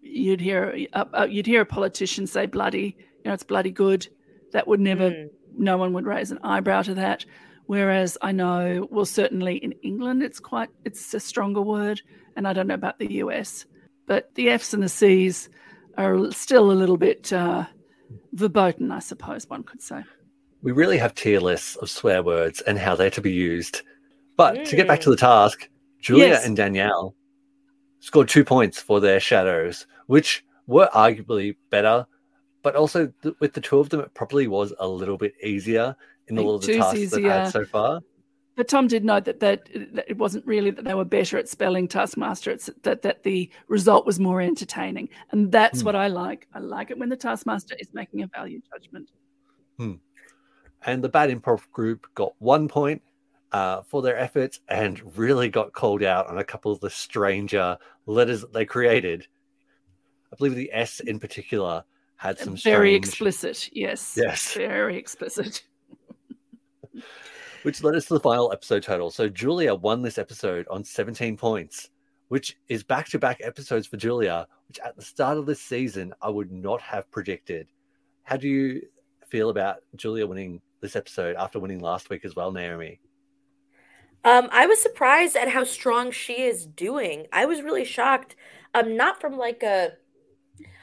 You'd 0.00 0.40
hear 0.40 0.86
uh, 0.94 1.26
you'd 1.28 1.46
hear 1.46 1.62
a 1.62 1.66
politician 1.66 2.26
say 2.26 2.46
"bloody," 2.46 2.96
you 2.98 3.24
know, 3.26 3.32
it's 3.34 3.42
bloody 3.42 3.70
good. 3.72 4.06
That 4.52 4.66
would 4.68 4.80
never, 4.80 5.10
Mm. 5.10 5.30
no 5.58 5.76
one 5.76 5.92
would 5.92 6.06
raise 6.06 6.30
an 6.30 6.38
eyebrow 6.42 6.82
to 6.82 6.94
that. 6.94 7.24
Whereas 7.66 8.16
I 8.22 8.30
know, 8.32 8.86
well, 8.90 9.04
certainly 9.04 9.56
in 9.56 9.72
England, 9.82 10.22
it's 10.22 10.38
quite 10.40 10.70
it's 10.84 11.12
a 11.14 11.20
stronger 11.20 11.60
word, 11.60 12.00
and 12.36 12.46
I 12.46 12.52
don't 12.52 12.68
know 12.68 12.74
about 12.74 12.98
the 12.98 13.14
US, 13.14 13.66
but 14.06 14.32
the 14.36 14.48
F's 14.50 14.72
and 14.72 14.82
the 14.82 14.88
C's 14.88 15.48
are 15.98 16.30
still 16.30 16.70
a 16.70 16.78
little 16.80 16.96
bit 16.96 17.32
uh, 17.32 17.64
verboten, 18.32 18.92
I 18.92 19.00
suppose 19.00 19.48
one 19.48 19.64
could 19.64 19.82
say. 19.82 20.04
We 20.66 20.72
really 20.72 20.98
have 20.98 21.14
tier 21.14 21.38
lists 21.38 21.76
of 21.76 21.88
swear 21.88 22.24
words 22.24 22.60
and 22.62 22.76
how 22.76 22.96
they're 22.96 23.08
to 23.10 23.20
be 23.20 23.30
used. 23.32 23.82
But 24.36 24.66
to 24.66 24.74
get 24.74 24.88
back 24.88 25.00
to 25.02 25.08
Mm. 25.08 25.12
the 25.12 25.16
task, 25.16 25.68
Julia 26.00 26.26
Yes. 26.26 26.44
and 26.44 26.56
Danielle 26.56 27.14
scored 28.00 28.28
two 28.28 28.44
points 28.44 28.82
for 28.82 28.98
their 29.00 29.20
shadows, 29.20 29.86
which 30.08 30.44
were 30.66 30.88
arguably 30.92 31.54
better. 31.70 32.04
But 32.64 32.74
also, 32.74 33.12
th- 33.22 33.36
with 33.38 33.52
the 33.52 33.60
two 33.60 33.78
of 33.78 33.90
them, 33.90 34.00
it 34.00 34.12
probably 34.14 34.48
was 34.48 34.74
a 34.80 34.88
little 34.88 35.16
bit 35.16 35.34
easier 35.40 35.94
in 36.26 36.34
think 36.34 36.44
little 36.46 36.58
the 36.58 36.78
tasks 36.78 37.10
they've 37.12 37.24
had 37.24 37.50
so 37.52 37.64
far. 37.64 38.00
But 38.56 38.66
Tom 38.66 38.88
did 38.88 39.04
note 39.04 39.24
that, 39.26 39.38
that 39.38 39.68
that 39.94 40.06
it 40.08 40.18
wasn't 40.18 40.44
really 40.46 40.70
that 40.72 40.84
they 40.84 40.94
were 40.94 41.04
better 41.04 41.38
at 41.38 41.48
spelling 41.48 41.86
Taskmaster. 41.86 42.50
It's 42.50 42.68
that 42.82 43.02
that 43.02 43.22
the 43.22 43.50
result 43.68 44.04
was 44.04 44.18
more 44.18 44.40
entertaining, 44.40 45.10
and 45.30 45.52
that's 45.52 45.80
Hmm. 45.82 45.86
what 45.86 45.94
I 45.94 46.08
like. 46.08 46.48
I 46.54 46.58
like 46.58 46.90
it 46.90 46.98
when 46.98 47.08
the 47.10 47.16
Taskmaster 47.16 47.76
is 47.78 47.94
making 47.94 48.22
a 48.22 48.26
value 48.26 48.60
judgment. 48.72 49.10
And 50.86 51.02
the 51.02 51.08
Bad 51.08 51.30
Improv 51.30 51.60
group 51.72 52.06
got 52.14 52.34
one 52.38 52.68
point 52.68 53.02
uh, 53.52 53.82
for 53.82 54.02
their 54.02 54.16
efforts 54.16 54.60
and 54.68 55.18
really 55.18 55.48
got 55.48 55.72
called 55.72 56.02
out 56.02 56.28
on 56.28 56.38
a 56.38 56.44
couple 56.44 56.70
of 56.72 56.80
the 56.80 56.90
stranger 56.90 57.76
letters 58.06 58.40
that 58.40 58.52
they 58.52 58.64
created. 58.64 59.26
I 60.32 60.36
believe 60.36 60.54
the 60.54 60.70
S 60.72 61.00
in 61.00 61.18
particular 61.18 61.84
had 62.16 62.38
some 62.38 62.56
Very 62.56 62.90
strange- 62.92 63.04
explicit, 63.04 63.68
yes. 63.72 64.14
Yes. 64.16 64.54
very 64.54 64.96
explicit. 64.96 65.62
which 67.62 67.82
led 67.82 67.96
us 67.96 68.06
to 68.06 68.14
the 68.14 68.20
final 68.20 68.52
episode 68.52 68.82
total. 68.82 69.10
So 69.10 69.28
Julia 69.28 69.74
won 69.74 70.02
this 70.02 70.18
episode 70.18 70.66
on 70.70 70.84
17 70.84 71.36
points, 71.36 71.90
which 72.28 72.56
is 72.68 72.84
back 72.84 73.08
to 73.08 73.18
back 73.18 73.40
episodes 73.42 73.88
for 73.88 73.96
Julia, 73.96 74.46
which 74.68 74.78
at 74.78 74.94
the 74.94 75.02
start 75.02 75.36
of 75.36 75.46
this 75.46 75.60
season 75.60 76.14
I 76.22 76.28
would 76.30 76.52
not 76.52 76.80
have 76.80 77.10
predicted. 77.10 77.66
How 78.22 78.36
do 78.36 78.48
you 78.48 78.82
feel 79.26 79.50
about 79.50 79.78
Julia 79.96 80.26
winning 80.26 80.60
this 80.86 80.96
episode 80.96 81.36
after 81.36 81.58
winning 81.58 81.80
last 81.80 82.10
week 82.10 82.24
as 82.24 82.36
well, 82.36 82.52
Naomi? 82.52 83.00
Um, 84.24 84.48
I 84.52 84.66
was 84.66 84.80
surprised 84.80 85.36
at 85.36 85.48
how 85.48 85.64
strong 85.64 86.10
she 86.10 86.42
is 86.42 86.64
doing. 86.64 87.26
I 87.32 87.46
was 87.46 87.62
really 87.62 87.84
shocked. 87.84 88.36
Um, 88.74 88.96
not 88.96 89.20
from 89.20 89.36
like 89.36 89.62
a. 89.62 89.92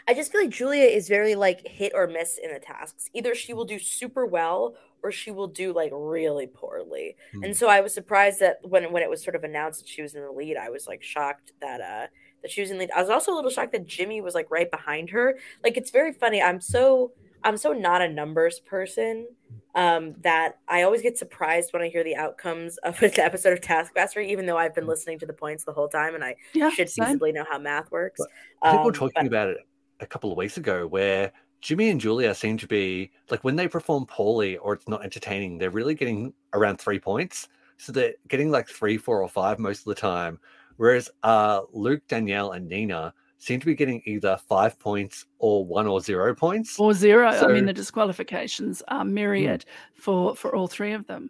I 0.08 0.14
just 0.14 0.32
feel 0.32 0.42
like 0.42 0.50
Julia 0.50 0.84
is 0.84 1.08
very 1.08 1.36
like 1.36 1.66
hit 1.66 1.94
or 1.96 2.08
miss 2.08 2.38
in 2.42 2.54
the 2.54 2.60
tasks. 2.60 3.10
Either 3.14 3.34
she 3.34 3.54
will 3.54 3.66
do 3.66 3.80
super 3.80 4.26
well 4.26 4.76
or 5.02 5.12
she 5.12 5.32
will 5.32 5.48
do 5.48 5.74
like 5.74 5.92
really 5.94 6.48
poorly. 6.48 7.16
Hmm. 7.34 7.44
And 7.46 7.58
so 7.58 7.70
I 7.70 7.82
was 7.82 7.94
surprised 7.94 8.42
that 8.42 8.58
when 8.64 8.92
when 8.92 9.04
it 9.04 9.10
was 9.10 9.24
sort 9.24 9.36
of 9.36 9.44
announced 9.44 9.80
that 9.80 9.90
she 9.90 10.02
was 10.02 10.16
in 10.16 10.22
the 10.22 10.32
lead, 10.32 10.58
I 10.58 10.70
was 10.70 10.88
like 10.88 11.04
shocked 11.04 11.54
that 11.62 11.80
uh 11.80 12.08
that 12.42 12.52
she 12.52 12.62
was 12.62 12.72
in 12.72 12.78
the 12.78 12.84
lead. 12.84 12.92
I 12.96 13.02
was 13.02 13.10
also 13.10 13.34
a 13.34 13.36
little 13.36 13.52
shocked 13.52 13.72
that 13.72 13.86
Jimmy 13.86 14.20
was 14.22 14.36
like 14.36 14.52
right 14.52 14.70
behind 14.70 15.10
her. 15.12 15.38
Like 15.64 15.78
it's 15.78 15.92
very 15.92 16.12
funny. 16.12 16.42
I'm 16.42 16.60
so 16.60 17.12
I'm 17.44 17.58
so 17.58 17.74
not 17.74 18.02
a 18.02 18.08
numbers 18.10 18.60
person 18.60 19.28
um, 19.76 20.16
that 20.22 20.60
I 20.68 20.84
always 20.84 21.02
get 21.02 21.18
surprised 21.18 21.74
when 21.74 21.82
I 21.82 21.90
hear 21.90 22.04
the 22.04 22.16
outcomes 22.16 22.78
of 22.78 23.02
an 23.04 23.12
episode 23.20 23.54
of 23.54 23.62
Taskmaster, 23.62 24.20
even 24.22 24.46
though 24.46 24.58
I've 24.58 24.76
been 24.76 24.88
listening 24.88 25.20
to 25.20 25.26
the 25.26 25.34
points 25.34 25.64
the 25.64 25.74
whole 25.74 25.88
time 25.90 26.16
and 26.16 26.24
I 26.24 26.36
Yeah, 26.54 26.70
should 26.70 26.90
same. 26.90 27.20
feasibly 27.20 27.34
know 27.34 27.46
how 27.50 27.58
math 27.60 27.92
works. 27.92 28.22
I 28.62 28.70
think 28.72 28.80
Um, 28.82 28.86
were 28.86 28.92
talking 28.92 29.12
but- 29.16 29.26
about 29.28 29.50
it 29.50 29.58
a 30.00 30.06
couple 30.06 30.32
of 30.32 30.38
weeks 30.38 30.58
ago 30.58 30.86
where 30.88 31.32
Jimmy 31.62 31.90
and 31.90 32.00
Julia 32.02 32.34
seem 32.36 32.58
to 32.58 32.68
be 32.68 33.12
like 33.30 33.44
when 33.44 33.56
they 33.56 33.68
perform 33.70 34.06
poorly 34.06 34.58
or 34.58 34.74
it's 34.74 34.88
not 34.88 35.04
entertaining, 35.04 35.58
they're 35.58 35.70
really 35.70 35.96
getting 35.96 36.34
around 36.54 36.78
three 36.78 37.00
points. 37.00 37.48
So 37.78 37.92
they're 37.92 38.14
getting 38.28 38.52
like 38.52 38.68
three, 38.68 38.98
four, 38.98 39.22
or 39.22 39.30
five 39.30 39.60
most 39.60 39.80
of 39.80 39.86
the 39.86 39.96
time. 39.96 40.40
Whereas 40.78 41.10
uh, 41.24 41.62
Luke, 41.72 42.02
Danielle, 42.08 42.52
and 42.52 42.68
Nina 42.68 43.14
seem 43.44 43.60
to 43.60 43.66
be 43.66 43.76
getting 43.76 44.02
either 44.06 44.38
five 44.48 44.80
points 44.80 45.26
or 45.40 45.66
one 45.66 45.86
or 45.86 46.00
zero 46.00 46.34
points. 46.34 46.80
Or 46.80 46.94
zero. 46.94 47.28
I 47.28 47.48
mean, 47.48 47.66
the 47.66 47.74
disqualifications 47.74 48.82
are 48.88 49.04
myriad 49.04 49.66
for 49.96 50.34
for 50.36 50.56
all 50.56 50.68
three 50.68 50.94
of 50.94 51.06
them. 51.08 51.30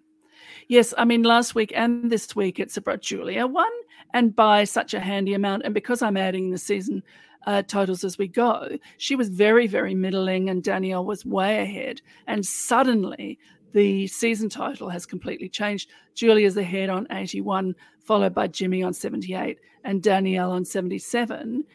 Yes, 0.68 0.94
I 0.98 1.06
mean 1.06 1.24
last 1.24 1.56
week 1.56 1.74
and 1.76 2.12
this 2.12 2.36
week 2.36 2.60
it's 2.60 2.78
about 2.78 3.02
Julia 3.02 3.48
one 3.48 3.72
and 4.14 4.36
by 4.36 4.64
such 4.64 4.94
a 4.94 5.00
handy 5.00 5.34
amount. 5.34 5.64
And 5.66 5.74
because 5.74 6.04
I'm 6.04 6.16
adding 6.16 6.52
the 6.52 6.58
season 6.60 7.02
uh, 7.48 7.64
totals 7.64 8.04
as 8.04 8.20
we 8.20 8.28
go, 8.28 8.78
she 8.98 9.16
was 9.16 9.30
very, 9.30 9.66
very 9.66 9.96
middling, 9.96 10.50
and 10.50 10.64
Danielle 10.64 11.04
was 11.04 11.26
way 11.26 11.62
ahead. 11.62 12.00
And 12.28 12.46
suddenly 12.46 13.40
the 13.74 14.06
season 14.08 14.50
title 14.50 14.88
has 14.88 15.06
completely 15.06 15.50
changed. 15.50 15.90
Julia's 16.14 16.58
ahead 16.58 16.90
on 16.90 17.08
81, 17.12 17.76
followed 18.00 18.36
by 18.36 18.48
Jimmy 18.48 18.84
on 18.84 18.94
78, 18.94 19.60
and 19.84 20.02
Danielle 20.02 20.52
on 20.52 20.64
77. 20.64 21.66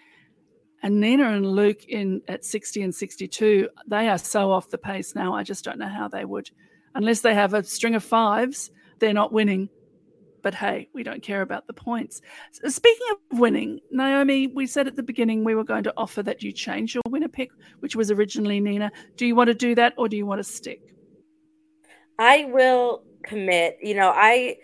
And 0.83 1.01
Nina 1.01 1.31
and 1.31 1.45
Luke 1.45 1.85
in 1.87 2.23
at 2.29 2.45
60 2.45 2.83
and 2.83 2.95
62, 2.95 3.69
they 3.89 4.09
are 4.09 4.19
so 4.19 4.53
off 4.53 4.69
the 4.69 4.79
pace 4.79 5.15
now. 5.15 5.35
I 5.35 5.43
just 5.43 5.65
don't 5.65 5.79
know 5.79 5.89
how 5.89 6.09
they 6.09 6.25
would, 6.25 6.51
unless 6.95 7.21
they 7.21 7.35
have 7.35 7.55
a 7.55 7.65
string 7.65 7.95
of 7.95 8.05
fives, 8.05 8.71
they're 8.99 9.13
not 9.13 9.33
winning. 9.33 9.69
But 10.41 10.55
hey, 10.55 10.89
we 10.95 11.03
don't 11.03 11.23
care 11.23 11.43
about 11.43 11.67
the 11.67 11.73
points. 11.73 12.21
Speaking 12.69 13.07
of 13.11 13.39
winning, 13.41 13.81
Naomi, 13.91 14.47
we 14.47 14.69
said 14.69 14.87
at 14.87 14.95
the 14.95 15.03
beginning 15.03 15.43
we 15.43 15.57
were 15.57 15.65
going 15.65 15.83
to 15.83 15.93
offer 15.97 16.23
that 16.23 16.45
you 16.45 16.53
change 16.53 16.95
your 16.95 17.03
winner 17.09 17.29
pick, 17.29 17.51
which 17.81 17.97
was 17.97 18.13
originally 18.13 18.61
Nina. 18.61 18.93
Do 19.17 19.27
you 19.27 19.35
want 19.35 19.49
to 19.49 19.55
do 19.55 19.75
that 19.75 19.95
or 19.99 20.09
do 20.09 20.17
you 20.17 20.27
want 20.27 20.39
to 20.39 20.45
stick? 20.45 20.81
I 22.21 22.45
will 22.47 23.03
commit. 23.25 23.79
You 23.83 23.95
know, 23.95 24.13
I 24.15 24.59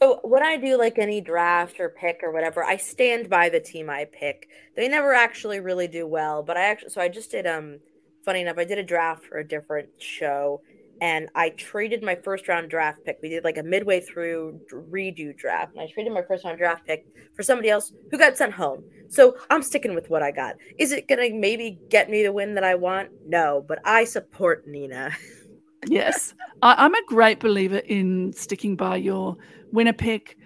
so 0.00 0.20
when 0.22 0.42
I 0.42 0.56
do 0.56 0.76
like 0.78 0.98
any 0.98 1.20
draft 1.20 1.80
or 1.80 1.88
pick 1.88 2.20
or 2.22 2.32
whatever, 2.32 2.62
I 2.64 2.76
stand 2.76 3.30
by 3.30 3.48
the 3.48 3.60
team 3.60 3.88
I 3.88 4.06
pick. 4.06 4.48
They 4.76 4.88
never 4.88 5.12
actually 5.12 5.60
really 5.60 5.88
do 5.88 6.06
well, 6.06 6.42
but 6.42 6.56
I 6.56 6.66
actually 6.66 6.90
so 6.90 7.00
I 7.00 7.08
just 7.08 7.30
did 7.30 7.46
um 7.46 7.78
funny 8.24 8.40
enough, 8.40 8.58
I 8.58 8.64
did 8.64 8.78
a 8.78 8.82
draft 8.82 9.24
for 9.24 9.38
a 9.38 9.46
different 9.46 9.88
show 9.98 10.60
and 11.00 11.28
I 11.34 11.50
traded 11.50 12.02
my 12.02 12.14
first 12.14 12.48
round 12.48 12.70
draft 12.70 13.04
pick. 13.04 13.18
We 13.22 13.28
did 13.28 13.44
like 13.44 13.58
a 13.58 13.62
midway 13.62 14.00
through 14.00 14.60
redo 14.72 15.36
draft, 15.36 15.72
and 15.72 15.80
I 15.80 15.86
traded 15.92 16.12
my 16.12 16.22
first 16.22 16.44
round 16.44 16.58
draft 16.58 16.86
pick 16.86 17.06
for 17.34 17.42
somebody 17.42 17.70
else 17.70 17.92
who 18.10 18.18
got 18.18 18.36
sent 18.36 18.52
home. 18.52 18.82
So 19.08 19.36
I'm 19.50 19.62
sticking 19.62 19.94
with 19.94 20.10
what 20.10 20.22
I 20.22 20.30
got. 20.30 20.56
Is 20.78 20.92
it 20.92 21.08
gonna 21.08 21.30
maybe 21.30 21.78
get 21.90 22.10
me 22.10 22.22
the 22.22 22.32
win 22.32 22.54
that 22.54 22.64
I 22.64 22.74
want? 22.74 23.10
No, 23.26 23.64
but 23.66 23.78
I 23.84 24.04
support 24.04 24.66
Nina. 24.66 25.12
yes, 25.86 26.34
I, 26.62 26.84
am 26.84 26.94
a 26.94 27.04
great 27.06 27.40
believer 27.40 27.78
in 27.78 28.32
sticking 28.32 28.76
by 28.76 28.96
your 28.96 29.36
winner 29.76 29.92
pick, 29.92 30.36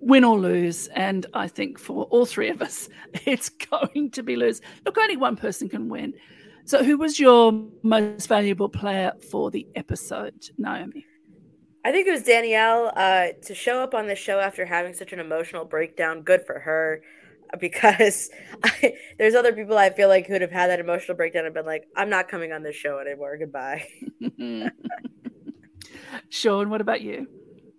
win 0.00 0.24
or 0.24 0.38
lose. 0.38 0.88
And 0.88 1.24
I 1.32 1.48
think 1.48 1.78
for 1.78 2.04
all 2.04 2.26
three 2.26 2.50
of 2.50 2.60
us, 2.60 2.90
it's 3.24 3.48
going 3.48 4.10
to 4.10 4.22
be 4.22 4.36
lose. 4.36 4.60
Look, 4.84 4.98
only 4.98 5.16
one 5.16 5.36
person 5.36 5.70
can 5.70 5.88
win. 5.88 6.12
So, 6.64 6.84
who 6.84 6.98
was 6.98 7.18
your 7.18 7.52
most 7.82 8.26
valuable 8.26 8.68
player 8.68 9.12
for 9.30 9.50
the 9.50 9.66
episode, 9.74 10.34
Naomi? 10.58 11.06
I 11.84 11.92
think 11.92 12.06
it 12.06 12.10
was 12.10 12.22
Danielle 12.22 12.92
uh, 12.94 13.28
to 13.46 13.54
show 13.54 13.82
up 13.82 13.94
on 13.94 14.06
the 14.06 14.14
show 14.14 14.38
after 14.38 14.66
having 14.66 14.92
such 14.92 15.14
an 15.14 15.20
emotional 15.20 15.64
breakdown. 15.64 16.20
Good 16.20 16.44
for 16.44 16.58
her, 16.58 17.02
because 17.58 18.30
I, 18.62 18.94
there's 19.18 19.34
other 19.34 19.54
people 19.54 19.78
I 19.78 19.88
feel 19.90 20.08
like 20.08 20.26
who'd 20.26 20.42
have 20.42 20.52
had 20.52 20.68
that 20.68 20.80
emotional 20.80 21.16
breakdown 21.16 21.46
and 21.46 21.54
been 21.54 21.64
like, 21.64 21.88
"I'm 21.96 22.10
not 22.10 22.28
coming 22.28 22.52
on 22.52 22.62
this 22.62 22.76
show 22.76 22.98
anymore. 22.98 23.38
Goodbye." 23.38 23.88
Shaun, 26.28 26.68
what 26.68 26.82
about 26.82 27.00
you? 27.00 27.26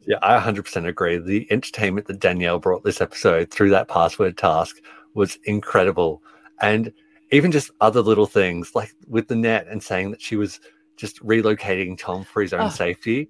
Yeah, 0.05 0.17
I 0.21 0.39
100% 0.39 0.87
agree. 0.87 1.17
The 1.17 1.47
entertainment 1.51 2.07
that 2.07 2.19
Danielle 2.19 2.59
brought 2.59 2.83
this 2.83 3.01
episode 3.01 3.51
through 3.51 3.69
that 3.69 3.87
password 3.87 4.37
task 4.37 4.77
was 5.13 5.37
incredible. 5.43 6.23
And 6.61 6.91
even 7.31 7.51
just 7.51 7.71
other 7.81 8.01
little 8.01 8.25
things 8.25 8.75
like 8.75 8.93
with 9.07 9.27
the 9.27 9.35
net 9.35 9.67
and 9.67 9.81
saying 9.81 10.11
that 10.11 10.21
she 10.21 10.35
was 10.35 10.59
just 10.97 11.23
relocating 11.23 11.97
Tom 11.97 12.23
for 12.23 12.41
his 12.41 12.53
own 12.53 12.61
oh, 12.61 12.69
safety. 12.69 13.29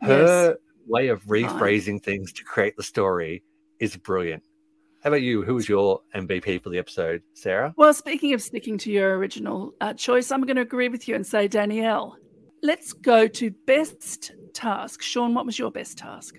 Her 0.00 0.48
yes. 0.48 0.56
way 0.86 1.08
of 1.08 1.22
rephrasing 1.24 2.02
things 2.02 2.32
to 2.32 2.44
create 2.44 2.76
the 2.76 2.82
story 2.82 3.42
is 3.78 3.96
brilliant. 3.96 4.42
How 5.02 5.08
about 5.08 5.22
you? 5.22 5.42
Who 5.42 5.54
was 5.54 5.68
your 5.68 6.00
MVP 6.14 6.62
for 6.62 6.70
the 6.70 6.78
episode, 6.78 7.22
Sarah? 7.34 7.74
Well, 7.76 7.92
speaking 7.92 8.34
of 8.34 8.42
sticking 8.42 8.78
to 8.78 8.90
your 8.90 9.18
original 9.18 9.74
uh, 9.80 9.94
choice, 9.94 10.30
I'm 10.30 10.42
going 10.42 10.56
to 10.56 10.62
agree 10.62 10.88
with 10.88 11.08
you 11.08 11.16
and 11.16 11.26
say 11.26 11.48
Danielle. 11.48 12.16
Let's 12.62 12.92
go 12.92 13.26
to 13.26 13.50
best 13.66 14.32
task. 14.54 15.02
Shaun, 15.02 15.34
what 15.34 15.46
was 15.46 15.58
your 15.58 15.70
best 15.70 15.98
task? 15.98 16.38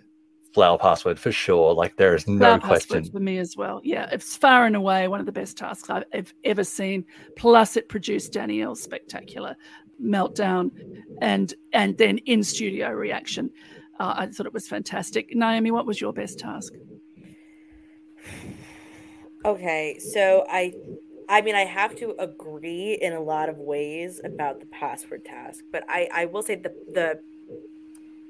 Flower 0.54 0.78
password 0.78 1.20
for 1.20 1.32
sure. 1.32 1.74
Like 1.74 1.96
there 1.98 2.14
is 2.14 2.28
no 2.28 2.46
Flower 2.46 2.60
question 2.60 3.06
for 3.06 3.20
me 3.20 3.40
as 3.40 3.58
well. 3.58 3.82
Yeah, 3.84 4.08
it's 4.12 4.36
far 4.36 4.66
and 4.66 4.76
away 4.76 5.08
one 5.08 5.20
of 5.20 5.26
the 5.26 5.32
best 5.32 5.58
tasks 5.58 5.90
I've 5.90 6.34
ever 6.44 6.64
seen. 6.64 7.06
Plus, 7.36 7.76
it 7.76 7.90
produced 7.90 8.34
Danielle's 8.34 8.82
spectacular 8.82 9.56
meltdown 10.02 10.72
and 11.22 11.54
and 11.74 11.98
then 11.98 12.20
in 12.20 12.44
studio 12.44 12.90
reaction. 12.92 13.50
Uh, 14.00 14.14
I 14.18 14.28
thought 14.28 14.46
it 14.46 14.54
was 14.54 14.68
fantastic. 14.68 15.36
Naomi, 15.36 15.72
what 15.72 15.86
was 15.86 16.02
your 16.02 16.14
best 16.14 16.40
task? 16.40 16.74
Okay, 19.46 20.00
so 20.00 20.46
I 20.50 20.74
I 21.30 21.42
mean, 21.42 21.56
I 21.56 21.66
have 21.66 21.96
to 21.98 22.16
agree 22.20 22.98
in 23.02 23.14
a 23.14 23.20
lot 23.20 23.50
of 23.50 23.58
ways 23.58 24.22
about 24.24 24.60
the 24.60 24.66
password 24.68 25.26
task, 25.26 25.64
but 25.72 25.84
I, 25.88 26.08
I 26.14 26.26
will 26.26 26.44
say 26.44 26.56
the 26.56 26.74
the 26.94 27.20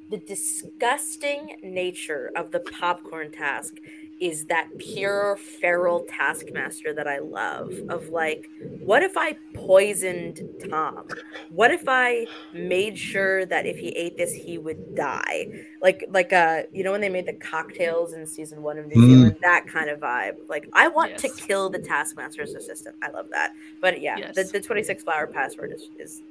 the 0.09 0.17
disgusting 0.17 1.55
nature 1.63 2.31
of 2.35 2.51
the 2.51 2.59
popcorn 2.59 3.31
task 3.31 3.75
is 4.19 4.45
that 4.45 4.69
pure 4.77 5.35
feral 5.35 6.05
taskmaster 6.07 6.93
that 6.93 7.07
I 7.07 7.19
love 7.19 7.73
of 7.89 8.09
like, 8.09 8.49
what 8.79 9.03
if 9.03 9.17
I 9.17 9.33
poisoned 9.53 10.41
Tom? 10.69 11.05
What 11.49 11.71
if 11.71 11.83
I 11.87 12.27
made 12.53 12.97
sure 12.97 13.45
that 13.47 13.65
if 13.65 13.77
he 13.77 13.89
ate 13.89 14.15
this, 14.15 14.33
he 14.33 14.57
would 14.57 14.95
die? 14.95 15.65
Like, 15.81 16.05
like, 16.09 16.31
uh, 16.31 16.63
you 16.71 16.83
know, 16.83 16.91
when 16.91 17.01
they 17.01 17.09
made 17.09 17.25
the 17.25 17.33
cocktails 17.33 18.13
in 18.13 18.25
season 18.25 18.61
one 18.61 18.77
of 18.77 18.87
New 18.87 18.95
mm. 18.95 19.07
Zealand, 19.07 19.37
that 19.41 19.67
kind 19.67 19.89
of 19.89 19.99
vibe. 19.99 20.35
Like, 20.47 20.69
I 20.73 20.87
want 20.87 21.11
yes. 21.11 21.21
to 21.23 21.29
kill 21.29 21.69
the 21.69 21.79
taskmaster's 21.79 22.53
assistant. 22.53 22.95
I 23.01 23.09
love 23.09 23.27
that. 23.31 23.53
But 23.81 23.99
yeah, 23.99 24.17
yes. 24.17 24.35
the, 24.35 24.43
the 24.43 24.61
26 24.61 25.03
flower 25.03 25.27
password 25.27 25.73
is, 25.73 25.89
is 25.99 26.21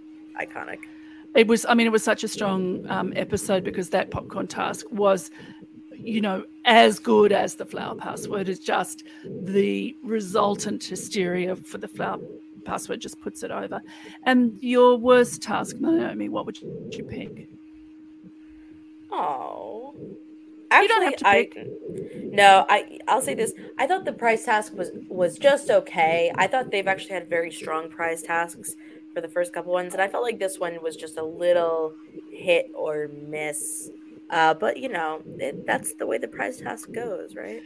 iconic 0.41 0.79
it 1.35 1.47
was 1.47 1.64
i 1.68 1.74
mean 1.74 1.87
it 1.87 1.91
was 1.91 2.03
such 2.03 2.24
a 2.24 2.28
strong 2.28 2.85
um, 2.89 3.12
episode 3.16 3.64
because 3.64 3.91
that 3.91 4.11
popcorn 4.11 4.47
task 4.47 4.87
was 4.91 5.30
you 5.93 6.20
know 6.20 6.45
as 6.64 6.99
good 6.99 7.33
as 7.33 7.55
the 7.55 7.64
flower 7.64 7.95
password 7.95 8.49
is 8.49 8.59
just 8.59 9.05
the 9.24 9.97
resultant 10.03 10.83
hysteria 10.83 11.57
for 11.57 11.78
the 11.78 11.89
flower 11.89 12.18
password 12.64 13.01
just 13.01 13.20
puts 13.20 13.43
it 13.43 13.51
over 13.51 13.80
and 14.24 14.57
your 14.61 14.97
worst 14.97 15.43
task 15.43 15.76
naomi 15.80 16.28
what 16.28 16.47
would 16.47 16.61
you 16.61 17.05
pick 17.09 17.49
oh 19.11 19.95
Actually, 20.72 20.83
you 20.83 20.89
don't 20.89 21.03
have 21.05 21.16
to 21.16 21.24
pick. 21.24 21.57
I, 21.59 22.20
no, 22.30 22.66
I 22.68 22.99
I'll 23.07 23.20
say 23.20 23.35
this. 23.35 23.53
I 23.78 23.87
thought 23.87 24.07
the 24.07 24.12
prize 24.12 24.45
task 24.45 24.72
was 24.72 24.91
was 25.09 25.37
just 25.37 25.70
okay. 25.70 26.33
I 26.35 26.47
thought 26.47 26.70
they've 26.70 26.87
actually 26.87 27.12
had 27.12 27.28
very 27.28 27.51
strong 27.51 27.91
prize 27.91 28.22
tasks 28.22 28.74
for 29.15 29.21
the 29.21 29.29
first 29.29 29.53
couple 29.53 29.73
ones, 29.73 29.93
and 29.93 30.03
I 30.03 30.09
felt 30.09 30.23
like 30.23 30.39
this 30.39 30.59
one 30.59 30.81
was 30.83 30.97
just 30.97 31.17
a 31.19 31.25
little 31.25 31.95
hit 32.31 32.71
or 32.75 33.09
miss. 33.09 33.91
Uh, 34.31 34.55
but 34.55 34.79
you 34.79 34.89
know, 34.89 35.23
it, 35.39 35.67
that's 35.67 35.95
the 35.95 36.07
way 36.07 36.19
the 36.19 36.29
prize 36.29 36.59
task 36.59 36.91
goes, 36.93 37.35
right? 37.35 37.63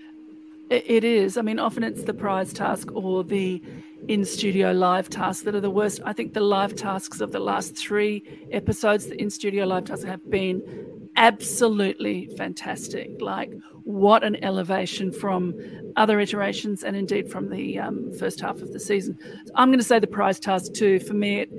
It 0.69 1.05
is. 1.05 1.37
I 1.37 1.43
mean, 1.43 1.61
often 1.61 1.85
it's 1.85 2.03
the 2.03 2.15
prize 2.15 2.53
task 2.53 2.89
or 2.93 3.23
the 3.23 3.63
in 4.09 4.25
studio 4.25 4.73
live 4.73 5.09
tasks 5.09 5.45
that 5.45 5.55
are 5.55 5.61
the 5.61 5.71
worst. 5.71 6.01
I 6.05 6.13
think 6.13 6.35
the 6.35 6.41
live 6.41 6.75
tasks 6.75 7.21
of 7.21 7.31
the 7.31 7.39
last 7.39 7.77
three 7.77 8.49
episodes, 8.51 9.07
the 9.07 9.21
in 9.21 9.31
studio 9.31 9.65
live 9.65 9.85
tasks, 9.85 10.05
have 10.05 10.29
been 10.29 11.09
absolutely 11.17 12.29
fantastic. 12.37 13.11
Like, 13.21 13.53
what 13.87 14.25
an 14.25 14.43
elevation 14.45 15.13
from 15.13 15.55
other 15.95 16.19
iterations 16.19 16.83
and 16.83 16.97
indeed 16.97 17.31
from 17.31 17.49
the 17.51 17.79
um, 17.79 18.13
first 18.19 18.41
half 18.41 18.61
of 18.61 18.73
the 18.73 18.81
season. 18.81 19.17
So 19.47 19.53
I'm 19.55 19.69
going 19.69 19.79
to 19.79 19.85
say 19.85 19.99
the 19.99 20.07
prize 20.07 20.41
task 20.41 20.73
too. 20.75 20.99
For 20.99 21.15
me, 21.15 21.41
it, 21.41 21.51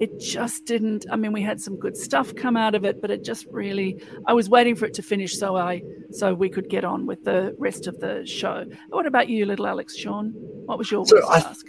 it 0.00 0.18
just 0.18 0.64
didn't. 0.64 1.04
I 1.10 1.16
mean, 1.16 1.32
we 1.32 1.42
had 1.42 1.60
some 1.60 1.76
good 1.76 1.96
stuff 1.96 2.34
come 2.34 2.56
out 2.56 2.74
of 2.74 2.84
it, 2.84 3.00
but 3.02 3.10
it 3.10 3.22
just 3.22 3.46
really. 3.50 4.02
I 4.26 4.32
was 4.32 4.48
waiting 4.48 4.74
for 4.74 4.86
it 4.86 4.94
to 4.94 5.02
finish 5.02 5.38
so 5.38 5.56
I 5.56 5.82
so 6.10 6.32
we 6.32 6.48
could 6.48 6.70
get 6.70 6.84
on 6.84 7.06
with 7.06 7.24
the 7.24 7.54
rest 7.58 7.86
of 7.86 8.00
the 8.00 8.24
show. 8.26 8.64
What 8.88 9.06
about 9.06 9.28
you, 9.28 9.44
little 9.44 9.66
Alex 9.66 9.94
Shaun? 9.94 10.32
What 10.66 10.78
was 10.78 10.90
your 10.90 11.04
so 11.04 11.16
worst 11.16 11.28
I, 11.30 11.40
task? 11.40 11.66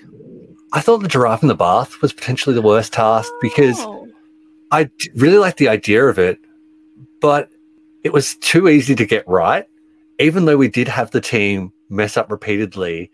I 0.71 0.81
thought 0.81 1.01
the 1.01 1.07
giraffe 1.07 1.41
in 1.43 1.49
the 1.49 1.55
bath 1.55 2.01
was 2.01 2.13
potentially 2.13 2.55
the 2.55 2.61
worst 2.61 2.93
task 2.93 3.31
because 3.41 3.79
oh. 3.79 4.07
I 4.71 4.89
really 5.15 5.37
liked 5.37 5.57
the 5.57 5.67
idea 5.67 6.05
of 6.05 6.17
it 6.17 6.39
but 7.25 7.51
it 8.03 8.13
was 8.13 8.35
too 8.35 8.67
easy 8.67 8.93
to 8.93 9.03
get 9.03 9.27
right. 9.27 9.65
Even 10.19 10.45
though 10.45 10.57
we 10.57 10.69
did 10.69 10.87
have 10.87 11.11
the 11.11 11.21
team 11.21 11.73
mess 11.89 12.17
up 12.17 12.31
repeatedly, 12.31 13.11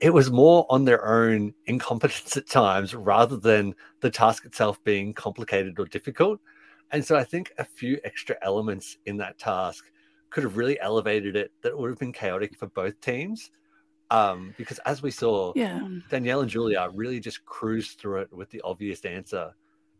it 0.00 0.10
was 0.10 0.30
more 0.30 0.66
on 0.68 0.84
their 0.84 1.06
own 1.06 1.54
incompetence 1.66 2.36
at 2.36 2.48
times 2.48 2.94
rather 2.94 3.36
than 3.36 3.74
the 4.00 4.10
task 4.10 4.44
itself 4.44 4.82
being 4.84 5.12
complicated 5.12 5.78
or 5.78 5.86
difficult. 5.86 6.40
And 6.92 7.04
so 7.04 7.16
I 7.16 7.24
think 7.24 7.52
a 7.58 7.64
few 7.64 8.00
extra 8.02 8.36
elements 8.42 8.96
in 9.06 9.16
that 9.18 9.38
task 9.38 9.84
could 10.30 10.42
have 10.42 10.56
really 10.56 10.80
elevated 10.80 11.36
it 11.36 11.52
that 11.62 11.76
would 11.76 11.90
have 11.90 11.98
been 11.98 12.12
chaotic 12.12 12.56
for 12.56 12.66
both 12.68 13.00
teams. 13.00 13.50
Um, 14.10 14.54
because 14.58 14.80
as 14.80 15.02
we 15.02 15.12
saw, 15.12 15.52
yeah. 15.54 15.86
Danielle 16.08 16.40
and 16.40 16.50
Julia 16.50 16.88
really 16.92 17.20
just 17.20 17.44
cruised 17.44 17.98
through 17.98 18.22
it 18.22 18.32
with 18.32 18.50
the 18.50 18.60
obvious 18.62 19.04
answer. 19.04 19.54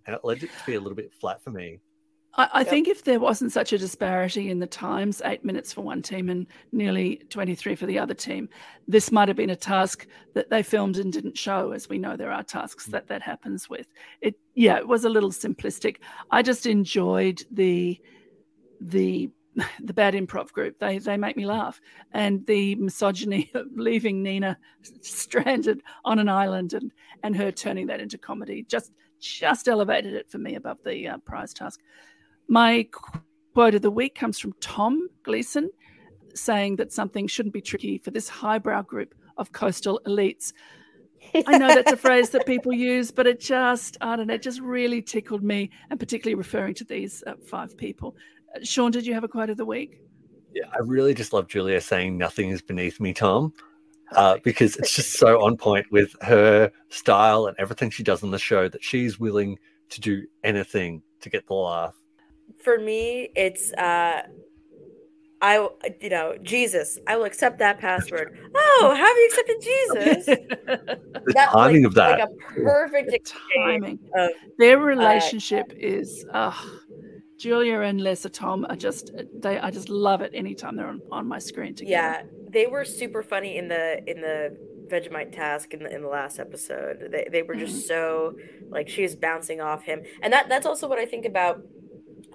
And 0.06 0.16
it 0.16 0.24
led 0.24 0.42
it 0.42 0.50
to 0.50 0.66
be 0.66 0.74
a 0.74 0.80
little 0.80 0.96
bit 0.96 1.12
flat 1.12 1.42
for 1.42 1.50
me. 1.50 1.80
I, 2.34 2.48
I 2.52 2.60
yep. 2.60 2.68
think 2.68 2.88
if 2.88 3.04
there 3.04 3.18
wasn't 3.20 3.52
such 3.52 3.72
a 3.72 3.78
disparity 3.78 4.50
in 4.50 4.58
the 4.58 4.66
times, 4.66 5.20
eight 5.24 5.44
minutes 5.44 5.72
for 5.72 5.82
one 5.82 6.02
team 6.02 6.28
and 6.28 6.46
nearly 6.72 7.22
23 7.30 7.74
for 7.74 7.86
the 7.86 7.98
other 7.98 8.14
team, 8.14 8.48
this 8.86 9.10
might 9.10 9.28
have 9.28 9.36
been 9.36 9.50
a 9.50 9.56
task 9.56 10.06
that 10.34 10.50
they 10.50 10.62
filmed 10.62 10.96
and 10.96 11.12
didn't 11.12 11.36
show, 11.36 11.72
as 11.72 11.88
we 11.88 11.98
know 11.98 12.16
there 12.16 12.32
are 12.32 12.42
tasks 12.42 12.86
that 12.86 13.08
that 13.08 13.22
happens 13.22 13.68
with. 13.68 13.88
It, 14.20 14.36
yeah, 14.54 14.76
it 14.76 14.86
was 14.86 15.04
a 15.04 15.10
little 15.10 15.30
simplistic. 15.30 15.96
I 16.30 16.42
just 16.42 16.66
enjoyed 16.66 17.42
the 17.50 18.00
the 18.80 19.30
the 19.80 19.92
bad 19.92 20.14
improv 20.14 20.52
group. 20.52 20.78
They 20.78 20.98
they 20.98 21.16
make 21.16 21.36
me 21.36 21.46
laugh, 21.46 21.80
and 22.12 22.46
the 22.46 22.76
misogyny 22.76 23.50
of 23.54 23.66
leaving 23.74 24.22
Nina 24.22 24.56
stranded 25.02 25.82
on 26.04 26.18
an 26.18 26.28
island 26.28 26.74
and 26.74 26.92
and 27.22 27.36
her 27.36 27.50
turning 27.50 27.88
that 27.88 28.00
into 28.00 28.18
comedy 28.18 28.64
just 28.68 28.92
just 29.18 29.68
elevated 29.68 30.14
it 30.14 30.30
for 30.30 30.38
me 30.38 30.54
above 30.54 30.78
the 30.84 31.08
uh, 31.08 31.18
prize 31.18 31.52
task. 31.52 31.80
My 32.50 32.88
quote 33.54 33.76
of 33.76 33.82
the 33.82 33.92
week 33.92 34.16
comes 34.16 34.40
from 34.40 34.54
Tom 34.60 35.08
Gleeson, 35.22 35.70
saying 36.34 36.76
that 36.76 36.92
something 36.92 37.28
shouldn't 37.28 37.54
be 37.54 37.60
tricky 37.60 37.96
for 37.96 38.10
this 38.10 38.28
highbrow 38.28 38.82
group 38.82 39.14
of 39.36 39.52
coastal 39.52 40.00
elites. 40.04 40.52
I 41.46 41.58
know 41.58 41.68
that's 41.68 41.92
a 41.92 41.96
phrase 42.08 42.30
that 42.30 42.46
people 42.46 42.72
use, 42.72 43.12
but 43.12 43.28
it 43.28 43.38
just, 43.38 43.98
I 44.00 44.16
don't 44.16 44.26
know, 44.26 44.34
it 44.34 44.42
just 44.42 44.58
really 44.58 45.00
tickled 45.00 45.44
me, 45.44 45.70
and 45.90 46.00
particularly 46.00 46.34
referring 46.34 46.74
to 46.74 46.84
these 46.84 47.22
uh, 47.24 47.34
five 47.46 47.76
people. 47.76 48.16
Uh, 48.52 48.64
Shaun, 48.64 48.90
did 48.90 49.06
you 49.06 49.14
have 49.14 49.22
a 49.22 49.28
quote 49.28 49.50
of 49.50 49.56
the 49.56 49.64
week? 49.64 50.00
Yeah, 50.52 50.66
I 50.72 50.78
really 50.80 51.14
just 51.14 51.32
love 51.32 51.46
Julia 51.46 51.80
saying, 51.80 52.18
Nothing 52.18 52.50
is 52.50 52.62
beneath 52.62 52.98
me, 52.98 53.14
Tom, 53.14 53.54
uh, 54.16 54.38
because 54.42 54.74
it's 54.74 54.92
just 54.92 55.12
so 55.12 55.40
on 55.40 55.56
point 55.56 55.86
with 55.92 56.16
her 56.22 56.72
style 56.88 57.46
and 57.46 57.56
everything 57.60 57.90
she 57.90 58.02
does 58.02 58.24
on 58.24 58.32
the 58.32 58.40
show 58.40 58.68
that 58.68 58.82
she's 58.82 59.20
willing 59.20 59.56
to 59.90 60.00
do 60.00 60.26
anything 60.42 61.00
to 61.20 61.30
get 61.30 61.46
the 61.46 61.54
laugh 61.54 61.94
for 62.62 62.78
me, 62.78 63.30
it's 63.34 63.72
uh, 63.74 64.22
I 65.42 65.68
you 66.00 66.10
know 66.10 66.36
Jesus. 66.42 66.98
I 67.06 67.16
will 67.16 67.24
accept 67.24 67.58
that 67.58 67.78
password. 67.78 68.38
Oh, 68.54 68.94
have 68.96 69.16
you 69.16 69.26
accepted 69.26 69.62
Jesus? 69.62 70.26
the 71.24 71.32
That's 71.34 71.52
timing 71.52 71.82
like, 71.82 71.86
of 71.86 71.94
that, 71.94 72.18
like 72.20 72.28
a 72.28 72.60
perfect 72.62 73.10
the 73.10 73.20
timing. 73.56 73.98
Of, 74.16 74.30
Their 74.58 74.78
uh, 74.78 74.84
relationship 74.84 75.66
uh, 75.70 75.76
is. 75.78 76.24
Uh, 76.32 76.54
Julia 77.38 77.80
and 77.80 78.02
Lesa 78.02 78.28
Tom 78.28 78.66
are 78.68 78.76
just 78.76 79.12
they 79.34 79.58
I 79.58 79.70
just 79.70 79.88
love 79.88 80.20
it 80.20 80.30
anytime 80.34 80.76
they're 80.76 80.88
on, 80.88 81.00
on 81.10 81.26
my 81.26 81.38
screen 81.38 81.74
together. 81.74 81.90
Yeah, 81.90 82.22
they 82.50 82.66
were 82.66 82.84
super 82.84 83.22
funny 83.22 83.56
in 83.56 83.66
the 83.66 84.02
in 84.06 84.20
the 84.20 84.58
Vegemite 84.88 85.32
task 85.32 85.72
in 85.72 85.82
the 85.82 85.94
in 85.94 86.02
the 86.02 86.08
last 86.08 86.38
episode. 86.38 87.08
They 87.10 87.26
they 87.32 87.42
were 87.42 87.54
just 87.54 87.76
mm-hmm. 87.76 87.88
so 87.88 88.36
like 88.68 88.90
she 88.90 89.02
was 89.02 89.16
bouncing 89.16 89.62
off 89.62 89.82
him. 89.84 90.02
And 90.20 90.30
that 90.34 90.50
that's 90.50 90.66
also 90.66 90.86
what 90.86 90.98
I 90.98 91.06
think 91.06 91.24
about 91.24 91.62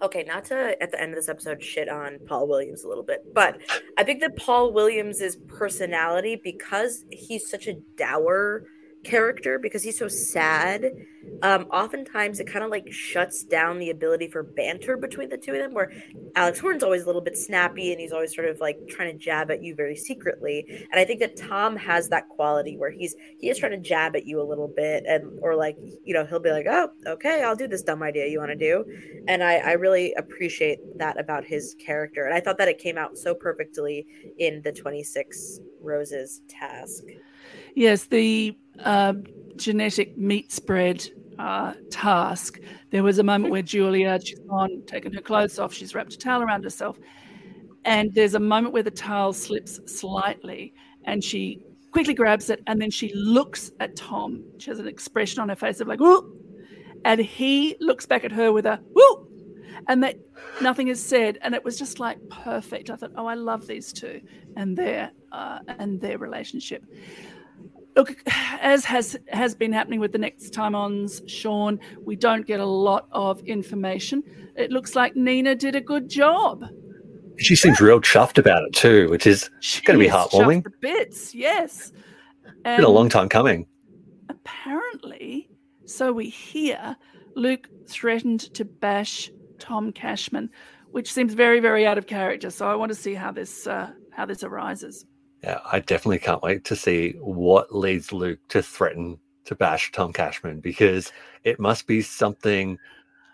okay, 0.02 0.24
not 0.24 0.46
to 0.46 0.82
at 0.82 0.92
the 0.92 1.02
end 1.02 1.12
of 1.12 1.16
this 1.16 1.30
episode 1.30 1.64
shit 1.64 1.90
on 1.90 2.20
Paul 2.28 2.48
Williams 2.48 2.84
a 2.84 2.88
little 2.88 3.04
bit, 3.04 3.34
but 3.34 3.60
I 3.98 4.04
think 4.04 4.22
that 4.22 4.36
Paul 4.36 4.74
Williams's 4.74 5.38
personality, 5.48 6.40
because 6.42 7.06
he's 7.12 7.50
such 7.50 7.68
a 7.68 7.74
dour 7.98 8.66
character 9.06 9.60
because 9.60 9.84
he's 9.84 9.98
so 9.98 10.08
sad 10.08 10.92
um 11.44 11.64
oftentimes 11.72 12.40
it 12.40 12.46
kind 12.46 12.66
of 12.66 12.72
like 12.72 12.92
shuts 12.92 13.44
down 13.44 13.78
the 13.78 13.90
ability 13.90 14.28
for 14.28 14.42
banter 14.42 14.98
between 14.98 15.30
the 15.30 15.38
two 15.38 15.54
of 15.54 15.60
them 15.60 15.74
where 15.74 15.92
alex 16.36 16.60
horne's 16.60 16.84
always 16.84 17.04
a 17.04 17.06
little 17.06 17.22
bit 17.22 17.38
snappy 17.38 17.92
and 17.92 18.02
he's 18.02 18.12
always 18.12 18.34
sort 18.34 18.48
of 18.48 18.60
like 18.60 18.78
trying 18.90 19.12
to 19.12 19.18
jab 19.18 19.52
at 19.52 19.62
you 19.62 19.76
very 19.76 19.96
secretly. 19.96 20.66
And 20.92 21.00
i 21.00 21.06
think 21.06 21.20
that 21.20 21.38
tom 21.38 21.76
has 21.76 22.10
that 22.10 22.28
quality 22.30 22.78
where 22.78 22.90
he's 22.90 23.16
he 23.40 23.50
is 23.50 23.60
trying 23.60 23.74
to 23.74 23.78
jab 23.78 24.16
at 24.16 24.26
you 24.26 24.42
a 24.42 24.44
little 24.44 24.68
bit 24.68 25.04
and 25.08 25.40
or 25.42 25.56
like 25.56 25.78
you 26.04 26.14
know 26.14 26.26
he'll 26.26 26.40
be 26.40 26.52
like 26.52 26.66
oh 26.68 26.90
okay 27.06 27.44
i'll 27.44 27.56
do 27.56 27.68
this 27.68 27.84
dumb 27.84 28.02
idea 28.02 28.28
you 28.28 28.40
want 28.40 28.52
to 28.52 28.56
do. 28.56 28.84
And 29.28 29.44
i 29.44 29.58
i 29.58 29.72
really 29.74 30.14
appreciate 30.14 30.80
that 30.98 31.20
about 31.20 31.46
his 31.46 31.76
character. 31.80 32.26
And 32.26 32.34
i 32.34 32.40
thought 32.40 32.58
that 32.58 32.68
it 32.68 32.80
came 32.80 32.98
out 32.98 33.18
so 33.18 33.36
perfectly 33.36 34.08
in 34.40 34.62
the 34.64 34.72
26 34.72 35.60
roses 35.82 36.42
task 36.48 37.04
Yes, 37.76 38.06
the 38.06 38.58
uh, 38.84 39.14
genetic 39.56 40.18
meat 40.18 40.52
spread 40.52 41.08
uh, 41.40 41.74
task. 41.90 42.60
There 42.92 43.04
was 43.04 43.20
a 43.20 43.24
moment 43.24 43.52
where 43.52 43.62
Julia, 43.62 44.20
she's 44.24 44.40
gone, 44.40 44.84
taken 44.88 45.14
her 45.14 45.22
clothes 45.22 45.60
off, 45.60 45.74
she's 45.74 45.94
wrapped 45.96 46.14
a 46.14 46.18
towel 46.18 46.42
around 46.42 46.64
herself. 46.64 46.98
And 47.84 48.14
there's 48.14 48.34
a 48.34 48.40
moment 48.40 48.74
where 48.74 48.84
the 48.84 48.92
towel 48.92 49.34
slips 49.34 49.80
slightly 49.86 50.74
and 51.06 51.24
she 51.24 51.60
quickly 51.92 52.14
grabs 52.14 52.50
it 52.50 52.62
and 52.68 52.82
then 52.82 52.90
she 52.90 53.14
looks 53.14 53.72
at 53.80 53.96
Tom. 53.96 54.44
She 54.58 54.70
has 54.72 54.80
an 54.80 54.88
expression 54.88 55.42
on 55.42 55.50
her 55.50 55.56
face 55.56 55.80
of 55.80 55.88
like, 55.88 56.00
whoop. 56.00 56.26
And 57.06 57.22
he 57.22 57.76
looks 57.80 58.06
back 58.08 58.24
at 58.24 58.32
her 58.32 58.52
with 58.52 58.66
a 58.66 58.82
whoop. 58.94 59.30
And 59.88 60.02
that 60.04 60.18
nothing 60.62 60.88
is 60.88 61.04
said. 61.04 61.38
And 61.42 61.54
it 61.54 61.64
was 61.64 61.78
just 61.78 62.00
like 62.00 62.18
perfect. 62.30 62.90
I 62.90 62.96
thought, 62.96 63.12
oh, 63.16 63.28
I 63.28 63.36
love 63.36 63.68
these 63.68 63.94
two 63.94 64.20
and 64.56 64.76
their 64.76 65.12
uh, 65.32 65.60
and 65.68 66.02
their 66.02 66.18
relationship. 66.18 66.84
Look, 67.96 68.18
as 68.62 68.84
has 68.86 69.18
has 69.30 69.56
been 69.56 69.72
happening 69.72 70.00
with 70.00 70.12
the 70.12 70.18
next 70.18 70.54
time 70.54 70.76
ons, 70.76 71.22
Shaun, 71.28 71.80
we 72.04 72.16
don't 72.16 72.46
get 72.46 72.60
a 72.60 72.66
lot 72.66 73.08
of 73.12 73.40
information. 73.42 74.24
It 74.56 74.72
looks 74.72 74.96
like 74.96 75.16
Nina 75.16 75.56
did 75.56 75.76
a 75.76 75.82
good 75.82 76.10
job. 76.10 76.66
She 77.38 77.56
seems 77.56 77.80
real 77.80 78.02
chuffed 78.02 78.38
about 78.38 78.64
it 78.64 78.74
too, 78.74 79.10
which 79.10 79.28
is 79.28 79.50
going 79.86 80.00
to 80.00 80.06
be 80.06 80.10
heartwarming. 80.10 80.66
Bits, 80.82 81.34
yes. 81.34 81.92
And 82.64 82.78
been 82.78 82.86
a 82.86 82.90
long 82.90 83.10
time 83.10 83.30
coming. 83.30 83.68
Apparently, 84.30 85.50
so 85.86 86.12
we 86.12 86.30
hear 86.30 86.96
Luke 87.36 87.70
threatened 87.88 88.54
to 88.56 88.66
bash 88.66 89.30
Tom 89.60 89.92
Cashman, 89.92 90.50
which 90.92 91.12
seems 91.12 91.34
very, 91.34 91.60
very 91.60 91.86
out 91.86 91.98
of 91.98 92.08
character. 92.08 92.50
So 92.50 92.68
I 92.68 92.76
want 92.76 92.90
to 92.90 92.96
see 92.96 93.14
how 93.14 93.32
this 93.32 93.68
uh, 93.68 93.92
how 94.12 94.26
this 94.26 94.44
arises. 94.44 95.06
Yeah, 95.46 95.60
I 95.72 95.80
definitely 95.80 96.18
can't 96.18 96.42
wait 96.42 96.66
to 96.66 96.76
see 96.76 97.12
what 97.20 97.74
leads 97.74 98.12
Luke 98.12 98.40
to 98.50 98.64
threaten 98.64 99.20
to 99.46 99.54
bash 99.54 99.92
Tom 99.92 100.12
Cashman 100.12 100.60
because 100.60 101.12
it 101.44 101.60
must 101.60 101.86
be 101.86 102.02
something 102.02 102.80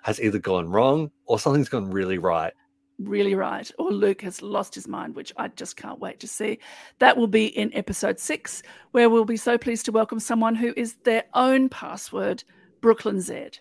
has 0.04 0.20
either 0.20 0.38
gone 0.38 0.68
wrong 0.68 1.10
or 1.26 1.40
something's 1.40 1.70
gone 1.70 1.90
really 1.90 2.18
right. 2.18 2.52
Really 3.00 3.34
right. 3.34 3.72
Or 3.80 3.92
Luke 3.92 4.22
has 4.24 4.42
lost 4.42 4.76
his 4.76 4.90
mind, 4.90 5.16
which 5.16 5.32
I 5.38 5.48
just 5.48 5.78
can't 5.78 6.00
wait 6.00 6.20
to 6.20 6.28
see. 6.28 6.60
That 7.00 7.16
will 7.16 7.28
be 7.28 7.46
in 7.46 7.74
episode 7.74 8.20
six, 8.20 8.62
where 8.92 9.10
we'll 9.10 9.24
be 9.24 9.38
so 9.38 9.58
pleased 9.58 9.86
to 9.86 9.94
welcome 9.94 10.20
someone 10.20 10.56
who 10.56 10.74
is 10.76 10.96
their 11.06 11.24
own 11.34 11.70
password, 11.70 12.44
Brooklyn 12.82 13.22
Z. 13.22 13.52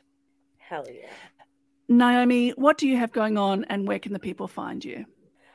Hell 0.58 0.86
yeah. 0.92 1.08
Naomi, 1.88 2.50
what 2.50 2.78
do 2.78 2.88
you 2.88 2.96
have 2.96 3.12
going 3.12 3.38
on 3.38 3.64
and 3.68 3.86
where 3.86 4.00
can 4.00 4.12
the 4.12 4.18
people 4.18 4.48
find 4.48 4.84
you? 4.84 5.06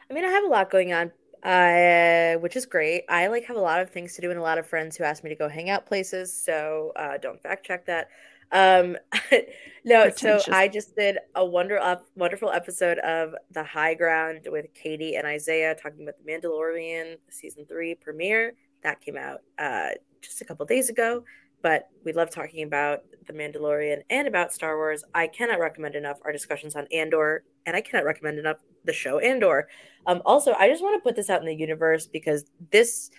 I 0.09 0.13
mean, 0.13 0.23
I 0.23 0.29
have 0.29 0.45
a 0.45 0.47
lot 0.47 0.69
going 0.69 0.93
on, 0.93 1.11
uh, 1.45 2.33
which 2.39 2.55
is 2.55 2.65
great. 2.65 3.03
I 3.07 3.27
like 3.27 3.45
have 3.45 3.55
a 3.55 3.61
lot 3.61 3.79
of 3.79 3.91
things 3.91 4.15
to 4.15 4.21
do 4.21 4.31
and 4.31 4.39
a 4.39 4.41
lot 4.41 4.57
of 4.57 4.65
friends 4.65 4.97
who 4.97 5.03
ask 5.03 5.23
me 5.23 5.29
to 5.29 5.35
go 5.35 5.47
hang 5.47 5.69
out 5.69 5.85
places. 5.85 6.33
So 6.33 6.91
uh, 6.95 7.19
don't 7.19 7.41
fact 7.41 7.65
check 7.65 7.85
that. 7.85 8.07
Um, 8.51 8.97
no, 9.85 10.09
so 10.09 10.39
I 10.51 10.67
just 10.67 10.95
did 10.95 11.19
a 11.35 11.45
wonder 11.45 11.77
uh, 11.77 11.97
wonderful 12.15 12.49
episode 12.49 12.97
of 12.99 13.35
The 13.51 13.63
High 13.63 13.93
Ground 13.93 14.47
with 14.47 14.73
Katie 14.73 15.15
and 15.15 15.27
Isaiah 15.27 15.75
talking 15.75 16.01
about 16.01 16.15
the 16.23 16.31
Mandalorian 16.31 17.17
season 17.29 17.65
three 17.67 17.93
premiere 17.93 18.53
that 18.81 19.01
came 19.01 19.17
out 19.17 19.41
uh, 19.59 19.89
just 20.21 20.41
a 20.41 20.45
couple 20.45 20.65
days 20.65 20.89
ago. 20.89 21.23
But 21.61 21.89
we 22.03 22.13
love 22.13 22.31
talking 22.31 22.63
about 22.63 23.01
the 23.27 23.33
Mandalorian 23.33 24.01
and 24.09 24.27
about 24.27 24.51
Star 24.51 24.77
Wars. 24.77 25.03
I 25.13 25.27
cannot 25.27 25.59
recommend 25.59 25.95
enough 25.95 26.17
our 26.23 26.31
discussions 26.31 26.75
on 26.75 26.87
Andor, 26.91 27.43
and 27.67 27.75
I 27.75 27.81
cannot 27.81 28.05
recommend 28.05 28.39
enough 28.39 28.57
the 28.85 28.93
show 28.93 29.19
Andor. 29.19 29.67
Um, 30.07 30.21
also, 30.25 30.53
I 30.53 30.69
just 30.69 30.83
want 30.83 31.01
to 31.01 31.03
put 31.03 31.15
this 31.15 31.29
out 31.29 31.39
in 31.39 31.47
the 31.47 31.55
universe 31.55 32.07
because 32.07 32.45
this 32.71 33.09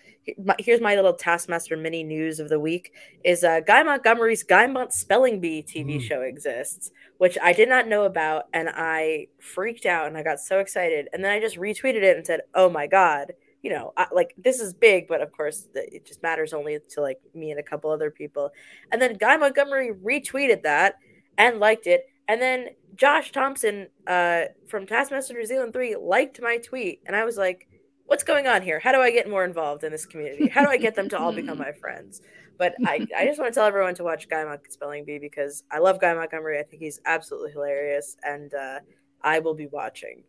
here's 0.58 0.80
my 0.80 0.96
little 0.96 1.12
Taskmaster 1.12 1.76
mini 1.76 2.02
news 2.02 2.40
of 2.40 2.48
the 2.48 2.58
week 2.58 2.92
is 3.24 3.44
uh, 3.44 3.60
Guy 3.60 3.82
Montgomery's 3.82 4.42
Guy 4.42 4.66
Mont 4.66 4.92
Spelling 4.92 5.40
Bee 5.40 5.62
TV 5.62 5.96
mm. 5.96 6.02
show 6.02 6.22
exists, 6.22 6.90
which 7.18 7.38
I 7.42 7.52
did 7.52 7.68
not 7.68 7.86
know 7.88 8.04
about, 8.04 8.44
and 8.52 8.68
I 8.68 9.28
freaked 9.40 9.86
out 9.86 10.08
and 10.08 10.16
I 10.16 10.22
got 10.22 10.40
so 10.40 10.58
excited, 10.58 11.08
and 11.12 11.24
then 11.24 11.32
I 11.32 11.40
just 11.40 11.56
retweeted 11.56 12.02
it 12.02 12.16
and 12.16 12.26
said, 12.26 12.42
"Oh 12.54 12.68
my 12.68 12.86
god." 12.86 13.32
You 13.62 13.72
know, 13.72 13.92
I, 13.96 14.06
like 14.12 14.34
this 14.38 14.60
is 14.60 14.74
big, 14.74 15.08
but 15.08 15.20
of 15.20 15.32
course, 15.32 15.68
it 15.74 16.06
just 16.06 16.22
matters 16.22 16.52
only 16.52 16.78
to 16.90 17.00
like 17.00 17.18
me 17.34 17.50
and 17.50 17.58
a 17.58 17.64
couple 17.64 17.90
other 17.90 18.10
people. 18.10 18.50
And 18.92 19.02
then 19.02 19.14
Guy 19.14 19.36
Montgomery 19.36 19.92
retweeted 19.92 20.62
that 20.62 20.96
and 21.36 21.58
liked 21.58 21.86
it, 21.86 22.06
and 22.28 22.40
then 22.40 22.68
Josh 22.96 23.32
Thomson 23.32 23.88
uh, 24.06 24.44
from 24.68 24.86
Taskmaster 24.86 25.34
New 25.34 25.46
Zealand 25.46 25.72
3 25.72 25.96
liked 25.96 26.40
my 26.40 26.58
tweet. 26.58 27.02
And 27.06 27.14
I 27.14 27.24
was 27.24 27.36
like, 27.36 27.68
what's 28.06 28.24
going 28.24 28.46
on 28.46 28.62
here? 28.62 28.80
How 28.80 28.92
do 28.92 28.98
I 28.98 29.10
get 29.10 29.28
more 29.28 29.44
involved 29.44 29.84
in 29.84 29.92
this 29.92 30.06
community? 30.06 30.48
How 30.48 30.62
do 30.62 30.70
I 30.70 30.76
get 30.76 30.94
them 30.94 31.08
to 31.10 31.18
all 31.18 31.32
become 31.32 31.58
my 31.68 31.72
friends? 31.72 32.20
But 32.58 32.74
I, 32.86 33.06
I 33.16 33.26
just 33.26 33.38
want 33.38 33.52
to 33.52 33.58
tell 33.58 33.66
everyone 33.66 33.94
to 33.96 34.04
watch 34.04 34.28
Guy 34.28 34.42
Montgomery 34.42 34.70
Spelling 34.70 35.04
Bee 35.04 35.18
because 35.18 35.62
I 35.70 35.78
love 35.78 36.00
Guy 36.00 36.14
Montgomery. 36.14 36.58
I 36.58 36.62
think 36.62 36.82
he's 36.82 37.00
absolutely 37.04 37.52
hilarious. 37.52 38.16
And 38.22 38.52
uh, 38.54 38.78
I 39.22 39.40
will 39.40 39.54
be 39.54 39.66
watching. 39.66 40.22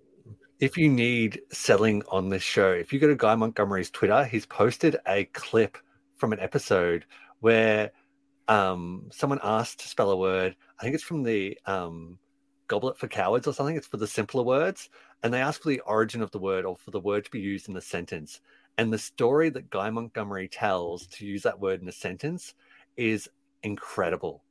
If 0.59 0.77
you 0.77 0.89
need 0.89 1.41
selling 1.51 2.03
on 2.09 2.29
this 2.29 2.43
show, 2.43 2.71
if 2.71 2.91
you 2.91 2.99
go 2.99 3.07
to 3.07 3.15
Guy 3.15 3.35
Montgomery's 3.35 3.89
Twitter, 3.89 4.25
he's 4.25 4.45
posted 4.45 4.97
a 5.07 5.25
clip 5.25 5.77
from 6.17 6.33
an 6.33 6.39
episode 6.39 7.05
where 7.39 7.91
um, 8.47 9.09
someone 9.11 9.39
asked 9.43 9.79
to 9.79 9.87
spell 9.87 10.11
a 10.11 10.17
word. 10.17 10.55
I 10.79 10.83
think 10.83 10.95
it's 10.95 11.03
from 11.03 11.23
the 11.23 11.57
um, 11.65 12.17
goblet 12.67 12.97
for 12.97 13.07
cowards 13.07 13.47
or 13.47 13.53
something. 13.53 13.75
It's 13.75 13.87
for 13.87 13.97
the 13.97 14.07
simpler 14.07 14.43
words. 14.43 14.89
And 15.23 15.33
they 15.33 15.41
ask 15.41 15.61
for 15.61 15.69
the 15.69 15.79
origin 15.81 16.21
of 16.21 16.31
the 16.31 16.39
word 16.39 16.65
or 16.65 16.77
for 16.77 16.91
the 16.91 16.99
word 16.99 17.25
to 17.25 17.31
be 17.31 17.39
used 17.39 17.67
in 17.67 17.73
the 17.73 17.81
sentence. 17.81 18.39
And 18.77 18.93
the 18.93 18.99
story 18.99 19.49
that 19.49 19.69
Guy 19.69 19.89
Montgomery 19.89 20.47
tells 20.47 21.07
to 21.07 21.25
use 21.25 21.43
that 21.43 21.59
word 21.59 21.81
in 21.81 21.87
a 21.87 21.91
sentence 21.93 22.53
is 22.95 23.27
incredible. 23.63 24.43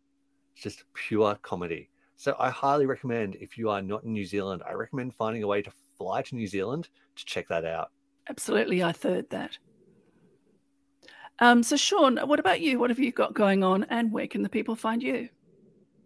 It's 0.55 0.62
just 0.62 0.85
pure 0.94 1.36
comedy. 1.43 1.90
So 2.16 2.35
I 2.39 2.51
highly 2.51 2.86
recommend 2.86 3.36
if 3.36 3.59
you 3.59 3.70
are 3.70 3.82
not 3.82 4.05
in 4.05 4.12
New 4.12 4.24
Zealand, 4.24 4.62
I 4.68 4.73
recommend 4.73 5.14
finding 5.14 5.43
a 5.43 5.47
way 5.47 5.62
to 5.62 5.70
fly 5.97 6.23
to 6.23 6.35
New 6.35 6.47
Zealand 6.47 6.89
to 7.14 7.24
check 7.24 7.48
that 7.48 7.64
out. 7.64 7.90
Absolutely, 8.28 8.82
I 8.82 8.93
third 8.93 9.31
that. 9.31 9.59
Um, 11.39 11.63
so, 11.63 11.77
Shaun, 11.77 12.17
what 12.19 12.41
about 12.41 12.61
you? 12.61 12.79
What 12.79 12.91
have 12.91 12.99
you 12.99 13.13
got 13.13 13.35
going 13.35 13.63
on, 13.63 13.85
and 13.85 14.11
where 14.11 14.27
can 14.27 14.43
the 14.43 14.49
people 14.49 14.75
find 14.75 15.03
you? 15.03 15.29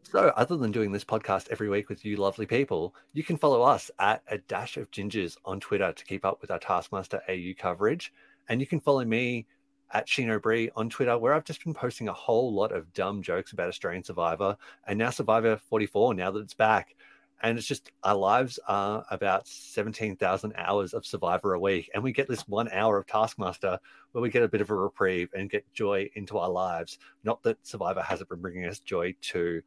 So, 0.02 0.32
other 0.36 0.56
than 0.56 0.72
doing 0.72 0.90
this 0.90 1.04
podcast 1.04 1.48
every 1.50 1.68
week 1.68 1.88
with 1.88 2.04
you 2.04 2.16
lovely 2.16 2.46
people, 2.46 2.96
you 3.12 3.22
can 3.22 3.36
follow 3.36 3.62
us 3.62 3.92
at 4.00 4.22
a 4.28 4.38
dash 4.38 4.76
of 4.76 4.90
gingers 4.90 5.36
on 5.44 5.60
Twitter 5.60 5.92
to 5.92 6.04
keep 6.04 6.24
up 6.24 6.40
with 6.40 6.50
our 6.50 6.58
Taskmaster 6.58 7.22
AU 7.28 7.52
coverage. 7.56 8.12
And 8.48 8.60
you 8.60 8.66
can 8.66 8.80
follow 8.80 9.04
me 9.04 9.46
at 9.92 10.08
Sheeno 10.08 10.42
Bree 10.42 10.70
on 10.74 10.88
Twitter, 10.88 11.16
where 11.16 11.34
I've 11.34 11.44
just 11.44 11.62
been 11.62 11.74
posting 11.74 12.08
a 12.08 12.12
whole 12.12 12.52
lot 12.52 12.72
of 12.72 12.92
dumb 12.92 13.22
jokes 13.22 13.52
about 13.52 13.68
Australian 13.68 14.02
Survivor 14.02 14.56
and 14.86 14.98
now 14.98 15.10
Survivor 15.10 15.56
44, 15.68 16.14
now 16.14 16.30
that 16.32 16.40
it's 16.40 16.54
back. 16.54 16.96
And 17.42 17.56
it's 17.56 17.66
just 17.66 17.90
our 18.02 18.14
lives 18.14 18.58
are 18.68 19.04
about 19.10 19.48
17,000 19.48 20.52
hours 20.56 20.92
of 20.92 21.06
Survivor 21.06 21.54
a 21.54 21.60
week. 21.60 21.90
And 21.94 22.02
we 22.02 22.12
get 22.12 22.28
this 22.28 22.46
one 22.46 22.68
hour 22.70 22.98
of 22.98 23.06
Taskmaster 23.06 23.78
where 24.12 24.22
we 24.22 24.30
get 24.30 24.42
a 24.42 24.48
bit 24.48 24.60
of 24.60 24.70
a 24.70 24.74
reprieve 24.74 25.30
and 25.34 25.50
get 25.50 25.70
joy 25.72 26.10
into 26.14 26.38
our 26.38 26.50
lives. 26.50 26.98
Not 27.24 27.42
that 27.44 27.64
Survivor 27.66 28.02
hasn't 28.02 28.28
been 28.28 28.42
bringing 28.42 28.66
us 28.66 28.78
joy 28.78 29.14
too. 29.22 29.62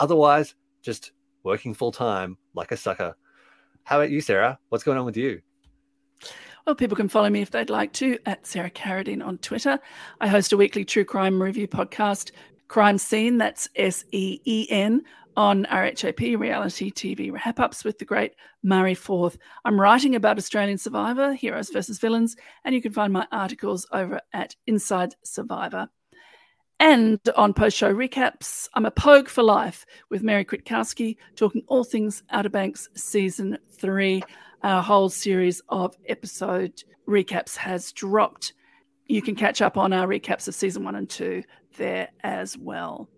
Otherwise, 0.00 0.54
just 0.82 1.12
working 1.42 1.74
full 1.74 1.92
time 1.92 2.36
like 2.54 2.72
a 2.72 2.76
sucker. 2.76 3.14
How 3.84 3.98
about 4.00 4.10
you, 4.10 4.20
Sarah? 4.20 4.58
What's 4.68 4.84
going 4.84 4.98
on 4.98 5.06
with 5.06 5.16
you? 5.16 5.40
Well, 6.66 6.74
people 6.74 6.96
can 6.96 7.08
follow 7.08 7.30
me 7.30 7.42
if 7.42 7.52
they'd 7.52 7.70
like 7.70 7.92
to 7.94 8.18
at 8.26 8.44
Sarah 8.44 8.70
Carradine 8.70 9.24
on 9.24 9.38
Twitter. 9.38 9.78
I 10.20 10.26
host 10.26 10.52
a 10.52 10.56
weekly 10.56 10.84
true 10.84 11.04
crime 11.04 11.40
review 11.40 11.68
podcast, 11.68 12.32
Crime 12.66 12.98
Scene, 12.98 13.38
that's 13.38 13.68
S 13.76 14.04
E 14.10 14.40
E 14.44 14.66
N, 14.68 15.02
on 15.36 15.66
RHAP 15.66 16.38
reality 16.38 16.90
TV 16.90 17.30
wrap 17.30 17.60
ups 17.60 17.84
with 17.84 17.98
the 17.98 18.04
great 18.04 18.32
Murray 18.62 18.94
Forth. 18.94 19.36
I'm 19.64 19.80
writing 19.80 20.14
about 20.14 20.38
Australian 20.38 20.78
Survivor, 20.78 21.34
Heroes 21.34 21.70
versus 21.70 21.98
Villains, 21.98 22.36
and 22.64 22.74
you 22.74 22.80
can 22.80 22.92
find 22.92 23.12
my 23.12 23.26
articles 23.30 23.86
over 23.92 24.20
at 24.32 24.56
Inside 24.66 25.14
Survivor. 25.22 25.88
And 26.78 27.20
on 27.36 27.54
post 27.54 27.76
show 27.76 27.92
recaps, 27.92 28.68
I'm 28.74 28.86
a 28.86 28.90
Pogue 28.90 29.28
for 29.28 29.42
Life 29.42 29.86
with 30.10 30.22
Mary 30.22 30.44
Kritkowski 30.44 31.16
talking 31.34 31.62
all 31.68 31.84
things 31.84 32.22
Outer 32.30 32.50
Banks 32.50 32.88
season 32.94 33.58
three. 33.78 34.22
Our 34.62 34.82
whole 34.82 35.08
series 35.08 35.62
of 35.68 35.96
episode 36.06 36.82
recaps 37.08 37.56
has 37.56 37.92
dropped. 37.92 38.52
You 39.06 39.22
can 39.22 39.36
catch 39.36 39.62
up 39.62 39.76
on 39.76 39.92
our 39.92 40.06
recaps 40.06 40.48
of 40.48 40.54
season 40.54 40.84
one 40.84 40.96
and 40.96 41.08
two 41.08 41.44
there 41.76 42.08
as 42.22 42.58
well. 42.58 43.08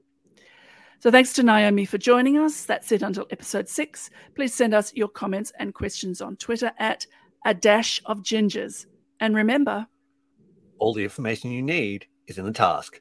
So 1.01 1.12
thanks 1.12 1.33
to 1.35 1.45
Naomi 1.45 1.85
for 1.85 1.97
joining 1.97 2.39
us. 2.39 2.65
That's 2.65 2.91
it 2.91 3.03
until 3.03 3.29
episode 3.31 3.69
six. 3.69 4.11
Please 4.35 4.53
send 4.53 4.75
us 4.75 4.93
your 4.95 5.07
comments 5.07 5.53
and 5.61 5.73
questions 5.73 6.20
on 6.20 6.37
Twitter 6.37 6.73
at 6.79 7.07
a 7.47 7.55
dash 7.55 8.03
of 8.07 8.25
gingers. 8.25 8.87
And 9.20 9.37
remember, 9.37 9.87
all 10.81 10.93
the 10.93 11.05
information 11.05 11.53
you 11.53 11.62
need 11.62 12.07
is 12.27 12.37
in 12.39 12.45
the 12.45 12.53
task. 12.53 13.01